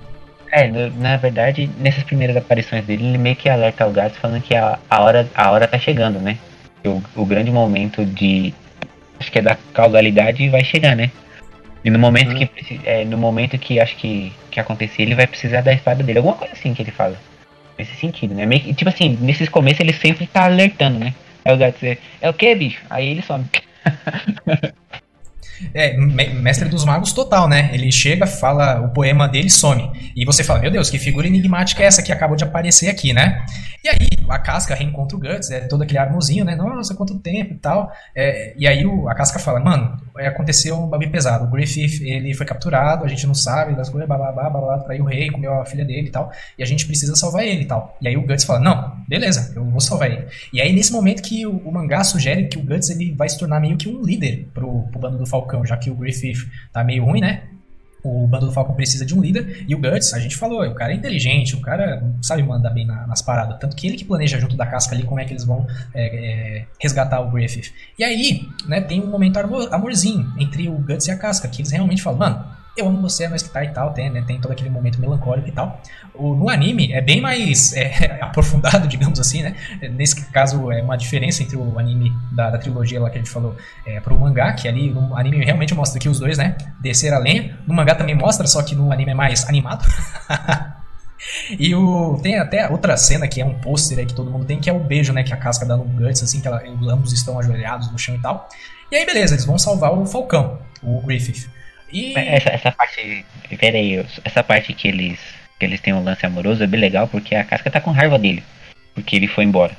É, 0.55 0.69
na 0.69 1.17
verdade, 1.17 1.71
nessas 1.79 2.05
primeiras 2.05 2.37
aparições 2.37 2.85
dele, 2.85 3.07
ele 3.07 3.17
meio 3.17 3.35
que 3.35 3.49
alerta 3.49 3.87
o 3.87 3.91
gato 3.91 4.19
falando 4.19 4.43
que 4.43 4.55
a, 4.55 4.79
a, 4.91 5.01
hora, 5.01 5.27
a 5.35 5.51
hora 5.51 5.67
tá 5.67 5.79
chegando, 5.79 6.19
né? 6.21 6.37
O, 6.85 7.03
o 7.17 7.25
grande 7.25 7.51
momento 7.51 8.05
de. 8.05 8.53
Acho 9.19 9.33
que 9.33 9.39
é 9.39 9.43
da 9.43 9.57
causalidade 9.73 10.47
vai 10.51 10.63
chegar, 10.63 10.95
né? 10.95 11.11
E 11.83 11.91
no 11.91 11.99
momento 11.99 12.33
Uhum. 12.33 12.47
que 12.47 12.81
é, 12.85 13.03
no 13.05 13.17
momento 13.17 13.59
que 13.59 13.81
acho 13.81 13.97
que, 13.97 14.31
que 14.51 14.61
acontecer, 14.61 15.03
ele 15.03 15.15
vai 15.15 15.27
precisar 15.27 15.63
da 15.63 15.73
espada 15.73 16.03
dele. 16.03 16.19
Alguma 16.19 16.37
coisa 16.37 16.53
assim 16.53 16.75
que 16.75 16.83
ele 16.83 16.91
fala. 16.91 17.17
Nesse 17.79 17.97
sentido, 17.97 18.35
né? 18.35 18.45
Meio 18.45 18.61
que, 18.61 18.75
tipo 18.75 18.91
assim, 18.91 19.17
nesses 19.23 19.49
começos 19.49 19.81
ele 19.81 19.95
sempre 19.95 20.27
tá 20.27 20.45
alertando, 20.45 20.99
né? 20.99 21.15
Aí 21.45 21.55
o 21.55 21.57
gato 21.57 21.79
diz, 21.81 21.97
é 22.21 22.29
o 22.29 22.35
que, 22.35 22.55
bicho? 22.55 22.83
Aí 22.91 23.09
ele 23.09 23.23
some. 23.23 23.45
É, 25.75 25.97
me- 25.97 26.29
mestre 26.29 26.69
dos 26.69 26.85
magos 26.85 27.13
total, 27.13 27.49
né? 27.49 27.71
Ele 27.73 27.91
chega, 27.91 28.27
fala 28.27 28.81
o 28.81 28.89
poema 28.91 29.29
dele 29.29 29.51
some. 29.51 29.91
E 30.17 30.25
você 30.25 30.43
fala, 30.45 30.61
meu 30.61 30.71
Deus, 30.71 30.91
que 30.91 30.99
figura 30.99 31.27
enigmática 31.27 31.83
é 31.83 31.87
essa 31.87 32.03
que 32.03 32.13
acabou 32.13 32.37
de 32.37 32.45
aparecer 32.45 32.89
aqui, 32.89 33.13
né? 33.13 33.45
E 33.85 33.89
aí, 33.89 34.09
a 34.29 34.39
casca 34.39 34.75
reencontra 34.75 35.17
o 35.17 35.21
Guts, 35.21 35.51
é 35.51 35.61
todo 35.61 35.83
aquele 35.83 35.99
armozinho, 35.99 36.45
né? 36.45 36.55
Nossa, 36.55 36.95
quanto 36.95 37.19
tempo 37.19 37.55
e 37.55 37.57
tal. 37.59 37.91
É, 38.15 38.55
e 38.57 38.67
aí 38.67 38.87
o- 38.87 39.09
a 39.09 39.15
casca 39.15 39.39
fala, 39.39 39.59
mano, 39.61 39.97
é, 40.19 40.29
aconteceu 40.29 40.77
um 40.79 40.87
bagulho 40.87 41.11
pesado. 41.11 41.45
O 41.45 41.51
Griffith, 41.51 42.03
ele 42.05 42.33
foi 42.35 42.47
capturado, 42.47 43.05
a 43.05 43.09
gente 43.09 43.27
não 43.27 43.35
sabe 43.35 43.75
das 43.75 43.89
coisas, 43.89 44.07
blá, 44.09 44.19
blá, 44.19 44.79
traiu 44.85 45.03
o 45.05 45.07
rei, 45.07 45.31
comeu 45.31 45.61
a 45.61 45.65
filha 45.65 45.85
dele 45.85 46.09
e 46.09 46.11
tal. 46.11 46.31
E 46.59 46.63
a 46.63 46.67
gente 46.67 46.87
precisa 46.87 47.17
salvar 47.17 47.45
ele 47.45 47.63
e 47.63 47.67
tal. 47.67 47.97
E 48.01 48.07
aí 48.09 48.17
o 48.17 48.27
Guts 48.27 48.45
fala, 48.45 48.61
não, 48.61 48.97
beleza, 49.09 49.53
eu 49.57 49.65
vou 49.65 49.81
salvar 49.81 50.11
ele. 50.11 50.27
E 50.53 50.61
aí 50.61 50.73
nesse 50.73 50.93
momento 50.93 51.23
que 51.23 51.45
o, 51.47 51.57
o 51.65 51.73
mangá 51.73 52.05
sugere 52.05 52.47
que 52.47 52.59
o 52.59 52.63
Guts 52.63 52.89
ele 52.91 53.13
vai 53.13 53.29
se 53.29 53.39
tornar 53.39 53.59
meio 53.61 53.77
que 53.77 53.89
um 53.89 54.01
líder 54.03 54.49
pro, 54.55 54.83
pro 54.93 55.01
bando 55.01 55.19
do 55.19 55.27
Falcão, 55.27 55.52
já 55.67 55.77
que 55.77 55.91
o 55.91 55.95
Griffith 55.95 56.49
tá 56.73 56.83
meio 56.83 57.05
ruim, 57.05 57.21
né? 57.21 57.43
O 58.05 58.27
bando 58.27 58.47
do 58.47 58.53
Falcon 58.53 58.75
precisa 58.75 59.07
de 59.07 59.15
um 59.17 59.21
líder 59.23 59.65
e 59.69 59.75
o 59.77 59.79
Guts, 59.79 60.13
a 60.13 60.19
gente 60.19 60.37
falou, 60.37 60.65
o 60.67 60.75
cara 60.75 60.93
é 60.93 60.97
inteligente, 60.97 61.55
o 61.55 61.61
cara 61.61 62.03
sabe 62.21 62.43
mandar 62.43 62.71
bem 62.71 62.85
na- 62.85 63.07
nas 63.07 63.23
paradas. 63.23 63.57
Tanto 63.61 63.77
que 63.77 63.87
ele 63.87 63.97
que 63.97 64.05
planeja 64.05 64.41
junto 64.41 64.57
da 64.57 64.67
casca 64.67 64.93
ali 64.93 65.05
como 65.05 65.21
é 65.21 65.25
que 65.25 65.33
eles 65.33 65.45
vão 65.45 65.65
é, 65.95 66.07
é, 66.63 66.65
resgatar 66.81 67.21
o 67.21 67.31
Griffith. 67.31 67.73
E 67.97 68.03
aí, 68.03 68.49
né, 68.67 68.81
tem 68.81 69.01
um 69.01 69.07
momento 69.07 69.37
amor- 69.37 69.73
amorzinho 69.73 70.33
entre 70.37 70.69
o 70.69 70.73
Guts 70.79 71.07
e 71.07 71.11
a 71.13 71.17
casca, 71.17 71.47
que 71.47 71.63
eles 71.63 71.71
realmente 71.71 72.03
falam, 72.03 72.19
mano, 72.19 72.45
eu 72.77 72.89
amo 72.89 73.03
você, 73.03 73.29
nós 73.29 73.43
que 73.43 73.51
tá 73.51 73.63
e 73.65 73.69
tal, 73.69 73.93
tem, 73.93 74.09
né, 74.09 74.23
tem 74.27 74.41
todo 74.41 74.53
aquele 74.53 74.71
momento 74.71 75.01
melancólico 75.01 75.49
e 75.49 75.53
tal. 75.53 75.81
O, 76.15 76.35
no 76.35 76.49
anime 76.49 76.93
é 76.93 77.01
bem 77.01 77.21
mais 77.21 77.75
é, 77.75 78.19
aprofundado, 78.23 78.87
digamos 78.89 79.21
assim, 79.21 79.43
né? 79.43 79.55
Nesse 79.91 80.25
caso, 80.31 80.71
é 80.73 80.83
uma 80.83 80.97
diferença 80.97 81.43
entre 81.43 81.57
o 81.57 81.79
anime 81.79 82.13
da, 82.33 82.51
da 82.51 82.59
trilogia 82.59 83.01
lá 83.01 83.11
que 83.11 83.17
a 83.17 83.21
gente 83.21 83.31
falou 83.31 83.57
é, 83.87 84.01
pro 84.01 84.19
mangá, 84.19 84.53
que 84.55 84.67
ali 84.67 84.91
no 84.91 85.17
anime 85.17 85.45
realmente 85.45 85.75
mostra 85.75 86.01
que 86.01 86.09
os 86.09 86.19
dois, 86.19 86.39
né, 86.39 86.57
desceram 86.81 87.19
a 87.19 87.21
lenha. 87.21 87.59
No 87.67 87.75
mangá 87.75 87.95
também 87.95 88.15
mostra, 88.15 88.47
só 88.47 88.63
que 88.63 88.75
no 88.75 88.91
anime 88.91 89.13
é 89.13 89.15
mais 89.15 89.49
animado. 89.49 89.87
E 91.59 91.73
o, 91.73 92.19
tem 92.21 92.37
até 92.37 92.69
outra 92.69 92.97
cena 92.97 93.29
que 93.29 93.41
é 93.41 93.45
um 93.45 93.55
pôster 93.55 93.99
aí 93.99 94.07
que 94.07 94.13
todo 94.13 94.29
mundo 94.29 94.45
tem, 94.45 94.59
que 94.59 94.69
é 94.69 94.73
o 94.73 94.81
beijo, 94.81 95.13
né? 95.13 95.23
Que 95.23 95.33
a 95.33 95.37
casca 95.37 95.65
dá 95.65 95.77
no 95.77 95.85
Guts, 95.85 96.21
assim, 96.23 96.41
que 96.41 96.49
ela, 96.49 96.61
ambos 96.91 97.13
estão 97.13 97.39
ajoelhados 97.39 97.93
no 97.93 97.99
chão 97.99 98.17
e 98.17 98.19
tal. 98.19 98.49
E 98.91 98.97
aí, 98.97 99.07
beleza, 99.07 99.35
eles 99.35 99.45
vão 99.45 99.57
salvar 99.57 99.93
o 99.93 100.05
Falcão, 100.05 100.59
o 100.83 101.01
Griffith. 101.03 101.49
E. 101.93 102.17
Essa, 102.17 102.51
essa 102.51 102.73
parte. 102.73 103.25
Pera 103.59 103.77
aí, 103.77 104.05
essa 104.25 104.43
parte 104.43 104.73
que 104.73 104.89
eles. 104.89 105.19
que 105.59 105.67
eles 105.67 105.81
têm 105.81 105.93
um 105.93 106.03
lance 106.03 106.25
amoroso 106.25 106.63
é 106.63 106.67
bem 106.67 106.81
legal 106.81 107.07
porque 107.07 107.35
a 107.35 107.45
casca 107.45 107.71
tá 107.71 107.81
com 107.81 107.91
raiva 107.91 108.19
dele. 108.19 108.43
Porque 108.95 109.17
ele 109.17 109.29
foi 109.29 109.45
embora. 109.45 109.77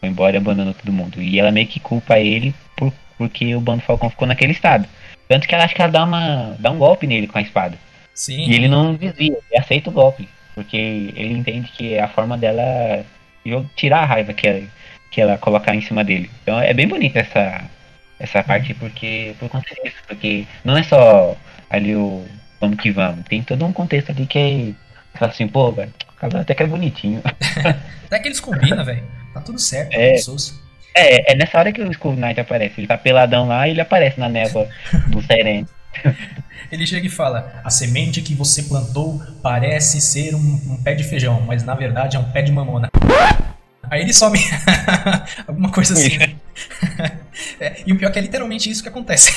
Foi 0.00 0.08
embora 0.08 0.36
e 0.36 0.38
abandonou 0.38 0.74
todo 0.74 0.92
mundo. 0.92 1.20
E 1.20 1.38
ela 1.38 1.50
meio 1.50 1.66
que 1.66 1.80
culpa 1.80 2.18
ele 2.18 2.54
por, 2.76 2.92
porque 3.16 3.54
o 3.54 3.60
bando 3.60 3.82
Falcão 3.82 4.10
ficou 4.10 4.28
naquele 4.28 4.52
estado. 4.52 4.88
Tanto 5.26 5.46
que 5.46 5.54
ela 5.54 5.64
acha 5.64 5.74
que 5.74 5.82
ela 5.82 5.90
dá, 5.90 6.04
uma, 6.04 6.56
dá 6.58 6.70
um 6.70 6.78
golpe 6.78 7.06
nele 7.06 7.26
com 7.26 7.38
a 7.38 7.42
espada. 7.42 7.76
Sim. 8.14 8.48
E 8.48 8.54
ele 8.54 8.68
não 8.68 8.94
desvia, 8.94 9.36
ele 9.50 9.60
aceita 9.60 9.90
o 9.90 9.92
golpe. 9.92 10.28
Porque 10.54 10.76
ele 10.76 11.34
entende 11.34 11.70
que 11.70 11.94
é 11.94 12.02
a 12.02 12.08
forma 12.08 12.36
dela 12.36 12.62
é 12.62 13.04
tirar 13.76 14.00
a 14.00 14.06
raiva 14.06 14.32
que 14.32 14.46
ela, 14.46 14.62
que 15.10 15.20
ela 15.20 15.38
colocar 15.38 15.74
em 15.74 15.80
cima 15.80 16.02
dele. 16.02 16.30
Então 16.42 16.58
é 16.58 16.72
bem 16.72 16.88
bonita 16.88 17.20
essa, 17.20 17.62
essa 18.18 18.42
parte 18.42 18.74
porque 18.74 19.34
por 19.38 19.48
conta 19.48 19.68
disso. 19.82 19.96
Porque 20.06 20.46
não 20.64 20.76
é 20.76 20.82
só 20.82 21.36
ali 21.70 21.94
o 21.94 22.26
vamos 22.60 22.78
que 22.78 22.90
vamos. 22.90 23.24
Tem 23.24 23.42
todo 23.42 23.64
um 23.64 23.72
contexto 23.72 24.10
ali 24.10 24.26
que 24.26 24.38
é. 24.38 25.24
Assim, 25.24 25.48
pô, 25.48 25.72
velho, 25.72 25.92
casal 26.18 26.40
até 26.40 26.54
que 26.54 26.62
é 26.62 26.66
bonitinho. 26.66 27.20
Até 28.06 28.20
que 28.20 28.28
eles 28.28 28.40
combinam, 28.40 28.82
velho. 28.84 29.02
Tá 29.34 29.40
tudo 29.42 29.58
certo, 29.58 29.92
É. 29.92 30.16
sus. 30.16 30.58
É, 30.94 31.32
é 31.32 31.36
nessa 31.36 31.58
hora 31.58 31.70
que 31.70 31.82
o 31.82 31.90
Skull 31.90 32.16
Knight 32.16 32.40
aparece. 32.40 32.80
Ele 32.80 32.86
tá 32.86 32.96
peladão 32.96 33.46
lá 33.46 33.68
e 33.68 33.72
ele 33.72 33.80
aparece 33.82 34.18
na 34.18 34.30
névoa 34.30 34.66
do 35.08 35.20
Seren. 35.20 35.66
Ele 36.70 36.86
chega 36.86 37.06
e 37.06 37.10
fala: 37.10 37.60
A 37.64 37.70
semente 37.70 38.20
que 38.20 38.34
você 38.34 38.62
plantou 38.64 39.22
parece 39.42 40.00
ser 40.00 40.34
um, 40.34 40.60
um 40.68 40.82
pé 40.82 40.94
de 40.94 41.04
feijão, 41.04 41.40
mas 41.40 41.64
na 41.64 41.74
verdade 41.74 42.16
é 42.16 42.20
um 42.20 42.30
pé 42.30 42.42
de 42.42 42.52
mamona. 42.52 42.90
Aí 43.90 44.02
ele 44.02 44.12
some. 44.12 44.38
Alguma 45.46 45.70
coisa 45.70 45.94
assim. 45.94 46.18
né? 46.18 46.34
É, 47.60 47.82
e 47.86 47.92
o 47.92 47.96
pior 47.96 48.08
é 48.08 48.12
que 48.12 48.18
é 48.18 48.22
literalmente 48.22 48.68
isso 48.68 48.82
que 48.82 48.88
acontece. 48.88 49.32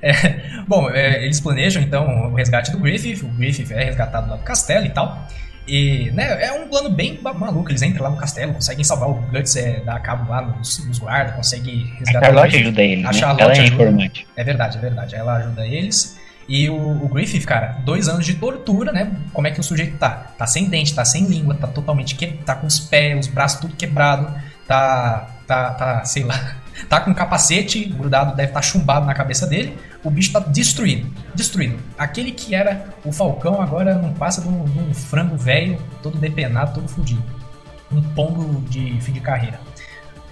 É, 0.00 0.62
bom, 0.66 0.90
é, 0.90 1.24
eles 1.24 1.40
planejam 1.40 1.82
então 1.82 2.30
o 2.30 2.34
resgate 2.34 2.70
do 2.70 2.78
Griffith. 2.78 3.24
O 3.24 3.28
Griffith 3.28 3.72
é 3.72 3.84
resgatado 3.84 4.30
lá 4.30 4.36
do 4.36 4.42
castelo 4.42 4.86
e 4.86 4.90
tal. 4.90 5.26
E 5.66 6.10
né, 6.12 6.44
é 6.44 6.52
um 6.52 6.66
plano 6.68 6.90
bem 6.90 7.20
maluco. 7.22 7.70
Eles 7.70 7.82
entram 7.82 8.04
lá 8.04 8.10
no 8.10 8.16
castelo, 8.16 8.54
conseguem 8.54 8.82
salvar 8.84 9.10
o 9.10 9.14
Guts, 9.14 9.54
é, 9.56 9.80
dar 9.80 10.00
cabo 10.00 10.30
lá 10.30 10.42
nos, 10.42 10.84
nos 10.86 10.98
guardas, 10.98 11.36
conseguem 11.36 11.84
A 11.84 11.98
resgatar 11.98 12.18
o 12.18 12.34
Charlotte 12.34 12.56
ajuda 12.56 12.82
ele, 12.82 13.02
A 13.02 13.06
né? 13.06 13.12
Charlotte 13.12 13.42
Ela 13.42 13.52
é 13.52 13.60
ajuda. 13.60 13.82
informante. 13.82 14.26
É 14.36 14.44
verdade, 14.44 14.78
é 14.78 14.80
verdade. 14.80 15.14
Ela 15.14 15.36
ajuda 15.36 15.66
eles. 15.66 16.18
E 16.48 16.68
o, 16.68 17.04
o 17.04 17.08
Griffith, 17.08 17.44
cara, 17.44 17.78
dois 17.84 18.08
anos 18.08 18.26
de 18.26 18.34
tortura, 18.34 18.92
né? 18.92 19.16
Como 19.32 19.46
é 19.46 19.50
que 19.50 19.60
o 19.60 19.62
sujeito 19.62 19.96
tá? 19.98 20.10
Tá 20.36 20.46
sem 20.46 20.68
dente, 20.68 20.94
tá 20.94 21.04
sem 21.04 21.24
língua, 21.26 21.54
tá 21.54 21.66
totalmente 21.66 22.14
que, 22.14 22.26
tá 22.26 22.54
com 22.54 22.66
os 22.66 22.78
pés, 22.80 23.26
os 23.26 23.32
braços 23.32 23.60
tudo 23.60 23.76
quebrado, 23.76 24.34
tá, 24.66 25.30
tá, 25.46 25.70
tá, 25.70 26.04
sei 26.04 26.24
lá, 26.24 26.56
tá 26.88 27.00
com 27.00 27.10
um 27.10 27.14
capacete 27.14 27.84
grudado, 27.84 28.34
deve 28.34 28.48
estar 28.48 28.60
tá 28.60 28.66
chumbado 28.66 29.06
na 29.06 29.14
cabeça 29.14 29.46
dele. 29.46 29.76
O 30.02 30.10
bicho 30.10 30.32
tá 30.32 30.40
destruído, 30.40 31.08
destruído. 31.34 31.78
Aquele 31.96 32.32
que 32.32 32.54
era 32.54 32.86
o 33.04 33.12
Falcão 33.12 33.62
agora 33.62 33.94
não 33.94 34.12
passa 34.12 34.40
de 34.40 34.48
um, 34.48 34.64
de 34.64 34.78
um 34.78 34.92
frango 34.92 35.36
velho, 35.36 35.78
todo 36.02 36.18
depenado, 36.18 36.74
todo 36.74 36.88
fudido. 36.88 37.22
Um 37.90 38.02
pombo 38.02 38.62
de 38.68 38.98
fim 39.00 39.12
de 39.12 39.20
carreira 39.20 39.60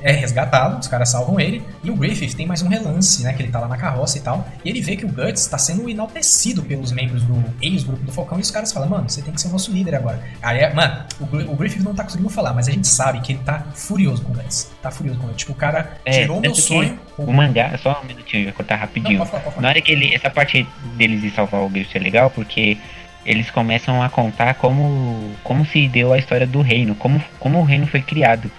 é 0.03 0.13
resgatado, 0.13 0.79
os 0.79 0.89
caras 0.89 1.09
salvam 1.11 1.39
ele, 1.39 1.63
e 1.85 1.91
o 1.91 1.97
Griffith 1.97 2.35
tem 2.35 2.47
mais 2.47 2.63
um 2.63 2.69
relance, 2.69 3.23
né, 3.23 3.33
que 3.33 3.43
ele 3.43 3.51
tá 3.53 3.61
lá 3.61 3.69
na 3.69 3.77
carroça 3.77 4.19
e 4.19 4.21
tal, 4.21 4.47
e 4.65 4.69
ele 4.69 4.81
vê 4.81 4.97
que 4.97 5.05
o 5.05 5.09
Guts 5.09 5.47
tá 5.47 5.59
sendo 5.59 5.89
enaltecido 5.89 6.63
pelos 6.63 6.93
membros 6.93 7.23
do 7.23 7.43
ex-grupo 7.61 8.03
do 8.05 8.13
Falcão, 8.13 8.39
e 8.39 8.43
os 8.43 8.51
caras 8.51 8.73
falam, 8.73 8.89
mano, 8.89 9.09
você 9.09 9.23
tem 9.23 9.33
que 9.33 9.41
ser 9.41 9.49
o 9.49 9.53
nosso 9.53 9.73
líder 9.73 9.95
agora. 9.95 10.23
Aí, 10.43 10.59
é- 10.61 10.73
mano, 10.73 11.05
o, 11.21 11.53
o 11.53 11.57
Griffith 11.57 11.83
não 11.83 11.95
tá 11.95 12.05
conseguindo 12.05 12.29
falar, 12.31 12.53
mas 12.55 12.69
a 12.69 12.73
gente 12.73 12.87
sabe 12.87 13.21
que 13.21 13.33
ele 13.33 13.43
tá 13.45 13.65
furioso 13.75 14.23
com 14.23 14.33
o 14.33 14.35
Guts, 14.35 14.71
tá 14.83 14.91
furioso 14.91 15.19
com 15.19 15.27
o 15.27 15.29
Guts, 15.29 15.41
tipo, 15.41 15.53
o 15.53 15.57
cara 15.57 15.97
É, 16.05 16.23
tirou 16.23 16.41
meu 16.41 16.55
sonho... 16.55 16.99
O 17.19 17.33
mangá, 17.33 17.77
só 17.83 18.01
um 18.03 18.07
minutinho, 18.07 18.43
eu 18.43 18.47
vou 18.47 18.55
cortar 18.55 18.77
Não, 18.77 18.81
rapidinho. 18.81 19.19
pode 19.19 19.31
falar. 19.31 19.61
Na 19.61 19.69
hora 19.69 19.81
que 19.83 19.93
ele. 19.93 20.15
Essa 20.15 20.31
parte 20.31 20.67
deles 20.97 21.23
ir 21.23 21.31
salvar 21.31 21.61
o 21.61 21.69
Griffith 21.69 21.97
é 21.97 21.99
legal 21.99 22.31
porque 22.31 22.79
eles 23.27 23.51
começam 23.51 24.03
a 24.03 24.09
contar 24.09 24.55
como. 24.55 25.33
como 25.45 25.67
se 25.67 25.87
deu 25.87 26.15
a 26.15 26.19
história 26.19 26.47
do 26.47 26.63
reino, 26.63 26.95
como, 26.95 27.23
como 27.39 27.59
o 27.61 27.63
reino 27.63 27.87
foi 27.87 28.01
criado. 28.01 28.51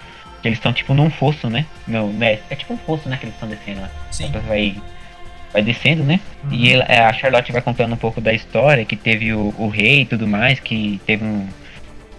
Que 0.42 0.48
eles 0.48 0.58
estão 0.58 0.72
tipo 0.72 0.92
num 0.92 1.08
fosso, 1.08 1.48
né? 1.48 1.64
Não, 1.86 2.12
né? 2.12 2.40
É 2.50 2.54
tipo 2.56 2.74
um 2.74 2.78
fosso, 2.78 3.08
né? 3.08 3.16
Que 3.16 3.26
eles 3.26 3.34
estão 3.34 3.48
descendo 3.48 3.80
lá. 3.80 3.90
Sim. 4.10 4.26
Então 4.26 4.40
vai. 4.42 4.76
Vai 5.52 5.62
descendo, 5.62 6.02
né? 6.02 6.18
Uhum. 6.44 6.52
E 6.54 6.72
ela- 6.72 6.84
a 7.08 7.12
Charlotte 7.12 7.52
vai 7.52 7.60
contando 7.62 7.92
um 7.92 7.96
pouco 7.96 8.20
da 8.20 8.32
história, 8.32 8.84
que 8.84 8.96
teve 8.96 9.32
o, 9.34 9.54
o 9.58 9.68
rei 9.68 10.00
e 10.00 10.06
tudo 10.06 10.26
mais, 10.26 10.58
que 10.58 11.00
teve 11.06 11.24
um, 11.24 11.46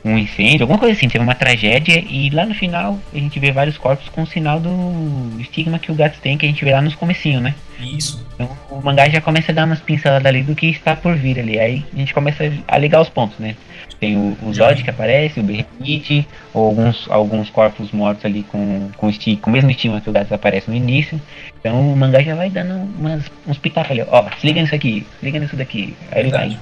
um 0.03 0.17
incêndio, 0.17 0.63
alguma 0.63 0.80
coisa 0.80 0.95
assim, 0.95 1.07
teve 1.07 1.23
uma 1.23 1.35
tragédia, 1.35 2.03
e 2.09 2.30
lá 2.30 2.45
no 2.45 2.53
final 2.53 2.99
a 3.13 3.17
gente 3.17 3.39
vê 3.39 3.51
vários 3.51 3.77
corpos 3.77 4.09
com 4.09 4.23
o 4.23 4.27
sinal 4.27 4.59
do 4.59 5.39
estigma 5.39 5.80
que 5.80 5.91
o 5.91 5.95
gato 5.95 6.19
tem, 6.19 6.38
que 6.38 6.45
a 6.45 6.49
gente 6.49 6.63
vê 6.63 6.73
lá 6.73 6.81
nos 6.81 6.95
comecinhos, 6.95 7.41
né? 7.41 7.55
Isso. 7.80 8.25
Então 8.34 8.49
o 8.69 8.81
mangá 8.81 9.07
já 9.09 9.21
começa 9.21 9.51
a 9.51 9.55
dar 9.55 9.65
umas 9.65 9.80
pinceladas 9.80 10.25
ali 10.25 10.43
do 10.43 10.55
que 10.55 10.67
está 10.67 10.95
por 10.95 11.15
vir 11.15 11.39
ali. 11.39 11.59
Aí 11.59 11.85
a 11.93 11.97
gente 11.97 12.13
começa 12.13 12.51
a 12.67 12.77
ligar 12.77 13.01
os 13.01 13.09
pontos, 13.09 13.39
né? 13.39 13.55
Tem 13.99 14.17
o, 14.17 14.38
o 14.41 14.53
Zod 14.53 14.84
que 14.84 14.89
aparece, 14.89 15.39
o 15.39 15.43
Berrite, 15.43 16.27
ou 16.53 16.65
alguns, 16.65 17.09
alguns 17.09 17.49
corpos 17.49 17.91
mortos 17.91 18.25
ali 18.25 18.43
com, 18.43 18.89
com, 18.97 19.09
esti 19.09 19.38
com 19.38 19.49
o 19.49 19.53
mesmo 19.53 19.71
estigma 19.71 20.01
que 20.01 20.09
o 20.09 20.13
gato 20.13 20.34
aparece 20.34 20.69
no 20.69 20.75
início. 20.75 21.19
Então 21.59 21.93
o 21.93 21.95
mangá 21.95 22.21
já 22.21 22.35
vai 22.35 22.49
dando 22.49 22.73
umas, 22.99 23.31
uns 23.47 23.57
pitacos 23.57 23.91
ali, 23.91 24.03
ó, 24.07 24.25
se 24.38 24.45
liga 24.45 24.61
nisso 24.61 24.75
aqui, 24.75 25.05
se 25.19 25.25
liga 25.25 25.39
nisso 25.39 25.55
daqui. 25.55 25.95
Aí 26.11 26.21
ele 26.21 26.31
vai. 26.31 26.57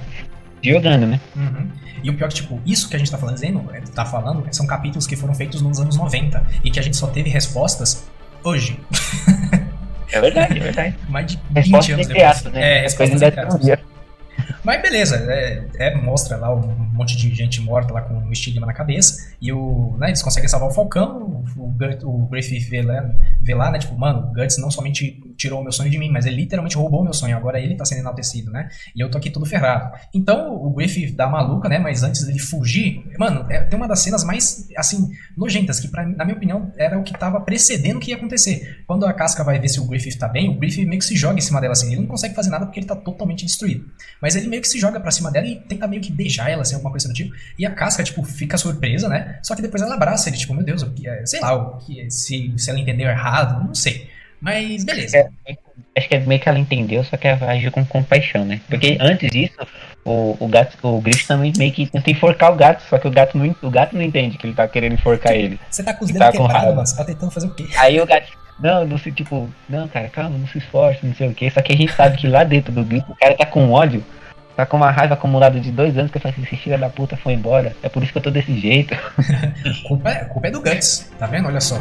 Jogando, 0.62 1.06
né? 1.06 1.20
Uhum. 1.34 1.68
E 2.02 2.10
o 2.10 2.14
pior 2.14 2.28
que, 2.28 2.34
tipo, 2.34 2.60
isso 2.66 2.88
que 2.88 2.96
a 2.96 2.98
gente 2.98 3.10
tá 3.10 3.18
falando, 3.18 3.38
é, 3.72 3.80
tá 3.94 4.04
falando 4.04 4.44
são 4.50 4.66
capítulos 4.66 5.06
que 5.06 5.16
foram 5.16 5.34
feitos 5.34 5.62
nos 5.62 5.78
anos 5.78 5.96
90 5.96 6.44
e 6.64 6.70
que 6.70 6.78
a 6.78 6.82
gente 6.82 6.96
só 6.96 7.06
teve 7.06 7.30
respostas 7.30 8.06
hoje. 8.42 8.78
É 10.12 10.20
verdade, 10.20 10.58
é 10.58 10.62
verdade. 10.62 10.96
Mais 11.08 11.26
de 11.26 11.36
20 11.36 11.56
Resposta 11.56 11.92
anos 11.94 12.06
depois. 12.06 12.26
aspas, 12.26 12.52
né? 12.52 12.78
É, 12.78 12.80
respostas 12.82 13.22
aspas. 13.22 13.48
teoria. 13.48 13.80
Mas 14.64 14.82
beleza, 14.82 15.16
é, 15.28 15.64
é, 15.78 15.94
mostra 15.94 16.36
lá 16.36 16.54
um 16.54 16.92
monte 16.92 17.16
de 17.16 17.34
gente 17.34 17.60
morta 17.60 17.92
lá 17.92 18.02
com 18.02 18.14
o 18.14 18.32
estigma 18.32 18.66
na 18.66 18.72
cabeça. 18.72 19.32
E 19.40 19.52
o, 19.52 19.96
né, 19.98 20.08
eles 20.08 20.22
conseguem 20.22 20.48
salvar 20.48 20.68
o 20.68 20.72
Falcão. 20.72 21.42
O, 21.56 21.72
o 22.04 22.26
Griffith 22.28 22.68
vê 22.68 22.82
lá, 22.82 23.10
vê 23.40 23.54
lá, 23.54 23.70
né? 23.70 23.78
Tipo, 23.78 23.98
mano, 23.98 24.30
o 24.30 24.34
Guts 24.34 24.58
não 24.58 24.70
somente 24.70 25.20
tirou 25.36 25.60
o 25.60 25.62
meu 25.62 25.72
sonho 25.72 25.90
de 25.90 25.98
mim, 25.98 26.10
mas 26.10 26.26
ele 26.26 26.36
literalmente 26.36 26.76
roubou 26.76 27.00
o 27.00 27.04
meu 27.04 27.12
sonho. 27.12 27.36
Agora 27.36 27.60
ele 27.60 27.74
tá 27.74 27.84
sendo 27.84 28.00
enaltecido, 28.00 28.50
né? 28.50 28.68
E 28.94 29.00
eu 29.00 29.10
tô 29.10 29.18
aqui 29.18 29.30
tudo 29.30 29.46
ferrado. 29.46 29.92
Então 30.14 30.54
o 30.54 30.70
Griffith 30.70 31.14
dá 31.16 31.26
maluca, 31.26 31.68
né? 31.68 31.78
Mas 31.78 32.02
antes 32.02 32.24
dele 32.24 32.38
fugir, 32.38 33.04
mano, 33.18 33.46
é, 33.50 33.60
tem 33.60 33.76
uma 33.76 33.88
das 33.88 34.00
cenas 34.00 34.24
mais, 34.24 34.68
assim, 34.76 35.10
nojentas, 35.36 35.80
que 35.80 35.88
pra, 35.88 36.06
na 36.06 36.24
minha 36.24 36.36
opinião 36.36 36.70
era 36.76 36.98
o 36.98 37.02
que 37.02 37.12
tava 37.12 37.40
precedendo 37.40 37.96
o 37.96 38.00
que 38.00 38.10
ia 38.10 38.16
acontecer. 38.16 38.82
Quando 38.86 39.06
a 39.06 39.12
casca 39.12 39.42
vai 39.42 39.58
ver 39.58 39.68
se 39.68 39.80
o 39.80 39.86
Griffith 39.86 40.18
tá 40.18 40.28
bem, 40.28 40.50
o 40.50 40.58
Griffith 40.58 40.86
meio 40.86 41.00
que 41.00 41.06
se 41.06 41.16
joga 41.16 41.38
em 41.38 41.40
cima 41.40 41.60
dela 41.60 41.72
assim. 41.72 41.92
Ele 41.92 42.02
não 42.02 42.08
consegue 42.08 42.34
fazer 42.34 42.50
nada 42.50 42.66
porque 42.66 42.80
ele 42.80 42.86
tá 42.86 42.96
totalmente 42.96 43.44
destruído. 43.44 43.86
Mas 44.20 44.31
ele 44.36 44.48
meio 44.48 44.62
que 44.62 44.68
se 44.68 44.78
joga 44.78 44.98
pra 45.00 45.10
cima 45.10 45.30
dela 45.30 45.46
e 45.46 45.56
tenta 45.56 45.86
meio 45.86 46.00
que 46.02 46.12
beijar 46.12 46.50
ela, 46.50 46.62
assim, 46.62 46.74
alguma 46.74 46.90
coisa 46.90 47.08
do 47.08 47.14
tipo. 47.14 47.34
E 47.58 47.64
a 47.66 47.70
casca, 47.70 48.02
tipo, 48.02 48.22
fica 48.22 48.56
surpresa, 48.58 49.08
né? 49.08 49.38
Só 49.42 49.54
que 49.54 49.62
depois 49.62 49.82
ela 49.82 49.94
abraça 49.94 50.28
ele, 50.28 50.36
tipo, 50.36 50.54
meu 50.54 50.64
Deus, 50.64 50.84
é- 51.04 51.26
sei 51.26 51.40
lá, 51.40 51.54
o 51.54 51.78
que, 51.78 52.10
se, 52.10 52.52
se 52.56 52.70
ela 52.70 52.78
entendeu 52.78 53.08
errado, 53.08 53.64
não 53.66 53.74
sei. 53.74 54.08
Mas 54.40 54.82
beleza. 54.84 55.16
É, 55.18 55.56
acho 55.96 56.08
que 56.08 56.16
é 56.16 56.20
meio 56.20 56.40
que 56.40 56.48
ela 56.48 56.58
entendeu, 56.58 57.04
só 57.04 57.16
que 57.16 57.28
ela 57.28 57.50
agiu 57.52 57.70
com 57.70 57.84
compaixão, 57.84 58.44
né? 58.44 58.60
Porque 58.68 58.98
antes 59.00 59.30
disso, 59.30 59.54
o, 60.04 60.36
o 60.40 60.48
gato, 60.48 60.76
o 60.82 61.00
Griffith 61.00 61.28
também 61.28 61.52
meio 61.56 61.72
que 61.72 61.86
tenta 61.86 62.10
enforcar 62.10 62.52
o 62.52 62.56
gato, 62.56 62.82
só 62.90 62.98
que 62.98 63.06
o 63.06 63.10
gato 63.10 63.38
não, 63.38 63.54
o 63.62 63.70
gato 63.70 63.94
não 63.94 64.02
entende 64.02 64.36
que 64.36 64.46
ele 64.46 64.54
tá 64.54 64.66
querendo 64.66 64.94
enforcar 64.94 65.32
ele. 65.32 65.60
Você 65.70 65.84
tá 65.84 65.94
com 65.94 66.04
os 66.04 66.10
Tá 66.10 66.30
dedos 66.30 66.38
com 66.40 66.46
quebrados. 66.48 66.90
Você 66.90 66.96
tá 66.96 67.04
tentando 67.04 67.30
fazer 67.30 67.46
o 67.46 67.54
quê? 67.54 67.66
Aí 67.76 68.00
o 68.00 68.06
gato, 68.06 68.32
não, 68.58 68.84
não 68.84 68.98
se, 68.98 69.12
tipo, 69.12 69.48
não, 69.68 69.86
cara, 69.86 70.08
calma, 70.08 70.36
não 70.36 70.48
se 70.48 70.58
esforce, 70.58 71.06
não 71.06 71.14
sei 71.14 71.28
o 71.28 71.34
que. 71.34 71.48
Só 71.50 71.62
que 71.62 71.72
a 71.72 71.76
gente 71.76 71.92
sabe 71.92 72.16
que 72.16 72.26
lá 72.26 72.42
dentro 72.42 72.72
do 72.72 72.84
Griffith, 72.84 73.10
o 73.12 73.16
cara 73.16 73.36
tá 73.36 73.46
com 73.46 73.70
ódio, 73.70 74.04
tá 74.56 74.66
com 74.66 74.76
uma 74.76 74.90
raiva 74.90 75.14
acumulada 75.14 75.58
de 75.58 75.70
dois 75.70 75.96
anos 75.96 76.10
que 76.10 76.18
eu 76.18 76.20
falei 76.20 76.34
assim, 76.34 76.42
esse 76.44 76.56
filho 76.56 76.78
da 76.78 76.88
puta 76.88 77.16
foi 77.16 77.32
embora. 77.32 77.74
É 77.82 77.88
por 77.88 78.02
isso 78.02 78.12
que 78.12 78.18
eu 78.18 78.22
tô 78.22 78.30
desse 78.30 78.58
jeito. 78.58 78.94
Culpa 79.86 80.10
é, 80.10 80.24
culpa 80.24 80.48
é 80.48 80.50
do 80.50 80.60
Guts, 80.60 81.10
tá 81.18 81.26
vendo? 81.26 81.48
Olha 81.48 81.60
só. 81.60 81.76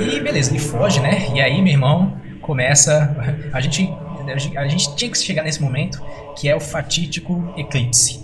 E 0.00 0.20
beleza, 0.20 0.50
ele 0.50 0.58
foge, 0.58 1.00
né? 1.00 1.28
E 1.34 1.40
aí, 1.40 1.60
meu 1.60 1.72
irmão, 1.72 2.20
começa. 2.40 3.14
A 3.52 3.60
gente, 3.60 3.92
a 4.56 4.68
gente 4.68 4.96
tinha 4.96 5.10
que 5.10 5.18
chegar 5.18 5.42
nesse 5.42 5.60
momento 5.60 6.02
que 6.36 6.48
é 6.48 6.54
o 6.54 6.60
fatídico 6.60 7.52
eclipse. 7.56 8.20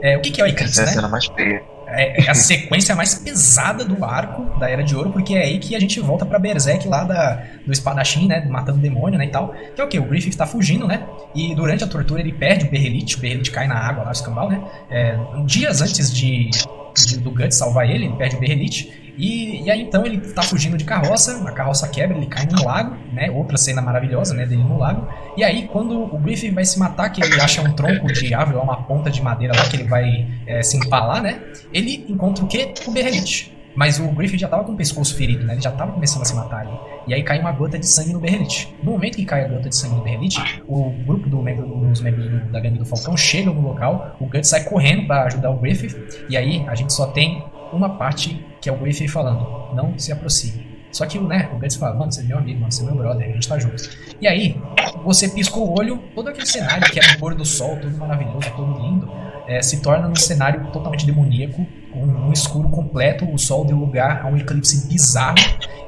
É, 0.00 0.16
o 0.16 0.20
que, 0.20 0.30
que 0.30 0.40
é 0.40 0.44
o 0.44 0.46
eclipse, 0.46 0.80
Essa 0.80 0.82
é 0.82 0.84
a 0.84 0.86
né? 0.86 0.92
cena 0.92 1.08
mais 1.08 1.26
feia. 1.26 1.62
É 1.88 2.24
é 2.26 2.30
a 2.30 2.34
sequência 2.34 2.94
mais 2.96 3.14
pesada 3.14 3.84
do 3.84 4.04
arco 4.04 4.58
da 4.58 4.68
Era 4.68 4.82
de 4.82 4.94
Ouro, 4.96 5.12
porque 5.12 5.34
é 5.34 5.42
aí 5.44 5.58
que 5.58 5.74
a 5.76 5.80
gente 5.80 6.00
volta 6.00 6.26
pra 6.26 6.38
Berserk 6.38 6.86
lá 6.88 7.04
da, 7.04 7.42
do 7.64 7.72
espadachim, 7.72 8.26
né? 8.26 8.44
Matando 8.44 8.78
demônio, 8.78 9.18
né? 9.18 9.26
E 9.26 9.30
tal. 9.30 9.54
Que 9.74 9.80
é 9.80 9.84
o 9.84 9.88
que? 9.88 9.98
O 9.98 10.04
Griffith 10.04 10.36
tá 10.36 10.46
fugindo, 10.46 10.86
né? 10.86 11.06
E 11.34 11.54
durante 11.54 11.84
a 11.84 11.86
tortura 11.86 12.20
ele 12.20 12.32
perde 12.32 12.66
o 12.66 12.70
Berrelite, 12.70 13.16
o 13.16 13.20
Berrelite 13.20 13.50
cai 13.52 13.68
na 13.68 13.78
água 13.78 14.02
lá, 14.02 14.08
o 14.10 14.12
escambau, 14.12 14.50
né? 14.50 14.60
É, 14.90 15.16
dias 15.46 15.80
antes 15.80 16.12
de, 16.12 16.50
de- 16.96 17.18
do 17.18 17.30
Guts 17.30 17.56
salvar 17.56 17.88
ele, 17.88 18.06
ele 18.06 18.14
perde 18.16 18.36
o 18.36 18.40
Berrelite. 18.40 19.04
E, 19.18 19.62
e 19.64 19.70
aí 19.70 19.80
então 19.80 20.04
ele 20.04 20.18
tá 20.18 20.42
fugindo 20.42 20.76
de 20.76 20.84
carroça, 20.84 21.42
a 21.48 21.50
carroça 21.50 21.88
quebra, 21.88 22.14
ele 22.16 22.26
cai 22.26 22.44
num 22.46 22.62
lago, 22.64 22.96
né? 23.14 23.30
Outra 23.30 23.56
cena 23.56 23.80
maravilhosa, 23.80 24.34
né? 24.34 24.44
Dele 24.44 24.62
no 24.62 24.76
lago. 24.78 25.08
E 25.38 25.42
aí 25.42 25.66
quando 25.68 26.02
o 26.02 26.18
Griffith 26.18 26.52
vai 26.52 26.66
se 26.66 26.78
matar, 26.78 27.08
que 27.08 27.22
ele 27.22 27.40
acha 27.40 27.62
um 27.62 27.72
tronco 27.72 28.12
de 28.12 28.34
árvore, 28.34 28.58
uma 28.58 28.82
ponta 28.82 29.10
de 29.10 29.22
madeira 29.22 29.56
lá 29.56 29.66
que 29.68 29.76
ele 29.76 29.84
vai 29.84 30.26
é, 30.46 30.62
se 30.62 30.76
empalar, 30.76 31.22
né? 31.22 31.40
Ele 31.72 32.04
encontra 32.10 32.44
o 32.44 32.46
quê? 32.46 32.74
O 32.86 32.90
Berrelite. 32.90 33.55
Mas 33.76 34.00
o 34.00 34.08
Griffith 34.08 34.38
já 34.38 34.48
tava 34.48 34.64
com 34.64 34.72
o 34.72 34.76
pescoço 34.76 35.14
ferido, 35.14 35.44
né? 35.44 35.54
Ele 35.54 35.60
já 35.60 35.70
tava 35.70 35.92
começando 35.92 36.22
a 36.22 36.24
se 36.24 36.34
matar 36.34 36.60
ali. 36.60 36.76
E 37.06 37.14
aí 37.14 37.22
cai 37.22 37.38
uma 37.38 37.52
gota 37.52 37.78
de 37.78 37.86
sangue 37.86 38.12
no 38.12 38.18
Berrelite. 38.18 38.74
No 38.82 38.92
momento 38.92 39.16
que 39.16 39.24
cai 39.24 39.44
a 39.44 39.48
gota 39.48 39.68
de 39.68 39.76
sangue 39.76 39.96
no 39.96 40.02
Berrelite, 40.02 40.62
o 40.66 40.90
grupo 41.04 41.28
do 41.28 41.42
membro, 41.42 41.66
dos 41.66 42.00
membros 42.00 42.28
do, 42.28 42.40
da 42.50 42.58
gangue 42.58 42.78
do 42.78 42.86
Falcão 42.86 43.16
chegam 43.16 43.54
no 43.54 43.60
local, 43.60 44.16
o 44.18 44.26
Guts 44.26 44.48
sai 44.48 44.64
correndo 44.64 45.06
para 45.06 45.24
ajudar 45.24 45.50
o 45.50 45.58
Griffith, 45.58 45.94
e 46.28 46.36
aí 46.36 46.64
a 46.66 46.74
gente 46.74 46.92
só 46.92 47.08
tem 47.08 47.44
uma 47.72 47.90
parte 47.90 48.44
que 48.60 48.68
é 48.68 48.72
o 48.72 48.76
Griffith 48.76 49.08
falando, 49.08 49.74
não 49.74 49.98
se 49.98 50.10
aproxime. 50.10 50.76
Só 50.90 51.04
que 51.04 51.18
né, 51.18 51.50
o 51.52 51.58
Guts 51.58 51.76
fala, 51.76 51.94
mano, 51.94 52.10
você 52.10 52.22
é 52.22 52.24
meu 52.24 52.38
amigo, 52.38 52.58
mano, 52.58 52.72
você 52.72 52.82
é 52.82 52.86
meu 52.86 52.94
brother, 52.94 53.28
a 53.28 53.32
gente 53.32 53.46
tá 53.46 53.58
junto. 53.58 53.90
E 54.18 54.26
aí, 54.26 54.56
você 55.04 55.28
piscou 55.28 55.68
o 55.68 55.78
olho, 55.78 56.02
todo 56.14 56.28
aquele 56.28 56.46
cenário 56.46 56.90
que 56.90 56.98
era 56.98 57.12
o 57.12 57.18
pôr 57.18 57.34
do 57.34 57.44
sol, 57.44 57.76
todo 57.76 57.94
maravilhoso, 57.98 58.50
todo 58.56 58.80
lindo, 58.80 59.10
é, 59.46 59.60
se 59.60 59.82
torna 59.82 60.08
um 60.08 60.16
cenário 60.16 60.66
totalmente 60.72 61.04
demoníaco, 61.04 61.66
com 62.00 62.06
um 62.06 62.32
escuro 62.32 62.68
completo, 62.68 63.24
o 63.30 63.38
sol 63.38 63.64
deu 63.64 63.76
lugar 63.76 64.22
a 64.24 64.28
um 64.28 64.36
eclipse 64.36 64.86
bizarro 64.86 65.38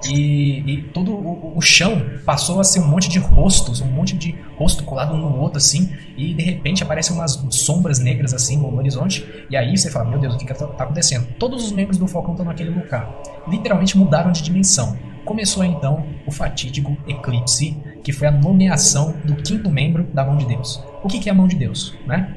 e, 0.09 0.63
e 0.67 0.83
todo 0.95 1.13
o, 1.13 1.57
o, 1.57 1.61
chão 1.61 2.03
passou 2.25 2.61
a 2.61 2.65
ser 2.65 2.81
um 2.81 2.87
monte 2.87 3.09
de 3.09 3.19
rostos, 3.19 3.81
um 3.81 3.87
monte 3.87 4.17
de 4.17 4.35
rosto 4.57 4.85
colado 4.85 5.15
um 5.15 5.19
no 5.19 5.39
outro 5.39 5.59
assim, 5.59 5.93
e 6.17 6.33
de 6.33 6.43
repente 6.43 6.83
aparecem 6.83 7.15
umas 7.15 7.33
sombras 7.51 7.99
negras 7.99 8.33
assim 8.33 8.57
no 8.57 8.75
horizonte, 8.77 9.27
e 9.51 9.57
aí 9.57 9.77
você 9.77 9.91
fala, 9.91 10.09
meu 10.09 10.19
Deus, 10.19 10.35
o 10.35 10.39
que, 10.39 10.47
que 10.47 10.55
tá, 10.55 10.65
acontecendo? 10.65 11.27
Todos 11.39 11.65
os 11.65 11.73
membros 11.73 11.99
do 11.99 12.07
Falcão 12.07 12.33
estão 12.33 12.47
naquele 12.47 12.71
lugar 12.71 13.13
literalmente 13.49 13.97
mudaram 13.97 14.31
de 14.31 14.43
dimensão. 14.43 14.97
Começou 15.25 15.65
então 15.65 16.07
o 16.27 16.31
fatídico 16.31 16.97
eclipse, 17.07 17.77
que 18.03 18.13
foi 18.13 18.29
a 18.29 18.31
nomeação 18.31 19.15
do 19.25 19.37
quinto 19.37 19.69
membro 19.69 20.05
da 20.05 20.25
mão 20.25 20.37
de 20.37 20.47
Deus. 20.47 20.83
O 21.03 21.09
que, 21.09 21.29
é 21.29 21.33
a 21.33 21.35
mão 21.35 21.47
de 21.47 21.57
Deus? 21.57 21.95
Né? 22.07 22.35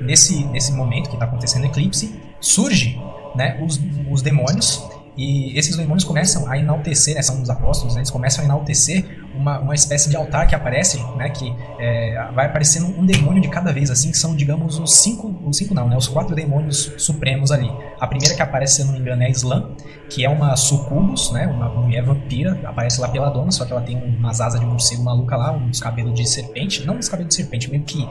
Nesse, 0.00 0.44
nesse 0.46 0.72
momento 0.72 1.08
que 1.08 1.14
está 1.14 1.24
acontecendo 1.24 1.62
o 1.62 1.66
eclipse, 1.66 2.14
surge 2.44 3.00
né, 3.34 3.58
os, 3.62 3.80
os 4.10 4.22
demônios 4.22 4.86
e 5.16 5.56
esses 5.56 5.76
demônios 5.76 6.02
começam 6.02 6.50
a 6.50 6.58
enaltecer, 6.58 7.14
né, 7.14 7.22
são 7.22 7.40
os 7.40 7.48
apóstolos, 7.48 7.94
né, 7.94 8.00
eles 8.00 8.10
começam 8.10 8.42
a 8.42 8.44
enaltecer 8.46 9.22
uma, 9.32 9.60
uma 9.60 9.74
espécie 9.74 10.10
de 10.10 10.16
altar 10.16 10.46
que 10.46 10.54
aparece, 10.56 11.00
né, 11.16 11.30
que 11.30 11.54
é, 11.78 12.30
vai 12.34 12.46
aparecendo 12.46 12.86
um 12.98 13.06
demônio 13.06 13.40
de 13.40 13.48
cada 13.48 13.72
vez, 13.72 13.90
assim, 13.90 14.10
que 14.10 14.18
são, 14.18 14.34
digamos, 14.34 14.78
os 14.78 14.92
cinco, 14.92 15.32
os 15.44 15.56
cinco 15.56 15.72
não, 15.72 15.88
né, 15.88 15.96
os 15.96 16.08
quatro 16.08 16.34
demônios 16.34 16.92
supremos 16.98 17.52
ali. 17.52 17.70
A 18.00 18.06
primeira 18.08 18.34
que 18.34 18.42
aparece, 18.42 18.82
se 18.82 18.84
não 18.84 18.92
me 18.92 18.98
engano, 18.98 19.22
é 19.22 19.26
a 19.26 19.30
Slam, 19.30 19.76
que 20.10 20.24
é 20.24 20.28
uma 20.28 20.56
sucubus, 20.56 21.30
né, 21.30 21.46
uma 21.46 21.68
mulher 21.68 22.02
vampira, 22.02 22.60
aparece 22.64 23.00
lá 23.00 23.08
pela 23.08 23.30
dona, 23.30 23.52
só 23.52 23.64
que 23.64 23.72
ela 23.72 23.82
tem 23.82 23.96
umas 23.96 24.40
asas 24.40 24.58
de 24.58 24.66
morcego 24.66 25.02
maluca 25.04 25.36
lá, 25.36 25.52
uns 25.52 25.78
cabelos 25.78 26.14
de 26.14 26.28
serpente, 26.28 26.84
não 26.84 26.96
uns 26.96 27.08
cabelos 27.08 27.28
de 27.28 27.36
serpente, 27.36 27.70
meio 27.70 27.84
que 27.84 28.08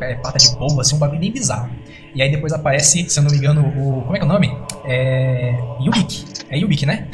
é, 0.00 0.14
pata 0.14 0.38
de 0.38 0.56
pombo, 0.56 0.80
assim, 0.80 0.96
um 0.96 0.98
bagulho 0.98 1.20
bem 1.20 1.32
bizarro. 1.32 1.70
E 2.14 2.22
aí 2.22 2.30
depois 2.30 2.52
aparece, 2.52 3.08
se 3.08 3.18
eu 3.18 3.22
não 3.22 3.30
me 3.30 3.36
engano, 3.36 3.62
o. 3.62 4.02
Como 4.02 4.16
é 4.16 4.18
que 4.18 4.24
é 4.24 4.26
o 4.26 4.28
nome? 4.28 4.56
É. 4.84 5.54
Yubik. 5.80 6.24
É 6.50 6.58
Yubik, 6.58 6.84
né? 6.84 7.06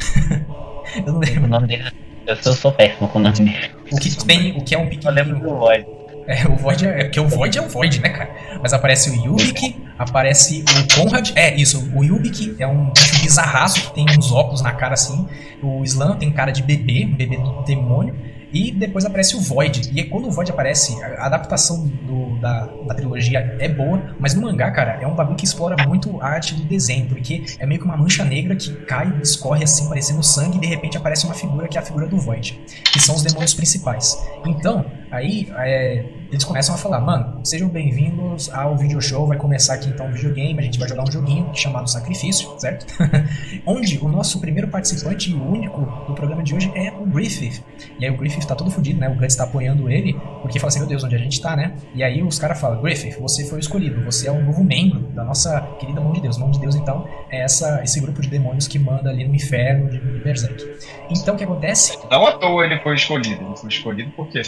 eu 1.05 1.13
não 1.13 1.19
lembro. 1.19 1.45
O 1.45 1.47
nome 1.47 1.67
dele. 1.67 1.85
Eu 2.25 2.35
sou, 2.37 2.53
sou 2.53 2.71
péssimo 2.71 3.07
com 3.07 3.19
o 3.19 3.21
nome 3.21 3.35
dele. 3.35 3.55
O 3.91 3.97
que 3.97 4.25
tem, 4.25 4.57
o 4.57 4.63
que 4.63 4.75
é 4.75 4.77
um 4.77 4.87
pequeno. 4.87 5.11
Eu 5.11 5.15
lembro 5.23 5.39
do 5.39 5.55
Void. 5.55 5.85
É, 6.27 6.45
o 6.45 6.55
Void 6.55 6.85
é. 6.85 7.03
Porque 7.05 7.19
o 7.19 7.27
Void 7.27 7.57
é 7.57 7.61
o 7.61 7.69
Void, 7.69 8.01
né, 8.01 8.09
cara? 8.09 8.29
Mas 8.61 8.73
aparece 8.73 9.09
o 9.09 9.15
Yubik, 9.15 9.77
aparece 9.97 10.63
o 10.67 10.95
Conrad. 10.95 11.31
É, 11.35 11.55
isso. 11.55 11.89
O 11.95 12.03
Yubik 12.03 12.55
é 12.59 12.67
um 12.67 12.89
bicho 12.91 13.21
bizarraço 13.21 13.81
que 13.81 13.93
tem 13.93 14.05
uns 14.17 14.31
óculos 14.31 14.61
na 14.61 14.73
cara 14.73 14.95
assim. 14.95 15.25
O 15.61 15.83
Slam 15.83 16.17
tem 16.17 16.31
cara 16.31 16.51
de 16.51 16.61
bebê, 16.61 17.05
um 17.05 17.15
bebê 17.15 17.37
do 17.37 17.63
demônio. 17.63 18.15
E 18.51 18.71
depois 18.71 19.05
aparece 19.05 19.35
o 19.35 19.39
Void. 19.39 19.91
E 19.93 20.03
quando 20.03 20.27
o 20.27 20.31
Void 20.31 20.51
aparece, 20.51 21.01
a 21.03 21.25
adaptação 21.25 21.85
do, 21.85 22.39
da, 22.39 22.65
da 22.65 22.93
trilogia 22.93 23.55
é 23.59 23.67
boa, 23.67 24.15
mas 24.19 24.33
no 24.33 24.41
mangá, 24.41 24.71
cara, 24.71 24.99
é 25.01 25.07
um 25.07 25.15
bagulho 25.15 25.35
que 25.35 25.45
explora 25.45 25.75
muito 25.87 26.21
a 26.21 26.27
arte 26.27 26.55
do 26.55 26.63
desenho, 26.63 27.07
porque 27.07 27.43
é 27.59 27.65
meio 27.65 27.79
que 27.79 27.85
uma 27.85 27.97
mancha 27.97 28.23
negra 28.23 28.55
que 28.55 28.73
cai 28.85 29.13
escorre 29.21 29.63
assim, 29.63 29.87
parecendo 29.87 30.23
sangue, 30.23 30.57
e 30.57 30.61
de 30.61 30.67
repente 30.67 30.97
aparece 30.97 31.25
uma 31.25 31.35
figura 31.35 31.67
que 31.67 31.77
é 31.77 31.81
a 31.81 31.83
figura 31.83 32.07
do 32.07 32.17
Void, 32.17 32.59
que 32.91 32.99
são 32.99 33.15
os 33.15 33.23
demônios 33.23 33.53
principais. 33.53 34.17
Então, 34.45 34.85
aí 35.11 35.47
é, 35.57 36.03
eles 36.31 36.43
começam 36.43 36.75
a 36.75 36.77
falar, 36.77 36.99
mano, 36.99 37.39
sejam 37.43 37.69
bem-vindos 37.69 38.49
ao 38.53 38.75
video 38.75 39.01
show, 39.01 39.25
vai 39.25 39.37
começar 39.37 39.75
aqui 39.75 39.89
então 39.89 40.07
o 40.07 40.11
videogame, 40.11 40.59
a 40.59 40.63
gente 40.63 40.77
vai 40.77 40.87
jogar 40.87 41.03
um 41.03 41.11
joguinho 41.11 41.49
chamado 41.53 41.89
Sacrifício, 41.89 42.49
certo? 42.59 42.85
Onde 43.65 43.97
o 43.99 44.07
nosso 44.07 44.39
primeiro 44.41 44.67
participante 44.67 45.31
e 45.31 45.33
o 45.33 45.51
único 45.51 45.81
do 46.07 46.13
programa 46.13 46.43
de 46.43 46.53
hoje 46.53 46.71
é 46.75 46.91
o 46.91 47.05
Griffith. 47.05 47.63
E 47.99 48.05
aí 48.05 48.11
o 48.11 48.17
Griffith 48.17 48.45
tá 48.45 48.55
todo 48.55 48.69
fodido, 48.69 48.99
né? 48.99 49.09
O 49.09 49.15
Guts 49.15 49.35
tá 49.35 49.45
apoiando 49.45 49.89
ele, 49.89 50.13
porque 50.41 50.59
fala 50.59 50.69
assim, 50.69 50.79
meu 50.79 50.87
Deus, 50.87 51.03
onde 51.03 51.15
a 51.15 51.19
gente 51.19 51.41
tá, 51.41 51.55
né? 51.55 51.75
E 51.95 52.03
aí 52.03 52.21
os 52.21 52.37
caras 52.37 52.59
falam, 52.59 52.81
Griffith, 52.81 53.17
você 53.19 53.45
foi 53.45 53.59
escolhido, 53.59 54.03
você 54.03 54.27
é 54.27 54.31
um 54.31 54.43
novo 54.43 54.63
membro 54.63 54.99
da 55.13 55.23
nossa 55.23 55.61
querida 55.79 56.01
mão 56.01 56.11
de 56.11 56.21
Deus. 56.21 56.37
Mão 56.37 56.51
de 56.51 56.59
Deus, 56.59 56.75
então, 56.75 57.07
é 57.29 57.41
essa, 57.41 57.81
esse 57.83 57.99
grupo 58.01 58.21
de 58.21 58.29
demônios 58.29 58.67
que 58.67 58.77
manda 58.77 59.09
ali 59.09 59.25
no 59.25 59.33
inferno 59.33 59.89
de 59.89 59.99
Berserk. 60.19 60.65
Então 61.09 61.35
o 61.35 61.37
que 61.37 61.43
acontece? 61.43 61.97
Não 62.11 62.25
à 62.25 62.33
toa 62.33 62.65
ele 62.65 62.79
foi 62.79 62.95
escolhido, 62.95 63.43
ele 63.43 63.55
foi 63.55 63.69
escolhido 63.69 64.11
porque 64.15 64.41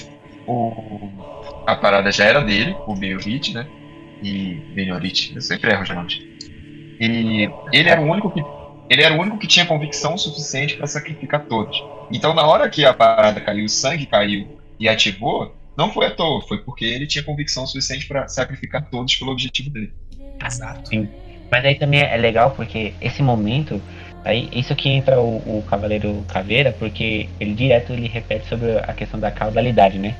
o 0.50 1.10
a 1.66 1.76
parada 1.76 2.12
já 2.12 2.26
era 2.26 2.42
dele, 2.42 2.76
o 2.88 2.96
Beorit, 2.96 3.54
né? 3.54 3.68
E 4.22 4.56
Beniorit, 4.74 5.34
eu 5.36 5.42
sempre 5.42 5.72
erro 5.72 5.94
nomes. 5.94 6.20
E 7.00 7.50
ele 7.72 7.90
era 7.90 8.02
o 8.02 8.06
único 8.06 8.30
que 8.32 8.44
ele 8.90 9.04
era 9.04 9.14
o 9.14 9.20
único 9.20 9.38
que 9.38 9.46
tinha 9.46 9.68
convicção 9.68 10.18
suficiente 10.18 10.76
para 10.76 10.88
sacrificar 10.88 11.46
todos. 11.46 11.82
Então, 12.12 12.34
na 12.34 12.46
hora 12.46 12.68
que 12.68 12.84
a 12.84 12.94
parada 12.94 13.40
caiu, 13.40 13.66
o 13.66 13.70
sangue 13.70 14.08
caiu 14.08 14.60
e 14.80 14.90
ativou, 14.90 15.56
não 15.78 15.94
foi 15.94 16.08
à 16.08 16.12
toa, 16.12 16.42
foi 16.42 16.58
porque 16.58 16.86
ele 16.86 17.06
tinha 17.06 17.24
convicção 17.24 17.68
suficiente 17.68 18.08
para 18.08 18.28
sacrificar 18.28 18.90
todos 18.90 19.16
pelo 19.16 19.32
objetivo 19.32 19.70
dele. 19.70 19.94
Exato. 20.44 20.90
Sim. 20.90 21.08
Mas 21.52 21.64
aí 21.64 21.76
também 21.76 22.02
é 22.02 22.18
legal 22.18 22.52
porque 22.56 22.96
esse 23.00 23.22
momento, 23.22 23.80
aí 24.26 24.50
isso 24.52 24.76
que 24.76 24.90
entra 24.90 25.22
o, 25.22 25.38
o 25.38 25.64
Cavaleiro 25.70 26.26
Caveira, 26.28 26.76
porque 26.80 27.30
ele 27.40 27.54
direto 27.54 27.94
ele 27.94 28.08
repete 28.08 28.48
sobre 28.48 28.80
a 28.80 28.94
questão 28.94 29.20
da 29.20 29.30
caudalidade, 29.30 30.00
né? 30.00 30.16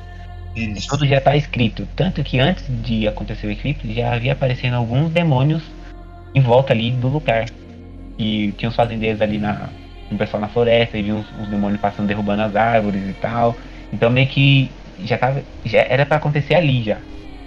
Isso. 0.54 0.88
Tudo 0.88 1.06
já 1.06 1.18
está 1.18 1.36
escrito. 1.36 1.86
Tanto 1.94 2.22
que 2.22 2.38
antes 2.38 2.64
de 2.82 3.06
acontecer 3.06 3.46
o 3.46 3.50
eclipse, 3.50 3.92
já 3.92 4.12
havia 4.12 4.32
aparecendo 4.32 4.74
alguns 4.74 5.10
demônios 5.10 5.62
em 6.34 6.40
volta 6.40 6.72
ali 6.72 6.90
do 6.90 7.08
lugar. 7.08 7.46
E 8.18 8.52
tinha 8.52 8.68
os 8.68 8.76
fazendeiros 8.76 9.20
ali 9.20 9.38
na. 9.38 9.68
Um 10.10 10.16
pessoal 10.16 10.40
na 10.40 10.48
floresta, 10.48 10.98
e 10.98 11.02
viu 11.02 11.16
uns, 11.16 11.26
uns 11.38 11.48
demônios 11.48 11.80
passando 11.80 12.08
derrubando 12.08 12.42
as 12.42 12.56
árvores 12.56 13.00
e 13.08 13.12
tal. 13.12 13.56
Então 13.92 14.10
meio 14.10 14.26
que 14.26 14.68
já 15.04 15.16
tava. 15.16 15.42
Já 15.64 15.80
era 15.82 16.04
para 16.04 16.16
acontecer 16.16 16.54
ali 16.54 16.82
já. 16.82 16.98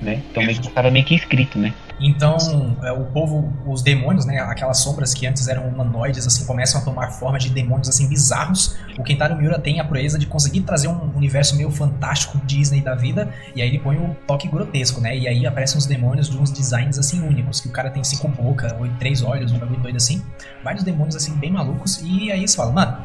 Né? 0.01 0.21
Então 0.31 0.43
meio 0.43 0.59
que 0.59 0.67
estava 0.67 0.89
meio 0.89 1.05
que 1.05 1.15
escrito, 1.15 1.59
né? 1.59 1.73
Então, 2.05 2.75
é, 2.83 2.91
o 2.91 3.05
povo, 3.05 3.53
os 3.65 3.81
demônios, 3.81 4.25
né, 4.25 4.39
aquelas 4.41 4.79
sombras 4.79 5.13
que 5.13 5.25
antes 5.25 5.47
eram 5.47 5.69
humanoides, 5.69 6.27
assim, 6.27 6.45
começam 6.45 6.81
a 6.81 6.83
tomar 6.83 7.11
forma 7.11 7.39
de 7.39 7.49
demônios, 7.49 7.87
assim, 7.87 8.09
bizarros. 8.09 8.75
O 8.97 9.03
Kentaro 9.03 9.37
Miura 9.37 9.57
tem 9.57 9.79
a 9.79 9.85
proeza 9.85 10.19
de 10.19 10.25
conseguir 10.25 10.61
trazer 10.61 10.89
um 10.89 11.15
universo 11.15 11.55
meio 11.55 11.71
fantástico 11.71 12.37
Disney 12.45 12.81
da 12.81 12.93
vida, 12.93 13.33
e 13.55 13.61
aí 13.61 13.69
ele 13.69 13.79
põe 13.79 13.97
um 13.97 14.13
toque 14.27 14.49
grotesco, 14.49 14.99
né, 14.99 15.17
e 15.17 15.29
aí 15.29 15.45
aparecem 15.45 15.77
os 15.77 15.85
demônios 15.85 16.29
de 16.29 16.37
uns 16.37 16.51
designs, 16.51 16.99
assim, 16.99 17.25
únicos, 17.25 17.61
que 17.61 17.69
o 17.69 17.71
cara 17.71 17.89
tem 17.89 18.03
cinco 18.03 18.27
bocas, 18.27 18.73
ou 18.73 18.85
três 18.99 19.21
olhos, 19.23 19.53
um 19.53 19.57
bagulho 19.57 19.79
doido 19.79 19.95
assim. 19.95 20.21
Vários 20.61 20.83
demônios, 20.83 21.15
assim, 21.15 21.33
bem 21.37 21.51
malucos, 21.51 22.01
e 22.01 22.29
aí 22.29 22.45
você 22.45 22.57
fala, 22.57 22.73
mano, 22.73 22.97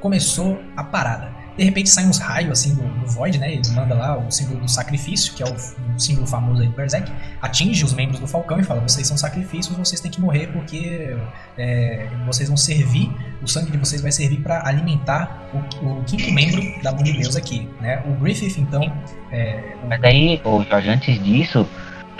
começou 0.00 0.60
a 0.76 0.84
parada. 0.84 1.43
De 1.56 1.64
repente 1.64 1.88
sai 1.88 2.06
uns 2.06 2.18
raios 2.18 2.50
assim 2.50 2.74
do, 2.74 2.82
do, 2.82 3.06
Void, 3.06 3.38
né? 3.38 3.52
Ele 3.52 3.68
manda 3.70 3.94
lá 3.94 4.18
o 4.18 4.30
símbolo 4.30 4.60
do 4.60 4.68
sacrifício, 4.68 5.34
que 5.34 5.42
é 5.42 5.46
o, 5.46 5.54
o, 5.54 6.00
símbolo 6.00 6.26
famoso 6.26 6.62
aí 6.62 6.68
do 6.68 6.74
Berserk, 6.74 7.10
atinge 7.40 7.84
os 7.84 7.92
membros 7.92 8.18
do 8.18 8.26
Falcão 8.26 8.58
e 8.58 8.64
fala: 8.64 8.80
vocês 8.80 9.06
são 9.06 9.16
sacrifícios, 9.16 9.76
vocês 9.76 10.00
têm 10.00 10.10
que 10.10 10.20
morrer 10.20 10.48
porque 10.48 11.16
é, 11.56 12.08
vocês 12.26 12.48
vão 12.48 12.56
servir, 12.56 13.10
o 13.42 13.46
sangue 13.46 13.70
de 13.70 13.78
vocês 13.78 14.02
vai 14.02 14.10
servir 14.10 14.40
para 14.40 14.66
alimentar 14.66 15.48
o, 15.52 15.86
o, 15.86 16.04
quinto 16.04 16.30
membro 16.32 16.82
da 16.82 16.92
mão 16.92 17.02
de 17.02 17.12
Deus 17.12 17.36
aqui, 17.36 17.68
né? 17.80 18.02
O 18.06 18.12
Griffith, 18.14 18.58
então. 18.58 18.92
É, 19.30 19.76
Mas 19.88 20.02
aí, 20.02 20.40
Jorge, 20.68 20.88
antes 20.88 21.22
disso, 21.22 21.68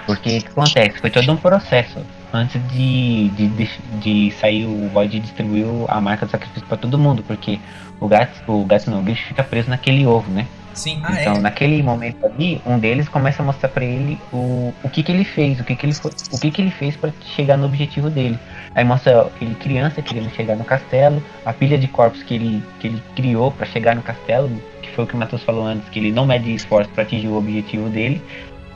porque 0.06 0.38
o 0.38 0.42
que 0.42 0.48
acontece? 0.48 1.00
Foi 1.00 1.10
todo 1.10 1.32
um 1.32 1.36
processo 1.36 2.04
antes 2.34 2.60
de, 2.68 3.28
de, 3.30 3.48
de, 3.48 3.70
de 4.00 4.30
sair 4.32 4.66
o 4.66 4.88
Void 4.88 5.20
distribuiu 5.20 5.86
a 5.88 6.00
marca 6.00 6.26
do 6.26 6.32
sacrifício 6.32 6.66
para 6.66 6.76
todo 6.76 6.98
mundo, 6.98 7.22
porque 7.26 7.60
o 8.00 8.08
gato, 8.08 8.42
o 8.46 8.64
gato 8.64 8.90
não, 8.90 9.00
o 9.00 9.02
bicho 9.02 9.24
fica 9.26 9.42
preso 9.42 9.70
naquele 9.70 10.04
ovo, 10.04 10.30
né? 10.30 10.46
Sim, 10.74 11.00
ah, 11.04 11.20
então, 11.20 11.34
é. 11.34 11.38
naquele 11.38 11.80
momento 11.84 12.26
ali, 12.26 12.60
um 12.66 12.76
deles 12.78 13.08
começa 13.08 13.42
a 13.42 13.46
mostrar 13.46 13.68
para 13.68 13.84
ele 13.84 14.18
o, 14.32 14.74
o 14.82 14.88
que 14.90 15.04
que 15.04 15.12
ele 15.12 15.24
fez, 15.24 15.60
o 15.60 15.64
que 15.64 15.76
que 15.76 15.86
ele 15.86 15.94
foi, 15.94 16.10
o 16.32 16.40
que 16.40 16.50
que 16.50 16.60
ele 16.60 16.72
fez 16.72 16.96
para 16.96 17.12
chegar 17.36 17.56
no 17.56 17.66
objetivo 17.66 18.10
dele. 18.10 18.36
Aí 18.74 18.84
mostra 18.84 19.30
ele 19.40 19.54
criança 19.54 20.02
querendo 20.02 20.30
chegar 20.34 20.56
no 20.56 20.64
castelo, 20.64 21.22
a 21.46 21.52
pilha 21.52 21.78
de 21.78 21.86
corpos 21.86 22.24
que 22.24 22.34
ele 22.34 22.62
que 22.80 22.88
ele 22.88 23.02
criou 23.14 23.52
para 23.52 23.66
chegar 23.66 23.94
no 23.94 24.02
castelo, 24.02 24.50
que 24.82 24.90
foi 24.90 25.04
o 25.04 25.06
que 25.06 25.14
o 25.14 25.16
Matheus 25.16 25.44
falou 25.44 25.64
antes, 25.64 25.88
que 25.90 26.00
ele 26.00 26.10
não 26.10 26.26
mede 26.26 26.52
esforço 26.52 26.90
para 26.90 27.04
atingir 27.04 27.28
o 27.28 27.36
objetivo 27.36 27.88
dele. 27.88 28.20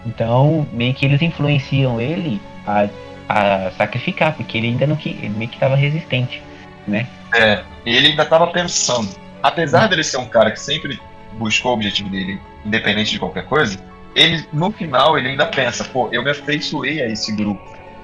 Então, 0.07 0.67
meio 0.73 0.95
que 0.95 1.05
eles 1.05 1.21
influenciam 1.21 2.01
ele 2.01 2.41
a 2.65 2.89
a 3.29 3.71
sacrificar, 3.77 4.33
porque 4.35 4.57
ele 4.59 4.69
ainda 4.69 4.87
não 4.87 4.97
que 4.97 5.11
ele 5.11 5.29
meio 5.31 5.51
que 5.51 5.57
estava 5.57 5.77
resistente, 5.77 6.43
né? 6.87 7.07
É, 7.35 7.61
ele 7.85 8.09
ainda 8.09 8.23
estava 8.23 8.47
pensando. 8.47 9.09
Apesar 9.43 9.87
dele 9.89 10.03
ser 10.03 10.17
um 10.17 10.27
cara 10.27 10.51
que 10.51 10.61
sempre 10.61 10.99
buscou 11.35 11.73
o 11.73 11.75
objetivo 11.75 12.09
dele, 12.09 12.41
independente 12.65 13.11
de 13.13 13.19
qualquer 13.19 13.45
coisa, 13.45 13.79
ele 14.15 14.45
no 14.53 14.71
final 14.73 15.19
ele 15.19 15.29
ainda 15.29 15.47
pensa, 15.47 15.85
pô, 15.85 16.09
eu 16.11 16.23
me 16.25 16.31
afeiçoei 16.31 17.03
a 17.03 17.07
esse 17.09 17.31
grupo. 17.37 17.61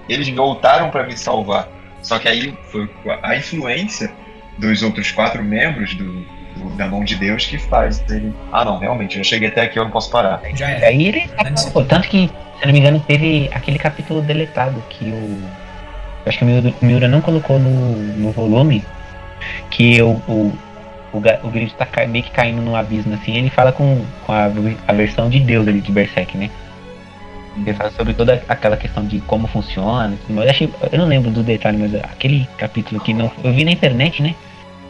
Eles 0.08 0.28
voltaram 0.28 0.90
para 0.90 1.04
me 1.04 1.16
salvar. 1.16 1.66
Só 2.02 2.18
que 2.18 2.28
aí 2.28 2.54
foi 2.70 2.88
a 3.22 3.34
influência 3.36 4.12
dos 4.58 4.82
outros 4.82 5.10
quatro 5.10 5.42
membros 5.42 5.94
do, 5.94 6.04
do- 6.54 6.76
da 6.76 6.86
mão 6.86 7.02
de 7.02 7.16
Deus 7.16 7.46
que 7.46 7.56
faz 7.58 8.04
ele. 8.10 8.32
Ah, 8.52 8.64
não, 8.64 8.78
realmente, 8.78 9.16
eu 9.18 9.24
cheguei 9.24 9.48
até 9.48 9.62
aqui, 9.62 9.78
eu 9.78 9.84
não 9.84 9.90
posso 9.90 10.10
parar. 10.10 10.40
Já 10.54 10.70
é. 10.70 10.86
Aí 10.86 11.06
ele 11.08 11.30
pô, 11.72 11.82
tanto 11.82 12.06
que, 12.08 12.30
se 12.64 12.68
eu 12.68 12.68
não 12.68 12.72
me 12.72 12.80
engano, 12.80 13.00
teve 13.06 13.50
aquele 13.52 13.78
capítulo 13.78 14.22
deletado 14.22 14.82
que 14.88 15.04
o. 15.04 15.38
eu 16.24 16.26
Acho 16.26 16.38
que 16.38 16.44
o 16.44 16.74
Miura, 16.84 17.06
não 17.08 17.20
colocou 17.20 17.58
no, 17.58 17.96
no 18.16 18.32
volume 18.32 18.82
que 19.70 20.00
o, 20.00 20.12
o, 20.26 20.52
o, 21.12 21.18
o 21.18 21.50
Griffith 21.50 21.76
tá 21.76 22.06
meio 22.06 22.24
que 22.24 22.30
caindo 22.30 22.62
num 22.62 22.74
abismo 22.74 23.14
assim. 23.14 23.36
Ele 23.36 23.50
fala 23.50 23.70
com, 23.70 24.02
com 24.24 24.32
a, 24.32 24.46
a 24.88 24.92
versão 24.94 25.28
de 25.28 25.40
Deus 25.40 25.68
ali 25.68 25.80
de 25.82 25.92
Berserk, 25.92 26.38
né? 26.38 26.48
Ele 27.58 27.74
fala 27.74 27.90
sobre 27.90 28.14
toda 28.14 28.42
aquela 28.48 28.76
questão 28.78 29.04
de 29.04 29.20
como 29.20 29.46
funciona. 29.46 30.16
mais. 30.28 30.46
Eu, 30.46 30.50
achei, 30.50 30.74
eu 30.90 30.98
não 30.98 31.06
lembro 31.06 31.30
do 31.30 31.42
detalhe, 31.42 31.76
mas 31.76 31.94
aquele 31.96 32.48
capítulo 32.56 33.00
que 33.00 33.12
não. 33.12 33.30
Eu 33.44 33.52
vi 33.52 33.64
na 33.64 33.70
internet, 33.72 34.22
né? 34.22 34.34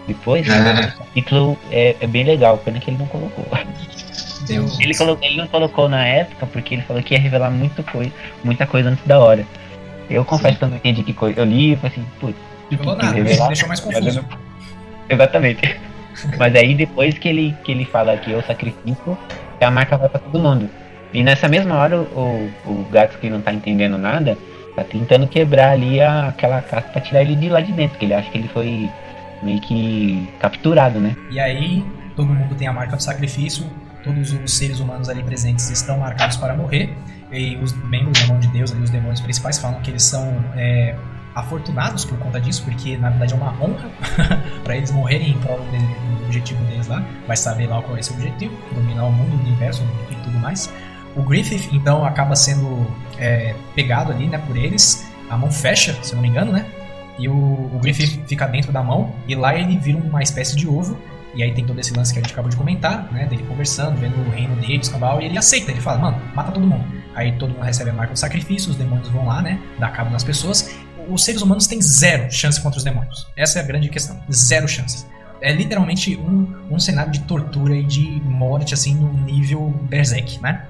Depois, 0.07 0.47
É. 0.49 0.93
o 0.95 0.99
capítulo 0.99 1.59
é, 1.73 1.97
é 2.01 2.07
bem 2.07 2.25
legal, 2.25 2.57
pena 2.59 2.79
que 2.79 2.91
ele 2.91 2.99
não 2.99 3.07
colocou. 3.07 3.45
Deus. 4.47 4.79
Ele, 4.81 4.95
colocou, 4.95 5.27
ele 5.27 5.37
não 5.37 5.47
colocou 5.47 5.89
na 5.89 6.07
época 6.07 6.47
porque 6.47 6.75
ele 6.75 6.83
falou 6.83 7.03
que 7.03 7.15
ia 7.15 7.21
revelar 7.21 7.51
muita 7.51 7.83
coisa, 7.83 8.13
muita 8.43 8.67
coisa 8.67 8.91
antes 8.91 9.05
da 9.07 9.19
hora. 9.19 9.45
Eu 10.09 10.25
confesso 10.25 10.59
que 10.59 10.65
eu 10.65 10.69
não 10.69 10.77
entendi 10.77 11.03
que 11.03 11.13
coisa. 11.13 11.41
Eu 11.41 11.45
li 11.45 11.73
e 11.73 11.77
falei 11.77 11.93
assim, 11.93 12.07
putz, 12.21 12.37
que 12.69 12.77
nada, 12.77 13.13
revelar? 13.13 13.49
deixou 13.49 13.69
mais 13.69 13.81
confuso. 13.81 14.19
eu 14.19 14.25
Exatamente. 15.09 15.81
Mas 16.39 16.55
aí 16.55 16.75
depois 16.75 17.19
que 17.19 17.29
ele, 17.29 17.55
que 17.65 17.73
ele 17.73 17.85
fala 17.85 18.17
que 18.17 18.33
é 18.33 18.37
o 18.37 18.43
sacrifício, 18.43 19.19
a 19.61 19.71
marca 19.71 19.97
vai 19.97 20.09
pra 20.09 20.21
todo 20.21 20.39
mundo. 20.39 20.69
E 21.13 21.23
nessa 21.23 21.49
mesma 21.49 21.77
hora 21.77 21.99
o, 22.01 22.51
o 22.67 22.87
gato 22.91 23.19
que 23.19 23.31
não 23.31 23.41
tá 23.41 23.53
entendendo 23.53 23.97
nada, 23.97 24.37
tá 24.75 24.85
tentando 24.85 25.27
quebrar 25.27 25.71
ali 25.71 26.01
a, 26.01 26.29
aquela 26.29 26.61
casca 26.61 26.91
pra 26.91 27.01
tirar 27.01 27.23
ele 27.23 27.37
de 27.37 27.49
lá 27.49 27.61
de 27.61 27.73
dentro, 27.73 27.91
porque 27.91 28.07
ele 28.07 28.15
acha 28.15 28.31
que 28.31 28.39
ele 28.39 28.49
foi 28.49 28.91
meio 29.43 29.61
que 29.61 30.29
capturado, 30.41 30.99
né? 30.99 31.17
E 31.31 31.39
aí, 31.39 31.85
todo 32.17 32.29
mundo 32.29 32.55
tem 32.55 32.67
a 32.67 32.73
marca 32.73 32.97
do 32.97 33.03
sacrifício, 33.03 33.67
todos 34.05 34.33
os 34.33 34.53
seres 34.53 34.79
humanos 34.79 35.09
ali 35.09 35.23
presentes 35.23 35.71
estão 35.71 35.99
marcados 35.99 36.37
para 36.37 36.55
morrer, 36.55 36.95
e 37.33 37.57
os 37.57 37.73
membros 37.73 38.21
da 38.21 38.27
mão 38.29 38.39
de 38.39 38.49
Deus, 38.49 38.71
ali, 38.71 38.83
os 38.83 38.91
demônios 38.91 39.21
principais, 39.21 39.59
falam 39.59 39.81
que 39.81 39.91
eles 39.91 40.05
são 40.05 40.45
é, 40.55 40.95
afortunados 41.35 42.05
por 42.05 42.19
conta 42.19 42.41
disso, 42.41 42.63
porque 42.65 42.97
na 42.97 43.11
verdade 43.11 43.33
é 43.33 43.37
uma 43.37 43.51
honra 43.61 43.91
para 44.63 44.77
eles 44.77 44.91
morrerem 44.93 45.31
em 45.31 45.39
prol 45.39 45.59
do 45.59 46.25
objetivo 46.25 46.63
deles 46.67 46.87
lá. 46.87 47.05
Vai 47.27 47.37
saber 47.37 47.67
lá 47.67 47.83
qual 47.83 47.97
é 47.97 48.01
esse 48.01 48.13
objetivo, 48.13 48.57
dominar 48.73 49.05
o 49.05 49.13
mundo, 49.13 49.37
o 49.37 49.41
universo 49.41 49.83
e 50.11 50.15
tudo 50.17 50.39
mais. 50.39 50.73
O 51.17 51.23
Griffith, 51.23 51.71
então, 51.73 52.05
acaba 52.05 52.37
sendo 52.37 52.87
é, 53.19 53.55
pegado 53.75 54.13
ali 54.13 54.27
né, 54.27 54.39
por 54.39 54.57
eles, 54.57 55.09
a 55.31 55.37
mão 55.37 55.51
fecha, 55.51 55.97
se 56.03 56.15
não 56.15 56.23
me 56.23 56.29
engano, 56.29 56.53
né? 56.53 56.67
E 57.19 57.29
o, 57.29 57.33
o 57.33 57.79
Griffith 57.81 58.21
fica 58.27 58.47
dentro 58.47 58.73
da 58.73 58.83
mão, 58.83 59.15
e 59.29 59.35
lá 59.35 59.57
ele 59.57 59.79
vira 59.79 59.99
uma 59.99 60.23
espécie 60.23 60.57
de 60.57 60.67
ovo, 60.67 60.99
e 61.35 61.43
aí 61.43 61.53
tem 61.53 61.65
todo 61.65 61.79
esse 61.79 61.93
lance 61.95 62.13
que 62.13 62.19
a 62.19 62.23
gente 62.23 62.33
acabou 62.33 62.51
de 62.51 62.57
comentar, 62.57 63.13
né? 63.13 63.27
Dele 63.27 63.43
conversando, 63.45 63.97
vendo 63.99 64.17
o 64.27 64.31
reino 64.31 64.57
dele, 64.57 64.79
os 64.79 64.89
cambal, 64.89 65.21
e 65.21 65.27
ele 65.27 65.39
aceita, 65.39 65.71
ele 65.71 65.81
fala, 65.81 65.99
mano, 65.99 66.23
mata 66.35 66.53
todo 66.53 66.67
mundo. 66.67 66.85
Aí 67.15 67.33
todo 67.33 67.51
mundo 67.51 67.63
recebe 67.63 67.91
a 67.91 67.93
marca 67.93 68.13
do 68.13 68.19
sacrifício, 68.19 68.71
os 68.71 68.77
demônios 68.77 69.09
vão 69.09 69.27
lá, 69.27 69.43
né? 69.43 69.61
Dar 69.79 69.91
cabo 69.91 70.11
nas 70.11 70.25
pessoas. 70.25 70.77
Os 71.09 71.25
seres 71.25 71.43
humanos 71.43 71.67
têm 71.67 71.81
zero 71.83 72.31
chance 72.31 72.61
contra 72.61 72.79
os 72.79 72.85
demônios. 72.85 73.27
Essa 73.37 73.59
é 73.59 73.63
a 73.63 73.67
grande 73.67 73.89
questão. 73.89 74.21
Zero 74.33 74.67
chances. 74.67 75.07
É 75.41 75.53
literalmente 75.53 76.17
um, 76.17 76.49
um 76.71 76.79
cenário 76.79 77.13
de 77.13 77.21
tortura 77.21 77.77
e 77.77 77.83
de 77.83 78.23
morte, 78.25 78.73
assim, 78.73 78.95
no 78.95 79.13
nível 79.13 79.69
Berserk, 79.83 80.41
né? 80.41 80.65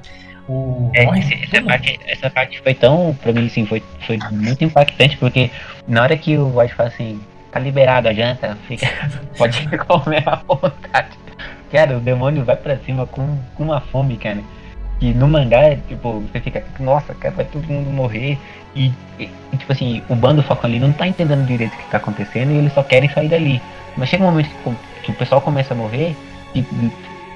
O, 0.49 0.91
É, 0.95 1.05
essa, 1.05 1.63
parte, 1.63 2.01
essa 2.07 2.31
parte 2.31 2.61
foi 2.61 2.75
tão, 2.75 3.17
pra 3.23 3.33
mim, 3.33 3.47
assim, 3.47 3.65
foi, 3.65 3.83
foi 4.07 4.19
muito 4.31 4.65
impactante, 4.65 5.17
porque 5.17 5.51
na 5.87 6.03
hora 6.03 6.17
que 6.17 6.37
o 6.37 6.59
White 6.59 6.75
fala 6.75 6.89
assim, 6.89 7.21
tá 7.55 7.61
liberado 7.61 8.09
a 8.09 8.13
janta, 8.13 8.59
fica, 8.67 8.89
pode 9.39 9.67
comer 9.87 10.29
à 10.29 10.37
vontade. 10.37 11.17
Cara, 11.71 11.97
o 11.97 12.01
demônio 12.01 12.45
vai 12.45 12.57
pra 12.57 12.77
cima 12.79 13.07
com, 13.07 13.39
com 13.55 13.63
uma 13.63 13.81
fome, 13.81 14.17
cara. 14.17 14.41
Que 14.99 15.15
no 15.15 15.29
mangá, 15.29 15.77
tipo, 15.89 16.21
você 16.21 16.41
fica, 16.41 16.65
nossa, 16.81 17.15
cara, 17.15 17.35
vai 17.35 17.45
todo 17.45 17.67
mundo 17.67 17.91
morrer. 17.91 18.39
E, 18.75 18.93
e, 19.19 19.31
e, 19.53 19.57
tipo 19.57 19.73
assim, 19.73 20.03
o 20.09 20.17
bando 20.17 20.43
foco 20.43 20.67
ali 20.67 20.81
não 20.81 20.93
tá 20.93 21.07
entendendo 21.07 21.47
direito 21.47 21.75
o 21.75 21.77
que 21.77 21.91
tá 21.91 21.99
acontecendo 21.99 22.51
e 22.51 22.57
eles 22.57 22.73
só 22.73 22.83
querem 22.83 23.09
sair 23.09 23.29
dali. 23.29 23.63
Mas 23.97 24.09
chega 24.09 24.25
um 24.25 24.27
momento 24.27 24.49
que, 24.49 25.03
que 25.05 25.11
o 25.13 25.15
pessoal 25.15 25.41
começa 25.41 25.75
a 25.75 25.77
morrer 25.77 26.17
e 26.55 26.63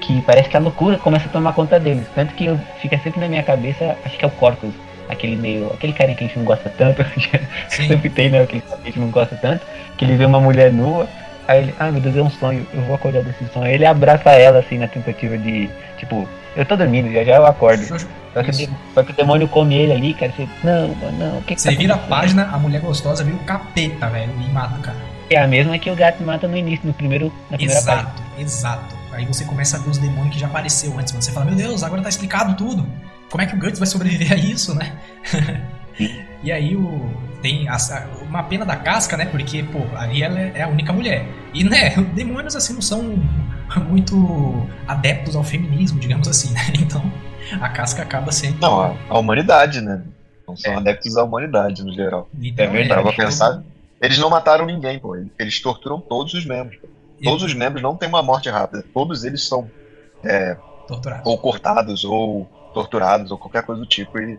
que 0.00 0.20
parece 0.22 0.48
que 0.48 0.56
a 0.56 0.60
loucura 0.60 0.98
começa 0.98 1.26
a 1.26 1.32
tomar 1.32 1.52
conta 1.52 1.78
deles. 1.78 2.06
Tanto 2.14 2.34
que 2.34 2.46
eu, 2.46 2.58
fica 2.80 2.98
sempre 2.98 3.20
na 3.20 3.28
minha 3.28 3.42
cabeça, 3.42 3.96
acho 4.04 4.16
que 4.18 4.24
é 4.24 4.28
o 4.28 4.32
Corcus, 4.32 4.74
aquele 5.08 5.36
meio. 5.36 5.70
aquele 5.72 5.92
carinha 5.92 6.16
que 6.16 6.24
a 6.24 6.26
gente 6.26 6.38
não 6.38 6.44
gosta 6.44 6.70
tanto, 6.76 7.04
sempre 7.68 8.10
tem, 8.10 8.30
né? 8.30 8.42
Aquele 8.42 8.62
cara 8.62 8.76
que 8.76 8.82
a 8.82 8.86
gente 8.90 9.00
não 9.00 9.10
gosta 9.10 9.36
tanto, 9.36 9.64
que 9.96 10.04
ele 10.04 10.16
vê 10.16 10.24
uma 10.24 10.40
mulher 10.40 10.72
nua, 10.72 11.08
aí 11.46 11.62
ele, 11.62 11.74
ai 11.78 11.90
meu 11.90 12.00
Deus, 12.00 12.16
é 12.16 12.22
um 12.22 12.30
sonho, 12.30 12.66
eu 12.74 12.82
vou 12.82 12.94
acordar 12.94 13.22
desse 13.22 13.46
sonho. 13.52 13.66
Aí 13.66 13.74
ele 13.74 13.86
abraça 13.86 14.30
ela 14.30 14.58
assim 14.60 14.78
na 14.78 14.88
tentativa 14.88 15.36
de, 15.38 15.68
tipo, 15.98 16.28
eu 16.56 16.64
tô 16.64 16.76
dormindo, 16.76 17.12
já 17.12 17.24
já 17.24 17.36
eu 17.36 17.46
acordo. 17.46 17.84
Só 18.34 18.42
que, 18.42 18.50
de- 18.52 18.70
só 18.94 19.02
que 19.02 19.10
o 19.12 19.14
demônio 19.14 19.48
come 19.48 19.74
ele 19.74 19.92
ali, 19.92 20.14
cara, 20.14 20.32
você, 20.36 20.46
não, 20.62 20.88
não, 21.12 21.38
o 21.38 21.42
que 21.42 21.54
que 21.54 21.60
Você 21.60 21.72
tá 21.72 21.78
vira 21.78 21.94
a 21.94 21.96
acontecendo?" 21.96 22.20
página, 22.20 22.50
a 22.54 22.58
mulher 22.58 22.80
gostosa 22.80 23.24
vira 23.24 23.36
o 23.36 23.40
capeta, 23.40 24.08
velho, 24.08 24.32
e 24.40 24.52
mata 24.52 24.78
o 24.78 24.82
cara. 24.82 24.96
É 25.30 25.36
a 25.36 25.46
mesma 25.46 25.78
que 25.78 25.90
o 25.90 25.96
gato 25.96 26.22
mata 26.22 26.46
no 26.48 26.56
início, 26.56 26.86
no 26.86 26.92
primeiro, 26.94 27.32
na 27.50 27.56
primeira 27.58 27.82
página. 27.82 28.08
Exato, 28.08 28.22
exato. 28.38 28.96
Aí 29.12 29.24
você 29.26 29.44
começa 29.44 29.76
a 29.76 29.80
ver 29.80 29.90
os 29.90 29.98
demônios 29.98 30.34
que 30.34 30.40
já 30.40 30.46
apareceu 30.46 30.96
antes. 30.98 31.12
Você 31.12 31.32
fala, 31.32 31.46
meu 31.46 31.54
Deus, 31.56 31.82
agora 31.82 32.00
tá 32.02 32.08
explicado 32.08 32.54
tudo. 32.54 32.86
Como 33.30 33.42
é 33.42 33.46
que 33.46 33.54
o 33.54 33.58
Guts 33.58 33.78
vai 33.78 33.86
sobreviver 33.86 34.32
a 34.32 34.36
isso, 34.36 34.74
né? 34.74 34.98
e 36.42 36.50
aí 36.52 36.76
o, 36.76 37.10
tem 37.42 37.68
a- 37.68 37.76
uma 38.22 38.42
pena 38.42 38.64
da 38.64 38.76
casca, 38.76 39.16
né? 39.16 39.26
Porque, 39.26 39.62
pô, 39.64 39.80
ali 39.96 40.22
ela 40.22 40.38
é 40.38 40.62
a 40.62 40.68
única 40.68 40.92
mulher. 40.92 41.26
E, 41.52 41.64
né, 41.64 41.90
demônios 42.14 42.56
assim 42.56 42.72
não 42.74 42.82
são 42.82 43.02
muito 43.88 44.66
adeptos 44.86 45.36
ao 45.36 45.44
feminismo, 45.44 45.98
digamos 46.00 46.26
assim, 46.28 46.52
né? 46.52 46.60
Então 46.80 47.02
a 47.60 47.68
casca 47.68 48.02
acaba 48.02 48.32
sendo. 48.32 48.58
Não, 48.60 48.80
a, 48.80 48.94
a 49.08 49.18
humanidade, 49.18 49.80
né? 49.80 50.02
Não 50.46 50.56
são 50.56 50.78
adeptos 50.78 51.16
à 51.16 51.24
humanidade 51.24 51.82
no 51.84 51.92
geral. 51.92 52.28
literalmente, 52.38 52.84
É 52.90 52.94
verdade. 52.94 53.14
Pra 53.16 53.24
pensar, 53.26 53.62
eles 54.00 54.18
não 54.18 54.30
mataram 54.30 54.64
ninguém, 54.64 54.98
pô. 54.98 55.14
Eles 55.38 55.60
torturam 55.60 56.00
todos 56.00 56.32
os 56.32 56.46
membros. 56.46 56.78
Todos 57.22 57.42
os 57.42 57.52
membros 57.52 57.82
não 57.82 57.96
têm 57.96 58.08
uma 58.08 58.22
morte 58.22 58.48
rápida. 58.48 58.82
Todos 58.94 59.24
eles 59.24 59.46
são 59.46 59.70
torturado. 60.86 61.28
ou 61.28 61.36
cortados, 61.36 62.04
ou 62.04 62.48
torturados, 62.72 63.30
ou 63.30 63.38
qualquer 63.38 63.62
coisa 63.62 63.80
do 63.80 63.86
tipo. 63.86 64.18
E 64.18 64.38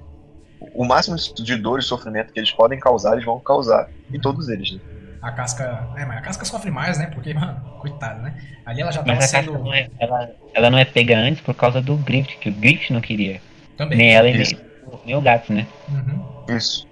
o 0.74 0.86
máximo 0.86 1.16
de 1.18 1.56
dor 1.56 1.80
e 1.80 1.84
sofrimento 1.84 2.34
que 2.34 2.40
eles 2.40 2.52
podem 2.52 2.80
causar, 2.80 3.14
eles 3.14 3.26
vão 3.26 3.40
causar 3.40 3.90
em 4.12 4.20
todos 4.20 4.50
eles. 4.50 4.74
Né? 4.74 4.80
A 5.22 5.32
casca. 5.32 5.90
É, 5.98 6.06
mas 6.06 6.18
a 6.18 6.22
casca 6.22 6.46
sofre 6.46 6.72
mais, 6.72 6.98
né? 6.98 7.08
Porque, 7.08 7.34
mano, 7.36 7.60
coitado, 7.80 8.22
né? 8.22 8.36
Ali 8.66 8.82
ela 8.82 8.92
já 8.92 9.00
tava 9.02 9.16
Mas 9.16 9.34
a 9.34 9.38
casca 9.38 9.52
sendo. 9.52 9.64
não 9.64 9.74
é, 9.74 9.90
ela, 10.00 10.30
ela 10.54 10.70
não 10.70 10.78
é 10.78 10.86
pega 10.86 11.18
antes 11.18 11.42
por 11.42 11.54
causa 11.54 11.82
do 11.82 11.96
Griffith, 11.98 12.38
que 12.40 12.50
o 12.50 12.54
Griffith 12.54 12.94
não 12.94 13.02
queria. 13.02 13.42
Também. 13.78 13.98
Nem 13.98 14.14
ela 14.14 14.30
e 14.30 14.38
nem, 14.38 14.60
nem 15.06 15.16
o 15.16 15.22
gato, 15.22 15.54
né? 15.54 15.68
Uhum. 15.90 16.56
Isso. 16.56 16.88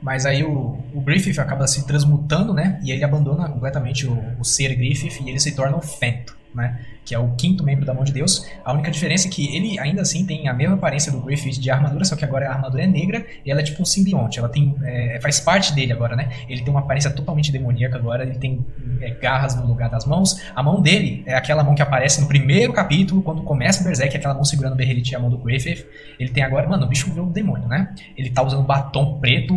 Mas 0.00 0.26
aí 0.26 0.44
o, 0.44 0.78
o 0.94 1.00
Griffith 1.00 1.38
acaba 1.40 1.66
se 1.66 1.86
transmutando, 1.86 2.52
né? 2.52 2.78
E 2.82 2.90
ele 2.90 3.02
abandona 3.02 3.48
completamente 3.48 4.06
o, 4.06 4.22
o 4.38 4.44
ser 4.44 4.74
Griffith 4.74 5.22
e 5.22 5.30
ele 5.30 5.40
se 5.40 5.54
torna 5.54 5.76
o 5.76 5.82
Fento, 5.82 6.36
né? 6.54 6.80
Que 7.06 7.14
é 7.14 7.18
o 7.18 7.30
quinto 7.36 7.64
membro 7.64 7.86
da 7.86 7.94
mão 7.94 8.04
de 8.04 8.12
Deus. 8.12 8.46
A 8.64 8.72
única 8.72 8.90
diferença 8.90 9.28
é 9.28 9.30
que 9.30 9.56
ele 9.56 9.78
ainda 9.78 10.02
assim 10.02 10.26
tem 10.26 10.48
a 10.48 10.52
mesma 10.52 10.74
aparência 10.74 11.10
do 11.10 11.20
Griffith 11.20 11.60
de 11.60 11.70
armadura, 11.70 12.04
só 12.04 12.16
que 12.16 12.24
agora 12.24 12.48
a 12.48 12.52
armadura 12.52 12.82
é 12.82 12.86
negra 12.86 13.24
e 13.44 13.50
ela 13.50 13.60
é 13.60 13.62
tipo 13.62 13.80
um 13.80 13.84
simbionte. 13.84 14.38
Ela 14.38 14.48
tem. 14.48 14.74
é, 14.82 15.18
faz 15.22 15.40
parte 15.40 15.72
dele 15.72 15.92
agora, 15.92 16.16
né? 16.16 16.28
Ele 16.48 16.62
tem 16.62 16.70
uma 16.70 16.80
aparência 16.80 17.10
totalmente 17.10 17.52
demoníaca 17.52 17.96
agora, 17.96 18.24
ele 18.24 18.38
tem 18.38 18.66
é, 19.00 19.10
garras 19.10 19.54
no 19.54 19.66
lugar 19.66 19.88
das 19.88 20.04
mãos. 20.04 20.42
A 20.54 20.62
mão 20.62 20.82
dele 20.82 21.22
é 21.26 21.34
aquela 21.34 21.62
mão 21.62 21.74
que 21.74 21.82
aparece 21.82 22.20
no 22.20 22.26
primeiro 22.26 22.72
capítulo, 22.72 23.22
quando 23.22 23.42
começa 23.42 23.80
o 23.80 23.84
Berserk, 23.84 24.16
aquela 24.16 24.34
mão 24.34 24.44
segurando 24.44 24.72
o 24.72 24.76
Berrelite 24.76 25.12
e 25.12 25.16
a 25.16 25.18
mão 25.18 25.30
do 25.30 25.38
Griffith. 25.38 25.86
Ele 26.18 26.30
tem 26.30 26.42
agora. 26.42 26.68
Mano, 26.68 26.84
o 26.84 26.88
bicho 26.88 27.08
virou 27.08 27.26
um 27.26 27.32
demônio, 27.32 27.68
né? 27.68 27.94
Ele 28.16 28.30
tá 28.30 28.42
usando 28.42 28.62
batom 28.62 29.18
preto, 29.20 29.56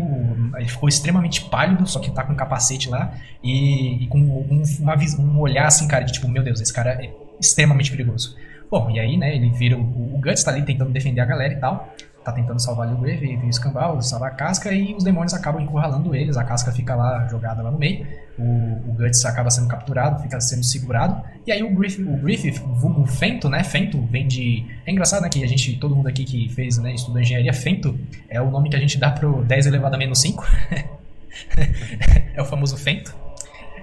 ele 0.55 0.67
ficou 0.67 0.87
extremamente 0.87 1.45
pálido, 1.45 1.87
só 1.87 1.99
que 1.99 2.11
tá 2.11 2.23
com 2.23 2.33
um 2.33 2.35
capacete 2.35 2.89
lá 2.89 3.13
e, 3.43 4.03
e 4.03 4.07
com 4.07 4.19
um, 4.19 4.63
uma 4.79 4.95
um 5.19 5.39
olhar 5.39 5.65
assim, 5.65 5.87
cara, 5.87 6.03
de 6.03 6.13
tipo, 6.13 6.27
meu 6.27 6.43
Deus, 6.43 6.61
esse 6.61 6.73
cara 6.73 6.91
é 6.91 7.09
extremamente 7.39 7.91
perigoso. 7.91 8.35
Bom, 8.69 8.89
e 8.91 8.99
aí, 8.99 9.17
né, 9.17 9.35
ele 9.35 9.49
vira. 9.49 9.77
O, 9.77 10.15
o 10.15 10.21
Guts 10.21 10.43
tá 10.43 10.51
ali 10.51 10.61
tentando 10.63 10.91
defender 10.91 11.21
a 11.21 11.25
galera 11.25 11.53
e 11.53 11.57
tal. 11.57 11.93
Tá 12.23 12.33
tentando 12.33 12.59
salvar 12.59 12.85
ali 12.85 12.95
o 12.95 12.99
Grave 12.99 13.25
e 13.25 13.37
o 13.37 13.49
Escambau, 13.49 14.01
salvar 14.01 14.31
a 14.31 14.35
casca, 14.35 14.71
e 14.73 14.93
os 14.93 15.03
demônios 15.05 15.33
acabam 15.33 15.63
encurralando 15.63 16.13
eles. 16.13 16.35
A 16.35 16.43
casca 16.43 16.71
fica 16.71 16.93
lá 16.93 17.27
jogada 17.29 17.63
lá 17.63 17.71
no 17.71 17.79
meio. 17.79 18.05
O, 18.37 18.43
o 18.43 18.95
Guts 18.97 19.25
acaba 19.25 19.49
sendo 19.49 19.67
capturado, 19.67 20.21
fica 20.21 20.39
sendo 20.39 20.63
segurado. 20.63 21.23
E 21.47 21.51
aí 21.51 21.63
o 21.63 21.73
Griffith, 21.73 22.03
o 22.03 22.17
Griffith, 22.17 22.59
vulgo 22.59 23.05
Fento, 23.07 23.49
né? 23.49 23.63
Fento 23.63 23.99
vem 24.05 24.27
de. 24.27 24.65
É 24.85 24.91
engraçado, 24.91 25.23
né? 25.23 25.29
Que 25.29 25.43
a 25.43 25.47
gente, 25.47 25.77
todo 25.77 25.95
mundo 25.95 26.07
aqui 26.07 26.25
que 26.25 26.49
fez, 26.49 26.77
né, 26.77 26.93
estudou 26.93 27.21
engenharia, 27.21 27.53
Fento 27.53 27.97
é 28.29 28.39
o 28.41 28.51
nome 28.51 28.69
que 28.69 28.75
a 28.75 28.79
gente 28.79 28.99
dá 28.99 29.11
pro 29.11 29.43
10 29.43 29.67
elevado 29.67 29.95
a 29.95 29.97
menos 29.97 30.19
5. 30.19 30.45
é 32.35 32.41
o 32.41 32.45
famoso 32.45 32.77
Fento. 32.77 33.15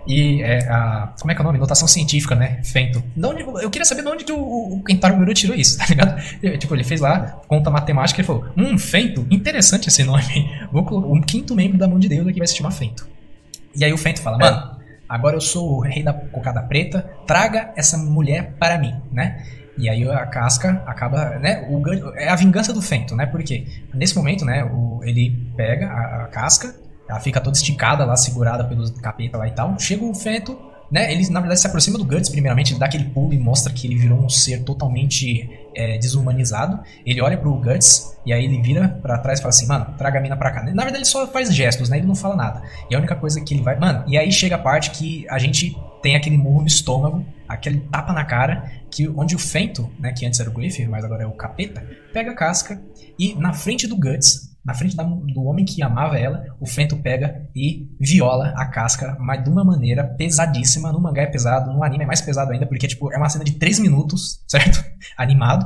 E 0.06 0.40
é 0.42 0.58
a. 0.68 1.12
Como 1.20 1.30
é 1.32 1.34
que 1.34 1.40
é 1.40 1.42
o 1.42 1.46
nome? 1.46 1.58
Notação 1.58 1.88
científica, 1.88 2.34
né? 2.34 2.60
Fento. 2.62 3.02
De 3.16 3.26
onde- 3.26 3.42
eu 3.42 3.68
queria 3.70 3.84
saber 3.84 4.02
de 4.02 4.08
onde 4.08 4.24
que 4.24 4.32
o, 4.32 4.38
o 4.76 4.82
Kentaro 4.84 5.16
Miura 5.16 5.34
tirou 5.34 5.56
isso, 5.56 5.76
tá 5.78 5.86
ligado? 5.88 6.20
Ele, 6.42 6.56
Tipo, 6.58 6.74
ele 6.74 6.84
fez 6.84 7.00
lá, 7.00 7.40
conta 7.48 7.70
matemática 7.70 8.20
e 8.20 8.24
falou: 8.24 8.46
Hum, 8.56 8.78
Fento, 8.78 9.26
interessante 9.30 9.88
esse 9.88 10.04
nome. 10.04 10.48
Vou 10.70 10.84
colocar 10.84 11.08
um 11.08 11.20
quinto 11.20 11.54
membro 11.56 11.76
da 11.78 11.88
mão 11.88 11.98
de 11.98 12.08
Deus 12.08 12.26
aqui 12.26 12.38
vai 12.38 12.46
se 12.46 12.56
chamar 12.56 12.70
Fento. 12.70 13.08
E 13.74 13.84
aí 13.84 13.92
o 13.92 13.98
Fento 13.98 14.22
fala, 14.22 14.38
mano, 14.38 14.76
agora 15.08 15.36
eu 15.36 15.40
sou 15.40 15.78
o 15.78 15.80
rei 15.80 16.02
da 16.02 16.12
cocada 16.12 16.62
preta, 16.62 17.02
traga 17.26 17.72
essa 17.76 17.98
mulher 17.98 18.54
para 18.58 18.78
mim, 18.78 18.94
né? 19.12 19.44
E 19.76 19.90
aí 19.90 20.08
a 20.08 20.24
casca 20.24 20.82
acaba, 20.86 21.38
né? 21.38 21.66
O, 21.68 21.82
é 22.14 22.28
a 22.28 22.34
vingança 22.36 22.72
do 22.72 22.80
Fento, 22.80 23.14
né? 23.14 23.26
Porque 23.26 23.66
nesse 23.92 24.16
momento, 24.16 24.44
né? 24.46 24.64
O, 24.64 25.00
ele 25.04 25.30
pega 25.56 25.88
a, 25.88 26.22
a 26.22 26.26
casca, 26.28 26.74
ela 27.08 27.20
fica 27.20 27.40
toda 27.40 27.56
esticada 27.56 28.04
lá, 28.04 28.16
segurada 28.16 28.64
pelos 28.64 28.90
capeta 28.90 29.38
lá 29.38 29.46
e 29.46 29.52
tal. 29.52 29.78
Chega 29.78 30.04
o 30.04 30.14
Fento, 30.14 30.58
né? 30.90 31.12
Ele 31.12 31.28
na 31.30 31.40
verdade 31.40 31.60
se 31.60 31.66
aproxima 31.66 31.98
do 31.98 32.04
Guts 32.04 32.28
primeiramente, 32.28 32.72
ele 32.72 32.80
dá 32.80 32.86
aquele 32.86 33.04
pulo 33.04 33.32
e 33.32 33.38
mostra 33.38 33.72
que 33.72 33.86
ele 33.86 33.96
virou 33.96 34.18
um 34.18 34.28
ser 34.28 34.62
totalmente 34.64 35.48
é, 35.74 35.98
desumanizado. 35.98 36.80
Ele 37.04 37.20
olha 37.20 37.36
pro 37.36 37.54
Guts 37.54 38.16
e 38.24 38.32
aí 38.32 38.44
ele 38.44 38.60
vira 38.60 38.88
para 38.88 39.18
trás 39.18 39.38
e 39.38 39.42
fala 39.42 39.50
assim, 39.50 39.66
mano, 39.66 39.94
traga 39.96 40.18
a 40.18 40.22
mina 40.22 40.36
pra 40.36 40.50
cá. 40.50 40.62
Na 40.62 40.82
verdade 40.82 40.98
ele 40.98 41.04
só 41.04 41.26
faz 41.26 41.54
gestos, 41.54 41.88
né? 41.88 41.98
Ele 41.98 42.06
não 42.06 42.14
fala 42.14 42.36
nada. 42.36 42.62
E 42.90 42.94
a 42.94 42.98
única 42.98 43.14
coisa 43.14 43.40
que 43.40 43.54
ele 43.54 43.62
vai, 43.62 43.78
mano, 43.78 44.04
e 44.06 44.16
aí 44.18 44.30
chega 44.32 44.56
a 44.56 44.58
parte 44.58 44.90
que 44.90 45.26
a 45.28 45.38
gente 45.38 45.76
tem 46.02 46.16
aquele 46.16 46.36
murro 46.36 46.60
no 46.60 46.66
estômago, 46.66 47.24
aquele 47.48 47.80
tapa 47.80 48.12
na 48.12 48.24
cara, 48.24 48.70
que 48.90 49.08
onde 49.08 49.34
o 49.34 49.38
Fento, 49.38 49.90
né, 49.98 50.12
que 50.12 50.24
antes 50.26 50.38
era 50.40 50.48
o 50.48 50.52
Griff, 50.52 50.84
mas 50.86 51.04
agora 51.04 51.24
é 51.24 51.26
o 51.26 51.32
Capeta, 51.32 51.84
pega 52.12 52.30
a 52.30 52.34
casca 52.34 52.80
e 53.18 53.34
na 53.34 53.52
frente 53.52 53.86
do 53.86 53.96
Guts, 53.96 54.55
na 54.66 54.74
frente 54.74 54.96
da, 54.96 55.04
do 55.04 55.44
homem 55.44 55.64
que 55.64 55.80
amava 55.80 56.18
ela, 56.18 56.44
o 56.58 56.66
Fento 56.66 56.96
pega 56.96 57.48
e 57.54 57.88
viola 58.00 58.52
a 58.56 58.66
casca, 58.66 59.16
mas 59.20 59.44
de 59.44 59.48
uma 59.48 59.64
maneira 59.64 60.02
pesadíssima. 60.02 60.90
No 60.90 61.00
mangá 61.00 61.22
é 61.22 61.26
pesado, 61.26 61.72
no 61.72 61.84
anime 61.84 62.02
é 62.02 62.06
mais 62.06 62.20
pesado 62.20 62.50
ainda, 62.50 62.66
porque 62.66 62.88
tipo, 62.88 63.12
é 63.12 63.16
uma 63.16 63.28
cena 63.28 63.44
de 63.44 63.52
3 63.52 63.78
minutos, 63.78 64.42
certo? 64.50 64.84
Animado. 65.16 65.64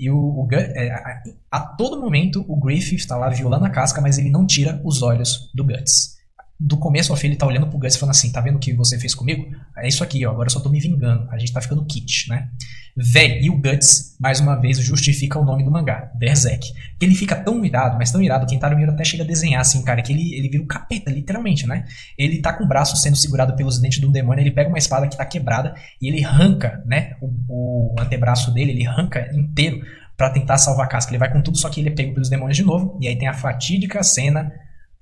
E 0.00 0.10
o, 0.10 0.16
o 0.16 0.48
é, 0.52 0.90
a, 0.90 1.22
a, 1.52 1.60
todo 1.60 2.00
momento 2.00 2.44
o 2.48 2.58
Griffith 2.58 2.96
está 2.96 3.16
lá 3.16 3.28
violando 3.28 3.66
a 3.66 3.70
casca, 3.70 4.00
mas 4.00 4.18
ele 4.18 4.30
não 4.30 4.44
tira 4.44 4.80
os 4.84 5.00
olhos 5.00 5.52
do 5.54 5.64
Guts 5.64 6.14
do 6.58 6.76
começo 6.78 7.12
ao 7.12 7.16
fim 7.18 7.26
ele 7.26 7.36
tá 7.36 7.46
olhando 7.46 7.66
pro 7.66 7.78
Guts 7.78 7.96
falando 7.96 8.12
assim, 8.12 8.30
tá 8.30 8.40
vendo 8.40 8.56
o 8.56 8.60
que 8.60 8.72
você 8.72 8.98
fez 8.98 9.14
comigo? 9.14 9.44
É 9.76 9.88
isso 9.88 10.04
aqui, 10.04 10.24
ó, 10.24 10.30
agora 10.30 10.46
eu 10.46 10.52
só 10.52 10.60
tô 10.60 10.70
me 10.70 10.80
vingando. 10.80 11.28
A 11.30 11.36
gente 11.36 11.52
tá 11.52 11.60
ficando 11.60 11.84
kit, 11.84 12.28
né? 12.28 12.48
Véi, 12.96 13.40
e 13.42 13.50
o 13.50 13.56
Guts, 13.56 14.16
mais 14.20 14.38
uma 14.38 14.54
vez, 14.54 14.78
justifica 14.78 15.36
o 15.36 15.44
nome 15.44 15.64
do 15.64 15.70
mangá, 15.70 16.12
Berserk. 16.14 16.72
Ele 17.00 17.12
fica 17.16 17.34
tão 17.34 17.64
irado, 17.64 17.96
mas 17.98 18.12
tão 18.12 18.22
irado, 18.22 18.46
que 18.46 18.54
Entaro 18.54 18.76
Miro 18.76 18.92
até 18.92 19.02
chega 19.02 19.24
a 19.24 19.26
desenhar 19.26 19.60
assim, 19.60 19.82
cara, 19.82 20.00
que 20.00 20.12
ele, 20.12 20.32
ele 20.32 20.48
vira 20.48 20.62
o 20.62 20.64
um 20.64 20.68
capeta, 20.68 21.10
literalmente, 21.10 21.66
né? 21.66 21.84
Ele 22.16 22.40
tá 22.40 22.52
com 22.52 22.62
o 22.62 22.68
braço 22.68 22.96
sendo 22.96 23.16
segurado 23.16 23.56
pelos 23.56 23.80
dentes 23.80 23.98
do 23.98 24.12
demônio, 24.12 24.42
ele 24.42 24.52
pega 24.52 24.68
uma 24.68 24.78
espada 24.78 25.08
que 25.08 25.16
tá 25.16 25.26
quebrada 25.26 25.74
e 26.00 26.06
ele 26.06 26.24
arranca, 26.24 26.84
né, 26.86 27.16
o, 27.20 27.32
o 27.48 27.96
antebraço 27.98 28.54
dele, 28.54 28.70
ele 28.70 28.86
arranca 28.86 29.28
inteiro 29.34 29.82
para 30.16 30.30
tentar 30.30 30.56
salvar 30.58 30.86
a 30.86 30.88
casca. 30.88 31.10
Ele 31.10 31.18
vai 31.18 31.32
com 31.32 31.42
tudo, 31.42 31.58
só 31.58 31.68
que 31.68 31.80
ele 31.80 31.88
é 31.88 31.92
pego 31.92 32.14
pelos 32.14 32.28
demônios 32.28 32.56
de 32.56 32.62
novo, 32.62 32.96
e 33.00 33.08
aí 33.08 33.16
tem 33.16 33.26
a 33.26 33.34
fatídica 33.34 34.04
cena 34.04 34.52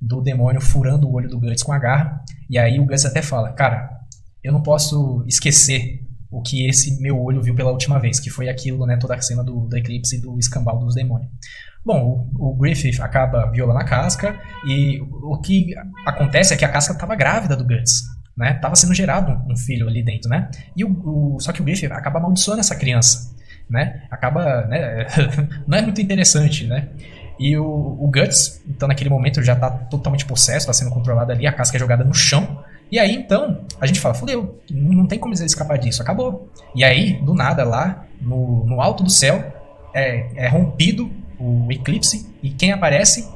do 0.01 0.23
demônio 0.23 0.63
furando 0.63 1.07
o 1.07 1.13
olho 1.13 1.29
do 1.29 1.39
Guts 1.39 1.63
com 1.63 1.73
a 1.73 1.79
garra. 1.79 2.25
E 2.49 2.59
aí 2.59 2.81
o 2.81 2.87
Guts 2.87 3.05
até 3.05 3.21
fala: 3.21 3.53
Cara, 3.53 4.01
eu 4.43 4.51
não 4.51 4.63
posso 4.63 5.23
esquecer 5.29 6.03
o 6.33 6.41
que 6.41 6.67
esse 6.67 6.99
meu 7.01 7.23
olho 7.23 7.43
viu 7.43 7.55
pela 7.55 7.71
última 7.71 8.01
vez, 8.01 8.19
que 8.19 8.31
foi 8.31 8.49
aquilo, 8.49 8.87
né? 8.87 8.97
Toda 8.97 9.15
a 9.15 9.21
cena 9.21 9.45
do, 9.45 9.67
do 9.67 9.77
eclipse 9.77 10.17
e 10.17 10.21
do 10.21 10.39
escambau 10.39 10.79
dos 10.79 10.95
demônios. 10.95 11.31
Bom, 11.85 12.27
o, 12.39 12.53
o, 12.53 12.57
Griffith 12.57 13.03
acaba 13.03 13.51
violando 13.51 13.81
a 13.81 13.85
casca 13.85 14.41
e 14.67 15.01
o, 15.01 15.39
que 15.39 15.75
acontece 16.07 16.55
é 16.55 16.57
que 16.57 16.65
a 16.65 16.69
casca 16.69 16.95
estava 16.95 17.15
grávida 17.15 17.55
do 17.55 17.65
Guts. 17.65 18.03
Né? 18.35 18.55
Tava 18.55 18.75
sendo 18.75 18.95
gerado 18.95 19.33
um, 19.47 19.57
filho 19.57 19.87
ali 19.87 20.03
dentro, 20.03 20.31
né? 20.31 20.49
E 20.75 20.83
o, 20.85 21.35
o, 21.35 21.39
só 21.39 21.53
que 21.53 21.61
o 21.61 21.65
Griffith 21.65 21.93
acaba 21.93 22.19
amaldiçoando 22.19 22.61
essa 22.61 22.75
criança, 22.75 23.35
né? 23.69 24.05
Acaba, 24.11 24.67
né? 24.67 25.07
não 25.69 25.77
é 25.77 25.83
muito 25.83 26.01
interessante, 26.01 26.67
né? 26.67 26.89
E 27.39 27.59
o, 27.59 27.65
o 27.65 28.11
Guts, 28.11 28.63
então 28.67 28.89
naquele 28.89 29.11
momento 29.11 29.43
já 29.43 29.55
tá 29.55 29.69
totalmente 29.71 30.25
possesso, 30.25 30.67
tá 30.67 30.73
sendo 30.73 30.91
controlado 30.91 31.31
ali, 31.31 31.47
a 31.47 31.53
casca 31.53 31.77
é 31.77 31.81
jogada 31.81 32.05
no 32.05 32.15
chão. 32.15 32.65
E 32.93 32.99
aí 32.99 33.15
então, 33.15 33.65
a 33.81 33.87
gente 33.87 33.99
fala, 33.99 34.13
fodeu, 34.13 34.61
não 34.71 35.07
tem 35.07 35.19
como 35.19 35.33
escapar 35.33 35.79
disso, 35.79 36.03
acabou. 36.03 36.51
E 36.75 36.85
aí, 36.85 37.15
do 37.23 37.33
nada, 37.33 37.65
lá 37.65 38.05
no, 38.21 38.67
no 38.67 38.83
alto 38.83 39.03
do 39.03 39.09
céu, 39.09 39.43
é, 39.95 40.45
é 40.45 40.47
rompido 40.47 41.11
o 41.41 41.73
eclipse, 41.73 42.31
e 42.43 42.51
quem 42.51 42.71
aparece? 42.71 43.33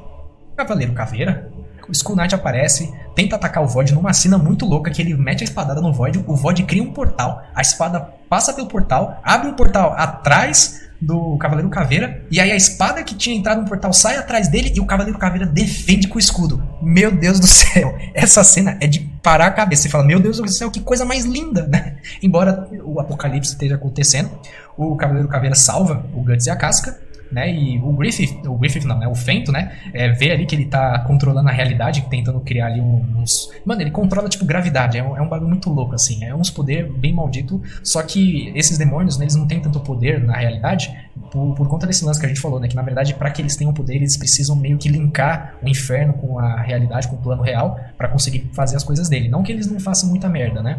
Cavaleiro 0.55 0.93
Caveira. 0.93 1.51
O 1.89 1.93
Skull 1.93 2.17
Knight 2.17 2.35
aparece, 2.35 2.93
tenta 3.15 3.37
atacar 3.37 3.63
o 3.63 3.67
Void 3.67 3.95
numa 3.95 4.13
cena 4.13 4.37
muito 4.37 4.67
louca 4.67 4.91
que 4.91 5.01
ele 5.01 5.15
mete 5.15 5.43
a 5.43 5.45
espadada 5.45 5.81
no 5.81 5.93
Void, 5.93 6.23
o 6.27 6.37
Void 6.37 6.65
cria 6.65 6.83
um 6.83 6.93
portal, 6.93 7.43
a 7.55 7.63
espada 7.63 8.01
passa 8.29 8.53
pelo 8.53 8.67
portal, 8.67 9.21
abre 9.23 9.49
um 9.49 9.55
portal 9.55 9.95
atrás 9.97 10.86
do 11.01 11.37
Cavaleiro 11.39 11.69
Caveira. 11.69 12.25
E 12.31 12.41
aí 12.41 12.51
a 12.51 12.57
espada 12.57 13.03
que 13.03 13.15
tinha 13.15 13.37
entrado 13.37 13.61
no 13.61 13.69
portal 13.69 13.93
sai 13.93 14.17
atrás 14.17 14.49
dele 14.49 14.73
e 14.75 14.81
o 14.81 14.87
Cavaleiro 14.87 15.19
Caveira 15.19 15.47
defende 15.47 16.09
com 16.09 16.17
o 16.17 16.19
escudo. 16.19 16.63
Meu 16.83 17.11
Deus 17.11 17.39
do 17.41 17.47
céu! 17.49 17.97
Essa 18.15 18.43
cena 18.43 18.77
é 18.81 18.87
de 18.87 19.01
parar 19.23 19.47
a 19.47 19.51
cabeça. 19.51 19.83
Você 19.83 19.89
fala, 19.89 20.05
meu 20.05 20.21
Deus 20.21 20.39
do 20.39 20.49
céu, 20.49 20.71
que 20.71 20.81
coisa 20.81 21.05
mais 21.05 21.25
linda, 21.25 21.67
né? 21.67 21.97
Embora 22.23 22.69
o 22.85 23.01
apocalipse 23.01 23.53
esteja 23.53 23.75
acontecendo, 23.75 24.31
o 24.77 24.97
Cavaleiro 24.97 25.29
Caveira 25.29 25.55
salva 25.55 26.07
o 26.15 26.23
Guts 26.23 26.47
e 26.47 26.51
a 26.51 26.57
Casca 26.57 27.06
né? 27.31 27.53
E 27.53 27.79
o 27.79 27.93
Griffith, 27.93 28.47
o 28.47 28.57
Griffith 28.57 28.85
não, 28.85 28.99
né? 28.99 29.09
O 29.09 29.15
Fento, 29.15 29.53
né? 29.53 29.73
É, 29.93 30.11
vê 30.11 30.31
ali 30.31 30.47
que 30.47 30.55
ele 30.55 30.67
tá 30.67 30.99
controlando 31.01 31.49
a 31.49 31.53
realidade, 31.53 32.07
tentando 32.09 32.41
criar 32.41 32.67
ali 32.67 32.81
uns. 32.81 33.51
Mano, 33.65 33.81
ele 33.81 33.91
controla, 33.91 34.29
tipo, 34.29 34.45
gravidade. 34.45 34.99
É 34.99 35.03
um, 35.03 35.17
é 35.17 35.21
um 35.21 35.29
bagulho 35.29 35.49
muito 35.49 35.71
louco, 35.71 35.95
assim. 35.95 36.25
É 36.25 36.35
uns 36.35 36.51
poder 36.51 36.91
bem 36.93 37.13
maldito. 37.13 37.61
Só 37.83 38.03
que 38.03 38.53
esses 38.55 38.79
demônios, 38.79 39.19
né, 39.19 39.25
eles 39.25 39.35
não 39.35 39.47
têm 39.47 39.61
tanto 39.61 39.81
poder 39.81 40.23
na 40.23 40.37
realidade 40.37 40.95
por, 41.31 41.55
por 41.55 41.69
conta 41.69 41.87
desse 41.87 42.05
lance 42.05 42.21
que 42.21 42.27
a 42.27 42.29
gente 42.29 42.41
falou, 42.41 42.61
né? 42.61 42.69
Que 42.69 42.77
na 42.77 42.83
verdade, 42.83 43.15
para 43.15 43.31
que 43.31 43.43
eles 43.43 43.57
tenham 43.57 43.73
poder, 43.73 43.97
eles 43.97 44.17
precisam 44.17 44.57
meio 44.57 44.79
que 44.79 44.89
linkar 44.89 45.57
o 45.63 45.69
inferno 45.69 46.15
com 46.15 46.39
a 46.39 46.61
realidade, 46.61 47.09
com 47.09 47.17
o 47.17 47.19
plano 47.19 47.43
real, 47.43 47.79
para 47.97 48.09
conseguir 48.09 48.51
fazer 48.53 48.77
as 48.77 48.85
coisas 48.85 49.09
dele. 49.09 49.29
Não 49.29 49.43
que 49.43 49.53
eles 49.53 49.71
não 49.71 49.81
façam 49.81 50.09
muita 50.09 50.29
merda, 50.29 50.63
né? 50.63 50.79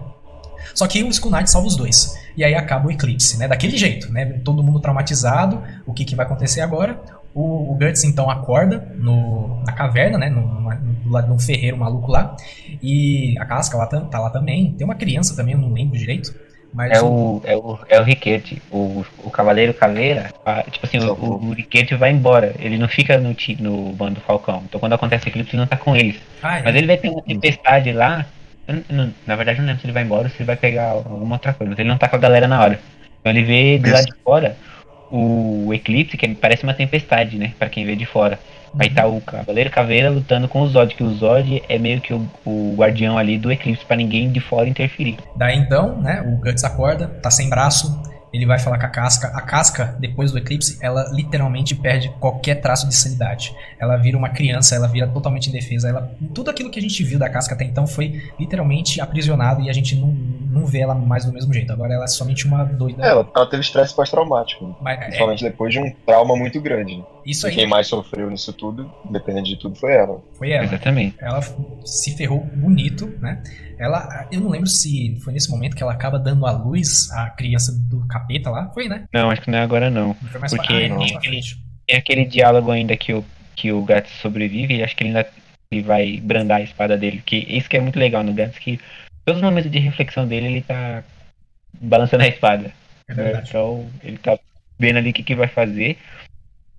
Só 0.74 0.88
que 0.88 1.04
o 1.04 1.10
Skull 1.10 1.32
Knight 1.32 1.50
salva 1.50 1.68
os 1.68 1.76
dois. 1.76 2.18
E 2.36 2.44
aí 2.44 2.54
acaba 2.54 2.88
o 2.88 2.92
eclipse, 2.92 3.38
né? 3.38 3.48
Daquele 3.48 3.78
jeito, 3.78 4.12
né? 4.12 4.26
Todo 4.44 4.64
mundo 4.64 4.80
traumatizado. 4.80 5.64
O 5.86 5.94
que, 5.94 6.06
que 6.06 6.16
vai 6.16 6.26
acontecer 6.26 6.62
agora? 6.62 7.00
O, 7.34 7.72
o 7.72 7.76
Guts 7.76 8.04
então 8.04 8.30
acorda 8.30 8.92
no, 8.96 9.62
na 9.66 9.72
caverna, 9.72 10.18
né? 10.18 10.30
Numa, 10.30 10.76
no, 10.76 11.28
num 11.28 11.40
ferreiro 11.40 11.78
maluco 11.78 12.12
lá. 12.12 12.36
E 12.82 13.36
a 13.40 13.46
casca 13.46 13.78
lá, 13.78 13.88
tá 13.88 14.20
lá 14.20 14.30
também. 14.30 14.74
Tem 14.74 14.86
uma 14.86 14.96
criança 14.96 15.36
também, 15.36 15.54
eu 15.54 15.60
não 15.60 15.74
lembro 15.74 15.98
direito. 15.98 16.34
Mas 16.74 16.92
é, 16.92 17.02
o, 17.02 17.42
é 17.44 17.56
o, 17.56 17.80
é 17.90 18.00
o 18.00 18.04
Riquete, 18.04 18.62
o, 18.72 19.04
o 19.24 19.32
Cavaleiro 19.32 19.74
Caveira. 19.74 20.32
A, 20.46 20.64
tipo 20.64 20.86
assim, 20.86 21.00
o, 21.00 21.14
o, 21.14 21.48
o 21.48 21.54
Riquete 21.54 21.96
vai 21.96 22.12
embora. 22.12 22.54
Ele 22.60 22.78
não 22.78 22.88
fica 22.88 23.18
no, 23.18 23.36
no 23.60 23.94
bando 23.94 24.16
do 24.16 24.22
Falcão. 24.22 24.62
Então 24.66 24.80
quando 24.80 24.94
acontece 24.94 25.26
o 25.26 25.30
eclipse, 25.30 25.56
ele 25.56 25.62
não 25.62 25.68
tá 25.68 25.78
com 25.78 25.96
eles. 25.96 26.18
Ah, 26.42 26.60
é. 26.60 26.64
Mas 26.64 26.76
ele 26.76 26.86
vai 26.88 26.98
ter 26.98 27.10
uma 27.10 27.22
tempestade 27.22 27.92
lá 27.92 28.26
não, 28.90 29.14
na 29.26 29.36
verdade, 29.36 29.60
eu 29.60 29.62
não 29.64 29.68
lembro 29.68 29.82
se 29.82 29.86
ele 29.86 29.94
vai 29.94 30.04
embora 30.04 30.24
ou 30.24 30.30
se 30.30 30.38
ele 30.38 30.46
vai 30.46 30.56
pegar 30.56 30.90
alguma 30.90 31.36
outra 31.36 31.54
coisa, 31.54 31.70
mas 31.70 31.80
ele 31.80 31.90
não 31.90 31.98
tá 31.98 32.08
com 32.08 32.16
a 32.16 32.20
galera 32.20 32.48
na 32.48 32.62
hora. 32.62 32.80
Então 33.20 33.32
ele 33.32 33.44
vê 33.44 33.78
do 33.78 33.92
lado 33.92 34.06
de 34.06 34.16
fora 34.24 34.58
o 35.10 35.74
eclipse, 35.74 36.18
que 36.18 36.28
parece 36.36 36.64
uma 36.64 36.74
tempestade, 36.74 37.38
né? 37.38 37.54
Pra 37.58 37.70
quem 37.70 37.86
vê 37.86 37.96
de 37.96 38.06
fora. 38.06 38.40
Aí 38.78 38.90
tá 38.90 39.08
o 39.08 39.22
Cavaleiro 39.22 39.70
Caveira 39.70 40.10
lutando 40.10 40.48
com 40.48 40.62
o 40.62 40.68
Zod, 40.68 40.94
que 40.94 41.04
o 41.04 41.14
Zod 41.14 41.64
é 41.68 41.80
meio 41.80 42.02
que 42.02 42.14
o, 42.14 42.30
o 42.46 42.76
guardião 42.78 43.18
ali 43.18 43.38
do 43.38 43.52
eclipse 43.52 43.86
para 43.86 43.96
ninguém 43.96 44.30
de 44.32 44.40
fora 44.40 44.68
interferir. 44.68 45.18
Daí 45.36 45.58
então, 45.58 46.00
né, 46.02 46.22
o 46.22 46.38
Guts 46.38 46.64
acorda, 46.64 47.08
tá 47.08 47.32
sem 47.32 47.50
braço, 47.50 48.02
ele 48.32 48.46
vai 48.46 48.60
falar 48.60 48.78
com 48.80 48.86
a 48.86 48.90
casca. 48.90 49.28
A 49.28 49.42
casca, 49.42 49.96
depois 50.00 50.32
do 50.32 50.38
eclipse, 50.38 50.78
ela 50.82 51.10
literalmente 51.12 51.76
perde 51.76 52.10
qualquer 52.20 52.56
traço 52.56 52.88
de 52.88 52.96
sanidade. 52.96 53.56
Ela 53.80 53.98
vira 53.98 54.18
uma 54.18 54.30
criança, 54.30 54.76
ela 54.76 54.88
vira 54.88 55.08
totalmente 55.08 55.48
indefesa. 55.50 55.90
Ela, 55.90 56.12
tudo 56.34 56.50
aquilo 56.50 56.70
que 56.70 56.80
a 56.80 56.82
gente 56.82 57.04
viu 57.04 57.18
da 57.18 57.30
casca 57.30 57.56
até 57.56 57.64
então 57.64 57.88
foi 57.88 58.24
literalmente 58.40 59.00
aprisionado 59.00 59.62
e 59.62 59.70
a 59.70 59.74
gente 59.74 59.96
não, 59.96 60.10
não 60.10 60.66
vê 60.66 60.80
ela 60.80 60.96
mais 60.96 61.26
do 61.26 61.32
mesmo 61.32 61.54
jeito. 61.54 61.72
Agora 61.72 61.94
ela 61.94 62.04
é 62.04 62.08
somente 62.08 62.46
uma 62.46 62.64
doida. 62.64 63.04
É, 63.04 63.10
ela, 63.10 63.30
ela 63.36 63.50
teve 63.50 63.62
estresse 63.62 63.96
pós-traumático. 63.96 64.76
É, 64.86 64.96
principalmente 64.96 65.46
é... 65.46 65.50
depois 65.50 65.74
de 65.74 65.80
um 65.80 65.92
trauma 66.06 66.36
muito 66.36 66.60
grande. 66.62 67.04
Isso 67.26 67.46
aí. 67.46 67.54
E 67.54 67.56
quem 67.56 67.68
mais 67.68 67.88
sofreu 67.88 68.30
nisso 68.30 68.54
tudo, 68.54 68.90
dependendo 69.10 69.48
de 69.48 69.58
tudo, 69.58 69.76
foi 69.76 69.94
ela. 69.94 70.22
Foi 70.38 70.52
ela. 70.52 70.64
Exatamente. 70.64 71.16
Ela 71.20 71.42
se 71.86 72.16
ferrou 72.16 72.40
bonito, 72.56 73.08
né? 73.20 73.44
Ela, 73.78 74.28
eu 74.32 74.42
não 74.42 74.50
lembro 74.50 74.68
se 74.68 75.16
foi 75.24 75.34
nesse 75.34 75.52
momento 75.52 75.76
que 75.76 75.84
ela 75.84 75.92
acaba 75.92 76.18
dando 76.18 76.46
à 76.48 76.52
luz 76.52 77.12
a 77.12 77.30
criança 77.30 77.72
do 77.72 78.08
capeta 78.20 78.50
lá. 78.50 78.70
Foi, 78.74 78.88
né? 78.88 79.06
Não, 79.14 79.30
acho 79.30 79.42
que 79.42 79.52
não 79.52 79.60
é 79.60 79.62
agora 79.62 79.90
não. 79.90 80.08
não 80.08 80.30
foi 80.30 80.40
mais 80.40 80.54
Porque 80.54 80.74
ah, 80.74 80.90
não, 80.90 80.98
tem, 81.00 81.16
aquele, 81.16 81.42
tem 81.86 81.98
aquele 81.98 82.26
diálogo 82.26 82.72
ainda 82.72 82.96
que 82.98 83.14
o, 83.14 83.26
que 83.56 83.72
o 83.72 83.84
Gats 83.84 84.12
sobrevive 84.22 84.76
e 84.76 84.84
acho 84.84 84.96
que 84.96 85.04
ele 85.04 85.10
ainda 85.10 85.30
ele 85.70 85.82
vai 85.82 86.18
brandar 86.18 86.60
a 86.60 86.64
espada 86.64 86.98
dele. 86.98 87.22
Que 87.26 87.38
isso 87.50 87.70
que 87.70 87.78
é 87.78 87.82
muito 87.82 88.00
legal 88.00 88.24
no 88.24 88.34
Gats, 88.34 88.58
que 88.58 88.80
todos 89.26 89.42
os 89.42 89.48
momentos 89.48 89.70
de 89.70 89.80
reflexão 89.80 90.28
dele 90.28 90.48
ele 90.48 90.62
tá 90.62 91.04
balançando 91.74 92.24
a 92.24 92.28
espada. 92.28 92.72
É 93.10 93.42
então 93.44 93.90
ele 94.04 94.18
tá 94.18 94.38
vendo 94.78 94.98
ali 94.98 95.12
o 95.12 95.14
que, 95.14 95.24
que 95.24 95.36
vai 95.36 95.48
fazer. 95.48 95.98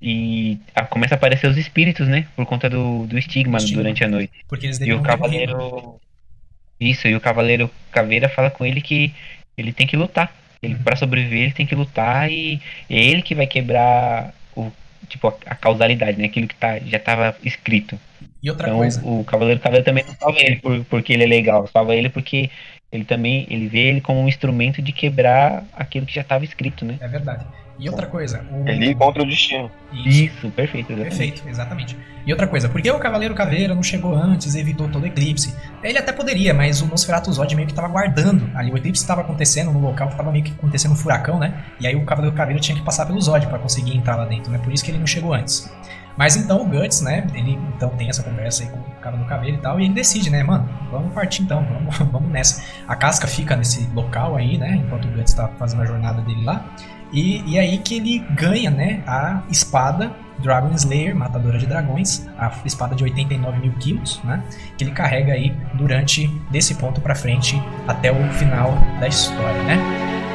E 0.01 0.59
a, 0.75 0.85
começa 0.85 1.15
a 1.15 1.17
aparecer 1.17 1.49
os 1.49 1.57
espíritos, 1.57 2.07
né? 2.07 2.27
Por 2.37 2.47
conta 2.47 2.71
do, 2.71 3.07
do 3.07 3.19
estigma, 3.19 3.59
estigma. 3.59 3.83
durante 3.83 4.05
a 4.05 4.09
noite. 4.09 4.33
Porque 4.47 4.67
eles 4.67 4.81
e 4.81 4.93
o 4.93 5.03
cavaleiro. 5.03 6.01
Isso, 6.81 7.09
e 7.09 7.17
o 7.17 7.21
Cavaleiro 7.21 7.69
Caveira 7.91 8.29
fala 8.29 8.53
com 8.53 8.65
ele 8.65 8.81
que 8.81 9.13
ele 9.57 9.73
tem 9.73 9.85
que 9.85 9.97
lutar. 9.97 10.33
Ele, 10.63 10.75
para 10.77 10.97
sobreviver, 10.97 11.43
ele 11.43 11.53
tem 11.53 11.67
que 11.67 11.75
lutar 11.75 12.31
e 12.31 12.61
é 12.91 12.97
ele 12.97 13.23
que 13.23 13.35
vai 13.35 13.47
quebrar 13.47 14.35
o, 14.57 14.71
tipo, 15.09 15.29
a, 15.29 15.35
a 15.47 15.55
causalidade, 15.55 16.19
né? 16.19 16.27
Aquilo 16.27 16.49
que 16.49 16.57
tá, 16.57 16.79
já 16.81 16.97
estava 16.97 17.37
escrito. 17.45 17.99
E 18.43 18.51
outra 18.51 18.69
então, 18.69 18.79
coisa. 18.79 19.01
O 19.05 19.25
Cavaleiro 19.25 19.61
Cavaleiro 19.61 19.85
também 19.85 20.05
não 20.05 20.15
salva 20.15 20.39
ele 20.41 20.57
por, 20.57 20.85
porque 20.85 21.13
ele 21.13 21.25
é 21.25 21.27
legal, 21.27 21.67
salva 21.69 21.95
ele 21.95 22.09
porque 22.09 22.51
ele 22.91 23.05
também 23.05 23.47
ele 23.51 23.69
vê 23.69 23.89
ele 23.89 24.01
como 24.01 24.21
um 24.21 24.29
instrumento 24.29 24.81
de 24.81 24.93
quebrar 24.93 25.65
aquilo 25.75 26.07
que 26.07 26.15
já 26.15 26.23
estava 26.23 26.45
escrito, 26.45 26.85
né? 26.85 26.97
É 27.01 27.09
verdade. 27.09 27.45
E 27.79 27.89
outra 27.89 28.07
coisa. 28.07 28.45
O... 28.51 28.69
Ele 28.69 28.95
contra 28.95 29.23
o 29.23 29.27
destino. 29.27 29.71
Isso, 29.93 30.09
Isso 30.09 30.51
perfeito. 30.51 30.93
Exatamente. 30.93 31.17
Perfeito, 31.17 31.49
exatamente. 31.49 31.97
E 32.27 32.33
outra 32.33 32.47
coisa, 32.47 32.69
por 32.69 32.83
que 32.83 32.91
o 32.91 32.99
Cavaleiro 32.99 33.35
Caveira 33.35 33.75
não 33.75 33.83
chegou 33.83 34.15
antes 34.15 34.55
e 34.55 34.61
evitou 34.61 34.89
todo 34.89 35.05
o 35.05 35.07
eclipse? 35.07 35.55
Ele 35.83 35.97
até 35.97 36.13
poderia, 36.13 36.53
mas 36.53 36.83
o 36.83 36.87
Nosferatu 36.87 37.33
Zod 37.33 37.55
meio 37.55 37.67
que 37.67 37.73
estava 37.73 37.89
guardando 37.89 38.51
ali. 38.55 38.73
O 38.73 38.77
eclipse 38.77 39.03
estava 39.03 39.21
acontecendo 39.21 39.73
no 39.73 39.81
local 39.81 40.09
que 40.09 40.15
estava 40.15 40.33
meio 40.33 40.45
que 40.45 40.51
acontecendo 40.51 40.93
um 40.93 40.97
furacão, 40.97 41.39
né? 41.39 41.65
E 41.81 41.87
aí 41.87 41.95
o 41.95 42.05
Cavaleiro 42.05 42.37
Caveira 42.37 42.61
tinha 42.61 42.77
que 42.77 42.85
passar 42.85 43.07
pelo 43.07 43.21
Zod 43.21 43.47
para 43.47 43.59
conseguir 43.59 43.97
entrar 43.97 44.17
lá 44.17 44.25
dentro, 44.25 44.51
né? 44.51 44.59
Por 44.59 44.73
isso 44.73 44.85
que 44.85 44.91
ele 44.91 44.99
não 44.99 45.07
chegou 45.07 45.33
antes. 45.33 45.73
Mas 46.19 46.35
então 46.35 46.61
o 46.63 46.67
Guts, 46.67 47.01
né? 47.01 47.25
Ele 47.33 47.53
então 47.77 47.91
tem 47.91 48.09
essa 48.09 48.25
conversa 48.25 48.65
aí 48.65 48.69
com 48.69 48.79
o 48.79 49.01
cara 49.01 49.17
do 49.17 49.25
cabelo 49.25 49.57
e 49.57 49.61
tal, 49.61 49.79
e 49.79 49.85
ele 49.85 49.95
decide, 49.95 50.29
né, 50.29 50.43
mano, 50.43 50.69
vamos 50.91 51.15
partir 51.15 51.43
então, 51.43 51.65
vamos, 51.65 51.97
vamos 52.11 52.29
nessa. 52.29 52.65
A 52.89 52.97
casca 52.97 53.29
fica 53.29 53.55
nesse 53.55 53.89
local 53.95 54.35
aí, 54.35 54.59
né? 54.59 54.83
Enquanto 54.85 55.07
o 55.07 55.13
Guts 55.13 55.33
tá 55.33 55.49
fazendo 55.57 55.83
a 55.83 55.87
jornada 55.87 56.21
dele 56.23 56.45
lá. 56.45 56.65
E, 57.13 57.43
e 57.53 57.59
aí 57.59 57.79
que 57.79 57.97
ele 57.97 58.19
ganha, 58.35 58.71
né, 58.71 59.03
a 59.07 59.43
espada 59.49 60.15
Dragon 60.41 60.75
Slayer, 60.75 61.17
matadora 61.17 61.57
de 61.57 61.67
dragões, 61.67 62.27
a 62.37 62.53
espada 62.65 62.95
de 62.95 63.03
89 63.05 63.61
mil 63.61 63.73
quilos, 63.75 64.21
né? 64.25 64.43
Que 64.77 64.85
ele 64.85 64.91
carrega 64.91 65.33
aí 65.33 65.57
durante 65.75 66.27
desse 66.51 66.75
ponto 66.75 67.01
para 67.01 67.15
frente 67.15 67.63
até 67.87 68.11
o 68.13 68.33
final 68.33 68.75
da 69.01 69.07
história, 69.07 69.63
né? 69.63 70.28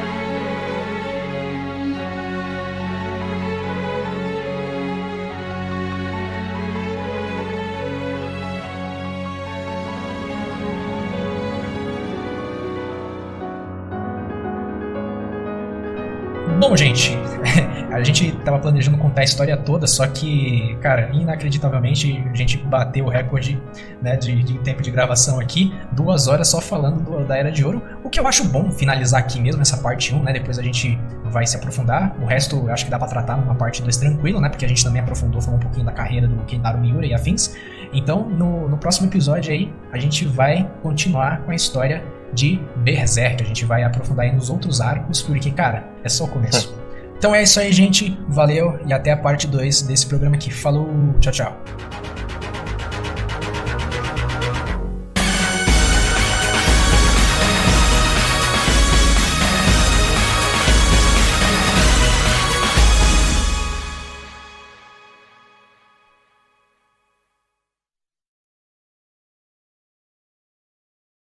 Bom, 16.66 16.74
gente, 16.74 17.12
a 17.92 18.02
gente 18.02 18.32
tava 18.36 18.58
planejando 18.58 18.96
contar 18.96 19.20
a 19.20 19.24
história 19.24 19.54
toda, 19.54 19.86
só 19.86 20.06
que, 20.06 20.74
cara, 20.80 21.10
inacreditavelmente 21.12 22.24
a 22.32 22.34
gente 22.34 22.56
bateu 22.56 23.04
o 23.04 23.08
recorde 23.10 23.60
né, 24.00 24.16
de, 24.16 24.42
de, 24.42 24.58
tempo 24.60 24.80
de 24.80 24.90
gravação 24.90 25.38
aqui, 25.38 25.74
duas 25.92 26.26
horas 26.26 26.48
só 26.48 26.62
falando 26.62 27.02
do, 27.02 27.22
da 27.22 27.36
Era 27.36 27.52
de 27.52 27.62
Ouro, 27.62 27.82
o 28.02 28.08
que 28.08 28.18
eu 28.18 28.26
acho 28.26 28.48
bom 28.48 28.70
finalizar 28.70 29.20
aqui 29.20 29.38
mesmo 29.38 29.60
essa 29.60 29.76
parte 29.76 30.14
1, 30.14 30.22
né? 30.22 30.32
Depois 30.32 30.58
a 30.58 30.62
gente 30.62 30.98
vai 31.26 31.46
se 31.46 31.54
aprofundar. 31.54 32.16
O 32.18 32.24
resto 32.24 32.70
acho 32.70 32.86
que 32.86 32.90
dá 32.90 32.98
pra 32.98 33.08
tratar 33.08 33.36
numa 33.36 33.54
parte 33.54 33.82
2 33.82 33.94
tranquilo, 33.98 34.40
né? 34.40 34.48
Porque 34.48 34.64
a 34.64 34.68
gente 34.68 34.82
também 34.82 35.02
aprofundou, 35.02 35.42
falou 35.42 35.58
um 35.58 35.62
pouquinho 35.62 35.84
da 35.84 35.92
carreira 35.92 36.26
do 36.26 36.36
Kentaro 36.44 36.78
Miura 36.78 37.04
e 37.04 37.12
afins. 37.12 37.54
Então, 37.92 38.26
no, 38.26 38.70
no 38.70 38.78
próximo 38.78 39.06
episódio 39.06 39.52
aí, 39.52 39.70
a 39.92 39.98
gente 39.98 40.24
vai 40.24 40.66
continuar 40.82 41.42
com 41.42 41.50
a 41.50 41.54
história 41.54 42.02
de 42.34 42.60
Berserk. 42.76 43.42
A 43.42 43.46
gente 43.46 43.64
vai 43.64 43.82
aprofundar 43.84 44.26
aí 44.26 44.32
nos 44.32 44.50
outros 44.50 44.80
arcos, 44.80 45.22
porque, 45.22 45.50
cara, 45.50 45.88
é 46.02 46.08
só 46.08 46.24
o 46.24 46.28
começo. 46.28 46.74
Então 47.16 47.34
é 47.34 47.42
isso 47.42 47.58
aí, 47.58 47.72
gente. 47.72 48.18
Valeu 48.28 48.78
e 48.84 48.92
até 48.92 49.10
a 49.10 49.16
parte 49.16 49.46
2 49.46 49.82
desse 49.82 50.06
programa 50.06 50.36
aqui. 50.36 50.52
Falou, 50.52 51.14
tchau, 51.20 51.32
tchau. 51.32 51.64